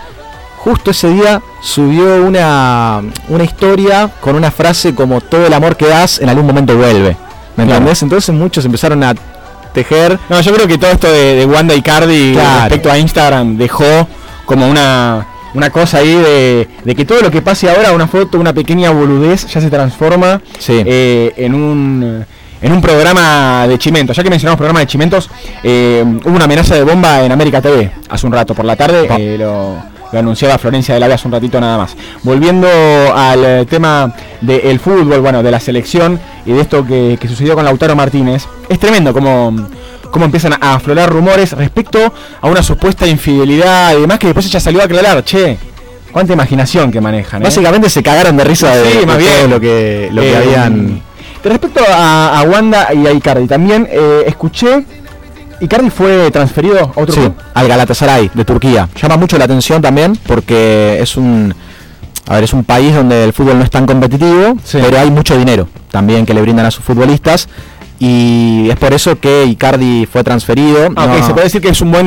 justo 0.57 0.91
ese 0.91 1.09
día 1.09 1.41
subió 1.61 2.23
una, 2.23 3.01
una 3.27 3.43
historia 3.43 4.09
con 4.21 4.35
una 4.35 4.51
frase 4.51 4.93
como 4.95 5.19
todo 5.21 5.45
el 5.47 5.53
amor 5.53 5.75
que 5.75 5.87
das 5.87 6.19
en 6.21 6.29
algún 6.29 6.45
momento 6.45 6.77
vuelve. 6.77 7.17
¿Me 7.57 7.65
Claro. 7.65 7.71
entendés? 7.79 8.03
Entonces 8.03 8.33
muchos 8.33 8.63
empezaron 8.63 9.03
a 9.03 9.13
tejer 9.73 10.17
No, 10.29 10.39
yo 10.41 10.53
creo 10.53 10.67
que 10.67 10.77
todo 10.77 10.91
esto 10.91 11.11
de, 11.11 11.35
de 11.35 11.45
Wanda 11.45 11.73
y 11.75 11.81
Cardi 11.81 12.33
Claro. 12.33 12.59
respecto 12.61 12.91
a 12.91 12.97
Instagram 12.97 13.57
dejó 13.57 14.07
como 14.45 14.67
una, 14.67 15.25
una 15.53 15.69
cosa 15.69 15.99
ahí 15.99 16.13
de, 16.15 16.67
de 16.83 16.95
que 16.95 17.05
todo 17.05 17.21
lo 17.21 17.29
que 17.31 17.41
pase 17.41 17.69
ahora, 17.69 17.91
una 17.91 18.07
foto, 18.07 18.39
una 18.39 18.53
pequeña 18.53 18.89
boludez, 18.91 19.45
ya 19.47 19.61
se 19.61 19.69
transforma 19.69 20.41
Sí. 20.59 20.81
eh, 20.85 21.33
en 21.37 21.53
un 21.53 22.25
en 22.61 22.73
un 22.73 22.81
programa 22.81 23.65
de 23.69 23.77
chimentos. 23.77 24.17
Ya 24.17 24.21
que 24.23 24.29
mencionamos 24.29 24.57
programa 24.57 24.81
de 24.81 24.87
chimentos, 24.87 25.29
eh, 25.63 26.03
hubo 26.25 26.35
una 26.35 26.43
amenaza 26.43 26.75
de 26.75 26.83
bomba 26.83 27.23
en 27.23 27.31
América 27.31 27.61
TV 27.61 27.89
hace 28.09 28.27
un 28.27 28.33
rato 28.33 28.53
por 28.53 28.65
la 28.65 28.75
tarde. 28.75 29.07
eh, 29.17 29.37
lo, 29.39 29.75
lo 30.11 30.19
anunciaba 30.19 30.57
Florencia 30.57 30.93
de 30.95 30.99
la 30.99 31.13
hace 31.13 31.27
un 31.27 31.33
ratito 31.33 31.59
nada 31.59 31.77
más. 31.77 31.95
Volviendo 32.23 32.67
al 33.15 33.45
eh, 33.45 33.65
tema 33.69 34.13
del 34.41 34.79
fútbol, 34.79 35.21
bueno, 35.21 35.43
de 35.43 35.51
la 35.51 35.59
selección 35.59 36.19
y 36.45 36.51
de 36.53 36.61
esto 36.61 36.85
que, 36.85 37.17
que 37.19 37.27
sucedió 37.27 37.55
con 37.55 37.65
Lautaro 37.65 37.95
Martínez, 37.95 38.45
es 38.69 38.79
tremendo 38.79 39.13
como 39.13 39.67
cómo 40.11 40.25
empiezan 40.25 40.53
a 40.59 40.73
aflorar 40.75 41.09
rumores 41.09 41.51
respecto 41.51 42.11
a 42.41 42.47
una 42.47 42.63
supuesta 42.63 43.05
infidelidad 43.07 43.95
y 43.95 44.01
demás 44.01 44.17
que 44.17 44.27
después 44.27 44.45
ella 44.47 44.59
salió 44.59 44.81
a 44.81 44.85
aclarar, 44.85 45.23
che, 45.23 45.57
cuánta 46.11 46.33
imaginación 46.33 46.91
que 46.91 46.99
manejan. 46.99 47.41
¿eh? 47.41 47.45
Básicamente 47.45 47.89
se 47.91 48.01
cagaron 48.01 48.35
de 48.35 48.43
risa 48.43 48.75
de, 48.75 48.89
Sí, 48.91 48.97
de 48.99 49.05
más 49.05 49.17
todo 49.19 49.27
bien. 49.27 49.49
lo 49.51 49.59
que, 49.59 50.09
lo 50.11 50.21
que 50.21 50.31
Eh, 50.31 50.35
habían. 50.37 51.01
Respecto 51.43 51.81
a, 51.87 52.39
a 52.39 52.43
Wanda 52.43 52.89
y 52.93 53.05
a 53.07 53.11
Icardi, 53.13 53.47
también 53.47 53.87
eh, 53.89 54.23
escuché, 54.27 54.83
Icardi 55.61 55.89
fue 55.89 56.29
transferido 56.31 56.79
a 56.79 56.83
otro 57.01 57.13
Sí, 57.13 57.19
club. 57.21 57.33
al 57.53 57.67
Galatasaray 57.67 58.31
de 58.33 58.45
Turquía. 58.45 58.87
Llama 59.01 59.17
mucho 59.17 59.37
la 59.37 59.45
atención 59.45 59.81
también 59.81 60.17
porque 60.25 60.97
es 61.01 61.17
un 61.17 61.53
a 62.27 62.35
ver, 62.35 62.43
es 62.43 62.53
un 62.53 62.63
país 62.63 62.93
donde 62.93 63.23
el 63.23 63.33
fútbol 63.33 63.57
no 63.57 63.63
es 63.63 63.71
tan 63.71 63.87
competitivo, 63.87 64.55
pero 64.71 64.99
hay 64.99 65.09
mucho 65.09 65.35
dinero 65.37 65.67
también 65.89 66.25
que 66.27 66.33
le 66.35 66.41
brindan 66.41 66.65
a 66.67 66.71
sus 66.71 66.83
futbolistas 66.85 67.49
y 67.99 68.67
es 68.69 68.75
por 68.77 68.93
eso 68.93 69.19
que 69.19 69.45
Icardi 69.45 70.05
fue 70.05 70.23
transferido. 70.23 70.89
Ah, 70.95 71.17
se 71.25 71.33
puede 71.33 71.45
decir 71.45 71.59
que 71.61 71.69
es 71.69 71.81
un 71.81 71.91
buen, 71.91 72.05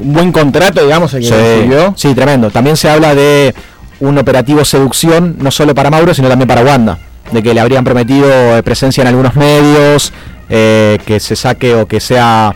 un 0.00 0.12
buen 0.12 0.32
contrato, 0.32 0.82
digamos, 0.82 1.12
el 1.14 1.20
que 1.22 1.68
Sí, 1.94 2.08
sí, 2.08 2.14
tremendo. 2.14 2.50
También 2.50 2.76
se 2.76 2.88
habla 2.90 3.14
de 3.14 3.54
un 4.00 4.18
operativo 4.18 4.64
seducción, 4.64 5.36
no 5.38 5.50
solo 5.50 5.74
para 5.74 5.90
Mauro, 5.90 6.14
sino 6.14 6.28
también 6.28 6.48
para 6.48 6.62
Wanda. 6.64 6.98
De 7.30 7.42
que 7.42 7.54
le 7.54 7.60
habrían 7.60 7.84
prometido 7.84 8.28
eh, 8.56 8.62
presencia 8.64 9.02
en 9.02 9.08
algunos 9.08 9.36
medios, 9.36 10.12
eh, 10.48 10.98
que 11.06 11.20
se 11.20 11.36
saque 11.36 11.74
o 11.76 11.86
que 11.86 12.00
sea, 12.00 12.52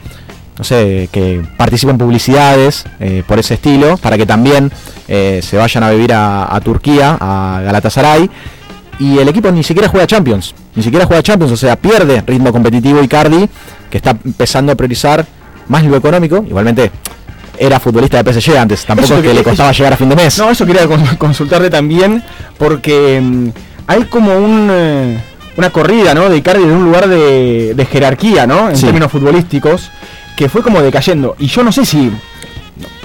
no 0.59 0.65
sé, 0.65 1.09
que 1.11 1.43
participe 1.57 1.91
en 1.93 1.99
publicidades 1.99 2.85
eh, 3.01 3.23
por 3.27 3.39
ese 3.39 3.55
estilo, 3.55 3.97
para 3.97 4.17
que 4.17 4.27
también 4.27 4.71
eh, 5.09 5.41
se 5.43 5.57
vayan 5.57 5.83
a 5.85 5.91
vivir 5.91 6.13
a, 6.13 6.55
a 6.55 6.61
Turquía, 6.61 7.17
a 7.21 7.61
Galatasaray. 7.65 8.31
Y 9.01 9.19
el 9.19 9.29
equipo 9.29 9.51
ni 9.51 9.65
siquiera 9.65 9.89
juega 9.89 10.07
Champions, 10.07 10.55
ni 10.77 10.83
siquiera 10.83 11.05
juega 11.07 11.21
Champions, 11.23 11.51
o 11.53 11.57
sea, 11.57 11.75
pierde 11.75 12.23
ritmo 12.25 12.53
competitivo 12.53 13.03
Icardi, 13.03 13.49
que 13.91 13.97
está 13.99 14.11
empezando 14.25 14.71
a 14.71 14.77
priorizar 14.77 15.27
más 15.67 15.83
lo 15.85 15.97
económico. 15.97 16.45
Igualmente, 16.49 16.93
era 17.59 17.81
futbolista 17.81 18.23
de 18.23 18.33
PSG 18.33 18.57
antes, 18.57 18.85
tampoco 18.85 19.15
es 19.15 19.21
que 19.23 19.29
que- 19.29 19.35
le 19.35 19.43
costaba 19.43 19.71
eso- 19.71 19.79
llegar 19.79 19.95
a 19.95 19.97
fin 19.97 20.09
de 20.09 20.15
mes. 20.17 20.39
No, 20.39 20.51
eso 20.51 20.65
quería 20.65 20.85
cons- 20.87 21.17
consultarte 21.19 21.71
también, 21.71 22.23
porque 22.57 23.21
mm, 23.21 23.49
hay 23.89 24.05
como 24.05 24.37
un, 24.37 24.69
eh, 24.71 25.21
una 25.57 25.71
corrida, 25.71 26.15
¿no? 26.15 26.29
De 26.29 26.37
Icardi 26.37 26.65
de 26.65 26.73
un 26.73 26.85
lugar 26.85 27.09
de, 27.09 27.75
de 27.75 27.87
jerarquía, 27.87 28.47
¿no? 28.47 28.71
En 28.71 28.77
Sí. 28.77 28.85
términos 28.85 29.11
futbolísticos, 29.11 29.91
que 30.37 30.49
fue 30.49 30.63
como 30.63 30.81
decayendo. 30.83 31.37
Y 31.39 31.47
yo 31.47 31.63
no 31.63 31.71
sé 31.73 31.85
si, 31.85 32.11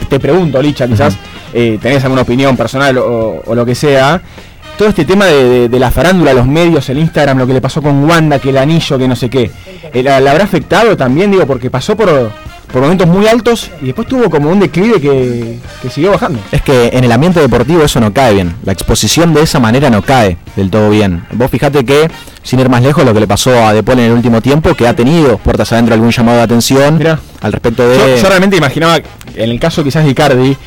te 0.09 0.19
pregunto, 0.19 0.61
Licha, 0.61 0.87
quizás 0.87 1.15
eh, 1.53 1.77
tenés 1.81 2.03
alguna 2.03 2.21
opinión 2.23 2.55
personal 2.57 2.97
o, 2.97 3.41
o 3.45 3.55
lo 3.55 3.65
que 3.65 3.75
sea. 3.75 4.21
Todo 4.77 4.87
este 4.89 5.03
tema 5.03 5.25
de, 5.25 5.43
de- 5.49 5.69
de 5.69 5.79
la 5.79 5.91
farándula, 5.91 6.33
los 6.33 6.47
medios, 6.47 6.87
el 6.89 6.99
Instagram, 6.99 7.37
lo 7.37 7.45
que 7.45 7.53
le 7.53 7.59
pasó 7.61 7.81
con 7.81 8.03
Wanda, 8.05 8.39
que 8.39 8.49
el 8.51 8.57
anillo, 8.57 8.97
que 8.97 9.07
no 9.09 9.15
sé 9.15 9.29
qué. 9.29 9.51
Eh, 9.93 10.01
¿La, 10.01 10.21
la 10.21 10.31
habrá 10.31 10.45
afectado 10.45 10.95
también? 10.95 11.29
Digo, 11.31 11.45
porque 11.45 11.69
pasó 11.69 11.97
por, 11.97 12.31
por 12.71 12.81
momentos 12.81 13.07
muy 13.07 13.27
altos 13.27 13.71
y 13.81 13.87
después 13.87 14.07
tuvo 14.07 14.29
como 14.29 14.49
un 14.49 14.59
declive 14.59 15.01
que, 15.01 15.59
que 15.81 15.89
siguió 15.89 16.11
bajando. 16.11 16.39
Es 16.51 16.61
que 16.61 16.89
en 16.93 17.03
el 17.03 17.11
ambiente 17.11 17.39
deportivo 17.39 17.83
eso 17.83 17.99
no 17.99 18.13
cae 18.13 18.35
bien. 18.35 18.55
La 18.63 18.73
exposición 18.73 19.33
de 19.33 19.41
esa 19.41 19.59
manera 19.59 19.89
no 19.89 20.01
cae 20.01 20.37
del 20.55 20.69
todo 20.69 20.89
bien. 20.89 21.25
Vos 21.31 21.49
fijate 21.49 21.83
que, 21.85 22.09
sin 22.43 22.59
ir 22.59 22.69
más 22.69 22.81
lejos, 22.81 23.03
lo 23.03 23.13
que 23.13 23.19
le 23.19 23.27
pasó 23.27 23.51
a 23.65 23.73
De 23.73 23.83
Paul 23.83 23.99
en 23.99 24.05
el 24.05 24.11
último 24.11 24.41
tiempo, 24.41 24.75
que 24.75 24.87
ha 24.87 24.95
tenido 24.95 25.37
puertas 25.37 25.71
adentro 25.71 25.95
algún 25.95 26.11
llamado 26.11 26.37
de 26.37 26.43
atención 26.43 26.99
al 27.41 27.51
respecto 27.51 27.87
de. 27.87 27.97
Yo, 27.97 28.15
yo 28.17 28.29
realmente 28.29 28.57
imaginaba, 28.57 28.97
en 29.35 29.49
el 29.49 29.59
caso 29.59 29.83
quizás 29.83 30.03
de 30.05 30.11
Icardi, 30.11 30.57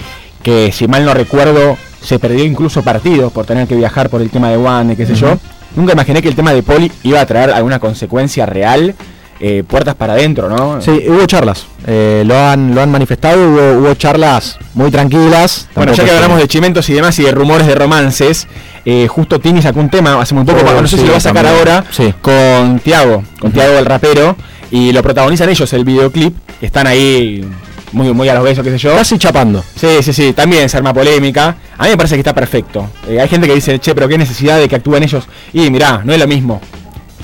que 0.43 0.73
si 0.73 0.89
mal 0.89 1.05
no 1.05 1.15
recuerdo, 1.15 1.77
se 2.03 2.19
perdió 2.19 2.45
incluso 2.45 2.83
partidos 2.83 3.33
por 3.33 3.47
tener 3.47 3.69
que 3.69 3.77
viajar 3.77 4.11
por 4.11 4.21
el 4.21 4.31
tema 4.31 4.51
de 4.51 4.93
y 4.93 4.97
qué 4.97 5.07
sé 5.07 5.15
yo. 5.15 5.39
Nunca 5.75 5.93
imaginé 5.93 6.21
que 6.21 6.29
el 6.29 6.35
tema 6.35 6.53
de 6.53 6.63
Poli 6.63 6.93
iba 7.03 7.21
a 7.21 7.27
traer 7.27 7.51
alguna 7.51 7.79
consecuencia 7.79 8.45
real, 8.45 8.95
eh, 9.45 9.65
puertas 9.67 9.97
para 9.97 10.13
adentro, 10.13 10.49
¿no? 10.49 10.81
Sí, 10.81 11.05
hubo 11.09 11.27
charlas. 11.27 11.67
eh, 11.87 12.23
lo, 12.25 12.39
han, 12.39 12.75
lo 12.75 12.81
han 12.81 12.91
manifestado, 12.93 13.37
hubo, 13.45 13.81
hubo 13.81 13.95
charlas 13.95 14.57
muy 14.75 14.91
tranquilas. 14.91 15.69
Bueno, 15.75 15.93
ya 15.93 16.05
que 16.05 16.11
hablamos 16.13 16.39
de 16.39 16.47
chimentos 16.47 16.89
y 16.89 16.95
demás 16.95 17.19
y 17.19 17.25
de 17.25 17.33
rumores 17.33 17.67
de 17.67 17.75
romances, 17.75 18.47
eh, 18.85 19.09
justo 19.09 19.41
Tini 19.41 19.61
sacó 19.61 19.81
un 19.81 19.91
tema 19.91 20.21
hace 20.21 20.35
muy 20.35 20.45
poco, 20.45 20.61
Oh, 20.65 20.81
no 20.81 20.87
sé 20.87 20.97
sí, 20.97 21.01
si 21.03 21.07
lo 21.07 21.13
va 21.13 21.19
a 21.19 21.21
sacar 21.21 21.45
también. 21.45 21.59
ahora, 21.69 21.85
Sí. 21.91 22.15
con 22.23 22.79
Tiago, 22.79 23.25
con 23.41 23.51
Tiago 23.53 23.79
el 23.79 23.85
rapero, 23.85 24.37
y 24.71 24.93
lo 24.93 25.03
protagonizan 25.03 25.49
ellos 25.49 25.73
el 25.73 25.85
videoclip, 25.85 26.35
están 26.61 26.87
ahí 26.87 27.45
muy, 27.91 28.13
muy 28.15 28.29
a 28.29 28.35
los 28.35 28.45
besos, 28.45 28.65
qué 28.65 28.71
sé 28.71 28.79
yo. 28.79 28.95
Casi 28.95 29.19
chapando. 29.19 29.63
Sí, 29.77 29.89
sí, 30.03 30.13
sí, 30.13 30.33
también 30.33 30.69
se 30.69 30.77
arma 30.79 30.95
polémica. 30.95 31.57
A 31.77 31.83
mí 31.85 31.91
me 31.91 31.97
parece 31.97 32.15
que 32.15 32.21
está 32.21 32.33
perfecto. 32.35 32.89
Eh, 33.07 33.21
hay 33.21 33.29
gente 33.29 33.47
que 33.47 33.55
dice, 33.55 33.79
che, 33.81 33.95
pero 33.95 34.09
qué 34.09 34.17
necesidad 34.17 34.59
de 34.59 34.69
que 34.69 34.77
actúen 34.77 35.03
ellos. 35.03 35.25
Y 35.53 35.69
mirá, 35.71 36.01
no 36.05 36.13
es 36.15 36.19
lo 36.19 36.27
mismo. 36.27 36.61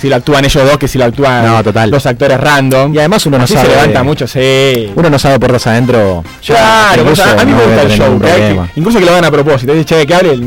Si 0.01 0.09
lo 0.09 0.17
actúan 0.17 0.45
ellos 0.45 0.65
dos 0.65 0.79
que 0.79 0.87
si 0.89 0.97
lo 0.99 1.05
actúan 1.07 1.45
No, 1.47 1.63
total. 1.65 1.91
dos 1.91 2.07
actores 2.07 2.39
random. 2.39 2.95
Y 2.95 2.99
además 2.99 3.25
uno 3.27 3.39
no 3.39 3.45
Así 3.45 3.55
sabe. 3.55 3.67
se 3.69 3.75
levanta 3.75 4.03
mucho, 4.03 4.27
sí. 4.27 4.91
Uno 4.95 5.11
no 5.11 5.19
sabe 5.19 5.39
puertas 5.39 5.67
adentro. 5.67 6.23
Claro, 6.47 7.03
incluso 7.03 7.23
sea, 7.25 7.33
a 7.41 7.45
mí 7.45 7.51
no 7.53 7.59
me 7.59 7.65
gusta 7.67 7.83
el 7.83 7.91
show. 7.91 8.21
que 8.21 8.61
incluso 8.77 8.99
que 8.99 9.05
lo 9.05 9.11
hagan 9.13 9.25
a 9.25 9.31
propósito. 9.31 9.73
Dice, 9.73 9.85
che, 9.85 10.07
que 10.07 10.15
hable, 10.15 10.39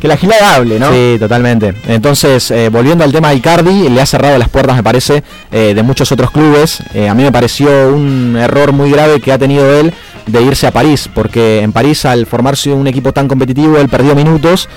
que 0.00 0.06
la 0.08 0.16
gilada 0.16 0.54
hable, 0.56 0.78
¿no? 0.78 0.92
Sí, 0.92 1.16
totalmente. 1.18 1.74
Entonces, 1.88 2.50
eh, 2.50 2.68
volviendo 2.68 3.02
al 3.02 3.12
tema 3.12 3.30
de 3.30 3.36
Icardi, 3.36 3.88
le 3.88 4.00
ha 4.00 4.06
cerrado 4.06 4.38
las 4.38 4.48
puertas, 4.48 4.76
me 4.76 4.82
parece, 4.82 5.22
eh, 5.50 5.72
de 5.74 5.82
muchos 5.82 6.12
otros 6.12 6.30
clubes. 6.30 6.78
Eh, 6.94 7.08
a 7.08 7.14
mí 7.14 7.22
me 7.22 7.32
pareció 7.32 7.68
un 7.88 8.36
error 8.38 8.72
muy 8.72 8.90
grave 8.90 9.20
que 9.20 9.32
ha 9.32 9.38
tenido 9.38 9.80
él 9.80 9.92
de 10.26 10.42
irse 10.42 10.66
a 10.66 10.70
París, 10.70 11.08
porque 11.14 11.62
en 11.62 11.72
París 11.72 12.04
al 12.04 12.26
formarse 12.26 12.70
un 12.70 12.86
equipo 12.86 13.12
tan 13.12 13.26
competitivo, 13.26 13.78
él 13.78 13.88
perdió 13.88 14.14
minutos. 14.14 14.68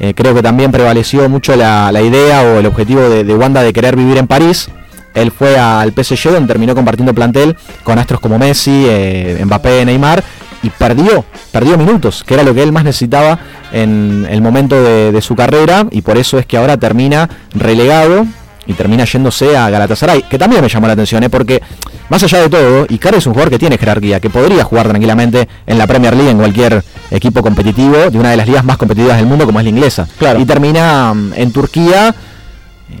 Eh, 0.00 0.14
creo 0.14 0.34
que 0.34 0.42
también 0.42 0.72
prevaleció 0.72 1.28
mucho 1.28 1.54
la, 1.54 1.92
la 1.92 2.00
idea 2.00 2.42
o 2.42 2.58
el 2.58 2.66
objetivo 2.66 3.02
de, 3.02 3.22
de 3.22 3.34
Wanda 3.34 3.62
de 3.62 3.72
querer 3.72 3.96
vivir 3.96 4.16
en 4.16 4.26
París. 4.26 4.70
Él 5.14 5.30
fue 5.30 5.58
al 5.58 5.92
PSG 5.92 6.30
donde 6.30 6.48
terminó 6.48 6.74
compartiendo 6.74 7.12
plantel 7.14 7.56
con 7.82 7.98
astros 7.98 8.20
como 8.20 8.38
Messi, 8.38 8.86
eh, 8.88 9.42
Mbappé, 9.44 9.84
Neymar 9.84 10.24
y 10.62 10.70
perdió, 10.70 11.24
perdió 11.52 11.76
minutos, 11.76 12.22
que 12.24 12.34
era 12.34 12.42
lo 12.42 12.54
que 12.54 12.62
él 12.62 12.72
más 12.72 12.84
necesitaba 12.84 13.38
en 13.72 14.26
el 14.28 14.40
momento 14.42 14.80
de, 14.82 15.12
de 15.12 15.20
su 15.20 15.34
carrera 15.34 15.86
y 15.90 16.02
por 16.02 16.16
eso 16.16 16.38
es 16.38 16.46
que 16.46 16.56
ahora 16.56 16.76
termina 16.76 17.28
relegado 17.54 18.26
y 18.70 18.74
termina 18.74 19.04
yéndose 19.04 19.56
a 19.56 19.68
Galatasaray, 19.68 20.22
que 20.22 20.38
también 20.38 20.62
me 20.62 20.68
llamó 20.68 20.86
la 20.86 20.92
atención, 20.92 21.22
¿eh? 21.24 21.28
porque 21.28 21.60
más 22.08 22.22
allá 22.22 22.40
de 22.40 22.48
todo, 22.48 22.86
Icardi 22.88 23.18
es 23.18 23.26
un 23.26 23.32
jugador 23.32 23.50
que 23.50 23.58
tiene 23.58 23.76
jerarquía, 23.76 24.20
que 24.20 24.30
podría 24.30 24.62
jugar 24.62 24.88
tranquilamente 24.88 25.48
en 25.66 25.76
la 25.76 25.86
Premier 25.86 26.14
League, 26.14 26.30
en 26.30 26.38
cualquier 26.38 26.84
equipo 27.10 27.42
competitivo, 27.42 28.10
de 28.10 28.18
una 28.18 28.30
de 28.30 28.36
las 28.36 28.46
ligas 28.46 28.64
más 28.64 28.76
competitivas 28.76 29.16
del 29.16 29.26
mundo 29.26 29.44
como 29.44 29.58
es 29.58 29.64
la 29.64 29.70
inglesa. 29.70 30.06
Y 30.38 30.44
termina 30.44 31.12
mm, 31.12 31.32
en 31.34 31.52
Turquía, 31.52 32.14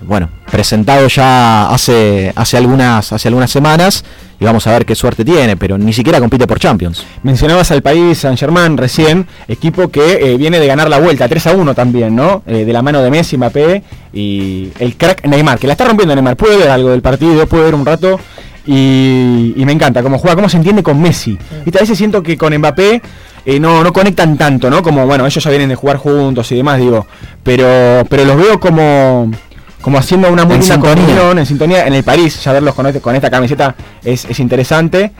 bueno, 0.02 0.28
presentado 0.50 1.06
ya 1.08 1.70
hace, 1.70 2.32
hace, 2.34 2.56
algunas, 2.56 3.12
hace 3.12 3.28
algunas 3.28 3.50
semanas, 3.50 4.04
y 4.38 4.44
vamos 4.44 4.66
a 4.66 4.72
ver 4.72 4.86
qué 4.86 4.94
suerte 4.94 5.24
tiene, 5.24 5.56
pero 5.56 5.76
ni 5.76 5.92
siquiera 5.92 6.18
compite 6.18 6.46
por 6.46 6.58
Champions. 6.58 7.04
Mencionabas 7.22 7.70
al 7.70 7.82
país 7.82 8.18
San 8.18 8.36
Germán 8.36 8.76
recién, 8.76 9.26
equipo 9.48 9.88
que 9.88 10.32
eh, 10.32 10.36
viene 10.36 10.58
de 10.58 10.66
ganar 10.66 10.88
la 10.88 10.98
vuelta 10.98 11.28
3 11.28 11.46
a 11.48 11.52
1 11.52 11.74
también, 11.74 12.16
¿no? 12.16 12.42
Eh, 12.46 12.64
de 12.64 12.72
la 12.72 12.82
mano 12.82 13.02
de 13.02 13.10
Messi, 13.10 13.36
Mbappé 13.36 13.82
y 14.12 14.70
el 14.78 14.96
crack 14.96 15.26
Neymar, 15.26 15.58
que 15.58 15.66
la 15.66 15.74
está 15.74 15.84
rompiendo 15.84 16.14
Neymar. 16.14 16.36
Puede 16.36 16.56
ver 16.56 16.70
algo 16.70 16.90
del 16.90 17.02
partido, 17.02 17.46
puede 17.46 17.64
ver 17.64 17.74
un 17.74 17.84
rato 17.84 18.18
y, 18.66 19.52
y 19.56 19.64
me 19.64 19.72
encanta 19.72 20.02
cómo 20.02 20.18
juega, 20.18 20.36
cómo 20.36 20.48
se 20.48 20.56
entiende 20.56 20.82
con 20.82 21.00
Messi. 21.00 21.38
Y 21.66 21.76
a 21.76 21.80
veces 21.80 21.98
siento 21.98 22.22
que 22.22 22.38
con 22.38 22.56
Mbappé 22.56 23.02
eh, 23.44 23.58
no, 23.58 23.82
no 23.82 23.92
conectan 23.92 24.36
tanto, 24.36 24.68
¿no? 24.68 24.82
Como, 24.82 25.06
bueno, 25.06 25.26
ellos 25.26 25.42
ya 25.42 25.50
vienen 25.50 25.68
de 25.70 25.74
jugar 25.74 25.96
juntos 25.96 26.50
y 26.52 26.56
demás, 26.56 26.78
digo. 26.78 27.06
Pero, 27.42 28.04
pero 28.08 28.24
los 28.24 28.36
veo 28.36 28.60
como 28.60 29.30
como 29.80 29.98
haciendo 29.98 30.30
una 30.30 30.44
muy 30.44 30.54
En 30.56 30.60
linda 30.60 30.74
sintonía. 30.74 31.04
comunión, 31.06 31.38
en 31.38 31.46
sintonía 31.46 31.86
en 31.86 31.94
el 31.94 32.04
París, 32.04 32.42
ya 32.42 32.52
verlos 32.52 32.74
con, 32.74 32.86
este- 32.86 33.00
con 33.00 33.14
esta 33.14 33.30
camiseta 33.30 33.74
es, 34.04 34.24
es 34.26 34.38
interesante 34.40 35.12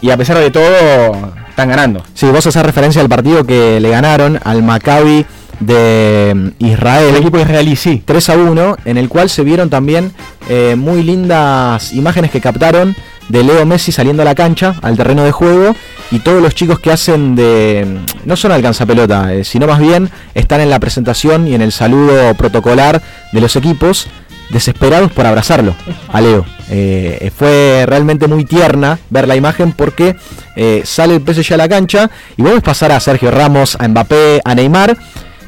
y 0.00 0.10
a 0.10 0.16
pesar 0.16 0.38
de 0.38 0.50
todo 0.50 1.32
están 1.48 1.68
ganando. 1.68 2.02
Sí, 2.14 2.26
vos 2.26 2.46
haces 2.46 2.62
referencia 2.62 3.00
al 3.02 3.08
partido 3.08 3.44
que 3.44 3.78
le 3.80 3.90
ganaron 3.90 4.38
al 4.44 4.62
Maccabi 4.62 5.24
de 5.60 6.32
mm, 6.34 6.64
Israel. 6.64 7.10
El 7.10 7.16
equipo 7.16 7.38
israelí, 7.38 7.76
sí. 7.76 8.02
3 8.04 8.28
a 8.30 8.36
1, 8.36 8.76
en 8.84 8.96
el 8.98 9.08
cual 9.08 9.30
se 9.30 9.44
vieron 9.44 9.70
también 9.70 10.12
eh, 10.48 10.74
muy 10.76 11.02
lindas 11.02 11.92
imágenes 11.92 12.30
que 12.30 12.40
captaron 12.40 12.96
de 13.28 13.44
Leo 13.44 13.64
Messi 13.64 13.92
saliendo 13.92 14.22
a 14.22 14.24
la 14.24 14.34
cancha, 14.34 14.74
al 14.82 14.96
terreno 14.96 15.22
de 15.24 15.30
juego, 15.30 15.74
y 16.12 16.18
todos 16.18 16.42
los 16.42 16.54
chicos 16.54 16.78
que 16.78 16.92
hacen 16.92 17.34
de... 17.34 18.00
no 18.26 18.36
son 18.36 18.52
alcanzapelota, 18.52 19.32
eh, 19.32 19.44
sino 19.44 19.66
más 19.66 19.80
bien 19.80 20.10
están 20.34 20.60
en 20.60 20.68
la 20.68 20.78
presentación 20.78 21.48
y 21.48 21.54
en 21.54 21.62
el 21.62 21.72
saludo 21.72 22.34
protocolar 22.34 23.02
de 23.32 23.40
los 23.40 23.56
equipos, 23.56 24.08
desesperados 24.50 25.10
por 25.10 25.26
abrazarlo 25.26 25.74
a 26.12 26.20
Leo. 26.20 26.44
Eh, 26.70 27.32
fue 27.34 27.84
realmente 27.86 28.28
muy 28.28 28.44
tierna 28.44 28.98
ver 29.08 29.26
la 29.26 29.36
imagen 29.36 29.72
porque 29.72 30.14
eh, 30.54 30.82
sale 30.84 31.16
el 31.16 31.22
PSG 31.22 31.54
a 31.54 31.56
la 31.56 31.68
cancha 31.68 32.10
y 32.36 32.42
vos 32.42 32.52
ves 32.52 32.62
pasar 32.62 32.92
a 32.92 33.00
Sergio 33.00 33.30
Ramos, 33.30 33.76
a 33.80 33.88
Mbappé, 33.88 34.42
a 34.44 34.54
Neymar 34.54 34.96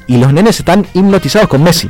y 0.07 0.16
los 0.16 0.32
nenes 0.32 0.59
están 0.61 0.86
hipnotizados 0.95 1.49
con 1.49 1.62
Messi. 1.62 1.89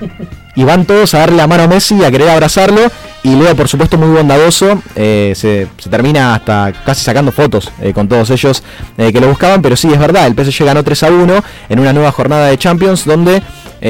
Y 0.56 0.64
van 0.64 0.85
todos 0.85 1.14
a 1.14 1.18
darle 1.18 1.36
la 1.36 1.47
mano 1.47 1.64
a 1.64 1.66
Messi 1.68 1.97
y 1.97 2.05
a 2.05 2.10
querer 2.10 2.28
abrazarlo. 2.28 2.81
Y 3.22 3.35
Leo, 3.35 3.56
por 3.56 3.68
supuesto, 3.68 3.97
muy 3.97 4.09
bondadoso. 4.09 4.81
eh, 4.94 5.32
se, 5.35 5.66
se 5.78 5.90
termina 5.90 6.35
hasta 6.35 6.72
casi 6.85 7.02
sacando 7.05 7.32
fotos 7.32 7.72
eh, 7.81 7.93
con 7.93 8.06
todos 8.06 8.31
ellos 8.31 8.62
eh, 8.98 9.12
que 9.12 9.20
lo 9.20 9.28
buscaban. 9.28 9.62
Pero 9.62 9.76
sí, 9.76 9.89
es 9.93 9.98
verdad, 9.98 10.26
el 10.26 10.35
PSG 10.35 10.64
ganó 10.64 10.85
3 10.85 11.02
a 11.02 11.09
1 11.10 11.44
en 11.70 11.81
una 11.81 11.93
nueva 11.93 12.12
jornada 12.12 12.47
de 12.47 12.59
Champions 12.59 13.05
donde 13.05 13.43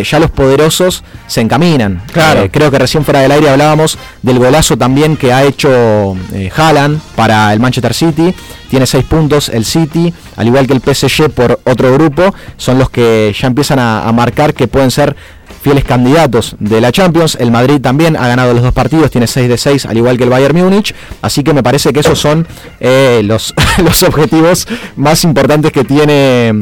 ya 0.03 0.19
los 0.19 0.29
poderosos 0.31 1.05
se 1.29 1.41
encaminan. 1.41 2.03
Claro. 2.13 2.49
Creo 2.51 2.69
que 2.69 2.81
recién 2.81 3.05
fuera 3.05 3.21
del 3.21 3.31
aire 3.31 3.49
hablábamos 3.49 3.97
del 4.23 4.41
golazo 4.41 4.77
también 4.77 5.17
que 5.17 5.33
ha 5.33 5.45
hecho 5.45 6.17
Haaland 6.57 7.01
para 7.15 7.53
el 7.53 7.61
Manchester 7.61 7.95
City. 7.95 8.35
Tiene 8.69 8.87
6 8.87 9.05
puntos 9.05 9.49
el 9.51 9.65
City, 9.65 10.13
al 10.37 10.49
igual 10.49 10.67
que 10.67 10.73
el 10.73 10.81
PSG 10.81 11.31
por 11.31 11.61
otro 11.65 11.93
grupo. 11.93 12.35
Son 12.57 12.77
los 12.77 12.91
que 12.91 13.33
ya 13.41 13.47
empiezan 13.47 13.79
a, 13.79 14.09
a 14.09 14.11
marcar 14.11 14.53
que 14.53 14.67
pueden 14.67 14.91
ser 14.91 15.15
fieles 15.65 15.85
candidatos 15.85 16.57
de 16.61 16.79
la 16.83 16.93
Champions. 16.93 17.39
El 17.41 17.51
Madrid 17.51 17.81
también 17.81 18.17
ha 18.19 18.29
ganado 18.29 18.53
los 18.53 18.63
dos 18.63 18.75
partidos, 18.75 19.11
tiene 19.11 19.27
6 19.27 19.49
de 19.49 19.57
6, 19.57 19.87
al 19.87 19.97
igual 19.97 20.19
que 20.19 20.25
el 20.25 20.31
Bayern 20.31 20.55
Múnich. 20.55 20.95
Así 21.23 21.43
que 21.43 21.55
me 21.55 21.63
parece 21.63 21.91
que 21.95 22.01
esos 22.01 22.19
son 22.19 22.47
eh, 22.81 23.23
los, 23.25 23.55
los 23.83 24.03
objetivos 24.03 24.69
más 24.97 25.25
importantes 25.25 25.73
que 25.73 25.83
tiene, 25.83 26.53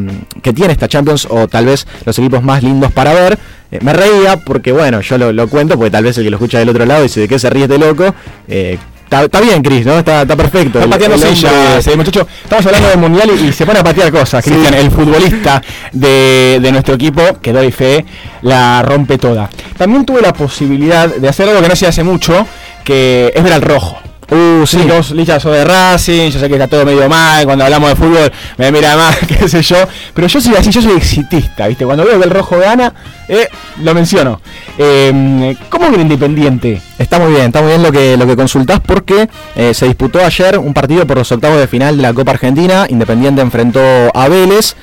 que 0.41 0.53
tiene 0.53 0.73
esta 0.73 0.87
Champions, 0.87 1.27
o 1.29 1.49
tal 1.49 1.67
vez 1.67 1.85
los 2.07 2.17
equipos 2.17 2.45
más 2.45 2.63
lindos 2.63 2.93
para 2.93 3.13
ver. 3.13 3.41
Eh, 3.73 3.81
me 3.83 3.93
reía 3.93 4.37
porque, 4.37 4.71
bueno, 4.71 5.01
yo 5.01 5.19
lo, 5.19 5.33
lo 5.33 5.49
cuento, 5.49 5.75
porque 5.75 5.91
tal 5.91 6.05
vez 6.05 6.17
el 6.19 6.23
que 6.23 6.31
lo 6.31 6.37
escucha 6.37 6.61
del 6.61 6.69
otro 6.69 6.87
lado 6.87 7.03
dice 7.03 7.19
de 7.19 7.27
qué 7.27 7.41
se 7.41 7.51
ríe 7.51 7.65
este 7.65 7.79
loco. 7.79 8.15
Eh, 8.47 8.79
Está, 9.13 9.25
está 9.25 9.41
bien, 9.43 9.63
Chris, 9.63 9.85
¿no? 9.85 9.99
Está, 9.99 10.23
está 10.23 10.35
perfecto. 10.35 10.79
Está 10.79 10.91
pateando 10.91 11.19
sillas, 11.19 11.87
eh, 11.87 11.97
muchacho. 11.97 12.27
Estamos 12.45 12.65
hablando 12.65 12.89
del 12.89 12.99
mundial 12.99 13.31
y, 13.39 13.49
y 13.49 13.53
se 13.53 13.67
pone 13.67 13.81
a 13.81 13.85
patear 13.85 14.11
cosas. 14.11 14.43
Cristian, 14.43 14.73
el 14.73 14.91
futbolista 14.91 15.61
de, 15.93 16.59
de 16.63 16.73
nuestro 16.73 16.95
equipo, 16.95 17.21
que 17.43 17.53
doy 17.53 17.71
fe, 17.73 18.07
la 18.41 18.81
rompe 18.83 19.19
toda. 19.19 19.51
También 19.77 20.07
tuve 20.07 20.23
la 20.23 20.33
posibilidad 20.33 21.15
de 21.15 21.29
hacer 21.29 21.47
algo 21.47 21.61
que 21.61 21.69
no 21.69 21.77
se 21.77 21.87
hace 21.87 22.03
mucho, 22.03 22.47
que 22.85 23.31
es 23.35 23.45
ver 23.45 23.53
al 23.53 23.61
rojo. 23.61 23.99
Uh, 24.31 24.67
sí. 24.67 24.79
Vos, 24.89 25.11
Licha, 25.11 25.39
sos 25.39 25.53
de 25.53 25.65
Racing, 25.65 26.31
yo 26.31 26.39
sé 26.39 26.49
que 26.49 26.55
está 26.55 26.67
todo 26.67 26.85
medio 26.87 27.09
mal, 27.09 27.45
cuando 27.45 27.65
hablamos 27.65 27.91
de 27.91 27.97
fútbol 27.97 28.33
me 28.57 28.73
mira 28.73 28.97
mal, 28.97 29.15
qué 29.29 29.49
sé 29.49 29.63
yo, 29.63 29.77
pero 30.15 30.27
yo 30.27 30.41
soy 30.41 30.55
así, 30.55 30.71
yo 30.71 30.81
soy 30.81 30.97
exitista, 30.97 31.67
¿viste? 31.67 31.85
Cuando 31.85 32.05
veo 32.05 32.19
que 32.19 32.25
el 32.25 32.31
rojo 32.31 32.59
gana, 32.59 32.95
eh, 33.29 33.49
lo 33.83 33.95
menciono. 33.95 34.41
Eh, 34.79 35.57
¿Cómo 35.69 35.89
viene 35.89 36.03
Independiente? 36.03 36.81
Está 36.99 37.19
muy 37.19 37.33
bien, 37.33 37.47
está 37.47 37.61
muy 37.61 37.71
bien 37.71 37.83
lo 37.83 37.93
que, 37.93 38.17
lo 38.17 38.27
que 38.27 38.37
consultás 38.37 38.81
porque 38.81 39.29
eh, 39.55 39.75
se 39.75 39.87
disputó 39.87 40.25
ayer 40.25 40.59
un 40.59 40.73
partido 40.73 41.07
por 41.07 41.19
los 41.19 41.31
octavos 41.33 41.59
de 41.59 41.67
final 41.67 41.97
de 41.97 42.03
la 42.03 42.13
Copa 42.15 42.33
Argentina. 42.33 42.87
Independiente 42.89 43.43
enfrentó 43.43 43.81
a 44.15 44.29
Vélez 44.29 44.77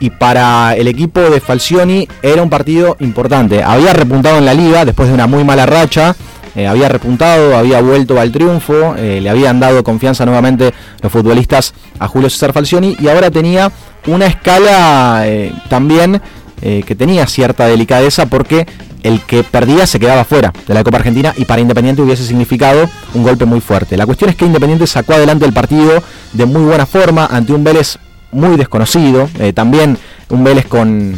y 0.00 0.10
para 0.10 0.74
el 0.74 0.88
equipo 0.88 1.20
de 1.20 1.40
Falcioni 1.40 2.08
era 2.22 2.42
un 2.42 2.50
partido 2.50 2.96
importante. 2.98 3.62
Había 3.62 3.92
repuntado 3.92 4.38
en 4.38 4.44
la 4.44 4.52
liga 4.54 4.84
después 4.84 5.08
de 5.08 5.14
una 5.14 5.26
muy 5.26 5.44
mala 5.44 5.64
racha. 5.64 6.16
Eh, 6.54 6.66
había 6.66 6.88
repuntado, 6.88 7.56
había 7.56 7.80
vuelto 7.80 8.20
al 8.20 8.30
triunfo, 8.30 8.94
eh, 8.96 9.20
le 9.22 9.30
habían 9.30 9.58
dado 9.58 9.82
confianza 9.82 10.26
nuevamente 10.26 10.74
los 11.00 11.10
futbolistas 11.10 11.72
a 11.98 12.08
Julio 12.08 12.28
César 12.28 12.52
Falcioni 12.52 12.96
y 13.00 13.08
ahora 13.08 13.30
tenía 13.30 13.72
una 14.06 14.26
escala 14.26 15.22
eh, 15.26 15.52
también 15.68 16.20
que 16.62 16.94
tenía 16.94 17.26
cierta 17.26 17.66
delicadeza 17.66 18.26
porque 18.26 18.68
el 19.02 19.20
que 19.22 19.42
perdía 19.42 19.84
se 19.84 19.98
quedaba 19.98 20.24
fuera 20.24 20.52
de 20.68 20.74
la 20.74 20.84
Copa 20.84 20.98
Argentina 20.98 21.34
y 21.36 21.44
para 21.44 21.60
Independiente 21.60 22.02
hubiese 22.02 22.24
significado 22.24 22.88
un 23.14 23.24
golpe 23.24 23.44
muy 23.46 23.60
fuerte. 23.60 23.96
La 23.96 24.06
cuestión 24.06 24.30
es 24.30 24.36
que 24.36 24.44
Independiente 24.44 24.86
sacó 24.86 25.14
adelante 25.14 25.44
el 25.44 25.52
partido 25.52 26.00
de 26.32 26.46
muy 26.46 26.62
buena 26.62 26.86
forma 26.86 27.26
ante 27.26 27.52
un 27.52 27.64
Vélez 27.64 27.98
muy 28.30 28.56
desconocido, 28.56 29.28
también 29.54 29.98
un 30.28 30.44
Vélez 30.44 30.66
con 30.68 31.16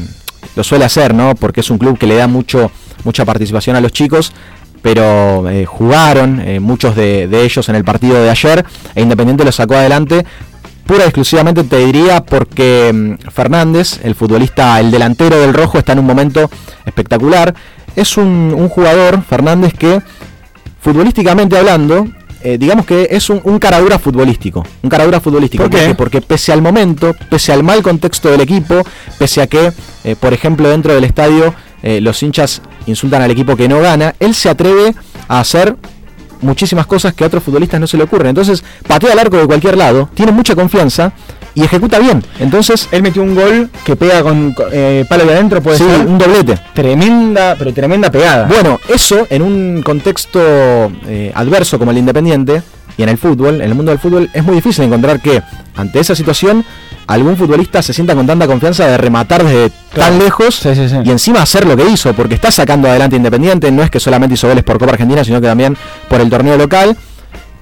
lo 0.57 0.65
suele 0.65 0.87
hacer, 0.87 1.13
¿no? 1.13 1.35
Porque 1.35 1.61
es 1.61 1.69
un 1.69 1.77
club 1.77 1.99
que 1.99 2.07
le 2.07 2.15
da 2.15 2.27
mucho 2.27 2.71
mucha 3.05 3.25
participación 3.25 3.77
a 3.77 3.81
los 3.81 3.93
chicos, 3.93 4.33
pero 4.85 5.49
eh, 5.49 5.65
jugaron 5.65 6.41
eh, 6.41 6.61
muchos 6.61 6.95
de, 6.95 7.27
de 7.27 7.43
ellos 7.43 7.67
en 7.71 7.75
el 7.75 7.85
partido 7.85 8.23
de 8.23 8.29
ayer 8.29 8.67
e 8.95 9.01
Independiente 9.01 9.43
lo 9.43 9.51
sacó 9.51 9.77
adelante 9.77 10.27
pura 10.85 11.05
y 11.05 11.07
exclusivamente 11.07 11.65
te 11.65 11.79
diría 11.79 12.23
porque 12.23 12.93
mm, 12.93 13.31
Fernández, 13.31 14.01
el 14.05 14.15
futbolista, 14.15 14.79
el 14.81 14.91
delantero 14.91 15.41
del 15.41 15.55
rojo, 15.55 15.79
está 15.79 15.93
en 15.93 16.01
un 16.01 16.05
momento 16.05 16.51
espectacular. 16.85 17.55
Es 17.97 18.19
un, 18.19 18.55
un 18.55 18.69
jugador, 18.69 19.23
Fernández, 19.23 19.73
que 19.73 20.03
futbolísticamente 20.83 21.57
hablando, 21.57 22.07
eh, 22.43 22.59
digamos 22.59 22.85
que 22.85 23.09
es 23.11 23.31
un, 23.31 23.41
un 23.45 23.59
caradura 23.59 23.99
futbolístico. 23.99 24.67
Un 24.83 24.91
caradura 24.91 25.19
futbolístico. 25.19 25.63
¿Por 25.63 25.73
qué? 25.73 25.95
Porque 25.95 26.21
pese 26.21 26.53
al 26.53 26.61
momento, 26.61 27.17
pese 27.31 27.55
al 27.55 27.63
mal 27.63 27.83
contexto 27.83 28.31
del 28.31 28.43
equipo, 28.43 28.83
pese 29.19 29.41
a 29.41 29.47
que, 29.47 29.73
eh, 30.05 30.15
por 30.21 30.35
ejemplo, 30.35 30.69
dentro 30.69 30.93
del 30.93 31.05
estadio 31.05 31.55
eh, 31.85 32.01
los 32.01 32.21
hinchas 32.23 32.63
insultan 32.87 33.23
al 33.23 33.31
equipo 33.31 33.55
que 33.57 33.69
no 33.69 33.79
gana, 33.81 34.15
él 34.19 34.35
se 34.35 34.49
atreve 34.49 34.95
a 35.29 35.39
hacer 35.39 35.77
muchísimas 36.41 36.87
cosas 36.87 37.15
que 37.15 37.25
a 37.25 37.27
otros 37.29 37.43
futbolistas 37.43 37.79
no 37.81 37.87
se 37.87 37.97
le 37.97 38.05
ocurren. 38.05 38.29
Entonces, 38.29 38.65
patea 38.87 39.13
al 39.13 39.19
arco 39.19 39.37
de 39.37 39.47
cualquier 39.47 39.77
lado, 39.77 40.09
tiene 40.15 40.33
mucha 40.33 40.55
confianza 40.55 41.13
y 41.55 41.63
ejecuta 41.63 41.99
bien. 41.99 42.23
Entonces, 42.41 42.89
él 42.91 43.03
metió 43.03 43.23
un 43.23 43.35
gol 43.35 43.71
que 43.85 43.97
pega 43.97 44.23
con 44.23 44.55
eh, 44.73 45.05
palo 45.09 45.25
de 45.25 45.35
adentro, 45.35 45.63
puede 45.63 45.79
Sí, 45.79 45.85
ser. 45.85 46.07
un 46.07 46.19
doblete. 46.19 46.59
Tremenda, 46.75 47.55
pero 47.59 47.73
tremenda 47.73 48.11
pegada. 48.11 48.47
Bueno, 48.47 48.79
eso 48.93 49.27
en 49.31 49.43
un 49.43 49.83
contexto 49.83 50.41
eh, 51.07 51.33
adverso 51.35 51.79
como 51.79 51.91
el 51.93 51.97
de 51.97 52.01
Independiente 52.01 52.63
y 52.97 53.03
en 53.03 53.09
el 53.09 53.19
fútbol, 53.19 53.57
en 53.57 53.69
el 53.69 53.75
mundo 53.75 53.91
del 53.91 53.99
fútbol, 53.99 54.31
es 54.33 54.45
muy 54.45 54.55
difícil 54.57 54.85
encontrar 54.85 55.21
que 55.21 55.43
ante 55.77 56.01
esa 56.01 56.15
situación 56.15 56.65
algún 57.07 57.37
futbolista 57.37 57.83
se 57.83 57.93
sienta 57.93 58.15
con 58.15 58.27
tanta 58.27 58.47
confianza 58.47 58.87
de 58.87 58.97
rematar 58.97 59.45
desde 59.45 59.71
tan 59.95 60.19
lejos 60.19 60.63
y 61.05 61.11
encima 61.11 61.43
hacer 61.43 61.67
lo 61.67 61.77
que 61.77 61.89
hizo, 61.89 62.15
porque 62.15 62.35
está 62.35 62.51
sacando 62.51 62.89
adelante 62.89 63.17
Independiente, 63.17 63.71
no 63.71 63.83
es 63.83 63.91
que 63.91 64.01
solamente 64.01 64.35
hizo 64.35 64.49
goles 64.49 64.65
por 64.65 64.79
Copa 64.79 64.93
Argentina, 64.93 65.25
sino 65.25 65.41
que 65.41 65.47
también 65.47 65.77
por 66.09 66.21
el 66.21 66.31
torneo 66.31 66.57
local 66.57 66.97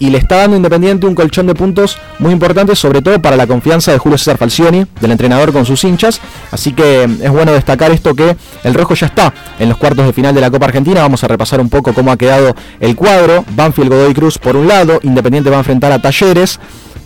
y 0.03 0.11
le 0.11 0.19
está 0.19 0.39
dando 0.39 0.57
Independiente 0.57 1.07
un 1.07 1.15
colchón 1.15 1.47
de 1.47 1.55
puntos 1.55 1.97
muy 2.19 2.33
importante, 2.33 2.75
sobre 2.75 3.03
todo 3.03 3.23
para 3.23 3.37
la 3.37 3.47
confianza 3.47 3.93
de 3.93 3.99
Julio 3.99 4.19
César 4.19 4.37
Falcioni, 4.37 4.85
del 5.01 5.13
entrenador 5.13 5.53
con 5.53 5.65
sus 5.65 5.85
hinchas. 5.85 6.21
Así 6.51 6.73
que 6.73 7.05
es 7.05 7.31
bueno 7.31 7.53
destacar 7.53 7.93
esto 7.93 8.13
que 8.13 8.37
el 8.65 8.75
rojo 8.75 8.95
ya 8.95 9.07
está 9.07 9.33
en 9.61 9.69
los 9.69 9.79
cuartos 9.79 10.05
de 10.05 10.13
final 10.13 10.35
de 10.35 10.41
la 10.41 10.51
Copa 10.51 10.67
Argentina. 10.67 11.03
Vamos 11.03 11.23
a 11.23 11.29
repasar 11.29 11.61
un 11.61 11.69
poco 11.69 11.93
cómo 11.93 12.11
ha 12.11 12.17
quedado 12.17 12.53
el 12.81 12.97
cuadro. 12.97 13.45
Banfield 13.55 13.91
Godoy 13.91 14.13
Cruz 14.13 14.39
por 14.39 14.57
un 14.57 14.67
lado, 14.67 14.99
Independiente 15.05 15.51
va 15.51 15.59
a 15.59 15.61
enfrentar 15.61 15.93
a 15.93 16.03
Talleres. 16.03 16.59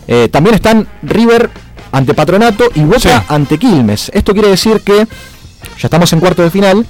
Eh, 0.07 0.27
también 0.31 0.55
están 0.55 0.87
River 1.03 1.51
ante 1.91 2.15
Patronato 2.15 2.65
y 2.73 2.79
Boca 2.79 3.25
ante 3.27 3.59
Quilmes. 3.59 4.09
Esto 4.11 4.33
quiere 4.33 4.49
decir 4.49 4.81
que 4.81 5.05
ya 5.77 5.83
estamos 5.83 6.11
en 6.13 6.19
cuartos 6.19 6.45
de 6.45 6.49
final. 6.49 6.83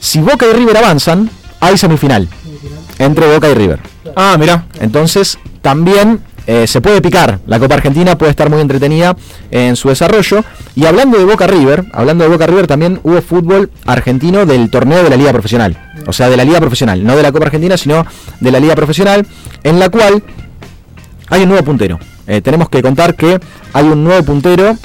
Si 0.00 0.18
Boca 0.20 0.44
y 0.50 0.52
River 0.52 0.76
avanzan, 0.76 1.30
hay 1.60 1.78
semifinal 1.78 2.28
entre 2.98 3.32
Boca 3.32 3.48
y 3.48 3.54
River. 3.54 3.80
Ah, 4.14 4.36
mira. 4.38 4.66
Entonces, 4.80 5.38
también 5.62 6.20
eh, 6.46 6.66
se 6.66 6.80
puede 6.80 7.00
picar. 7.02 7.40
La 7.46 7.58
Copa 7.58 7.74
Argentina 7.74 8.16
puede 8.16 8.30
estar 8.30 8.48
muy 8.48 8.60
entretenida 8.60 9.16
en 9.50 9.74
su 9.76 9.88
desarrollo. 9.88 10.44
Y 10.74 10.86
hablando 10.86 11.18
de 11.18 11.24
Boca 11.24 11.46
River, 11.46 11.84
hablando 11.92 12.24
de 12.24 12.30
Boca 12.30 12.46
River, 12.46 12.66
también 12.66 13.00
hubo 13.02 13.20
fútbol 13.20 13.70
argentino 13.84 14.46
del 14.46 14.70
torneo 14.70 15.02
de 15.02 15.10
la 15.10 15.16
Liga 15.16 15.32
Profesional. 15.32 15.76
O 16.06 16.12
sea, 16.12 16.28
de 16.28 16.36
la 16.36 16.44
Liga 16.44 16.60
Profesional, 16.60 17.02
no 17.02 17.16
de 17.16 17.22
la 17.22 17.32
Copa 17.32 17.46
Argentina, 17.46 17.76
sino 17.76 18.06
de 18.40 18.50
la 18.50 18.60
Liga 18.60 18.76
Profesional, 18.76 19.26
en 19.64 19.78
la 19.80 19.88
cual 19.88 20.22
hay 21.28 21.42
un 21.42 21.48
nuevo 21.48 21.64
puntero. 21.64 21.98
Eh, 22.28 22.40
tenemos 22.40 22.68
que 22.68 22.82
contar 22.82 23.16
que 23.16 23.40
hay 23.72 23.84
un 23.84 24.04
nuevo 24.04 24.24
puntero 24.24 24.76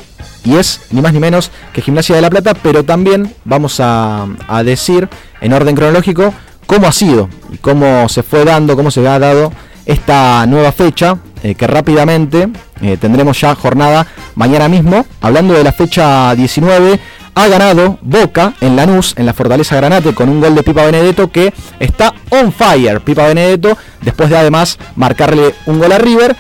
y 0.44 0.56
es 0.56 0.82
ni 0.92 1.02
más 1.02 1.14
ni 1.14 1.20
menos 1.20 1.52
que 1.74 1.82
Gimnasia 1.82 2.16
de 2.16 2.22
la 2.22 2.30
Plata, 2.30 2.56
pero 2.56 2.84
también 2.84 3.34
vamos 3.46 3.80
a, 3.80 4.28
a 4.48 4.64
decir 4.64 5.08
en 5.42 5.54
orden 5.54 5.76
cronológico 5.76 6.34
cómo 6.72 6.88
ha 6.88 6.94
sido 6.94 7.28
cómo 7.60 8.08
se 8.08 8.24
fue 8.24 8.46
dando, 8.46 8.78
cómo 8.78 8.92
se 8.92 9.06
ha 9.06 9.20
dado 9.20 9.52
esta 9.86 10.46
nueva 10.46 10.72
fecha, 10.72 11.18
eh, 11.44 11.54
que 11.54 11.68
rápidamente 11.68 12.48
eh, 12.82 12.96
tendremos 12.96 13.42
ya 13.42 13.54
jornada 13.56 14.08
mañana 14.36 14.70
mismo. 14.70 15.06
Hablando 15.20 15.54
de 15.54 15.66
la 15.66 15.74
fecha 15.74 16.34
19, 16.34 16.98
ha 17.36 17.48
ganado 17.50 18.00
Boca 18.02 18.54
en 18.62 18.78
Lanús, 18.78 19.16
en 19.18 19.26
la 19.26 19.34
Fortaleza 19.34 19.76
Granate, 19.76 20.16
con 20.16 20.30
un 20.30 20.40
gol 20.40 20.56
de 20.56 20.64
Pipa 20.64 20.86
Benedetto 20.86 21.30
que 21.30 21.54
está 21.78 22.14
on 22.30 22.54
fire. 22.54 23.02
Pipa 23.02 23.28
Benedetto, 23.28 23.78
después 24.00 24.30
de 24.30 24.38
además 24.38 24.80
marcarle 24.96 25.54
un 25.66 25.78
gol 25.78 25.92
a 25.92 25.98
River. 25.98 26.38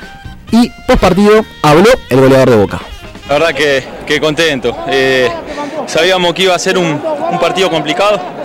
Y 0.51 0.69
post 0.87 1.01
partido 1.01 1.43
habló 1.61 1.89
el 2.09 2.21
goleador 2.21 2.49
de 2.51 2.55
Boca. 2.55 2.79
La 3.27 3.33
verdad 3.37 3.53
que, 4.05 4.19
contento. 4.21 4.77
Eh, 4.87 5.29
sabíamos 5.87 6.33
que 6.33 6.43
iba 6.43 6.55
a 6.55 6.59
ser 6.59 6.77
un 6.77 7.01
partido 7.41 7.69
complicado 7.69 8.40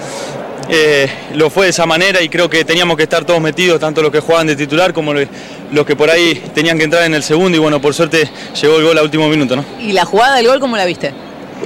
eh, 0.68 1.08
lo 1.34 1.48
fue 1.50 1.66
de 1.66 1.70
esa 1.70 1.86
manera 1.86 2.20
y 2.20 2.28
creo 2.28 2.50
que 2.50 2.64
teníamos 2.64 2.96
que 2.96 3.04
estar 3.04 3.24
todos 3.24 3.40
metidos, 3.40 3.78
tanto 3.78 4.02
los 4.02 4.10
que 4.10 4.20
jugaban 4.20 4.46
de 4.46 4.56
titular 4.56 4.92
como 4.92 5.14
los 5.14 5.86
que 5.86 5.94
por 5.96 6.10
ahí 6.10 6.42
tenían 6.54 6.76
que 6.78 6.84
entrar 6.84 7.04
en 7.04 7.14
el 7.14 7.22
segundo 7.22 7.56
y 7.56 7.60
bueno, 7.60 7.80
por 7.80 7.94
suerte 7.94 8.28
llegó 8.60 8.78
el 8.78 8.84
gol 8.84 8.98
a 8.98 9.02
último 9.02 9.28
minuto. 9.28 9.56
¿no? 9.56 9.64
¿Y 9.80 9.92
la 9.92 10.04
jugada 10.04 10.36
del 10.36 10.48
gol 10.48 10.60
cómo 10.60 10.76
la 10.76 10.84
viste? 10.84 11.12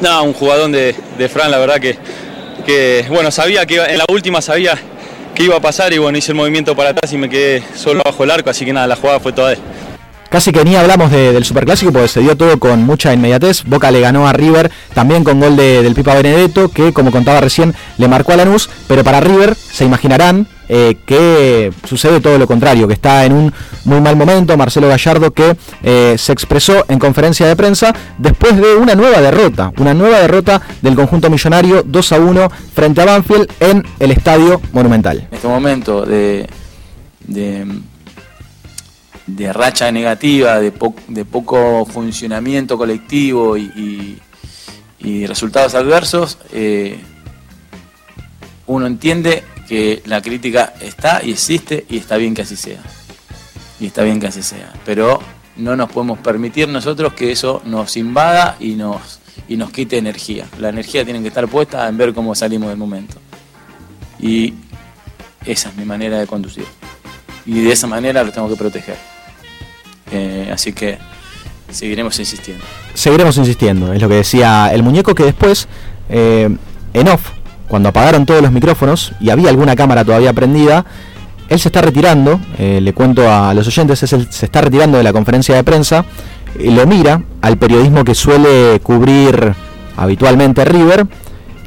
No, 0.00 0.22
un 0.22 0.32
jugador 0.32 0.70
de, 0.70 1.28
Fran, 1.28 1.50
la 1.50 1.58
verdad 1.58 1.80
que, 1.80 1.96
que, 2.64 3.06
bueno, 3.08 3.30
sabía 3.30 3.66
que 3.66 3.76
en 3.76 3.98
la 3.98 4.04
última 4.10 4.40
sabía 4.40 4.78
que 5.34 5.44
iba 5.44 5.56
a 5.56 5.60
pasar 5.60 5.92
y 5.92 5.98
bueno, 5.98 6.18
hice 6.18 6.32
el 6.32 6.36
movimiento 6.36 6.76
para 6.76 6.90
atrás 6.90 7.12
y 7.12 7.16
me 7.16 7.28
quedé 7.28 7.62
solo 7.74 8.02
bajo 8.04 8.24
el 8.24 8.30
arco, 8.30 8.50
así 8.50 8.64
que 8.64 8.72
nada, 8.72 8.86
la 8.86 8.96
jugada 8.96 9.20
fue 9.20 9.32
toda 9.32 9.48
de 9.48 9.54
él. 9.54 9.60
Casi 10.30 10.52
que 10.52 10.64
ni 10.64 10.76
hablamos 10.76 11.10
del 11.10 11.44
Superclásico 11.44 11.90
porque 11.90 12.06
se 12.06 12.20
dio 12.20 12.36
todo 12.36 12.60
con 12.60 12.84
mucha 12.84 13.12
inmediatez. 13.12 13.64
Boca 13.64 13.90
le 13.90 14.00
ganó 14.00 14.28
a 14.28 14.32
River 14.32 14.70
también 14.94 15.24
con 15.24 15.40
gol 15.40 15.56
del 15.56 15.92
Pipa 15.92 16.14
Benedetto, 16.14 16.68
que 16.68 16.92
como 16.92 17.10
contaba 17.10 17.40
recién 17.40 17.74
le 17.98 18.06
marcó 18.06 18.32
a 18.32 18.36
Lanús, 18.36 18.70
pero 18.86 19.02
para 19.02 19.20
River 19.20 19.56
se 19.56 19.84
imaginarán 19.84 20.46
eh, 20.68 20.98
que 21.04 21.72
sucede 21.84 22.20
todo 22.20 22.38
lo 22.38 22.46
contrario, 22.46 22.86
que 22.86 22.94
está 22.94 23.24
en 23.24 23.32
un 23.32 23.52
muy 23.84 24.00
mal 24.00 24.14
momento. 24.14 24.56
Marcelo 24.56 24.86
Gallardo 24.86 25.32
que 25.32 25.56
eh, 25.82 26.14
se 26.16 26.32
expresó 26.32 26.84
en 26.86 27.00
conferencia 27.00 27.48
de 27.48 27.56
prensa 27.56 27.92
después 28.16 28.56
de 28.56 28.76
una 28.76 28.94
nueva 28.94 29.20
derrota, 29.20 29.72
una 29.78 29.94
nueva 29.94 30.20
derrota 30.20 30.62
del 30.80 30.94
conjunto 30.94 31.28
millonario 31.28 31.82
2 31.84 32.12
a 32.12 32.20
1 32.20 32.48
frente 32.72 33.00
a 33.00 33.06
Banfield 33.06 33.50
en 33.58 33.84
el 33.98 34.12
Estadio 34.12 34.60
Monumental. 34.72 35.26
En 35.28 35.34
este 35.34 35.48
momento 35.48 36.06
de 36.06 36.46
de 37.26 37.66
racha 39.52 39.90
negativa, 39.90 40.60
de, 40.60 40.72
de 41.08 41.24
poco 41.24 41.86
funcionamiento 41.86 42.76
colectivo 42.76 43.56
y, 43.56 44.18
resultados 45.26 45.74
adversos, 45.74 46.38
eh, 46.52 46.98
uno 48.66 48.86
entiende 48.86 49.44
que 49.66 50.02
la 50.04 50.20
crítica 50.20 50.74
está 50.80 51.22
y 51.24 51.32
existe 51.32 51.86
y 51.88 51.98
está 51.98 52.16
bien 52.16 52.34
que 52.34 52.42
así 52.42 52.56
sea. 52.56 52.80
Y 53.78 53.86
está 53.86 54.02
bien 54.02 54.20
que 54.20 54.26
así 54.26 54.42
sea. 54.42 54.72
Pero 54.84 55.20
no 55.56 55.76
nos 55.76 55.90
podemos 55.90 56.18
permitir 56.18 56.68
nosotros 56.68 57.12
que 57.14 57.32
eso 57.32 57.62
nos 57.64 57.96
invada 57.96 58.56
y 58.60 58.74
nos, 58.74 59.20
y 59.48 59.56
nos 59.56 59.70
quite 59.70 59.98
energía. 59.98 60.46
La 60.58 60.68
energía 60.68 61.04
tiene 61.04 61.22
que 61.22 61.28
estar 61.28 61.46
puesta 61.48 61.88
en 61.88 61.96
ver 61.96 62.12
cómo 62.12 62.34
salimos 62.34 62.68
del 62.68 62.78
momento. 62.78 63.16
Y 64.18 64.54
esa 65.44 65.68
es 65.70 65.76
mi 65.76 65.84
manera 65.84 66.18
de 66.18 66.26
conducir. 66.26 66.66
Y 67.46 67.60
de 67.60 67.72
esa 67.72 67.86
manera 67.86 68.22
lo 68.22 68.32
tengo 68.32 68.48
que 68.48 68.56
proteger. 68.56 68.96
Eh, 70.12 70.50
así 70.52 70.72
que 70.72 70.98
seguiremos 71.70 72.18
insistiendo. 72.18 72.64
Seguiremos 72.94 73.36
insistiendo, 73.36 73.92
es 73.92 74.02
lo 74.02 74.08
que 74.08 74.16
decía 74.16 74.70
el 74.72 74.82
muñeco 74.82 75.14
que 75.14 75.24
después, 75.24 75.68
eh, 76.08 76.48
en 76.92 77.08
off, 77.08 77.30
cuando 77.68 77.88
apagaron 77.88 78.26
todos 78.26 78.42
los 78.42 78.50
micrófonos 78.50 79.12
y 79.20 79.30
había 79.30 79.48
alguna 79.50 79.76
cámara 79.76 80.04
todavía 80.04 80.32
prendida, 80.32 80.84
él 81.48 81.58
se 81.58 81.68
está 81.68 81.82
retirando, 81.82 82.40
eh, 82.58 82.80
le 82.80 82.92
cuento 82.92 83.30
a 83.32 83.54
los 83.54 83.66
oyentes, 83.66 83.98
se 83.98 84.46
está 84.46 84.60
retirando 84.60 84.98
de 84.98 85.04
la 85.04 85.12
conferencia 85.12 85.54
de 85.54 85.64
prensa, 85.64 86.04
y 86.58 86.70
lo 86.70 86.86
mira 86.86 87.22
al 87.42 87.58
periodismo 87.58 88.04
que 88.04 88.14
suele 88.14 88.80
cubrir 88.80 89.54
habitualmente 89.96 90.64
River 90.64 91.06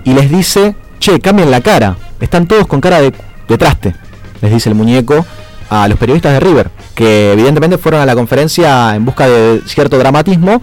y 0.03 0.13
les 0.13 0.29
dice, 0.29 0.75
che, 0.99 1.19
cambien 1.19 1.51
la 1.51 1.61
cara, 1.61 1.97
están 2.19 2.47
todos 2.47 2.67
con 2.67 2.81
cara 2.81 3.01
de, 3.01 3.13
de 3.47 3.57
traste, 3.57 3.95
les 4.41 4.51
dice 4.51 4.69
el 4.69 4.75
muñeco 4.75 5.25
a 5.69 5.87
los 5.87 5.97
periodistas 5.97 6.33
de 6.33 6.39
River, 6.39 6.69
que 6.95 7.33
evidentemente 7.33 7.77
fueron 7.77 8.01
a 8.01 8.05
la 8.05 8.15
conferencia 8.15 8.95
en 8.95 9.05
busca 9.05 9.27
de 9.27 9.61
cierto 9.65 9.97
dramatismo 9.97 10.61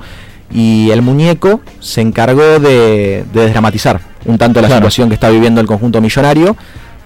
y 0.53 0.91
el 0.91 1.03
muñeco 1.03 1.61
se 1.79 2.01
encargó 2.01 2.59
de, 2.59 3.25
desdramatizar 3.33 4.01
un 4.25 4.37
tanto 4.37 4.61
la 4.61 4.69
situación 4.69 5.09
que 5.09 5.15
está 5.15 5.31
viviendo 5.31 5.61
el 5.61 5.67
conjunto 5.67 6.01
millonario. 6.01 6.57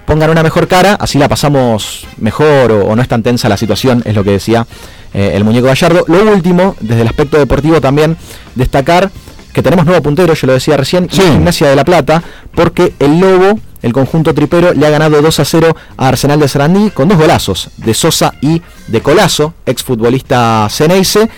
Pongan 0.07 0.31
una 0.31 0.43
mejor 0.43 0.69
cara, 0.69 0.95
así 0.95 1.19
la 1.19 1.29
pasamos 1.29 2.07
mejor 2.19 2.73
o, 2.73 2.95
no 2.95 3.01
es 3.01 3.09
tan 3.09 3.23
tensa 3.23 3.49
la 3.49 3.57
situación, 3.57 4.03
es 4.05 4.15
lo 4.15 4.23
que 4.23 4.33
decía 4.33 4.67
eh, 5.15 5.33
el 5.35 5.45
muñeco 5.45 5.67
Gallardo. 5.67 6.05
Lo 6.09 6.31
último, 6.31 6.77
desde 6.81 7.03
el 7.03 7.09
aspecto 7.09 7.39
deportivo 7.39 7.81
también, 7.81 8.17
destacar 8.55 9.11
que 9.55 9.63
tenemos 9.63 9.87
nuevo 9.87 10.03
puntero, 10.03 10.35
yo 10.35 10.47
lo 10.49 10.53
decía 10.53 10.77
recién, 10.77 11.09
Gimnasia 11.09 11.69
de 11.69 11.77
la 11.77 11.85
Plata, 11.85 12.23
porque 12.55 12.93
el 12.99 13.21
Lobo 13.21 13.59
el 13.85 13.93
conjunto 13.93 14.33
tripero 14.33 14.73
le 14.73 14.87
ha 14.87 14.91
ganado 14.91 15.21
2 15.21 15.41
a 15.41 15.45
0 15.45 15.77
a 15.99 16.09
Arsenal 16.09 16.41
de 16.41 16.49
Sarandí 16.49 16.89
con 16.89 17.07
dos 17.07 17.19
golazos 17.19 17.69
de 17.77 17.93
Sosa 17.93 18.33
y 18.41 18.63
de 18.87 19.03
Colazo, 19.03 19.53
exfutbolista 19.67 20.67
Ceneice, 20.71 21.29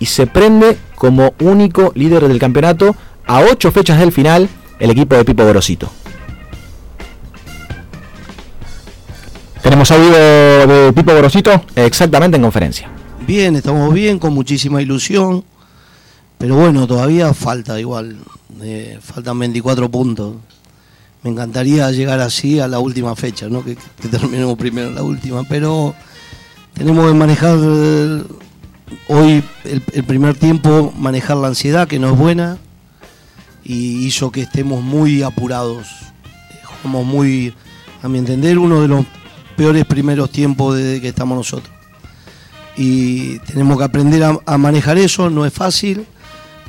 y 0.00 0.06
se 0.06 0.26
prende 0.26 0.76
como 0.96 1.34
único 1.38 1.92
líder 1.94 2.26
del 2.26 2.40
campeonato 2.40 2.96
a 3.24 3.38
8 3.38 3.70
fechas 3.70 4.00
del 4.00 4.10
final 4.10 4.48
el 4.80 4.90
equipo 4.90 5.14
de 5.14 5.24
Pipo 5.24 5.44
Gorosito. 5.44 5.88
¿Tenemos 9.62 9.88
audio 9.92 10.66
de 10.66 10.92
Pipo 10.92 11.14
Gorosito? 11.14 11.66
Exactamente 11.76 12.36
en 12.36 12.42
conferencia. 12.42 12.90
Bien, 13.24 13.54
estamos 13.54 13.94
bien, 13.94 14.18
con 14.18 14.34
muchísima 14.34 14.82
ilusión, 14.82 15.44
pero 16.36 16.56
bueno, 16.56 16.88
todavía 16.88 17.32
falta 17.32 17.78
igual, 17.78 18.16
eh, 18.60 18.98
faltan 19.00 19.38
24 19.38 19.88
puntos 19.88 20.34
me 21.26 21.32
encantaría 21.32 21.90
llegar 21.90 22.20
así 22.20 22.60
a 22.60 22.68
la 22.68 22.78
última 22.78 23.16
fecha, 23.16 23.48
¿no? 23.48 23.64
que, 23.64 23.76
terminemos 24.08 24.56
primero 24.56 24.92
la 24.92 25.02
última, 25.02 25.42
pero 25.42 25.92
tenemos 26.72 27.08
que 27.08 27.14
manejar 27.14 27.58
eh, 27.60 28.22
hoy 29.08 29.42
el, 29.64 30.04
primer 30.04 30.36
tiempo, 30.36 30.94
manejar 30.96 31.38
la 31.38 31.48
ansiedad, 31.48 31.88
que 31.88 31.98
no 31.98 32.12
es 32.12 32.16
buena, 32.16 32.58
y 33.64 34.06
hizo 34.06 34.30
que 34.30 34.42
estemos 34.42 34.84
muy 34.84 35.24
apurados. 35.24 35.88
Jugamos 36.62 37.04
muy, 37.04 37.52
a 38.04 38.08
mi 38.08 38.18
entender, 38.18 38.56
uno 38.56 38.80
de 38.80 38.86
los 38.86 39.04
peores 39.56 39.84
primeros 39.84 40.30
tiempos 40.30 40.76
desde 40.76 41.00
que 41.00 41.08
estamos 41.08 41.36
nosotros. 41.36 41.74
Y 42.76 43.40
tenemos 43.40 43.78
que 43.78 43.84
aprender 43.84 44.22
a 44.22 44.58
manejar 44.58 44.96
eso, 44.96 45.28
no 45.28 45.44
es 45.44 45.52
fácil, 45.52 46.06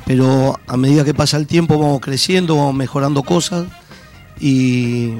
pero 0.04 0.58
a 0.66 0.76
medida 0.76 1.04
que 1.04 1.14
pasa 1.14 1.36
el 1.36 1.46
tiempo 1.46 1.78
vamos 1.78 2.00
creciendo, 2.00 2.56
vamos 2.56 2.74
mejorando 2.74 3.22
cosas 3.22 3.66
y, 4.40 5.14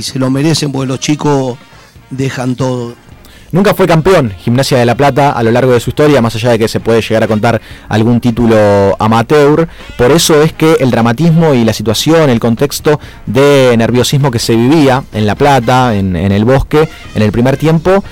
se 0.00 0.18
lo 0.18 0.30
merecen 0.30 0.72
porque 0.72 0.88
los 0.88 1.00
chicos 1.00 1.58
dejan 2.10 2.54
todo. 2.56 2.94
Nunca 3.50 3.74
fue 3.74 3.86
campeón 3.86 4.32
Gimnasia 4.38 4.78
de 4.78 4.86
la 4.86 4.94
Plata 4.94 5.32
a 5.32 5.42
lo 5.42 5.50
largo 5.50 5.72
de 5.72 5.80
su 5.80 5.90
historia, 5.90 6.22
más 6.22 6.34
allá 6.34 6.52
de 6.52 6.58
que 6.58 6.68
se 6.68 6.80
puede 6.80 7.02
llegar 7.02 7.22
a 7.22 7.28
contar 7.28 7.60
algún 7.90 8.18
título 8.18 8.96
amateur. 8.98 9.68
Por 9.98 10.10
eso 10.10 10.42
es 10.42 10.54
que 10.54 10.76
el 10.80 10.90
dramatismo 10.90 11.52
y 11.52 11.62
la 11.62 11.74
situación, 11.74 12.30
el 12.30 12.40
contexto 12.40 12.98
de 13.26 13.74
nerviosismo 13.76 14.30
que 14.30 14.38
se 14.38 14.56
vivía 14.56 15.04
en 15.12 15.26
La 15.26 15.34
Plata, 15.34 15.94
en, 15.94 16.16
en 16.16 16.32
el 16.32 16.46
bosque, 16.46 16.88
en 17.14 17.20
el 17.20 17.30
primer 17.30 17.58
tiempo, 17.58 18.02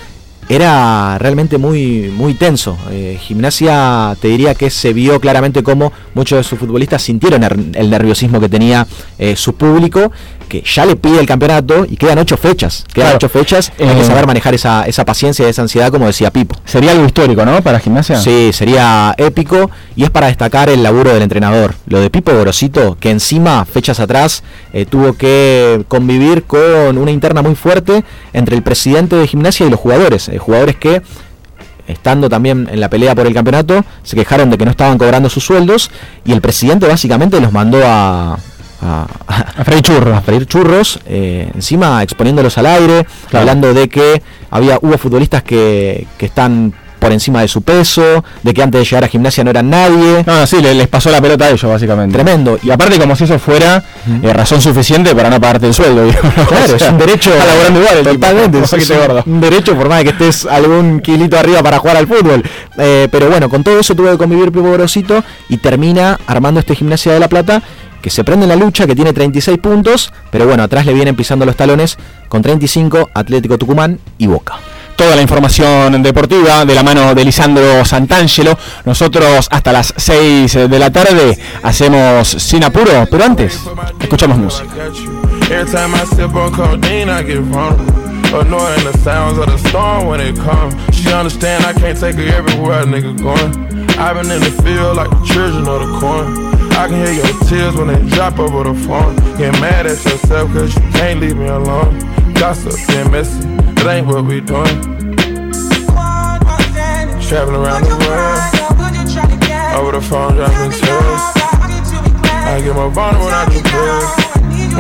era 0.51 1.17
realmente 1.19 1.59
muy, 1.59 2.13
muy 2.13 2.35
tenso. 2.35 2.77
Eh, 2.91 3.17
gimnasia 3.21 4.17
te 4.21 4.27
diría 4.27 4.57
que 4.57 4.69
se 4.69 4.93
vio 4.93 5.21
claramente 5.21 5.63
cómo 5.63 5.93
muchos 6.13 6.39
de 6.39 6.43
sus 6.43 6.59
futbolistas 6.59 7.03
sintieron 7.03 7.45
el, 7.45 7.71
el 7.73 7.89
nerviosismo 7.89 8.41
que 8.41 8.49
tenía 8.49 8.85
eh, 9.17 9.37
su 9.37 9.55
público, 9.55 10.11
que 10.51 10.63
ya 10.63 10.85
le 10.85 10.97
pide 10.97 11.19
el 11.21 11.27
campeonato 11.27 11.87
y 11.89 11.97
quedan 11.97 12.19
ocho 12.19 12.37
fechas. 12.37 12.85
Quedan 12.93 13.07
Claro. 13.13 13.17
ocho 13.17 13.29
fechas, 13.31 13.73
hay 13.79 13.87
que 13.95 14.01
Eh, 14.03 14.05
saber 14.05 14.27
manejar 14.27 14.53
esa, 14.53 14.85
esa 14.85 15.07
paciencia 15.07 15.47
y 15.47 15.51
esa 15.51 15.63
ansiedad, 15.63 15.91
como 15.91 16.07
decía 16.07 16.31
Pipo. 16.31 16.57
Sería 16.67 16.91
algo 16.91 17.07
histórico, 17.07 17.47
¿no? 17.47 17.63
Para 17.63 17.79
gimnasia. 17.79 18.19
Sí, 18.21 18.51
sería 18.53 19.15
épico 19.17 19.71
y 19.97 20.03
es 20.05 20.11
para 20.11 20.27
destacar 20.27 20.69
el 20.69 20.83
laburo 20.83 21.15
del 21.15 21.23
entrenador. 21.23 21.75
Lo 21.87 22.01
de 22.01 22.11
Pipo 22.11 22.33
Gorosito, 22.33 22.99
que 23.01 23.11
encima, 23.11 23.65
fechas 23.65 24.01
atrás, 24.01 24.43
eh, 24.75 24.85
tuvo 24.85 25.15
que 25.15 25.85
convivir 25.89 26.43
con 26.43 26.99
una 26.99 27.11
interna 27.13 27.41
muy 27.41 27.55
fuerte 27.55 28.05
entre 28.33 28.57
el 28.57 28.63
presidente 28.63 29.17
de 29.17 29.27
gimnasia 29.27 29.67
y 29.67 29.71
los 29.71 29.79
jugadores. 29.81 30.29
Eh, 30.29 30.39
jugadores 30.39 30.77
que, 30.77 31.01
estando 31.87 32.29
también 32.29 32.69
en 32.71 32.81
la 32.81 32.91
pelea 32.91 33.15
por 33.15 33.27
el 33.27 33.35
campeonato, 33.35 33.85
se 34.03 34.17
quejaron 34.17 34.51
de 34.51 34.59
que 34.59 34.65
no 34.65 34.71
estaban 34.73 34.99
cobrando 34.99 35.29
sus 35.31 35.45
sueldos 35.45 35.91
y 36.25 36.33
el 36.33 36.41
presidente 36.41 36.87
básicamente 36.87 37.41
los 37.41 37.53
mandó 37.53 37.81
a... 37.85 38.39
A, 38.83 39.07
a 39.59 39.65
freír 39.65 39.83
churros. 39.83 40.17
A 40.17 40.21
freír 40.23 40.47
churros, 40.47 41.01
eh, 41.07 41.51
encima 41.55 42.03
exponiéndolos 42.03 42.57
al 42.59 42.67
aire, 42.67 43.07
hablando 43.33 43.73
de 43.75 43.89
que 43.89 44.23
había 44.51 44.79
hubo 44.81 44.97
futbolistas 44.99 45.43
que, 45.43 46.07
que 46.19 46.27
están 46.27 46.73
por 46.99 47.13
encima 47.13 47.41
de 47.41 47.49
su 47.49 47.63
peso, 47.63 48.23
de 48.43 48.53
que 48.53 48.63
antes 48.63 48.79
de 48.79 48.85
llegar 48.85 49.05
a 49.05 49.09
gimnasia 49.09 49.43
no 49.43 49.49
eran 49.49 49.71
nadie. 49.71 50.23
No, 50.27 50.41
no, 50.41 50.47
sí, 50.47 50.61
le- 50.61 50.75
les 50.75 50.87
pasó 50.87 51.11
la 51.11 51.19
pelota 51.23 51.47
a 51.47 51.49
ellos, 51.49 51.63
básicamente. 51.65 52.13
Tremendo. 52.13 52.59
Y 52.63 52.71
aparte, 52.71 52.99
como 52.99 53.17
si 53.17 53.25
eso 53.25 53.39
fuera 53.39 53.83
eh, 54.23 54.33
razón 54.35 54.61
suficiente 54.61 55.15
para 55.15 55.31
no 55.31 55.41
pagarte 55.41 55.67
el 55.67 55.73
sueldo. 55.73 56.05
digamos. 56.05 56.35
Claro, 56.35 56.65
O 56.75 56.79
sea, 56.79 56.89
es 56.89 56.93
un 56.93 56.99
derecho. 56.99 57.31
Igual 57.31 58.19
tipo. 58.19 58.77
Es 58.77 58.91
gordo. 58.91 59.23
un 59.25 59.41
derecho 59.41 59.75
por 59.77 59.89
más 59.89 59.99
de 59.99 60.05
que 60.05 60.11
estés 60.11 60.45
algún 60.45 61.01
kilito 61.01 61.39
arriba 61.39 61.63
para 61.63 61.79
jugar 61.79 61.97
al 61.97 62.07
fútbol. 62.07 62.43
Eh, 62.77 63.09
pero 63.11 63.31
bueno, 63.31 63.49
con 63.49 63.65
todo 63.65 63.81
eso 63.81 63.95
tuvo 63.95 64.11
que 64.11 64.19
convivir 64.19 64.53
Pipo 64.53 64.69
Gorosito 64.69 65.25
y 65.49 65.57
termina 65.57 66.19
armando 66.27 66.61
este 66.61 66.75
gimnasia 66.77 67.15
de 67.15 67.21
la 67.21 67.29
Plata 67.29 67.63
que 68.03 68.11
se 68.11 68.25
prende 68.25 68.45
en 68.45 68.51
la 68.51 68.57
lucha, 68.57 68.87
que 68.87 68.95
tiene 68.95 69.13
36 69.13 69.59
puntos, 69.59 70.13
pero 70.31 70.47
bueno, 70.47 70.63
atrás 70.63 70.87
le 70.87 70.95
vienen 70.95 71.17
pisando 71.17 71.45
los 71.45 71.57
talones 71.57 71.99
con 72.29 72.43
35 72.43 73.11
Atlético 73.15 73.59
Tucumán 73.59 73.99
y 74.19 74.27
Boca. 74.27 74.57
Toda 74.97 75.17
la 75.17 75.23
información 75.23 76.03
deportiva 76.03 76.65
de 76.67 76.75
la 76.75 76.83
mano 76.83 77.15
de 77.15 77.25
Lisandro 77.25 77.85
Santangelo. 77.87 78.59
Nosotros 78.85 79.49
hasta 79.51 79.73
las 79.73 79.95
6 79.97 80.69
de 80.69 80.79
la 80.79 80.91
tarde 80.91 81.39
hacemos 81.63 82.29
sin 82.29 82.65
apuro, 82.65 83.07
pero 83.11 83.25
antes 83.25 83.61
escuchamos 83.99 84.37
música. 84.37 84.69
Annoying 88.33 88.85
the 88.85 88.97
sounds 88.99 89.39
of 89.39 89.47
the 89.47 89.59
storm 89.69 90.07
when 90.07 90.21
it 90.21 90.37
comes. 90.37 90.73
She 90.95 91.13
understand 91.13 91.65
I 91.65 91.73
can't 91.73 91.99
take 91.99 92.15
her 92.15 92.29
everywhere 92.33 92.83
a 92.83 92.85
nigga 92.85 93.19
going. 93.19 93.51
I've 93.99 94.15
been 94.15 94.31
in 94.31 94.41
the 94.41 94.53
field 94.63 94.97
like 94.97 95.11
the 95.11 95.25
children 95.27 95.67
of 95.67 95.81
the 95.81 95.99
corn. 95.99 96.60
I 96.81 96.89
can 96.89 96.97
hear 97.05 97.13
your 97.13 97.39
tears 97.45 97.77
when 97.77 97.89
they 97.89 98.09
drop 98.09 98.39
over 98.39 98.65
the 98.65 98.73
phone. 98.89 99.15
Get 99.37 99.53
mad 99.61 99.85
at 99.85 100.03
yourself 100.03 100.51
cause 100.51 100.75
you 100.75 100.81
can't 100.93 101.21
leave 101.21 101.37
me 101.37 101.47
alone. 101.47 101.99
Gossip 102.33 102.73
and 102.97 103.13
messy, 103.13 103.39
that 103.85 103.87
ain't 103.87 104.07
what 104.07 104.25
we 104.25 104.41
doing. 104.41 104.81
Traveling 107.21 107.61
around 107.61 107.85
the 107.85 107.93
world. 108.01 108.41
Over 109.77 109.93
the 109.93 110.01
phone, 110.01 110.37
dropping 110.37 110.73
tears. 110.73 111.21
I 112.49 112.63
get 112.65 112.75
more 112.75 112.89
vulnerable 112.89 113.27
when 113.27 113.35
I 113.35 113.45
do 113.53 113.61
pills. 113.61 114.09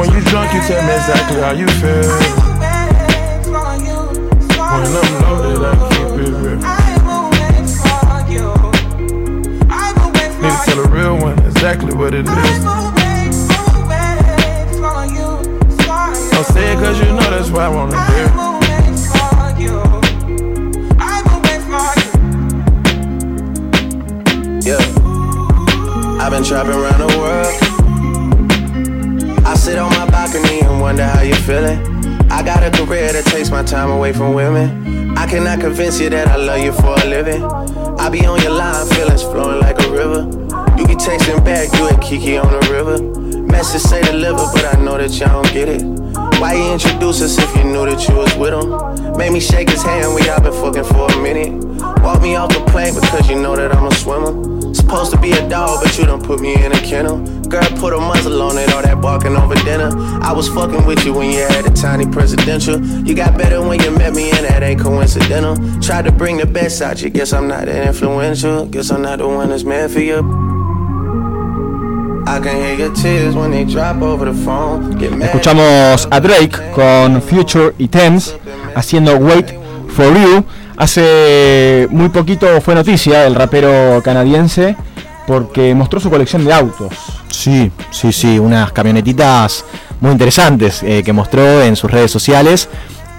When 0.00 0.08
you 0.16 0.24
drunk, 0.30 0.54
you 0.54 0.60
tell 0.64 0.80
me 0.80 0.94
exactly 0.96 1.40
how 1.42 1.52
you 1.52 1.68
feel. 1.84 2.08
When 4.72 4.88
I'm 4.88 5.12
loaded, 5.20 5.68
I 5.68 5.76
keep 5.90 6.28
it 6.28 6.32
real. 6.32 6.79
Exactly 11.60 11.92
what 11.94 12.14
it 12.14 12.20
is. 12.20 12.24
Don't 16.30 16.46
say 16.46 16.72
it 16.72 16.78
cause 16.78 16.98
you 16.98 17.04
know 17.04 17.28
that's 17.28 17.50
what 17.50 17.60
I 17.60 17.68
wanna 17.68 18.00
hear. 18.12 18.28
Yeah. 24.62 24.80
I've 26.18 26.30
been 26.30 26.44
trapping 26.44 26.72
around 26.72 26.98
the 26.98 27.08
world. 27.18 27.54
I 29.44 29.54
sit 29.54 29.78
on 29.78 29.90
my 29.90 30.06
balcony 30.08 30.60
and 30.62 30.80
wonder 30.80 31.04
how 31.04 31.20
you're 31.20 31.36
feeling. 31.36 31.78
I 32.30 32.42
got 32.42 32.62
a 32.62 32.70
career 32.70 33.12
that 33.12 33.26
takes 33.26 33.50
my 33.50 33.62
time 33.62 33.90
away 33.90 34.14
from 34.14 34.32
women. 34.32 35.14
I 35.18 35.26
cannot 35.26 35.60
convince 35.60 36.00
you 36.00 36.08
that 36.08 36.26
I 36.26 36.36
love 36.36 36.60
you 36.60 36.72
for 36.72 36.94
a 36.94 37.04
living. 37.04 37.44
I 37.44 38.08
be 38.08 38.24
on 38.24 38.40
your 38.40 38.52
line, 38.52 38.86
feelings 38.86 39.22
flowing 39.22 39.60
like 39.60 39.78
a 39.84 39.90
river. 39.90 40.39
Be 40.90 40.96
texting 40.96 41.44
back, 41.44 41.72
you 41.78 41.86
and 41.86 42.02
Kiki 42.02 42.36
on 42.36 42.50
the 42.50 42.68
river. 42.68 43.00
Message 43.46 43.80
say 43.80 44.02
deliver, 44.02 44.42
but 44.52 44.74
I 44.74 44.82
know 44.82 44.98
that 44.98 45.16
y'all 45.20 45.40
don't 45.40 45.54
get 45.54 45.68
it. 45.68 45.84
Why 46.40 46.54
you 46.54 46.72
introduce 46.72 47.22
us 47.22 47.38
if 47.38 47.54
you 47.54 47.62
knew 47.62 47.86
that 47.86 48.08
you 48.08 48.16
was 48.16 48.34
with 48.34 48.52
him? 48.52 49.16
Made 49.16 49.30
me 49.30 49.38
shake 49.38 49.70
his 49.70 49.84
hand, 49.84 50.12
we 50.16 50.28
all 50.28 50.40
been 50.40 50.52
fucking 50.52 50.82
for 50.82 51.06
a 51.06 51.22
minute. 51.22 51.52
Walk 52.02 52.20
me 52.20 52.34
off 52.34 52.52
the 52.52 52.64
plane 52.72 52.92
because 52.92 53.30
you 53.30 53.40
know 53.40 53.54
that 53.54 53.72
I'm 53.72 53.86
a 53.86 53.94
swimmer. 53.94 54.74
Supposed 54.74 55.12
to 55.12 55.20
be 55.20 55.30
a 55.30 55.48
dog, 55.48 55.78
but 55.80 55.96
you 55.96 56.06
done 56.06 56.22
put 56.22 56.40
me 56.40 56.54
in 56.54 56.72
a 56.72 56.80
kennel. 56.80 57.24
Girl, 57.46 57.62
put 57.78 57.92
a 57.92 57.98
muzzle 57.98 58.42
on 58.42 58.58
it, 58.58 58.72
all 58.72 58.82
that 58.82 59.00
barking 59.00 59.36
over 59.36 59.54
dinner. 59.62 59.90
I 60.22 60.32
was 60.32 60.48
fucking 60.48 60.86
with 60.86 61.06
you 61.06 61.14
when 61.14 61.30
you 61.30 61.38
had 61.38 61.66
a 61.66 61.70
tiny 61.70 62.06
presidential. 62.06 62.84
You 63.06 63.14
got 63.14 63.38
better 63.38 63.62
when 63.62 63.80
you 63.80 63.92
met 63.92 64.12
me, 64.12 64.32
and 64.32 64.44
that 64.44 64.64
ain't 64.64 64.80
coincidental. 64.80 65.54
Tried 65.80 66.06
to 66.06 66.10
bring 66.10 66.38
the 66.38 66.46
best 66.46 66.82
out 66.82 67.00
you, 67.00 67.10
guess 67.10 67.32
I'm 67.32 67.46
not 67.46 67.66
that 67.66 67.86
influential. 67.86 68.66
Guess 68.66 68.90
I'm 68.90 69.02
not 69.02 69.18
the 69.18 69.28
one 69.28 69.50
that's 69.50 69.62
meant 69.62 69.92
for 69.92 70.00
you. 70.00 70.39
Escuchamos 75.22 76.08
a 76.10 76.20
Drake 76.20 76.70
con 76.72 77.20
Future 77.22 77.74
y 77.78 77.88
Thames 77.88 78.36
haciendo 78.74 79.16
Wait 79.16 79.52
for 79.88 80.14
You. 80.14 80.44
Hace 80.76 81.88
muy 81.90 82.08
poquito 82.08 82.60
fue 82.60 82.74
noticia 82.74 83.26
el 83.26 83.34
rapero 83.34 84.00
canadiense 84.02 84.76
porque 85.26 85.74
mostró 85.74 86.00
su 86.00 86.10
colección 86.10 86.44
de 86.44 86.52
autos. 86.52 86.94
Sí, 87.28 87.70
sí, 87.90 88.12
sí, 88.12 88.38
unas 88.38 88.72
camionetitas 88.72 89.64
muy 90.00 90.12
interesantes 90.12 90.82
eh, 90.82 91.02
que 91.04 91.12
mostró 91.12 91.62
en 91.62 91.76
sus 91.76 91.90
redes 91.90 92.10
sociales. 92.10 92.68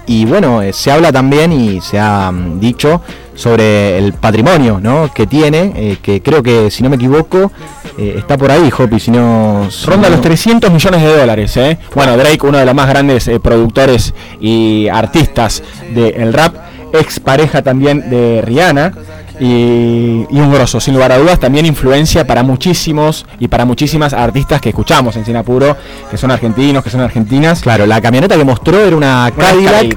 Y 0.06 0.24
bueno, 0.24 0.62
eh, 0.62 0.72
se 0.72 0.90
habla 0.90 1.12
también 1.12 1.52
y 1.52 1.80
se 1.80 1.98
ha 1.98 2.30
mm, 2.30 2.58
dicho 2.60 3.00
sobre 3.34 3.98
el 3.98 4.12
patrimonio 4.12 4.78
¿no? 4.80 5.10
que 5.12 5.26
tiene, 5.26 5.72
eh, 5.74 5.96
que 6.02 6.20
creo 6.22 6.42
que 6.42 6.70
si 6.70 6.82
no 6.82 6.90
me 6.90 6.96
equivoco 6.96 7.50
eh, 7.98 8.14
está 8.18 8.36
por 8.36 8.50
ahí, 8.50 8.70
Hopi, 8.76 9.00
si 9.00 9.10
no... 9.10 9.68
si 9.70 9.86
Ronda 9.86 10.08
no- 10.08 10.16
los 10.16 10.22
300 10.22 10.70
millones 10.70 11.02
de 11.02 11.16
dólares. 11.16 11.56
¿eh? 11.56 11.78
Bueno, 11.94 12.16
Drake, 12.16 12.46
uno 12.46 12.58
de 12.58 12.66
los 12.66 12.74
más 12.74 12.88
grandes 12.88 13.28
eh, 13.28 13.40
productores 13.40 14.14
y 14.40 14.88
artistas 14.88 15.62
del 15.94 16.32
rap, 16.32 16.54
ex 16.92 17.20
pareja 17.20 17.62
también 17.62 18.08
de 18.10 18.42
Rihanna. 18.42 18.92
Y, 19.40 20.26
y 20.30 20.38
un 20.40 20.52
grosso, 20.52 20.78
sin 20.78 20.94
lugar 20.94 21.10
a 21.10 21.18
dudas, 21.18 21.40
también 21.40 21.66
influencia 21.66 22.24
para 22.26 22.42
muchísimos 22.44 23.26
y 23.40 23.48
para 23.48 23.64
muchísimas 23.64 24.12
artistas 24.12 24.60
que 24.60 24.68
escuchamos 24.68 25.16
en 25.16 25.24
Sinapuro, 25.24 25.76
que 26.10 26.16
son 26.16 26.30
argentinos, 26.30 26.84
que 26.84 26.90
son 26.90 27.00
argentinas. 27.00 27.60
Claro, 27.62 27.86
la 27.86 28.00
camioneta 28.00 28.36
que 28.36 28.44
mostró 28.44 28.78
era 28.84 28.94
una 28.94 29.32
Cadillac. 29.36 29.96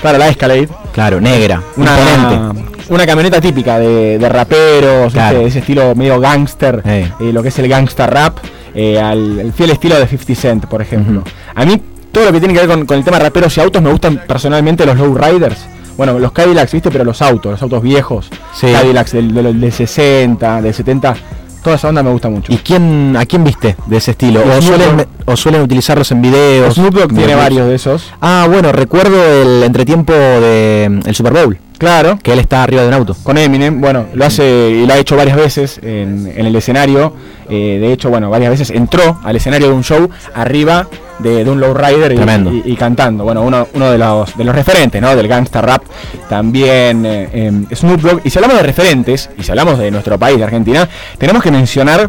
Claro, 0.00 0.18
la 0.18 0.28
Escalade. 0.28 0.68
Claro, 0.92 1.20
negra, 1.20 1.62
Una, 1.76 1.96
imponente. 1.98 2.64
una 2.88 3.06
camioneta 3.06 3.40
típica 3.40 3.78
de, 3.78 4.18
de 4.18 4.28
raperos, 4.28 5.12
Claro. 5.12 5.40
ese 5.40 5.60
estilo 5.60 5.94
medio 5.94 6.18
gangster, 6.20 6.82
eh, 6.84 7.10
lo 7.18 7.42
que 7.42 7.48
es 7.48 7.58
el 7.58 7.68
gangster 7.68 8.10
rap, 8.10 8.38
eh, 8.74 8.98
al 9.00 9.38
el 9.40 9.52
fiel 9.52 9.70
estilo 9.70 9.98
de 9.98 10.06
50 10.06 10.34
Cent, 10.40 10.66
por 10.66 10.82
ejemplo. 10.82 11.22
A 11.54 11.64
mí, 11.64 11.80
todo 12.10 12.24
lo 12.26 12.32
que 12.32 12.40
tiene 12.40 12.52
que 12.54 12.60
ver 12.60 12.68
con, 12.68 12.84
con 12.86 12.96
el 12.98 13.04
tema 13.04 13.18
raperos 13.18 13.56
y 13.56 13.60
autos, 13.60 13.80
me 13.82 13.90
gustan 13.90 14.22
personalmente 14.26 14.84
los 14.84 14.96
lowriders. 14.98 15.66
Bueno, 15.96 16.18
los 16.18 16.32
Cadillacs, 16.32 16.72
¿viste? 16.72 16.90
Pero 16.90 17.04
los 17.04 17.20
autos, 17.22 17.52
los 17.52 17.62
autos 17.62 17.82
viejos. 17.82 18.28
Sí. 18.54 18.72
Cadillacs 18.72 19.12
del, 19.12 19.32
del, 19.34 19.60
del 19.60 19.72
60, 19.72 20.62
del 20.62 20.72
70. 20.74 21.14
Toda 21.62 21.76
esa 21.76 21.88
onda 21.88 22.02
me 22.02 22.10
gusta 22.10 22.28
mucho. 22.28 22.52
¿Y 22.52 22.56
quién, 22.56 23.16
a 23.16 23.24
quién 23.24 23.44
viste 23.44 23.76
de 23.86 23.96
ese 23.96 24.12
estilo? 24.12 24.42
¿O 24.42 24.60
suelen, 24.60 25.06
o 25.26 25.36
suelen 25.36 25.62
utilizarlos 25.62 26.10
en 26.10 26.20
videos? 26.20 26.74
Snoop 26.74 26.94
Dogg 26.94 27.14
tiene 27.14 27.36
varios 27.36 27.68
de 27.68 27.76
esos. 27.76 28.12
Ah, 28.20 28.46
bueno, 28.50 28.72
recuerdo 28.72 29.22
el 29.42 29.62
entretiempo 29.62 30.12
de 30.12 31.00
el 31.04 31.14
Super 31.14 31.32
Bowl. 31.32 31.58
Claro. 31.78 32.18
Que 32.22 32.32
él 32.32 32.38
está 32.38 32.62
arriba 32.62 32.82
de 32.82 32.88
un 32.88 32.94
auto. 32.94 33.16
Con 33.22 33.38
Eminem, 33.38 33.80
bueno, 33.80 34.06
lo 34.14 34.24
hace 34.24 34.70
y 34.70 34.86
lo 34.86 34.94
ha 34.94 34.98
hecho 34.98 35.16
varias 35.16 35.36
veces 35.36 35.78
en, 35.82 36.32
en 36.34 36.46
el 36.46 36.54
escenario. 36.54 37.14
Eh, 37.54 37.78
de 37.78 37.92
hecho, 37.92 38.08
bueno, 38.08 38.30
varias 38.30 38.50
veces 38.50 38.70
entró 38.70 39.18
al 39.22 39.36
escenario 39.36 39.68
de 39.68 39.74
un 39.74 39.84
show 39.84 40.08
arriba 40.34 40.88
de, 41.18 41.44
de 41.44 41.50
un 41.50 41.60
lowrider 41.60 42.12
y, 42.12 42.16
y- 42.50 42.72
y 42.72 42.76
cantando. 42.76 43.24
Bueno, 43.24 43.42
uno, 43.42 43.68
uno 43.74 43.90
de, 43.90 43.98
los, 43.98 44.34
de 44.38 44.44
los 44.44 44.54
referentes, 44.54 45.02
¿no? 45.02 45.14
Del 45.14 45.28
gangsta 45.28 45.60
rap. 45.60 45.82
También 46.30 47.04
eh, 47.04 47.28
eh, 47.32 47.52
Snoop 47.76 48.00
Dogg. 48.00 48.20
Y 48.24 48.30
si 48.30 48.38
hablamos 48.38 48.56
de 48.56 48.62
referentes, 48.62 49.28
y 49.36 49.42
si 49.42 49.50
hablamos 49.50 49.78
de 49.78 49.90
nuestro 49.90 50.18
país, 50.18 50.38
de 50.38 50.44
Argentina, 50.44 50.88
tenemos 51.18 51.42
que 51.42 51.50
mencionar 51.50 52.08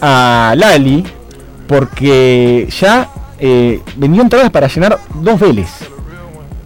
a 0.00 0.54
Lali, 0.56 1.04
porque 1.66 2.68
ya 2.80 3.08
eh, 3.38 3.80
vendió 3.96 4.22
entradas 4.22 4.50
para 4.50 4.68
llenar 4.68 4.98
dos 5.14 5.40
Vélez. 5.40 5.68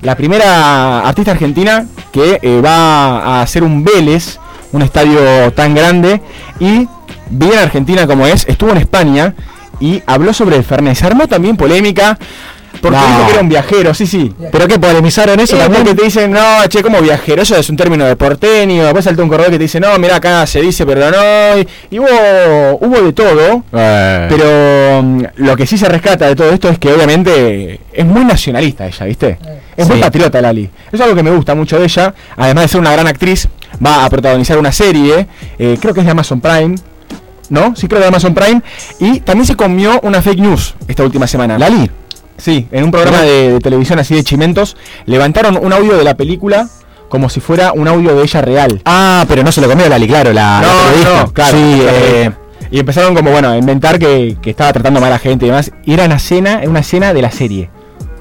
La 0.03 0.15
primera 0.17 1.01
artista 1.01 1.33
argentina 1.33 1.87
que 2.13 2.39
eh, 2.43 2.61
va 2.61 3.19
a 3.39 3.43
hacer 3.43 3.63
un 3.65 3.83
Vélez, 3.83 4.39
un 4.73 4.83
estadio 4.83 5.53
tan 5.55 5.75
grande, 5.75 6.21
y 6.61 6.87
bien 7.31 7.59
argentina 7.59 8.07
como 8.07 8.27
es, 8.27 8.47
estuvo 8.49 8.71
en 8.71 8.79
España 8.79 9.35
y 9.81 10.03
habló 10.07 10.33
sobre 10.33 10.57
el 10.57 10.65
Fernet. 10.65 10.97
Se 10.97 11.07
armó 11.07 11.27
también 11.29 11.57
polémica. 11.57 12.19
Porque 12.83 12.97
No. 12.99 13.07
dijo 13.09 13.27
que 13.27 13.33
era 13.33 13.41
un 13.41 13.49
viajero, 13.49 13.95
sí, 13.95 14.07
sí. 14.07 14.33
¿Pero 14.53 14.69
qué 14.69 14.79
polemizaron 14.79 15.41
eso 15.41 15.57
Eh, 15.57 15.59
también? 15.59 15.83
porque 15.85 15.99
te 15.99 16.05
dicen, 16.05 16.31
no, 16.31 16.65
che, 16.69 16.81
como 16.83 17.01
viajero, 17.01 17.43
eso 17.43 17.57
es 17.57 17.69
un 17.71 17.77
término 17.77 18.05
de 18.05 18.15
porteño. 18.15 18.85
Después 18.85 19.05
saltó 19.05 19.23
un 19.23 19.29
corredor 19.31 19.51
que 19.53 19.57
te 19.59 19.65
dice, 19.65 19.81
no, 19.81 19.99
mira, 19.99 20.17
acá 20.17 20.47
se 20.47 20.61
dice, 20.61 20.85
pero 20.87 21.11
no. 21.11 21.59
Y, 21.59 21.67
y 21.91 21.99
hubo, 21.99 22.07
hubo 22.81 23.01
de 23.01 23.13
todo. 23.15 23.65
Eh. 23.73 24.27
Pero 24.29 25.03
mm, 25.03 25.23
lo 25.37 25.57
que 25.57 25.67
sí 25.67 25.77
se 25.79 25.89
rescata 25.89 26.27
de 26.29 26.37
todo 26.37 26.51
esto 26.51 26.69
es 26.69 26.79
que 26.79 26.93
obviamente 26.93 27.81
es 27.93 28.05
muy 28.07 28.25
nacionalista 28.25 28.87
ella, 28.87 29.07
¿viste? 29.07 29.39
Es 29.77 29.89
muy 29.89 29.99
patriota 29.99 30.41
Lali. 30.41 30.69
Es 30.93 31.01
algo 31.01 31.17
que 31.17 31.23
me 31.23 31.31
gusta 31.31 31.55
mucho 31.57 31.79
de 31.79 31.85
ella. 31.87 32.15
Además 32.37 32.65
de 32.65 32.69
ser 32.69 32.81
una 32.81 32.93
gran 32.93 33.07
actriz, 33.09 33.49
va 33.85 34.05
a 34.05 34.11
protagonizar 34.11 34.57
una 34.59 34.71
serie, 34.73 35.27
eh, 35.59 35.79
creo 35.81 35.95
que 35.95 36.01
es 36.01 36.07
de 36.07 36.13
Amazon 36.13 36.41
Prime. 36.41 36.77
¿No? 37.51 37.75
Sí, 37.77 37.89
creo 37.89 38.01
de 38.01 38.07
Amazon 38.09 38.35
Prime. 38.35 38.63
Y 39.01 39.21
también 39.21 39.47
se 39.47 39.57
comió 39.57 40.01
una 40.03 40.21
fake 40.23 40.41
news 40.41 40.75
esta 40.87 41.03
última 41.05 41.27
semana. 41.27 41.59
¿Lali? 41.59 41.91
Sí, 42.37 42.69
en 42.71 42.85
un 42.85 42.91
programa 42.91 43.23
de, 43.23 43.53
de 43.55 43.61
televisión 43.61 43.99
así 43.99 44.15
de 44.15 44.23
chimentos, 44.23 44.77
levantaron 45.07 45.59
un 45.61 45.73
audio 45.73 45.97
de 45.97 46.05
la 46.05 46.15
película 46.15 46.69
como 47.09 47.29
si 47.31 47.41
fuera 47.41 47.73
un 47.73 47.89
audio 47.89 48.15
de 48.15 48.23
ella 48.23 48.43
real. 48.43 48.83
Ah, 48.85 49.25
pero 49.29 49.43
no 49.43 49.51
se 49.51 49.61
lo 49.63 49.69
comió 49.69 49.89
Lali, 49.89 50.07
claro, 50.07 50.33
la, 50.33 50.61
la 50.61 50.67
No, 50.69 50.75
periodista. 50.85 51.23
no, 51.25 51.33
claro. 51.33 51.57
Sí, 51.57 51.83
la 51.85 51.93
eh, 51.93 52.31
y 52.71 52.79
empezaron 52.81 53.15
como, 53.15 53.31
bueno, 53.31 53.49
a 53.49 53.57
inventar 53.57 53.99
que, 53.99 54.37
que 54.43 54.51
estaba 54.51 54.73
tratando 54.75 55.01
mal 55.01 55.09
a 55.09 55.15
la 55.15 55.19
gente 55.19 55.47
y 55.47 55.49
demás. 55.49 55.73
Y 55.87 55.95
era 55.95 56.05
una 56.05 56.17
escena, 56.17 56.61
una 56.67 56.81
escena 56.81 57.15
de 57.15 57.23
la 57.23 57.31
serie. 57.31 57.71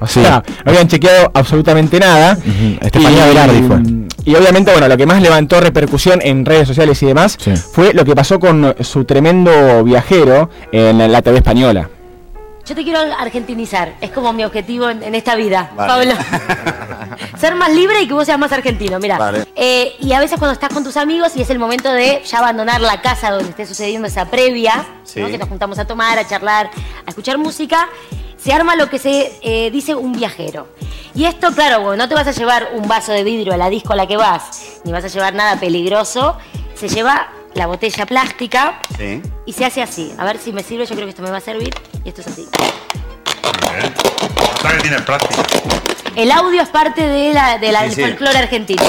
O 0.00 0.06
Sí. 0.06 0.22
sea, 0.22 0.42
no 0.64 0.70
habían 0.70 0.88
chequeado 0.88 1.30
absolutamente 1.34 1.98
nada. 1.98 2.38
Estefanía 2.80 3.26
Velardi 3.26 3.62
fue. 3.62 3.78
Y 4.24 4.34
obviamente, 4.36 4.70
bueno, 4.72 4.88
lo 4.88 4.96
que 4.96 5.06
más 5.06 5.20
levantó 5.22 5.60
repercusión 5.60 6.20
en 6.22 6.44
redes 6.44 6.68
sociales 6.68 7.02
y 7.02 7.06
demás 7.06 7.38
fue 7.72 7.92
lo 7.94 8.04
que 8.04 8.14
pasó 8.14 8.38
con 8.38 8.74
su 8.80 9.04
tremendo 9.04 9.82
viajero 9.84 10.50
en 10.72 10.98
la, 10.98 11.08
la 11.08 11.22
TV 11.22 11.38
española. 11.38 11.88
Yo 12.66 12.74
te 12.74 12.84
quiero 12.84 12.98
argentinizar, 13.18 13.94
es 14.02 14.10
como 14.10 14.34
mi 14.34 14.44
objetivo 14.44 14.90
en, 14.90 15.02
en 15.02 15.14
esta 15.14 15.34
vida, 15.36 15.70
Vale. 15.74 16.12
Pablo. 16.12 16.24
Ser 17.38 17.54
más 17.54 17.72
libre 17.72 18.02
y 18.02 18.06
que 18.08 18.12
vos 18.12 18.26
seas 18.26 18.38
más 18.38 18.52
argentino, 18.52 18.98
mira. 18.98 19.16
Vale. 19.16 19.46
Eh, 19.56 19.94
y 20.00 20.12
a 20.12 20.20
veces 20.20 20.38
cuando 20.38 20.52
estás 20.52 20.68
con 20.70 20.84
tus 20.84 20.98
amigos 20.98 21.32
y 21.36 21.40
es 21.42 21.48
el 21.48 21.58
momento 21.58 21.90
de 21.90 22.22
ya 22.26 22.38
abandonar 22.38 22.82
la 22.82 23.00
casa 23.00 23.30
donde 23.30 23.48
esté 23.50 23.64
sucediendo 23.64 24.06
esa 24.08 24.26
previa, 24.26 24.84
Sí. 25.04 25.20
¿no? 25.20 25.28
que 25.28 25.38
nos 25.38 25.48
juntamos 25.48 25.78
a 25.78 25.86
tomar, 25.86 26.18
a 26.18 26.26
charlar, 26.28 26.68
a 27.06 27.08
escuchar 27.08 27.38
música, 27.38 27.88
se 28.38 28.52
arma 28.52 28.76
lo 28.76 28.88
que 28.88 28.98
se 28.98 29.38
eh, 29.42 29.70
dice 29.70 29.94
un 29.94 30.12
viajero. 30.12 30.68
Y 31.14 31.24
esto, 31.24 31.52
claro, 31.52 31.80
bueno, 31.80 32.04
no 32.04 32.08
te 32.08 32.14
vas 32.14 32.26
a 32.28 32.32
llevar 32.32 32.68
un 32.74 32.86
vaso 32.88 33.12
de 33.12 33.24
vidrio 33.24 33.52
a 33.52 33.56
la 33.56 33.68
disco 33.68 33.92
a 33.92 33.96
la 33.96 34.06
que 34.06 34.16
vas, 34.16 34.80
ni 34.84 34.92
vas 34.92 35.04
a 35.04 35.08
llevar 35.08 35.34
nada 35.34 35.58
peligroso. 35.58 36.36
Se 36.74 36.88
lleva 36.88 37.30
la 37.54 37.66
botella 37.66 38.06
plástica 38.06 38.80
Sí. 38.96 39.20
y 39.46 39.52
se 39.52 39.64
hace 39.64 39.82
así. 39.82 40.12
A 40.18 40.24
ver 40.24 40.38
si 40.38 40.52
me 40.52 40.62
sirve, 40.62 40.86
yo 40.86 40.94
creo 40.94 41.06
que 41.06 41.10
esto 41.10 41.22
me 41.22 41.30
va 41.30 41.38
a 41.38 41.40
servir. 41.40 41.74
Y 42.04 42.08
esto 42.10 42.20
es 42.20 42.28
así. 42.28 42.46
Está 44.56 44.72
que 44.76 44.80
tiene 44.82 45.00
práctica. 45.00 45.42
El 46.14 46.30
audio 46.32 46.62
es 46.62 46.68
parte 46.68 47.06
de 47.06 47.32
la, 47.32 47.58
de 47.58 47.72
la- 47.72 47.80
Sí, 47.80 47.86
del 47.86 47.94
sí. 47.94 48.02
folclore 48.02 48.38
argentino. 48.38 48.82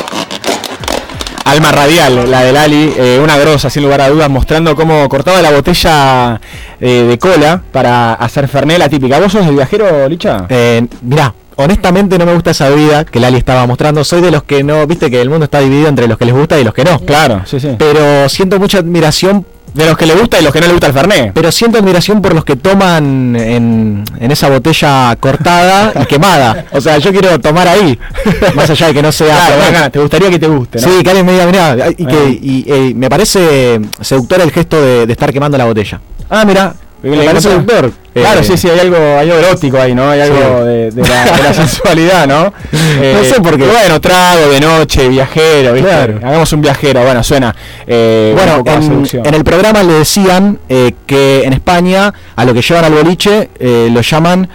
Alma 1.50 1.72
Radial, 1.72 2.30
la 2.30 2.44
de 2.44 2.52
Lali, 2.52 2.94
eh, 2.96 3.20
una 3.24 3.36
grosa, 3.36 3.72
sin 3.72 3.82
lugar 3.82 4.02
a 4.02 4.10
dudas, 4.10 4.30
mostrando 4.30 4.76
cómo 4.76 5.10
cortaba 5.10 5.42
la 5.42 5.50
botella 5.50 6.40
eh, 6.80 7.06
de 7.10 7.18
cola 7.18 7.60
para 7.72 8.14
hacer 8.14 8.48
Fernet, 8.48 8.78
la 8.78 8.88
típica. 8.88 9.20
¿Vos 9.20 9.32
sos 9.32 9.48
el 9.48 9.56
viajero, 9.56 10.08
Licha? 10.08 10.46
Eh, 10.48 10.86
mirá, 11.02 11.34
honestamente 11.56 12.20
no 12.20 12.28
me 12.28 12.36
gusta 12.36 12.52
esa 12.52 12.70
bebida 12.70 13.04
que 13.04 13.20
Lali 13.20 13.38
estaba 13.38 13.66
mostrando. 13.66 14.04
Soy 14.04 14.22
de 14.22 14.30
los 14.30 14.44
que 14.44 14.64
no, 14.64 14.86
viste 14.86 15.10
que 15.10 15.20
el 15.20 15.32
mundo 15.32 15.46
está 15.46 15.60
dividido 15.60 15.88
entre 15.88 16.08
los 16.08 16.20
que 16.20 16.26
les 16.26 16.36
gusta 16.36 16.60
y 16.60 16.64
los 16.64 16.74
que 16.74 16.84
no. 16.84 17.00
Claro, 17.00 17.42
sí, 17.46 17.60
sí. 17.60 17.70
Pero 17.80 18.30
siento 18.30 18.60
mucha 18.60 18.78
admiración. 18.78 19.44
De 19.74 19.86
los 19.86 19.98
que 19.98 20.06
le 20.06 20.16
gusta 20.16 20.40
y 20.40 20.44
los 20.44 20.52
que 20.52 20.60
no 20.62 20.68
le 20.68 20.72
gusta 20.74 20.88
el 20.88 20.94
Fernet. 20.94 21.32
Pero 21.34 21.52
siento 21.52 21.78
admiración 21.78 22.22
por 22.22 22.34
los 22.34 22.44
que 22.44 22.56
toman 22.56 23.36
en, 23.36 24.04
en 24.20 24.32
esa 24.32 24.50
botella 24.50 25.16
cortada 25.20 25.94
y 26.02 26.06
quemada. 26.06 26.66
O 26.72 26.82
sea, 26.82 26.98
yo 26.98 27.12
quiero 27.12 27.40
tomar 27.40 27.68
ahí. 27.68 27.98
Más 28.56 28.70
allá 28.70 28.88
de 28.88 28.94
que 28.94 29.02
no 29.02 29.12
sea. 29.12 29.38
Claro, 29.70 29.92
te 29.92 30.00
gustaría 30.00 30.30
que 30.30 30.40
te 30.40 30.48
guste, 30.48 30.82
¿no? 30.82 30.88
Sí, 30.88 31.04
que 31.04 31.10
alguien 31.10 31.26
me 31.26 31.34
diga, 31.34 31.46
mirá, 31.46 31.90
y, 31.98 32.06
que, 32.06 32.16
Ah. 32.18 32.30
y, 32.42 32.66
eh, 32.68 32.94
me 32.96 33.10
parece 33.10 33.80
seductor 34.02 34.42
el 34.42 34.52
gesto 34.52 34.82
de, 34.82 35.06
de 35.06 35.14
estar 35.14 35.32
quemando 35.32 35.58
la 35.58 35.66
botella. 35.66 36.02
Ah, 36.30 36.44
mira. 36.46 36.74
Me 37.02 37.24
parece. 37.26 37.50
Claro, 37.64 37.92
Eh, 38.42 38.44
sí, 38.44 38.58
sí, 38.58 38.70
hay 38.70 38.80
algo, 38.80 38.98
hay 38.98 39.30
algo 39.30 39.36
erótico 39.48 39.78
ahí, 39.80 39.96
¿no? 39.96 40.10
Hay 40.10 40.20
algo 40.22 40.36
Sí. 40.38 40.66
de, 40.66 40.92
de 40.92 41.08
la, 41.08 41.26
de 41.38 41.44
la 41.44 41.54
sensualidad, 41.62 42.28
¿no? 42.28 42.54
Eh, 42.74 43.16
No 43.18 43.24
sé 43.24 43.42
por 43.42 43.58
qué. 43.58 43.66
Bueno, 43.66 44.02
trago 44.02 44.50
de 44.50 44.60
noche, 44.60 45.08
viajero, 45.08 45.74
¿viste? 45.74 45.88
Claro. 45.90 46.20
Hagamos 46.24 46.52
un 46.54 46.62
viajero, 46.62 47.02
bueno, 47.04 47.24
suena. 47.24 47.56
eh, 47.88 48.34
Bueno, 48.36 48.64
en, 48.66 49.26
en 49.26 49.34
el 49.34 49.44
programa 49.44 49.84
le 49.84 49.94
decían 49.94 50.60
eh, 50.68 50.92
que 51.06 51.44
en 51.46 51.54
España 51.54 52.14
a 52.36 52.46
lo 52.46 52.54
que 52.54 52.62
llevan 52.62 52.84
al 52.86 52.94
boliche 52.94 53.50
eh, 53.60 53.90
lo 53.92 54.02
llaman 54.02 54.50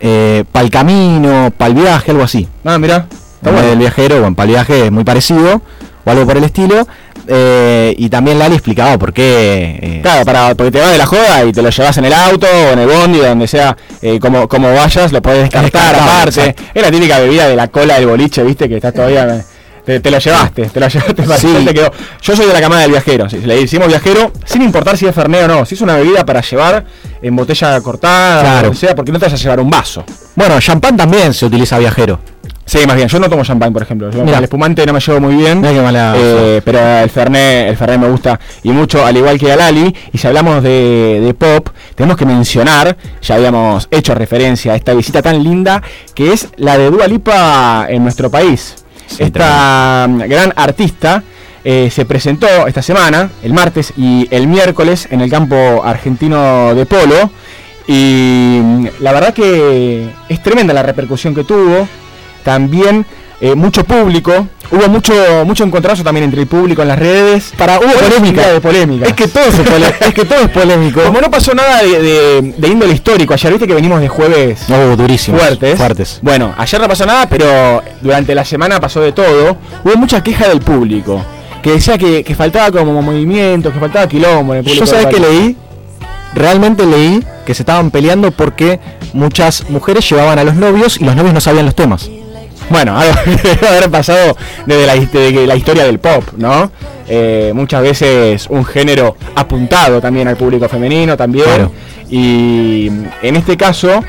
eh, 0.00 0.44
pal 0.50 0.70
camino, 0.70 1.52
pal 1.56 1.74
viaje, 1.74 2.12
algo 2.12 2.22
así. 2.22 2.48
Ah, 2.64 2.78
mira. 2.78 3.06
Del 3.42 3.78
viajero, 3.78 4.20
bueno, 4.20 4.36
pal 4.36 4.48
viaje 4.48 4.86
es 4.86 4.92
muy 4.92 5.04
parecido 5.04 5.60
o 6.04 6.10
algo 6.10 6.26
por 6.26 6.36
el 6.36 6.44
estilo. 6.44 6.86
eh, 7.32 7.94
y 7.98 8.08
también 8.08 8.38
Lali 8.38 8.54
explicaba 8.54 8.98
por 8.98 9.12
qué. 9.12 9.78
eh, 9.80 10.00
Claro, 10.02 10.24
para, 10.24 10.54
porque 10.54 10.70
te 10.72 10.80
vas 10.80 10.90
de 10.90 10.98
la 10.98 11.06
joda 11.06 11.44
y 11.44 11.52
te 11.52 11.62
lo 11.62 11.70
llevas 11.70 11.96
en 11.98 12.04
el 12.06 12.12
auto 12.12 12.46
o 12.46 12.72
en 12.72 12.78
el 12.80 12.88
bondi, 12.88 13.18
donde 13.18 13.46
sea, 13.46 13.76
eh, 14.02 14.18
como, 14.18 14.48
como 14.48 14.72
vayas, 14.74 15.12
lo 15.12 15.20
podés 15.22 15.42
descartar 15.42 15.94
aparte. 15.94 16.40
exacto. 16.40 16.62
Es 16.74 16.82
la 16.82 16.90
típica 16.90 17.18
bebida 17.20 17.46
de 17.46 17.54
la 17.56 17.68
cola 17.68 17.94
del 17.94 18.06
boliche, 18.06 18.42
viste, 18.42 18.68
que 18.68 18.76
estás 18.76 18.94
todavía. 18.94 19.44
Te, 19.84 19.98
te 19.98 20.10
lo 20.10 20.18
llevaste, 20.18 20.66
te 20.66 20.78
lo 20.78 20.88
llevaste 20.88 21.22
para 21.22 21.38
Sí. 21.38 21.48
te 21.64 21.72
quedó. 21.72 21.90
Yo 22.20 22.36
soy 22.36 22.46
de 22.46 22.52
la 22.52 22.60
camada 22.60 22.82
del 22.82 22.90
viajero, 22.90 23.30
si 23.30 23.38
le 23.38 23.56
decimos 23.60 23.88
viajero, 23.88 24.30
sin 24.44 24.60
importar 24.60 24.96
si 24.98 25.06
es 25.06 25.14
Fernet 25.14 25.44
o 25.44 25.48
no, 25.48 25.64
si 25.64 25.74
es 25.74 25.80
una 25.80 25.96
bebida 25.96 26.24
para 26.24 26.42
llevar 26.42 26.84
en 27.22 27.34
botella 27.34 27.80
cortada, 27.80 28.42
Claro. 28.42 28.70
o 28.70 28.74
sea, 28.74 28.94
porque 28.94 29.10
no 29.10 29.18
te 29.18 29.24
vas 29.24 29.34
a 29.34 29.36
llevar 29.38 29.58
un 29.58 29.70
vaso. 29.70 30.04
Bueno, 30.36 30.60
champán 30.60 30.98
también 30.98 31.32
se 31.32 31.46
utiliza 31.46 31.78
viajero. 31.78 32.20
Sí, 32.70 32.86
más 32.86 32.94
bien, 32.94 33.08
yo 33.08 33.18
no 33.18 33.28
tomo 33.28 33.42
champán, 33.42 33.72
por 33.72 33.82
ejemplo. 33.82 34.10
Yo 34.12 34.22
el 34.38 34.44
espumante 34.44 34.86
no 34.86 34.92
me 34.92 35.00
llevo 35.00 35.18
muy 35.18 35.34
bien. 35.34 35.60
Mirá 35.60 35.72
qué 35.72 35.80
mala- 35.82 36.14
eh, 36.16 36.62
pero 36.64 36.78
el 36.78 37.10
Fernet, 37.10 37.68
el 37.68 37.76
Fernet 37.76 37.98
me 37.98 38.08
gusta 38.08 38.38
y 38.62 38.70
mucho, 38.70 39.04
al 39.04 39.16
igual 39.16 39.40
que 39.40 39.50
a 39.50 39.56
Lali. 39.56 39.92
Y 40.12 40.18
si 40.18 40.28
hablamos 40.28 40.62
de, 40.62 41.20
de 41.20 41.34
pop, 41.34 41.68
tenemos 41.96 42.16
que 42.16 42.24
mencionar, 42.26 42.96
ya 43.20 43.34
habíamos 43.34 43.88
hecho 43.90 44.14
referencia 44.14 44.74
a 44.74 44.76
esta 44.76 44.94
visita 44.94 45.20
tan 45.20 45.42
linda, 45.42 45.82
que 46.14 46.32
es 46.32 46.46
la 46.58 46.78
de 46.78 46.92
Dua 46.92 47.08
Lipa 47.08 47.86
en 47.88 48.04
nuestro 48.04 48.30
país. 48.30 48.76
esta 49.18 50.06
gran 50.28 50.52
artista 50.54 51.24
eh, 51.64 51.90
se 51.92 52.04
presentó 52.04 52.46
esta 52.68 52.82
semana, 52.82 53.30
el 53.42 53.52
martes 53.52 53.92
y 53.96 54.28
el 54.30 54.46
miércoles, 54.46 55.08
en 55.10 55.20
el 55.22 55.28
campo 55.28 55.82
argentino 55.84 56.72
de 56.76 56.86
polo. 56.86 57.30
Y 57.88 58.60
mm, 58.62 58.86
la 59.00 59.12
verdad 59.12 59.34
que 59.34 60.08
es 60.28 60.40
tremenda 60.40 60.72
la 60.72 60.84
repercusión 60.84 61.34
que 61.34 61.42
tuvo. 61.42 61.88
También 62.42 63.06
eh, 63.40 63.54
mucho 63.54 63.84
público. 63.84 64.46
Hubo 64.72 64.88
mucho 64.88 65.12
mucho 65.44 65.64
encontrazo 65.64 66.04
también 66.04 66.24
entre 66.24 66.40
el 66.42 66.46
público 66.46 66.82
en 66.82 66.88
las 66.88 66.98
redes. 66.98 67.52
Para, 67.58 67.80
hubo 67.80 67.88
polémica. 67.92 68.48
de 68.52 68.60
polémica. 68.60 69.06
Es 69.08 69.14
que 69.14 69.26
todo 69.26 69.42
es, 69.44 69.58
es 70.00 70.14
que 70.14 70.24
todo 70.24 70.38
es 70.40 70.48
polémico. 70.50 71.02
Como 71.02 71.20
no 71.20 71.28
pasó 71.28 71.52
nada 71.54 71.82
de, 71.82 72.00
de- 72.00 72.54
de 72.56 72.68
índole 72.68 72.92
histórico, 72.94 73.34
ayer 73.34 73.50
viste 73.50 73.66
que 73.66 73.74
venimos 73.74 74.00
de 74.00 74.08
jueves 74.08 74.60
Oh, 74.70 74.94
durísimos. 74.96 75.40
fuertes. 75.40 75.76
Fuertes. 75.76 76.18
Bueno, 76.22 76.54
ayer 76.56 76.80
no 76.80 76.86
pasó 76.86 77.04
nada, 77.04 77.26
pero 77.28 77.82
durante 78.00 78.32
la 78.34 78.44
semana 78.44 78.78
pasó 78.78 79.00
de 79.00 79.10
todo. 79.10 79.56
Hubo 79.84 79.96
mucha 79.96 80.22
queja 80.22 80.46
del 80.48 80.60
público. 80.60 81.20
Que 81.62 81.72
decía 81.72 81.98
que, 81.98 82.22
que 82.22 82.34
faltaba 82.36 82.70
como 82.70 83.02
movimiento, 83.02 83.72
que 83.72 83.80
faltaba 83.80 84.06
quilombo 84.08 84.52
en 84.54 84.58
el 84.60 84.64
público. 84.64 84.84
Yo 84.84 84.90
sabes 84.90 85.06
que 85.08 85.18
leí, 85.20 85.56
realmente 86.34 86.86
leí 86.86 87.24
que 87.44 87.54
se 87.54 87.62
estaban 87.62 87.90
peleando 87.90 88.30
porque 88.30 88.78
muchas 89.12 89.68
mujeres 89.68 90.08
llevaban 90.08 90.38
a 90.38 90.44
los 90.44 90.54
novios 90.54 91.00
y 91.00 91.04
los 91.04 91.16
novios 91.16 91.34
no 91.34 91.40
sabían 91.40 91.66
los 91.66 91.74
temas. 91.74 92.08
Bueno, 92.70 92.98
algo 92.98 93.14
que 93.24 93.48
debe 93.48 93.68
haber 93.68 93.90
pasado 93.90 94.36
desde 94.64 94.86
la, 94.86 94.94
desde 94.94 95.46
la 95.46 95.56
historia 95.56 95.84
del 95.84 95.98
pop, 95.98 96.24
¿no? 96.36 96.70
Eh, 97.08 97.50
muchas 97.54 97.82
veces 97.82 98.46
un 98.48 98.64
género 98.64 99.16
apuntado 99.34 100.00
también 100.00 100.28
al 100.28 100.36
público 100.36 100.68
femenino 100.68 101.16
también. 101.16 101.44
Claro. 101.44 101.72
Y 102.08 102.86
en 103.22 103.36
este 103.36 103.56
caso 103.56 104.02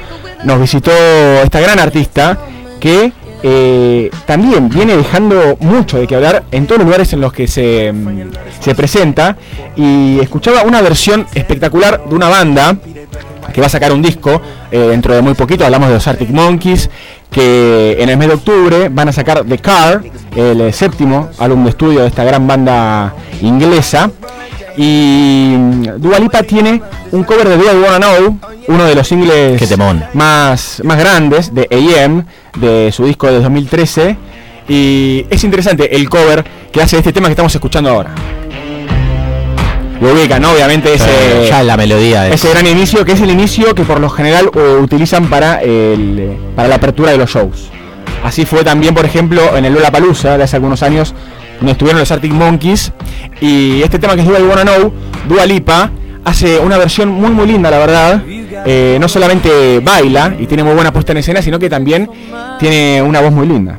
nos 0.44 0.62
visitó 0.62 0.92
esta 1.44 1.60
gran 1.60 1.80
artista 1.80 2.38
que 2.80 3.12
eh, 3.44 4.12
también 4.28 4.70
viene 4.70 4.96
dejando 4.96 5.58
mucho 5.60 5.98
de 5.98 6.06
que 6.06 6.16
hablar 6.16 6.44
en 6.52 6.68
todos 6.68 6.80
los 6.80 6.86
lugares 6.86 7.12
en 7.14 7.22
los 7.22 7.34
que 7.34 7.48
se, 7.48 7.92
mm, 7.92 8.32
se 8.60 8.76
presenta. 8.76 9.36
Y 9.76 10.20
escuchaba 10.20 10.64
una 10.64 10.82
versión 10.82 11.26
espectacular 11.34 12.04
de 12.08 12.16
una 12.16 12.30
banda 12.30 12.78
que 13.54 13.62
va 13.62 13.68
a 13.68 13.70
sacar 13.70 13.92
un 13.92 14.02
disco 14.02 14.42
eh, 14.72 14.78
dentro 14.78 15.14
de 15.14 15.22
muy 15.22 15.34
poquito. 15.34 15.66
Hablamos 15.66 15.90
de 15.90 15.96
los 15.96 16.08
Arctic 16.08 16.30
Monkeys, 16.30 16.90
que 17.30 17.98
en 18.00 18.10
el 18.10 18.18
mes 18.18 18.28
de 18.28 18.34
octubre 18.36 18.90
van 18.90 19.10
a 19.10 19.12
sacar 19.12 19.44
The 19.44 19.58
Car, 19.58 20.04
el 20.36 20.62
eh, 20.62 20.74
séptimo 20.74 21.30
álbum 21.40 21.64
de 21.64 21.70
estudio 21.72 22.02
de 22.02 22.08
esta 22.08 22.24
gran 22.24 22.48
banda 22.48 23.14
inglesa. 23.42 24.12
Y 24.78 25.54
mm, 25.58 26.00
Dua 26.00 26.20
Lipa 26.20 26.44
tiene 26.44 26.82
un 27.12 27.24
cover 27.24 27.50
de 27.50 27.58
Do 27.58 27.64
I 27.64 27.84
Wanna 27.84 28.00
Know, 28.00 28.38
uno 28.68 28.86
de 28.86 28.96
los 28.96 29.08
singles 29.08 29.78
más, 30.14 30.82
más 30.84 30.98
grandes 30.98 31.54
de 31.54 31.68
AM, 31.72 32.26
de 32.60 32.92
su 32.92 33.06
disco 33.06 33.28
de 33.28 33.42
2013. 33.42 34.18
Y 34.70 35.26
es 35.30 35.44
interesante 35.44 35.94
el 35.96 36.08
cover 36.10 36.46
que 36.72 36.82
hace 36.82 36.98
este 36.98 37.12
tema 37.12 37.28
que 37.28 37.34
estamos 37.34 37.54
escuchando 37.54 37.90
ahora. 37.90 38.14
Lo 40.02 40.14
ubican, 40.14 40.42
¿no? 40.42 40.52
Obviamente 40.52 40.94
ese, 40.96 41.06
Eh, 41.44 41.48
ya 41.50 41.64
la 41.64 41.78
melodía 41.78 42.28
es- 42.28 42.36
ese 42.36 42.50
gran 42.50 42.66
inicio, 42.66 43.06
que 43.06 43.12
es 43.12 43.22
el 43.22 43.30
inicio 43.30 43.76
que 43.76 43.84
por 43.84 44.00
lo 44.00 44.10
general 44.10 44.50
eh, 44.56 44.78
utilizan 44.82 45.28
para, 45.30 45.62
el, 45.62 46.38
para 46.56 46.68
la 46.68 46.76
apertura 46.76 47.12
de 47.12 47.18
los 47.18 47.30
shows. 47.30 47.70
Así 48.24 48.46
fue 48.46 48.64
también, 48.64 48.94
por 48.96 49.06
ejemplo, 49.06 49.56
en 49.56 49.66
el 49.66 49.74
Lollapalooza 49.74 50.38
de 50.38 50.44
hace 50.44 50.56
algunos 50.56 50.82
años, 50.84 51.14
donde 51.60 51.72
estuvieron 51.74 52.00
los 52.00 52.12
Arctic 52.12 52.32
Monkeys. 52.34 52.92
Y 53.40 53.82
este 53.84 54.00
tema 54.00 54.16
que 54.16 54.22
es 54.22 54.28
Do 54.28 54.38
I 54.40 54.44
Wanna 54.44 54.64
Know, 54.64 54.92
Dua 55.30 55.46
Lipa, 55.46 55.92
hace 56.26 56.58
una 56.60 56.78
versión 56.78 57.10
muy 57.10 57.30
muy 57.30 57.46
linda, 57.48 57.70
la 57.70 57.78
verdad. 57.80 58.24
Eh, 58.66 58.98
no 59.00 59.08
solamente 59.08 59.80
baila 59.80 60.36
y 60.40 60.46
tiene 60.48 60.64
muy 60.64 60.74
buena 60.74 60.92
puesta 60.92 61.12
en 61.14 61.20
escena, 61.20 61.42
sino 61.42 61.58
que 61.60 61.70
también 61.70 62.10
tiene 62.60 63.02
una 63.02 63.22
voz 63.22 63.32
muy 63.32 63.48
linda. 63.48 63.78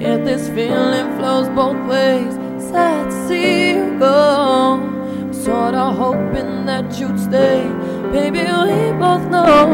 If 0.00 0.24
this 0.24 0.48
feeling 0.48 1.16
flows 1.16 1.48
both 1.50 1.76
ways? 1.88 2.34
Sad 2.70 3.10
to 3.10 3.28
see 3.28 3.70
you 3.70 3.98
go. 3.98 5.28
Sorta 5.32 5.92
hoping 5.92 6.66
that 6.66 6.98
you'd 6.98 7.18
stay. 7.18 7.68
Baby, 8.10 8.40
we 8.40 8.92
both 8.98 9.24
know 9.28 9.66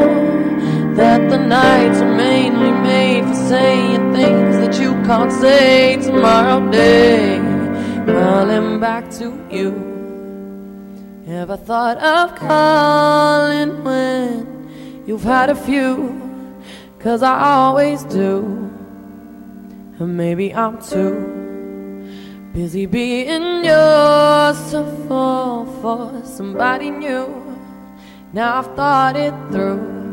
that 0.95 1.29
the 1.29 1.37
nights 1.37 2.01
are 2.01 2.15
mainly 2.15 2.71
made 2.71 3.23
for 3.25 3.35
saying 3.35 4.13
things 4.13 4.57
that 4.57 4.79
you 4.81 4.91
can't 5.05 5.31
say 5.31 5.97
tomorrow 6.01 6.69
day. 6.71 7.37
Calling 8.05 8.79
back 8.79 9.09
to 9.11 9.25
you. 9.49 9.71
Ever 11.27 11.57
thought 11.57 11.97
of 11.97 12.35
calling 12.35 13.83
when 13.83 15.03
you've 15.05 15.23
had 15.23 15.49
a 15.49 15.55
few? 15.55 16.21
Cause 16.99 17.21
I 17.21 17.39
always 17.39 18.03
do. 18.03 18.66
Maybe 19.99 20.53
I'm 20.53 20.79
too 20.79 21.37
busy 22.53 22.85
being 22.85 23.65
yours 23.65 24.71
to 24.71 24.85
fall 25.07 25.65
for 25.81 26.21
somebody 26.23 26.91
new. 26.91 27.27
Now 28.31 28.59
I've 28.59 28.75
thought 28.75 29.15
it 29.15 29.33
through. 29.51 30.06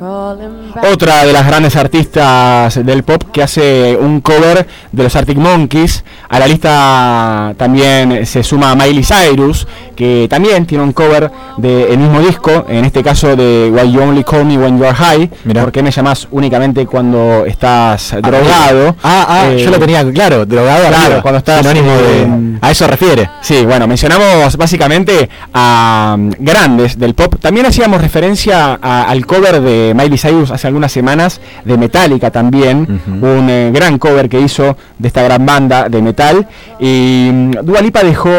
Otra 0.00 1.24
de 1.24 1.32
las 1.32 1.46
grandes 1.46 1.74
artistas 1.76 2.84
del 2.84 3.02
pop 3.02 3.22
que 3.32 3.42
hace 3.42 3.96
un 4.00 4.20
cover 4.20 4.66
de 4.92 5.02
los 5.02 5.14
Arctic 5.16 5.38
Monkeys. 5.38 6.04
A 6.28 6.38
la 6.38 6.46
lista 6.46 7.54
también 7.56 8.24
se 8.26 8.42
suma 8.42 8.74
Miley 8.74 9.02
Cyrus, 9.04 9.66
que 9.96 10.26
también 10.30 10.66
tiene 10.66 10.84
un 10.84 10.92
cover 10.92 11.30
del 11.56 11.98
mismo 11.98 12.20
disco, 12.20 12.66
en 12.68 12.84
este 12.84 13.02
caso 13.02 13.34
de 13.34 13.70
Why 13.74 13.90
You 13.92 14.02
Only 14.02 14.24
Call 14.24 14.44
Me 14.44 14.56
When 14.58 14.78
You 14.78 14.84
Are 14.84 14.94
High. 14.94 15.30
¿Por 15.52 15.72
qué 15.72 15.82
me 15.82 15.90
llamas 15.90 16.28
únicamente 16.30 16.86
cuando 16.86 17.44
estás 17.46 18.14
drogado? 18.22 18.94
Ah, 19.02 19.26
ah, 19.28 19.44
Eh, 19.50 19.64
yo 19.64 19.70
lo 19.70 19.78
tenía 19.78 20.04
claro, 20.12 20.44
drogado 20.46 20.86
Claro, 20.88 21.22
cuando 21.22 21.38
estás 21.38 21.58
Sinónimo 21.66 21.92
de- 21.96 22.58
a 22.60 22.70
eso 22.70 22.86
refiere. 22.86 23.28
Sí, 23.40 23.64
bueno, 23.64 23.86
mencionamos 23.86 24.56
básicamente 24.56 25.28
a 25.52 26.16
mm, 26.18 26.30
grandes 26.38 26.98
del 26.98 27.14
pop. 27.14 27.34
También 27.40 27.66
hacíamos 27.66 28.00
referencia 28.00 28.78
a- 28.80 29.02
al 29.04 29.26
cover 29.26 29.60
de 29.60 29.87
Miley 29.94 30.18
Cyrus 30.18 30.50
hace 30.50 30.66
algunas 30.66 30.92
semanas, 30.92 31.40
de 31.64 31.76
Metallica 31.76 32.30
también, 32.30 33.00
un 33.06 33.50
eh, 33.50 33.70
gran 33.72 33.98
cover 33.98 34.28
que 34.28 34.40
hizo 34.40 34.76
de 34.98 35.08
esta 35.08 35.22
gran 35.22 35.44
banda 35.44 35.88
de 35.88 36.02
metal. 36.02 36.46
Y 36.80 37.30
mm, 37.32 37.50
Dua 37.62 37.80
Lipa 37.80 38.02
dejó 38.02 38.30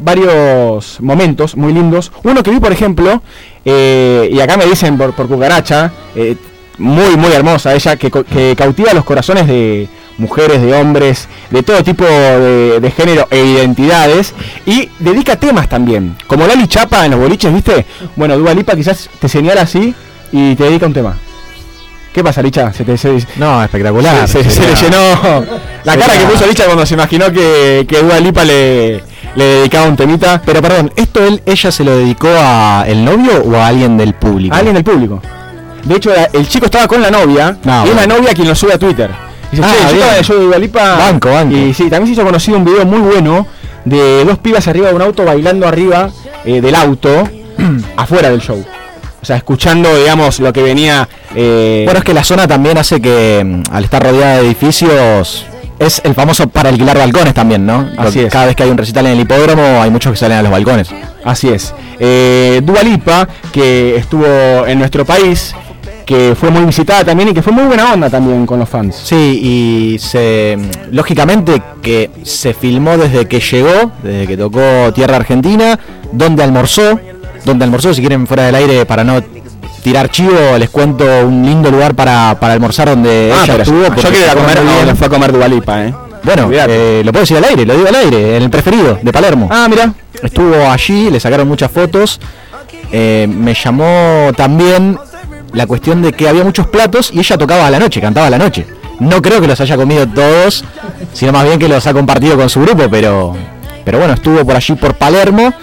varios 0.00 1.00
momentos 1.00 1.56
muy 1.56 1.72
lindos. 1.72 2.12
Uno 2.22 2.42
que 2.42 2.50
vi, 2.50 2.60
por 2.60 2.72
ejemplo, 2.72 3.22
eh, 3.64 4.28
y 4.32 4.40
acá 4.40 4.56
me 4.56 4.66
dicen 4.66 4.96
por, 4.96 5.12
por 5.14 5.28
cucaracha, 5.28 5.92
eh, 6.14 6.36
muy, 6.78 7.16
muy 7.16 7.32
hermosa 7.32 7.74
ella, 7.74 7.96
que, 7.96 8.10
que 8.10 8.54
cautiva 8.56 8.94
los 8.94 9.04
corazones 9.04 9.46
de 9.46 9.88
mujeres, 10.16 10.60
de 10.62 10.74
hombres, 10.74 11.28
de 11.50 11.62
todo 11.62 11.82
tipo 11.82 12.04
de, 12.04 12.78
de 12.80 12.90
género 12.90 13.26
e 13.30 13.42
identidades, 13.42 14.34
y 14.66 14.88
dedica 14.98 15.36
temas 15.36 15.68
también, 15.68 16.16
como 16.26 16.46
Lali 16.46 16.68
Chapa 16.68 17.04
en 17.04 17.12
los 17.12 17.20
boliches, 17.20 17.52
¿viste? 17.52 17.86
Bueno, 18.16 18.36
Dua 18.38 18.54
Lipa 18.54 18.76
quizás 18.76 19.08
te 19.18 19.28
señala 19.28 19.62
así 19.62 19.94
y 20.32 20.54
te 20.54 20.64
dedica 20.64 20.86
un 20.86 20.92
tema. 20.92 21.16
¿Qué 22.12 22.24
pasa, 22.24 22.42
Licha? 22.42 22.72
Se 22.72 22.84
te, 22.84 22.96
se- 22.98 23.24
No, 23.36 23.62
espectacular. 23.62 24.26
se, 24.26 24.42
se- 24.42 24.50
se 24.50 24.60
le 24.66 24.74
llenó 24.74 24.98
la 25.84 25.96
cara 25.96 26.12
que 26.18 26.24
puso 26.24 26.46
Licha 26.46 26.64
cuando 26.64 26.84
se 26.84 26.94
imaginó 26.94 27.30
que, 27.32 27.86
que 27.88 28.02
Dua 28.02 28.18
Lipa 28.18 28.44
le, 28.44 29.00
le 29.36 29.44
dedicaba 29.44 29.86
un 29.86 29.96
temita. 29.96 30.42
Pero 30.44 30.60
perdón, 30.60 30.92
¿esto 30.96 31.24
él, 31.24 31.40
ella 31.46 31.70
se 31.70 31.84
lo 31.84 31.96
dedicó 31.96 32.28
a 32.36 32.84
el 32.88 33.04
novio 33.04 33.42
o 33.44 33.54
a 33.56 33.68
alguien 33.68 33.96
del 33.96 34.14
público? 34.14 34.54
A 34.54 34.58
alguien 34.58 34.74
del 34.74 34.82
público. 34.84 35.22
De 35.84 35.94
hecho, 35.94 36.10
el 36.32 36.48
chico 36.48 36.66
estaba 36.66 36.86
con 36.88 37.00
la 37.00 37.10
novia 37.10 37.56
No, 37.64 37.86
y 37.86 37.88
es 37.90 37.94
la 37.94 38.02
bueno. 38.02 38.16
novia 38.18 38.34
quien 38.34 38.48
lo 38.48 38.54
sube 38.56 38.74
a 38.74 38.78
Twitter. 38.78 39.08
Dice, 39.52 39.62
Ah, 39.64 39.72
che, 39.88 39.96
yo 39.96 40.04
estaba 40.20 40.38
de 40.40 40.46
Dua 40.46 40.58
Lipa. 40.58 40.96
Banco, 40.96 41.30
banco. 41.32 41.56
Y 41.56 41.72
sí, 41.74 41.84
también 41.84 42.06
se 42.06 42.12
hizo 42.14 42.24
conocido 42.24 42.58
un 42.58 42.64
video 42.64 42.84
muy 42.84 42.98
bueno 42.98 43.46
de 43.84 44.24
dos 44.24 44.38
pibas 44.38 44.66
arriba 44.66 44.88
de 44.88 44.94
un 44.94 45.02
auto 45.02 45.24
bailando 45.24 45.66
arriba 45.68 46.10
eh, 46.44 46.60
del 46.60 46.74
auto 46.74 47.08
afuera 47.96 48.30
del 48.30 48.40
show. 48.40 48.62
O 49.22 49.24
sea, 49.24 49.36
escuchando, 49.36 49.94
digamos, 49.96 50.40
lo 50.40 50.52
que 50.52 50.62
venía. 50.62 51.08
eh, 51.34 51.82
Bueno, 51.84 51.98
es 51.98 52.04
que 52.04 52.14
la 52.14 52.24
zona 52.24 52.48
también 52.48 52.78
hace 52.78 53.00
que, 53.00 53.42
mm, 53.44 53.62
al 53.74 53.84
estar 53.84 54.02
rodeada 54.02 54.38
de 54.38 54.46
edificios, 54.46 55.44
es 55.78 56.00
el 56.04 56.14
famoso 56.14 56.48
para 56.48 56.68
alquilar 56.70 56.98
balcones 56.98 57.32
también, 57.34 57.64
¿no? 57.66 57.88
Así 57.96 58.20
es. 58.20 58.32
Cada 58.32 58.46
vez 58.46 58.56
que 58.56 58.62
hay 58.64 58.70
un 58.70 58.78
recital 58.78 59.06
en 59.06 59.12
el 59.12 59.20
hipódromo, 59.20 59.62
hay 59.82 59.90
muchos 59.90 60.12
que 60.12 60.18
salen 60.18 60.38
a 60.38 60.42
los 60.42 60.50
balcones. 60.50 60.88
Así 61.24 61.48
es. 61.48 61.74
Eh, 61.98 62.60
Dua 62.62 62.82
Lipa, 62.82 63.28
que 63.52 63.96
estuvo 63.96 64.66
en 64.66 64.78
nuestro 64.78 65.04
país, 65.04 65.54
que 66.04 66.34
fue 66.38 66.50
muy 66.50 66.64
visitada 66.64 67.04
también 67.04 67.28
y 67.30 67.32
que 67.34 67.40
fue 67.42 67.52
muy 67.52 67.64
buena 67.64 67.92
onda 67.92 68.10
también 68.10 68.44
con 68.44 68.58
los 68.58 68.68
fans. 68.68 68.96
Sí, 69.04 69.40
y 69.94 69.98
se, 69.98 70.58
lógicamente 70.90 71.62
que 71.82 72.10
se 72.24 72.52
filmó 72.52 72.96
desde 72.98 73.26
que 73.26 73.40
llegó, 73.40 73.92
desde 74.02 74.26
que 74.26 74.36
tocó 74.36 74.92
Tierra 74.92 75.16
Argentina, 75.16 75.78
donde 76.12 76.42
almorzó, 76.42 76.98
donde 77.44 77.64
almorzó, 77.64 77.92
si 77.94 78.00
quieren 78.00 78.26
fuera 78.26 78.44
del 78.44 78.54
aire 78.54 78.86
para 78.86 79.04
no 79.04 79.22
tirar 79.82 80.10
chivo, 80.10 80.58
les 80.58 80.68
cuento 80.70 81.04
un 81.26 81.44
lindo 81.44 81.70
lugar 81.70 81.94
para, 81.94 82.36
para 82.38 82.52
almorzar 82.54 82.88
donde 82.90 83.32
Ah, 83.34 83.44
ella 83.44 83.56
estuvo. 83.62 83.82
yo 83.82 83.86
porque 83.86 84.02
quiero 84.02 84.16
ir 84.18 84.24
a 84.24 84.30
se 84.30 84.36
come 84.36 84.54
comer 84.54 84.76
donde 84.76 84.94
fue 84.94 85.06
a 85.06 85.10
comer 85.10 85.32
Dua 85.32 85.48
Lipa, 85.48 85.84
eh. 85.84 85.94
Bueno, 86.22 86.50
eh, 86.52 87.00
lo 87.02 87.12
puedo 87.12 87.22
decir 87.22 87.38
al 87.38 87.44
aire, 87.44 87.64
lo 87.64 87.74
digo 87.74 87.88
al 87.88 87.94
aire, 87.94 88.36
en 88.36 88.42
el 88.42 88.50
preferido 88.50 88.98
de 89.00 89.10
Palermo. 89.12 89.48
Ah, 89.50 89.66
mira. 89.70 89.92
Estuvo 90.22 90.54
allí, 90.70 91.10
le 91.10 91.18
sacaron 91.18 91.48
muchas 91.48 91.70
fotos. 91.70 92.20
Eh, 92.92 93.26
me 93.28 93.54
llamó 93.54 94.30
también 94.36 94.98
la 95.54 95.66
cuestión 95.66 96.02
de 96.02 96.12
que 96.12 96.28
había 96.28 96.44
muchos 96.44 96.66
platos 96.66 97.10
y 97.14 97.20
ella 97.20 97.38
tocaba 97.38 97.66
a 97.66 97.70
la 97.70 97.78
noche, 97.78 98.00
cantaba 98.02 98.26
a 98.26 98.30
la 98.30 98.36
noche. 98.38 98.66
No 98.98 99.22
creo 99.22 99.40
que 99.40 99.46
los 99.46 99.58
haya 99.62 99.76
comido 99.76 100.06
todos, 100.06 100.62
sino 101.14 101.32
más 101.32 101.44
bien 101.44 101.58
que 101.58 101.68
los 101.68 101.86
ha 101.86 101.94
compartido 101.94 102.36
con 102.36 102.50
su 102.50 102.60
grupo, 102.60 102.84
pero, 102.90 103.34
pero 103.82 103.98
bueno, 103.98 104.12
estuvo 104.12 104.44
por 104.44 104.56
allí 104.56 104.74
por 104.74 104.92
Palermo. 104.94 105.54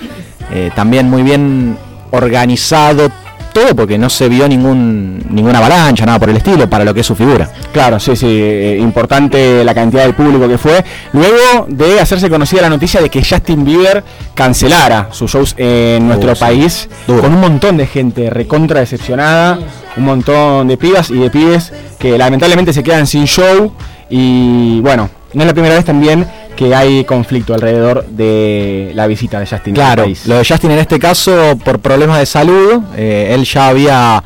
Eh, 0.52 0.72
también 0.76 1.10
muy 1.10 1.24
bien 1.24 1.78
organizado 2.12 3.10
todo 3.58 3.76
porque 3.76 3.98
no 3.98 4.08
se 4.08 4.30
vio 4.30 4.48
ningún 4.48 5.26
ninguna 5.32 5.58
avalancha, 5.58 6.06
nada 6.06 6.20
por 6.20 6.30
el 6.30 6.38
estilo, 6.38 6.70
para 6.70 6.86
lo 6.86 6.94
que 6.94 7.00
es 7.00 7.08
su 7.08 7.16
figura. 7.16 7.50
Claro, 7.74 8.00
sí, 8.00 8.16
sí, 8.16 8.28
eh, 8.28 8.78
importante 8.80 9.64
la 9.64 9.74
cantidad 9.74 10.06
de 10.06 10.14
público 10.14 10.48
que 10.48 10.60
fue. 10.60 10.86
Luego 11.14 11.66
de 11.68 12.00
hacerse 12.00 12.30
conocida 12.30 12.62
la 12.62 12.70
noticia 12.70 13.02
de 13.02 13.10
que 13.10 13.24
Justin 13.24 13.66
Bieber 13.66 14.04
cancelara 14.36 15.08
sus 15.12 15.32
shows 15.32 15.56
en 15.58 16.08
nuestro 16.08 16.36
sí. 16.36 16.40
país, 16.40 16.90
Duro. 17.08 17.24
con 17.24 17.34
un 17.34 17.42
montón 17.42 17.78
de 17.78 17.88
gente 17.88 18.30
recontra 18.30 18.80
decepcionada, 18.80 19.58
un 19.96 20.06
montón 20.06 20.68
de 20.68 20.78
pibas 20.78 21.10
y 21.10 21.16
de 21.16 21.32
pibes 21.32 21.74
que 21.98 22.16
lamentablemente 22.16 22.74
se 22.74 22.84
quedan 22.84 23.08
sin 23.08 23.26
show. 23.26 23.74
Y 24.10 24.80
bueno, 24.82 25.10
no 25.34 25.42
es 25.44 25.48
la 25.48 25.54
primera 25.54 25.76
vez 25.76 25.86
también 25.86 26.28
que 26.56 26.74
hay 26.74 27.04
conflicto 27.06 27.54
alrededor 27.54 28.06
de 28.08 28.92
la 28.96 29.06
visita 29.08 29.40
de 29.40 29.46
Justin 29.46 29.74
Claro, 29.76 30.04
al 30.04 30.08
país. 30.08 30.26
lo 30.26 30.36
de 30.38 30.46
Justin 30.46 30.72
en 30.72 30.80
este 30.80 30.98
caso 31.00 31.58
por 31.64 31.80
problemas 31.80 32.20
de 32.20 32.26
salud, 32.26 32.82
eh, 32.96 33.32
él 33.34 33.44
ya 33.46 33.68
había 33.68 34.24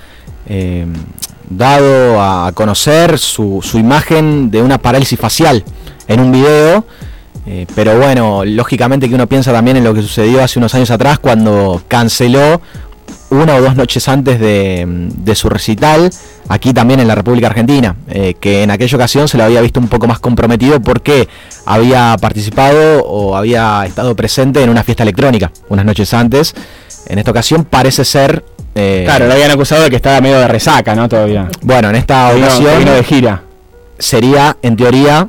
eh, 0.47 0.85
dado 1.49 2.21
a 2.21 2.51
conocer 2.53 3.19
su, 3.19 3.59
su 3.61 3.77
imagen 3.77 4.49
de 4.49 4.61
una 4.61 4.77
parálisis 4.77 5.19
facial 5.19 5.63
en 6.07 6.19
un 6.21 6.31
video, 6.31 6.85
eh, 7.45 7.65
pero 7.75 7.97
bueno, 7.97 8.45
lógicamente 8.45 9.09
que 9.09 9.15
uno 9.15 9.27
piensa 9.27 9.51
también 9.51 9.77
en 9.77 9.83
lo 9.83 9.93
que 9.93 10.01
sucedió 10.01 10.43
hace 10.43 10.59
unos 10.59 10.73
años 10.75 10.91
atrás 10.91 11.19
cuando 11.19 11.81
canceló 11.87 12.61
una 13.31 13.55
o 13.55 13.61
dos 13.61 13.75
noches 13.75 14.07
antes 14.07 14.39
de, 14.39 14.85
de 14.87 15.35
su 15.35 15.49
recital, 15.49 16.11
aquí 16.49 16.73
también 16.73 16.99
en 16.99 17.07
la 17.07 17.15
República 17.15 17.47
Argentina, 17.47 17.95
eh, 18.09 18.35
que 18.39 18.61
en 18.63 18.71
aquella 18.71 18.95
ocasión 18.97 19.27
se 19.27 19.37
lo 19.37 19.43
había 19.45 19.61
visto 19.61 19.79
un 19.79 19.87
poco 19.87 20.05
más 20.07 20.19
comprometido 20.19 20.79
porque 20.81 21.27
había 21.65 22.15
participado 22.21 23.03
o 23.03 23.35
había 23.35 23.83
estado 23.85 24.15
presente 24.15 24.61
en 24.61 24.69
una 24.69 24.83
fiesta 24.83 25.03
electrónica 25.03 25.51
unas 25.69 25.85
noches 25.85 26.13
antes. 26.13 26.53
En 27.07 27.17
esta 27.19 27.31
ocasión 27.31 27.63
parece 27.65 28.05
ser... 28.05 28.43
eh, 28.75 29.03
Claro, 29.05 29.27
lo 29.27 29.33
habían 29.33 29.51
acusado 29.51 29.83
de 29.83 29.89
que 29.89 29.95
estaba 29.95 30.21
medio 30.21 30.37
de 30.39 30.47
resaca, 30.47 30.93
¿no? 30.93 31.09
Todavía. 31.09 31.47
Bueno, 31.61 31.89
en 31.89 31.95
esta 31.95 32.29
ocasión 32.35 32.79
vino 32.79 32.91
de 32.91 33.03
gira. 33.03 33.43
sería, 33.97 34.57
en 34.61 34.75
teoría, 34.75 35.27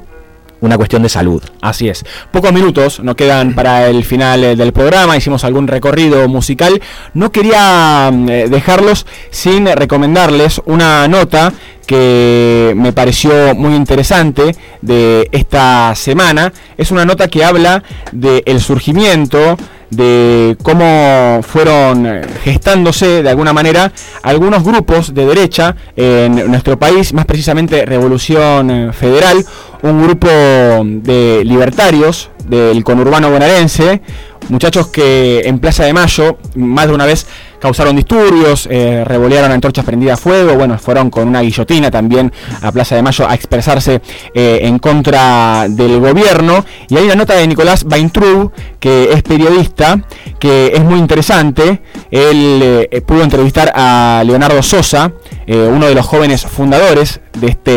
una 0.62 0.76
cuestión 0.78 1.02
de 1.02 1.10
salud. 1.10 1.42
Así 1.60 1.88
es. 1.88 2.04
Pocos 2.30 2.52
minutos 2.52 3.00
nos 3.00 3.16
quedan 3.16 3.54
para 3.54 3.88
el 3.88 4.04
final 4.04 4.42
eh, 4.44 4.56
del 4.56 4.72
programa. 4.72 5.16
Hicimos 5.16 5.44
algún 5.44 5.68
recorrido 5.68 6.26
musical. 6.28 6.80
No 7.12 7.30
quería 7.30 8.10
mm, 8.10 8.28
eh, 8.28 8.48
dejarlos 8.48 9.04
sin 9.30 9.66
recomendarles 9.66 10.62
una 10.64 11.06
nota 11.08 11.52
que 11.86 12.72
me 12.76 12.92
pareció 12.92 13.54
muy 13.56 13.74
interesante 13.74 14.54
de 14.80 15.28
esta 15.32 15.94
semana. 15.96 16.52
Es 16.78 16.92
una 16.92 17.04
nota 17.04 17.28
que 17.28 17.44
habla 17.44 17.82
del 18.12 18.60
surgimiento 18.60 19.56
de 19.92 20.56
cómo 20.62 21.40
fueron 21.42 22.06
eh, 22.06 22.22
gestándose 22.42 23.22
de 23.22 23.28
alguna 23.28 23.52
manera 23.52 23.92
algunos 24.22 24.64
grupos 24.64 25.12
de 25.12 25.26
derecha 25.26 25.76
en 25.94 26.50
nuestro 26.50 26.78
país, 26.78 27.12
más 27.12 27.26
precisamente 27.26 27.84
Revolución 27.84 28.92
Federal, 28.94 29.44
un 29.82 30.02
grupo 30.02 30.28
de 30.28 31.42
libertarios 31.44 32.30
del 32.48 32.82
conurbano 32.84 33.30
bonaerense, 33.30 34.00
muchachos 34.48 34.88
que 34.88 35.42
en 35.44 35.58
Plaza 35.58 35.84
de 35.84 35.92
Mayo 35.92 36.38
más 36.54 36.86
de 36.86 36.94
una 36.94 37.06
vez 37.06 37.26
causaron 37.62 37.94
disturbios, 37.94 38.66
eh, 38.68 39.04
revolearon 39.06 39.52
antorchas 39.52 39.84
prendidas 39.84 40.18
a 40.18 40.22
fuego, 40.22 40.56
bueno, 40.56 40.76
fueron 40.80 41.10
con 41.10 41.28
una 41.28 41.42
guillotina 41.42 41.92
también 41.92 42.32
a 42.60 42.72
Plaza 42.72 42.96
de 42.96 43.02
Mayo 43.02 43.24
a 43.28 43.34
expresarse 43.36 44.02
eh, 44.34 44.58
en 44.62 44.80
contra 44.80 45.66
del 45.68 46.00
gobierno. 46.00 46.64
Y 46.88 46.96
hay 46.96 47.04
una 47.04 47.14
nota 47.14 47.34
de 47.34 47.46
Nicolás 47.46 47.84
Weintraub, 47.88 48.50
que 48.80 49.12
es 49.12 49.22
periodista, 49.22 50.00
que 50.40 50.72
es 50.74 50.82
muy 50.82 50.98
interesante. 50.98 51.82
Él 52.10 52.88
eh, 52.90 53.00
pudo 53.06 53.22
entrevistar 53.22 53.72
a 53.76 54.24
Leonardo 54.26 54.60
Sosa, 54.60 55.12
eh, 55.46 55.68
uno 55.72 55.86
de 55.86 55.94
los 55.94 56.04
jóvenes 56.04 56.42
fundadores 56.42 57.20
de 57.38 57.46
este, 57.46 57.70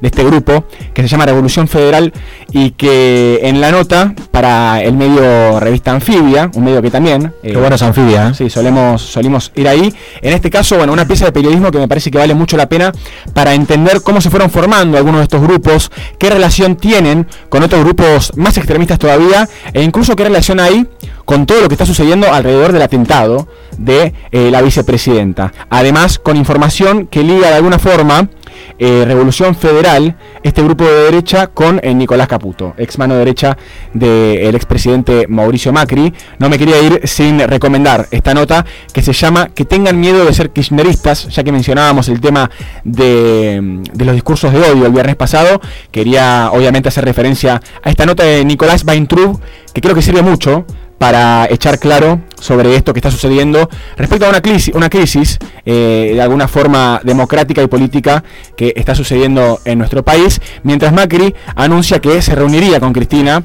de 0.00 0.08
este 0.08 0.24
grupo, 0.24 0.64
que 0.94 1.02
se 1.02 1.08
llama 1.08 1.26
Revolución 1.26 1.68
Federal, 1.68 2.12
y 2.50 2.72
que 2.72 3.40
en 3.42 3.60
la 3.60 3.70
nota, 3.70 4.14
para 4.30 4.82
el 4.82 4.94
medio 4.94 5.60
Revista 5.60 5.92
Anfibia, 5.92 6.50
un 6.54 6.64
medio 6.64 6.82
que 6.82 6.90
también... 6.90 7.32
Qué 7.42 7.56
bueno 7.56 7.76
es 7.76 7.82
Anfibia. 7.82 8.34
Sí, 8.34 8.50
solemos, 8.50 8.95
solimos 9.02 9.52
ir 9.54 9.68
ahí. 9.68 9.94
En 10.22 10.32
este 10.32 10.50
caso, 10.50 10.76
bueno, 10.76 10.92
una 10.92 11.06
pieza 11.06 11.24
de 11.24 11.32
periodismo 11.32 11.70
que 11.70 11.78
me 11.78 11.88
parece 11.88 12.10
que 12.10 12.18
vale 12.18 12.34
mucho 12.34 12.56
la 12.56 12.68
pena 12.68 12.92
para 13.32 13.54
entender 13.54 14.02
cómo 14.02 14.20
se 14.20 14.30
fueron 14.30 14.50
formando 14.50 14.96
algunos 14.96 15.20
de 15.20 15.24
estos 15.24 15.40
grupos, 15.40 15.90
qué 16.18 16.30
relación 16.30 16.76
tienen 16.76 17.26
con 17.48 17.62
otros 17.62 17.82
grupos 17.84 18.32
más 18.36 18.56
extremistas 18.56 18.98
todavía, 18.98 19.48
e 19.72 19.82
incluso 19.82 20.16
qué 20.16 20.24
relación 20.24 20.60
hay 20.60 20.86
con 21.26 21.44
todo 21.44 21.60
lo 21.60 21.68
que 21.68 21.74
está 21.74 21.84
sucediendo 21.84 22.32
alrededor 22.32 22.72
del 22.72 22.82
atentado 22.82 23.48
de 23.76 24.14
eh, 24.30 24.50
la 24.50 24.62
vicepresidenta. 24.62 25.52
Además, 25.68 26.18
con 26.18 26.36
información 26.36 27.08
que 27.08 27.22
liga 27.22 27.48
de 27.48 27.56
alguna 27.56 27.78
forma 27.78 28.30
eh, 28.78 29.04
Revolución 29.06 29.54
Federal, 29.54 30.16
este 30.42 30.62
grupo 30.62 30.84
de 30.84 31.04
derecha, 31.04 31.48
con 31.48 31.80
eh, 31.82 31.92
Nicolás 31.94 32.28
Caputo, 32.28 32.74
ex 32.78 32.96
mano 32.96 33.16
derecha 33.16 33.58
del 33.92 34.54
expresidente 34.54 35.26
Mauricio 35.28 35.72
Macri. 35.72 36.14
No 36.38 36.48
me 36.48 36.58
quería 36.58 36.80
ir 36.80 37.00
sin 37.04 37.40
recomendar 37.40 38.06
esta 38.12 38.32
nota 38.32 38.64
que 38.92 39.02
se 39.02 39.12
llama 39.12 39.48
Que 39.48 39.64
tengan 39.64 39.98
miedo 39.98 40.24
de 40.24 40.32
ser 40.32 40.50
kirchneristas, 40.50 41.28
ya 41.28 41.42
que 41.42 41.52
mencionábamos 41.52 42.08
el 42.08 42.20
tema 42.20 42.50
de, 42.84 43.82
de 43.92 44.04
los 44.04 44.14
discursos 44.14 44.52
de 44.52 44.60
odio 44.60 44.86
el 44.86 44.92
viernes 44.92 45.16
pasado. 45.16 45.60
Quería 45.90 46.50
obviamente 46.52 46.88
hacer 46.88 47.04
referencia 47.04 47.60
a 47.82 47.90
esta 47.90 48.06
nota 48.06 48.22
de 48.22 48.44
Nicolás 48.44 48.84
Weintraub, 48.86 49.40
que 49.74 49.80
creo 49.80 49.94
que 49.94 50.02
sirve 50.02 50.22
mucho 50.22 50.64
para 50.98 51.46
echar 51.50 51.78
claro 51.78 52.20
sobre 52.40 52.74
esto 52.76 52.92
que 52.92 53.00
está 53.00 53.10
sucediendo 53.10 53.68
respecto 53.96 54.26
a 54.26 54.30
una 54.30 54.40
crisis, 54.40 54.74
una 54.74 54.88
crisis 54.88 55.38
eh, 55.64 56.12
de 56.14 56.22
alguna 56.22 56.48
forma 56.48 57.00
democrática 57.04 57.62
y 57.62 57.66
política 57.66 58.24
que 58.56 58.72
está 58.76 58.94
sucediendo 58.94 59.60
en 59.64 59.78
nuestro 59.78 60.02
país, 60.02 60.40
mientras 60.62 60.92
Macri 60.92 61.34
anuncia 61.54 61.98
que 62.00 62.20
se 62.22 62.34
reuniría 62.34 62.80
con 62.80 62.92
Cristina 62.92 63.42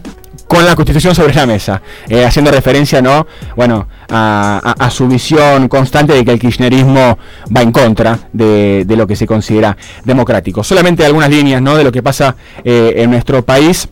con 0.47 0.65
la 0.65 0.75
constitución 0.75 1.15
sobre 1.15 1.33
la 1.33 1.45
mesa, 1.45 1.81
eh, 2.09 2.25
haciendo 2.25 2.51
referencia 2.51 3.01
no 3.01 3.25
bueno 3.55 3.87
a, 4.09 4.75
a- 4.77 4.89
su 4.89 5.07
visión 5.07 5.69
constante 5.69 6.11
de 6.13 6.25
que 6.25 6.31
el 6.31 6.39
kirchnerismo 6.39 7.17
va 7.55 7.61
en 7.61 7.71
contra 7.71 8.19
de, 8.33 8.83
de 8.85 8.95
lo 8.97 9.07
que 9.07 9.15
se 9.15 9.25
considera 9.25 9.77
democrático. 10.03 10.61
Solamente 10.61 11.05
algunas 11.05 11.29
líneas 11.29 11.61
no 11.61 11.77
de 11.77 11.85
lo 11.85 11.91
que 11.91 12.03
pasa 12.03 12.35
eh, 12.65 12.95
en 12.97 13.11
nuestro 13.11 13.43
país 13.45 13.87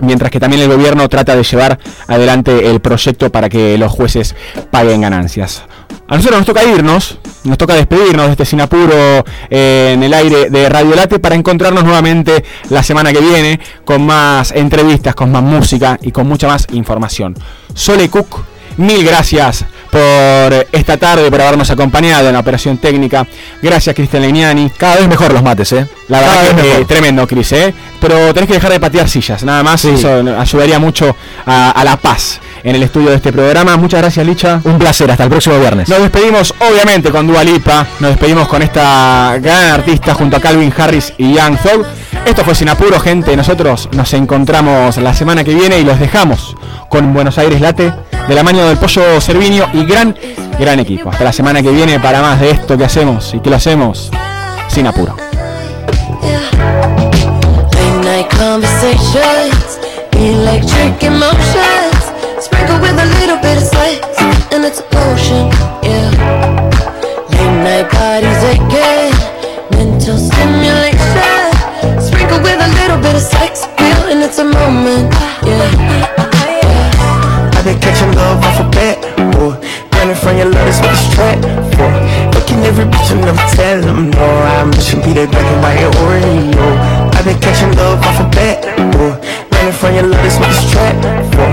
mientras 0.00 0.30
que 0.30 0.40
también 0.40 0.62
el 0.62 0.68
gobierno 0.68 1.08
trata 1.08 1.34
de 1.36 1.42
llevar 1.42 1.78
adelante 2.06 2.70
el 2.70 2.80
proyecto 2.80 3.30
para 3.30 3.48
que 3.48 3.78
los 3.78 3.90
jueces 3.92 4.34
paguen 4.70 5.00
ganancias. 5.00 5.64
A 6.08 6.14
nosotros 6.16 6.38
nos 6.38 6.46
toca 6.46 6.62
irnos, 6.62 7.18
nos 7.42 7.58
toca 7.58 7.74
despedirnos 7.74 8.26
de 8.26 8.32
este 8.32 8.44
sin 8.44 8.60
apuro 8.60 9.24
eh, 9.50 9.90
en 9.94 10.02
el 10.04 10.14
aire 10.14 10.50
de 10.50 10.68
Radio 10.68 10.94
Late 10.94 11.18
para 11.18 11.34
encontrarnos 11.34 11.82
nuevamente 11.82 12.44
la 12.70 12.84
semana 12.84 13.12
que 13.12 13.20
viene 13.20 13.58
con 13.84 14.06
más 14.06 14.52
entrevistas, 14.52 15.16
con 15.16 15.32
más 15.32 15.42
música 15.42 15.98
y 16.00 16.12
con 16.12 16.28
mucha 16.28 16.46
más 16.46 16.68
información. 16.70 17.34
Sole 17.74 18.08
Cook, 18.08 18.44
mil 18.76 19.04
gracias 19.04 19.64
por 19.90 20.66
esta 20.72 20.96
tarde, 20.96 21.30
por 21.30 21.40
habernos 21.40 21.70
acompañado 21.70 22.26
en 22.26 22.34
la 22.34 22.40
operación 22.40 22.78
técnica. 22.78 23.26
Gracias, 23.62 23.94
Cristian 23.94 24.22
Legnani. 24.22 24.70
Cada 24.76 24.96
vez 24.96 25.08
mejor 25.08 25.32
los 25.32 25.42
mates, 25.42 25.72
¿eh? 25.72 25.86
La 26.08 26.20
verdad 26.20 26.56
que 26.56 26.80
eh, 26.80 26.84
tremendo, 26.84 27.26
Cris, 27.26 27.52
¿eh? 27.52 27.74
Pero 28.00 28.34
tenés 28.34 28.48
que 28.48 28.54
dejar 28.54 28.72
de 28.72 28.80
patear 28.80 29.08
sillas, 29.08 29.42
nada 29.42 29.62
más. 29.62 29.84
Eso 29.84 30.22
ayudaría 30.38 30.78
mucho 30.78 31.16
a, 31.46 31.70
a 31.70 31.84
la 31.84 31.96
paz 31.96 32.40
en 32.62 32.76
el 32.76 32.82
estudio 32.82 33.10
de 33.10 33.16
este 33.16 33.32
programa. 33.32 33.76
Muchas 33.76 34.00
gracias, 34.00 34.26
Licha. 34.26 34.60
Un 34.64 34.78
placer, 34.78 35.10
hasta 35.10 35.24
el 35.24 35.30
próximo 35.30 35.58
viernes. 35.58 35.88
Nos 35.88 36.00
despedimos, 36.00 36.54
obviamente, 36.60 37.10
con 37.10 37.26
Dua 37.26 37.44
Lipa. 37.44 37.86
Nos 38.00 38.10
despedimos 38.10 38.48
con 38.48 38.62
esta 38.62 39.38
gran 39.40 39.70
artista 39.70 40.14
junto 40.14 40.36
a 40.36 40.40
Calvin 40.40 40.72
Harris 40.76 41.12
y 41.18 41.34
Young 41.34 41.58
Thug. 41.58 41.86
Esto 42.24 42.44
fue 42.44 42.54
Sin 42.54 42.68
Apuro, 42.68 42.98
gente. 43.00 43.36
Nosotros 43.36 43.88
nos 43.92 44.12
encontramos 44.14 44.96
la 44.98 45.14
semana 45.14 45.44
que 45.44 45.54
viene 45.54 45.78
y 45.78 45.84
los 45.84 45.98
dejamos 45.98 46.54
con 46.88 47.12
Buenos 47.14 47.38
Aires 47.38 47.60
Late 47.60 47.92
de 48.28 48.34
la 48.34 48.42
mano 48.42 48.66
del 48.66 48.76
Pollo 48.76 49.20
Servinio 49.20 49.68
y 49.72 49.84
gran, 49.84 50.16
gran 50.58 50.80
equipo. 50.80 51.10
Hasta 51.10 51.24
la 51.24 51.32
semana 51.32 51.62
que 51.62 51.70
viene 51.70 52.00
para 52.00 52.20
más 52.20 52.40
de 52.40 52.50
esto 52.50 52.76
que 52.76 52.84
hacemos 52.84 53.32
y 53.34 53.40
que 53.40 53.50
lo 53.50 53.56
hacemos 53.56 54.10
sin 54.68 54.86
apuro. 54.86 55.16
Late 57.72 58.04
night 58.04 58.28
conversations, 58.36 59.78
electric 60.12 61.02
emotions, 61.02 61.75
sprinkle 62.46 62.78
with 62.78 62.94
a 62.94 63.08
little 63.18 63.38
bit 63.42 63.58
of 63.58 63.66
sex, 63.66 63.98
and 64.54 64.62
it's 64.64 64.78
a 64.78 64.86
potion, 64.94 65.50
yeah. 65.82 66.10
Late 67.34 67.56
night 67.66 67.86
bodies 67.90 68.42
aching, 68.52 69.10
mental 69.74 70.16
stimulation, 70.16 71.42
sprinkle 71.98 72.40
with 72.46 72.60
a 72.62 72.70
little 72.78 73.00
bit 73.02 73.14
of 73.18 73.24
sex 73.24 73.66
appeal, 73.66 74.00
and 74.14 74.22
it's 74.22 74.38
a 74.38 74.46
moment, 74.46 75.10
yeah. 75.42 76.14
I've 77.54 77.64
been 77.64 77.78
catching 77.82 78.12
love 78.14 78.38
off 78.46 78.62
a 78.62 78.66
bat, 78.70 78.98
boy. 79.34 79.58
Running 79.96 80.14
from 80.14 80.36
your 80.36 80.50
love, 80.54 80.66
that's 80.68 80.78
what 80.78 80.92
it's 80.94 81.08
trapped 81.14 81.42
for. 81.74 81.90
Fucking 82.30 82.62
every 82.68 82.84
bitch 82.84 83.10
and 83.10 83.22
never 83.26 83.42
tell 83.56 83.80
them 83.80 84.10
no. 84.12 84.28
I'm 84.54 84.70
mission 84.70 85.00
be 85.00 85.16
that 85.18 85.32
black 85.32 85.42
and 85.42 85.60
white 85.64 85.82
Oreo. 85.98 86.68
I've 87.16 87.24
been 87.24 87.40
catching 87.40 87.72
love 87.74 87.98
off 88.04 88.20
a 88.20 88.28
bat, 88.30 88.62
boy. 88.92 89.18
Running 89.50 89.72
from 89.72 89.94
your 89.96 90.06
love, 90.06 90.22
that's 90.22 90.38
what 90.38 90.52
it's 90.52 90.62
trapped 90.70 91.02
for. 91.34 91.48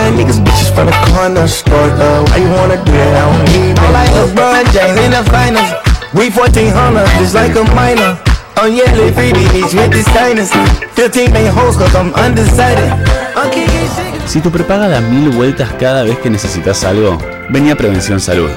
Buying 0.00 0.16
niggas 0.16 0.40
bitches 0.40 0.72
from 0.72 0.86
the 0.88 0.96
corner 1.12 1.46
store, 1.46 1.92
love. 2.00 2.24
Why 2.32 2.38
you 2.40 2.48
wanna 2.48 2.80
do 2.88 2.92
that? 2.92 3.12
I 3.12 3.24
don't 3.28 3.44
need 3.52 3.76
it. 3.76 3.92
Like 3.92 4.08
LeBron 4.16 4.64
James 4.72 4.96
in 4.96 5.12
the 5.12 5.22
finals. 5.28 5.68
We 6.16 6.32
1400, 6.32 7.04
just 7.20 7.34
like 7.36 7.52
a 7.52 7.64
minor. 7.76 8.16
On 8.56 8.72
yellow 8.72 9.12
pretty 9.12 9.44
beach 9.52 9.76
with 9.76 9.92
designers. 9.92 10.48
15 10.96 11.32
main 11.36 11.52
hoes, 11.52 11.76
cause 11.76 11.92
I'm 11.94 12.14
undecided. 12.16 12.88
I'm 13.36 13.52
kicking 13.52 13.88
shit. 13.92 14.24
Si 14.24 14.40
tu 14.40 14.48
prepaga 14.50 14.88
da 14.88 15.00
mil 15.02 15.36
vueltas 15.36 15.68
cada 15.78 16.02
vez 16.02 16.16
que 16.18 16.30
necesitas 16.30 16.82
algo, 16.84 17.18
vení 17.50 17.70
a 17.70 17.76
Prevención 17.76 18.20
Salud. 18.20 18.48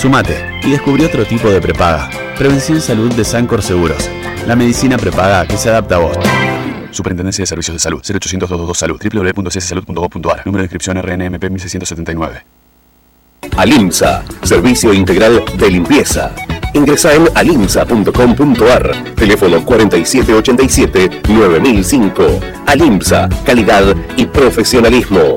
Sumate 0.00 0.60
y 0.62 0.70
descubrí 0.70 1.04
otro 1.04 1.26
tipo 1.26 1.50
de 1.50 1.60
prepaga. 1.60 2.08
Prevención 2.38 2.80
Salud 2.80 3.12
de 3.12 3.24
Sancor 3.26 3.60
Seguros. 3.60 4.08
La 4.46 4.56
medicina 4.56 4.96
prepaga 4.96 5.46
que 5.46 5.58
se 5.58 5.68
adapta 5.68 5.96
a 5.96 5.98
vos. 5.98 6.16
Superintendencia 6.90 7.42
de 7.42 7.46
Servicios 7.46 7.74
de 7.74 7.80
Salud. 7.80 8.00
0800 8.00 8.48
222 8.48 8.78
Salud. 8.78 8.98
www.cssalud.gov.ar. 9.00 10.46
Número 10.46 10.62
de 10.62 10.64
inscripción 10.64 10.96
RNMP 11.00 11.50
1679. 11.50 12.42
Alimsa, 13.56 14.22
servicio 14.42 14.92
integral 14.92 15.42
de 15.56 15.70
limpieza. 15.70 16.34
Ingresa 16.74 17.14
en 17.14 17.28
alimsa.com.ar, 17.34 19.14
teléfono 19.14 19.64
4787-9005. 19.64 22.40
Alimsa, 22.66 23.30
calidad 23.44 23.96
y 24.16 24.26
profesionalismo. 24.26 25.36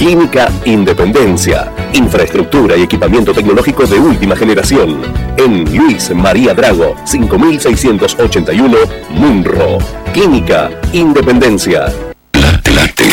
Clínica 0.00 0.50
Independencia. 0.64 1.70
Infraestructura 1.92 2.74
y 2.74 2.84
equipamiento 2.84 3.34
tecnológico 3.34 3.84
de 3.84 3.98
última 3.98 4.34
generación. 4.34 5.02
En 5.36 5.76
Luis 5.76 6.10
María 6.14 6.54
Drago, 6.54 6.96
5681, 7.04 8.78
Munro. 9.10 9.76
Clínica 10.14 10.70
Independencia. 10.94 11.92
Late 12.32 12.70
Late 12.70 13.04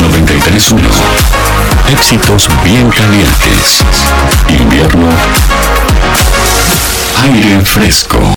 93.1 0.00 0.80
Éxitos 1.92 2.48
bien 2.64 2.90
calientes. 2.90 3.84
Invierno. 4.48 5.06
Aire 7.22 7.60
fresco. 7.60 8.18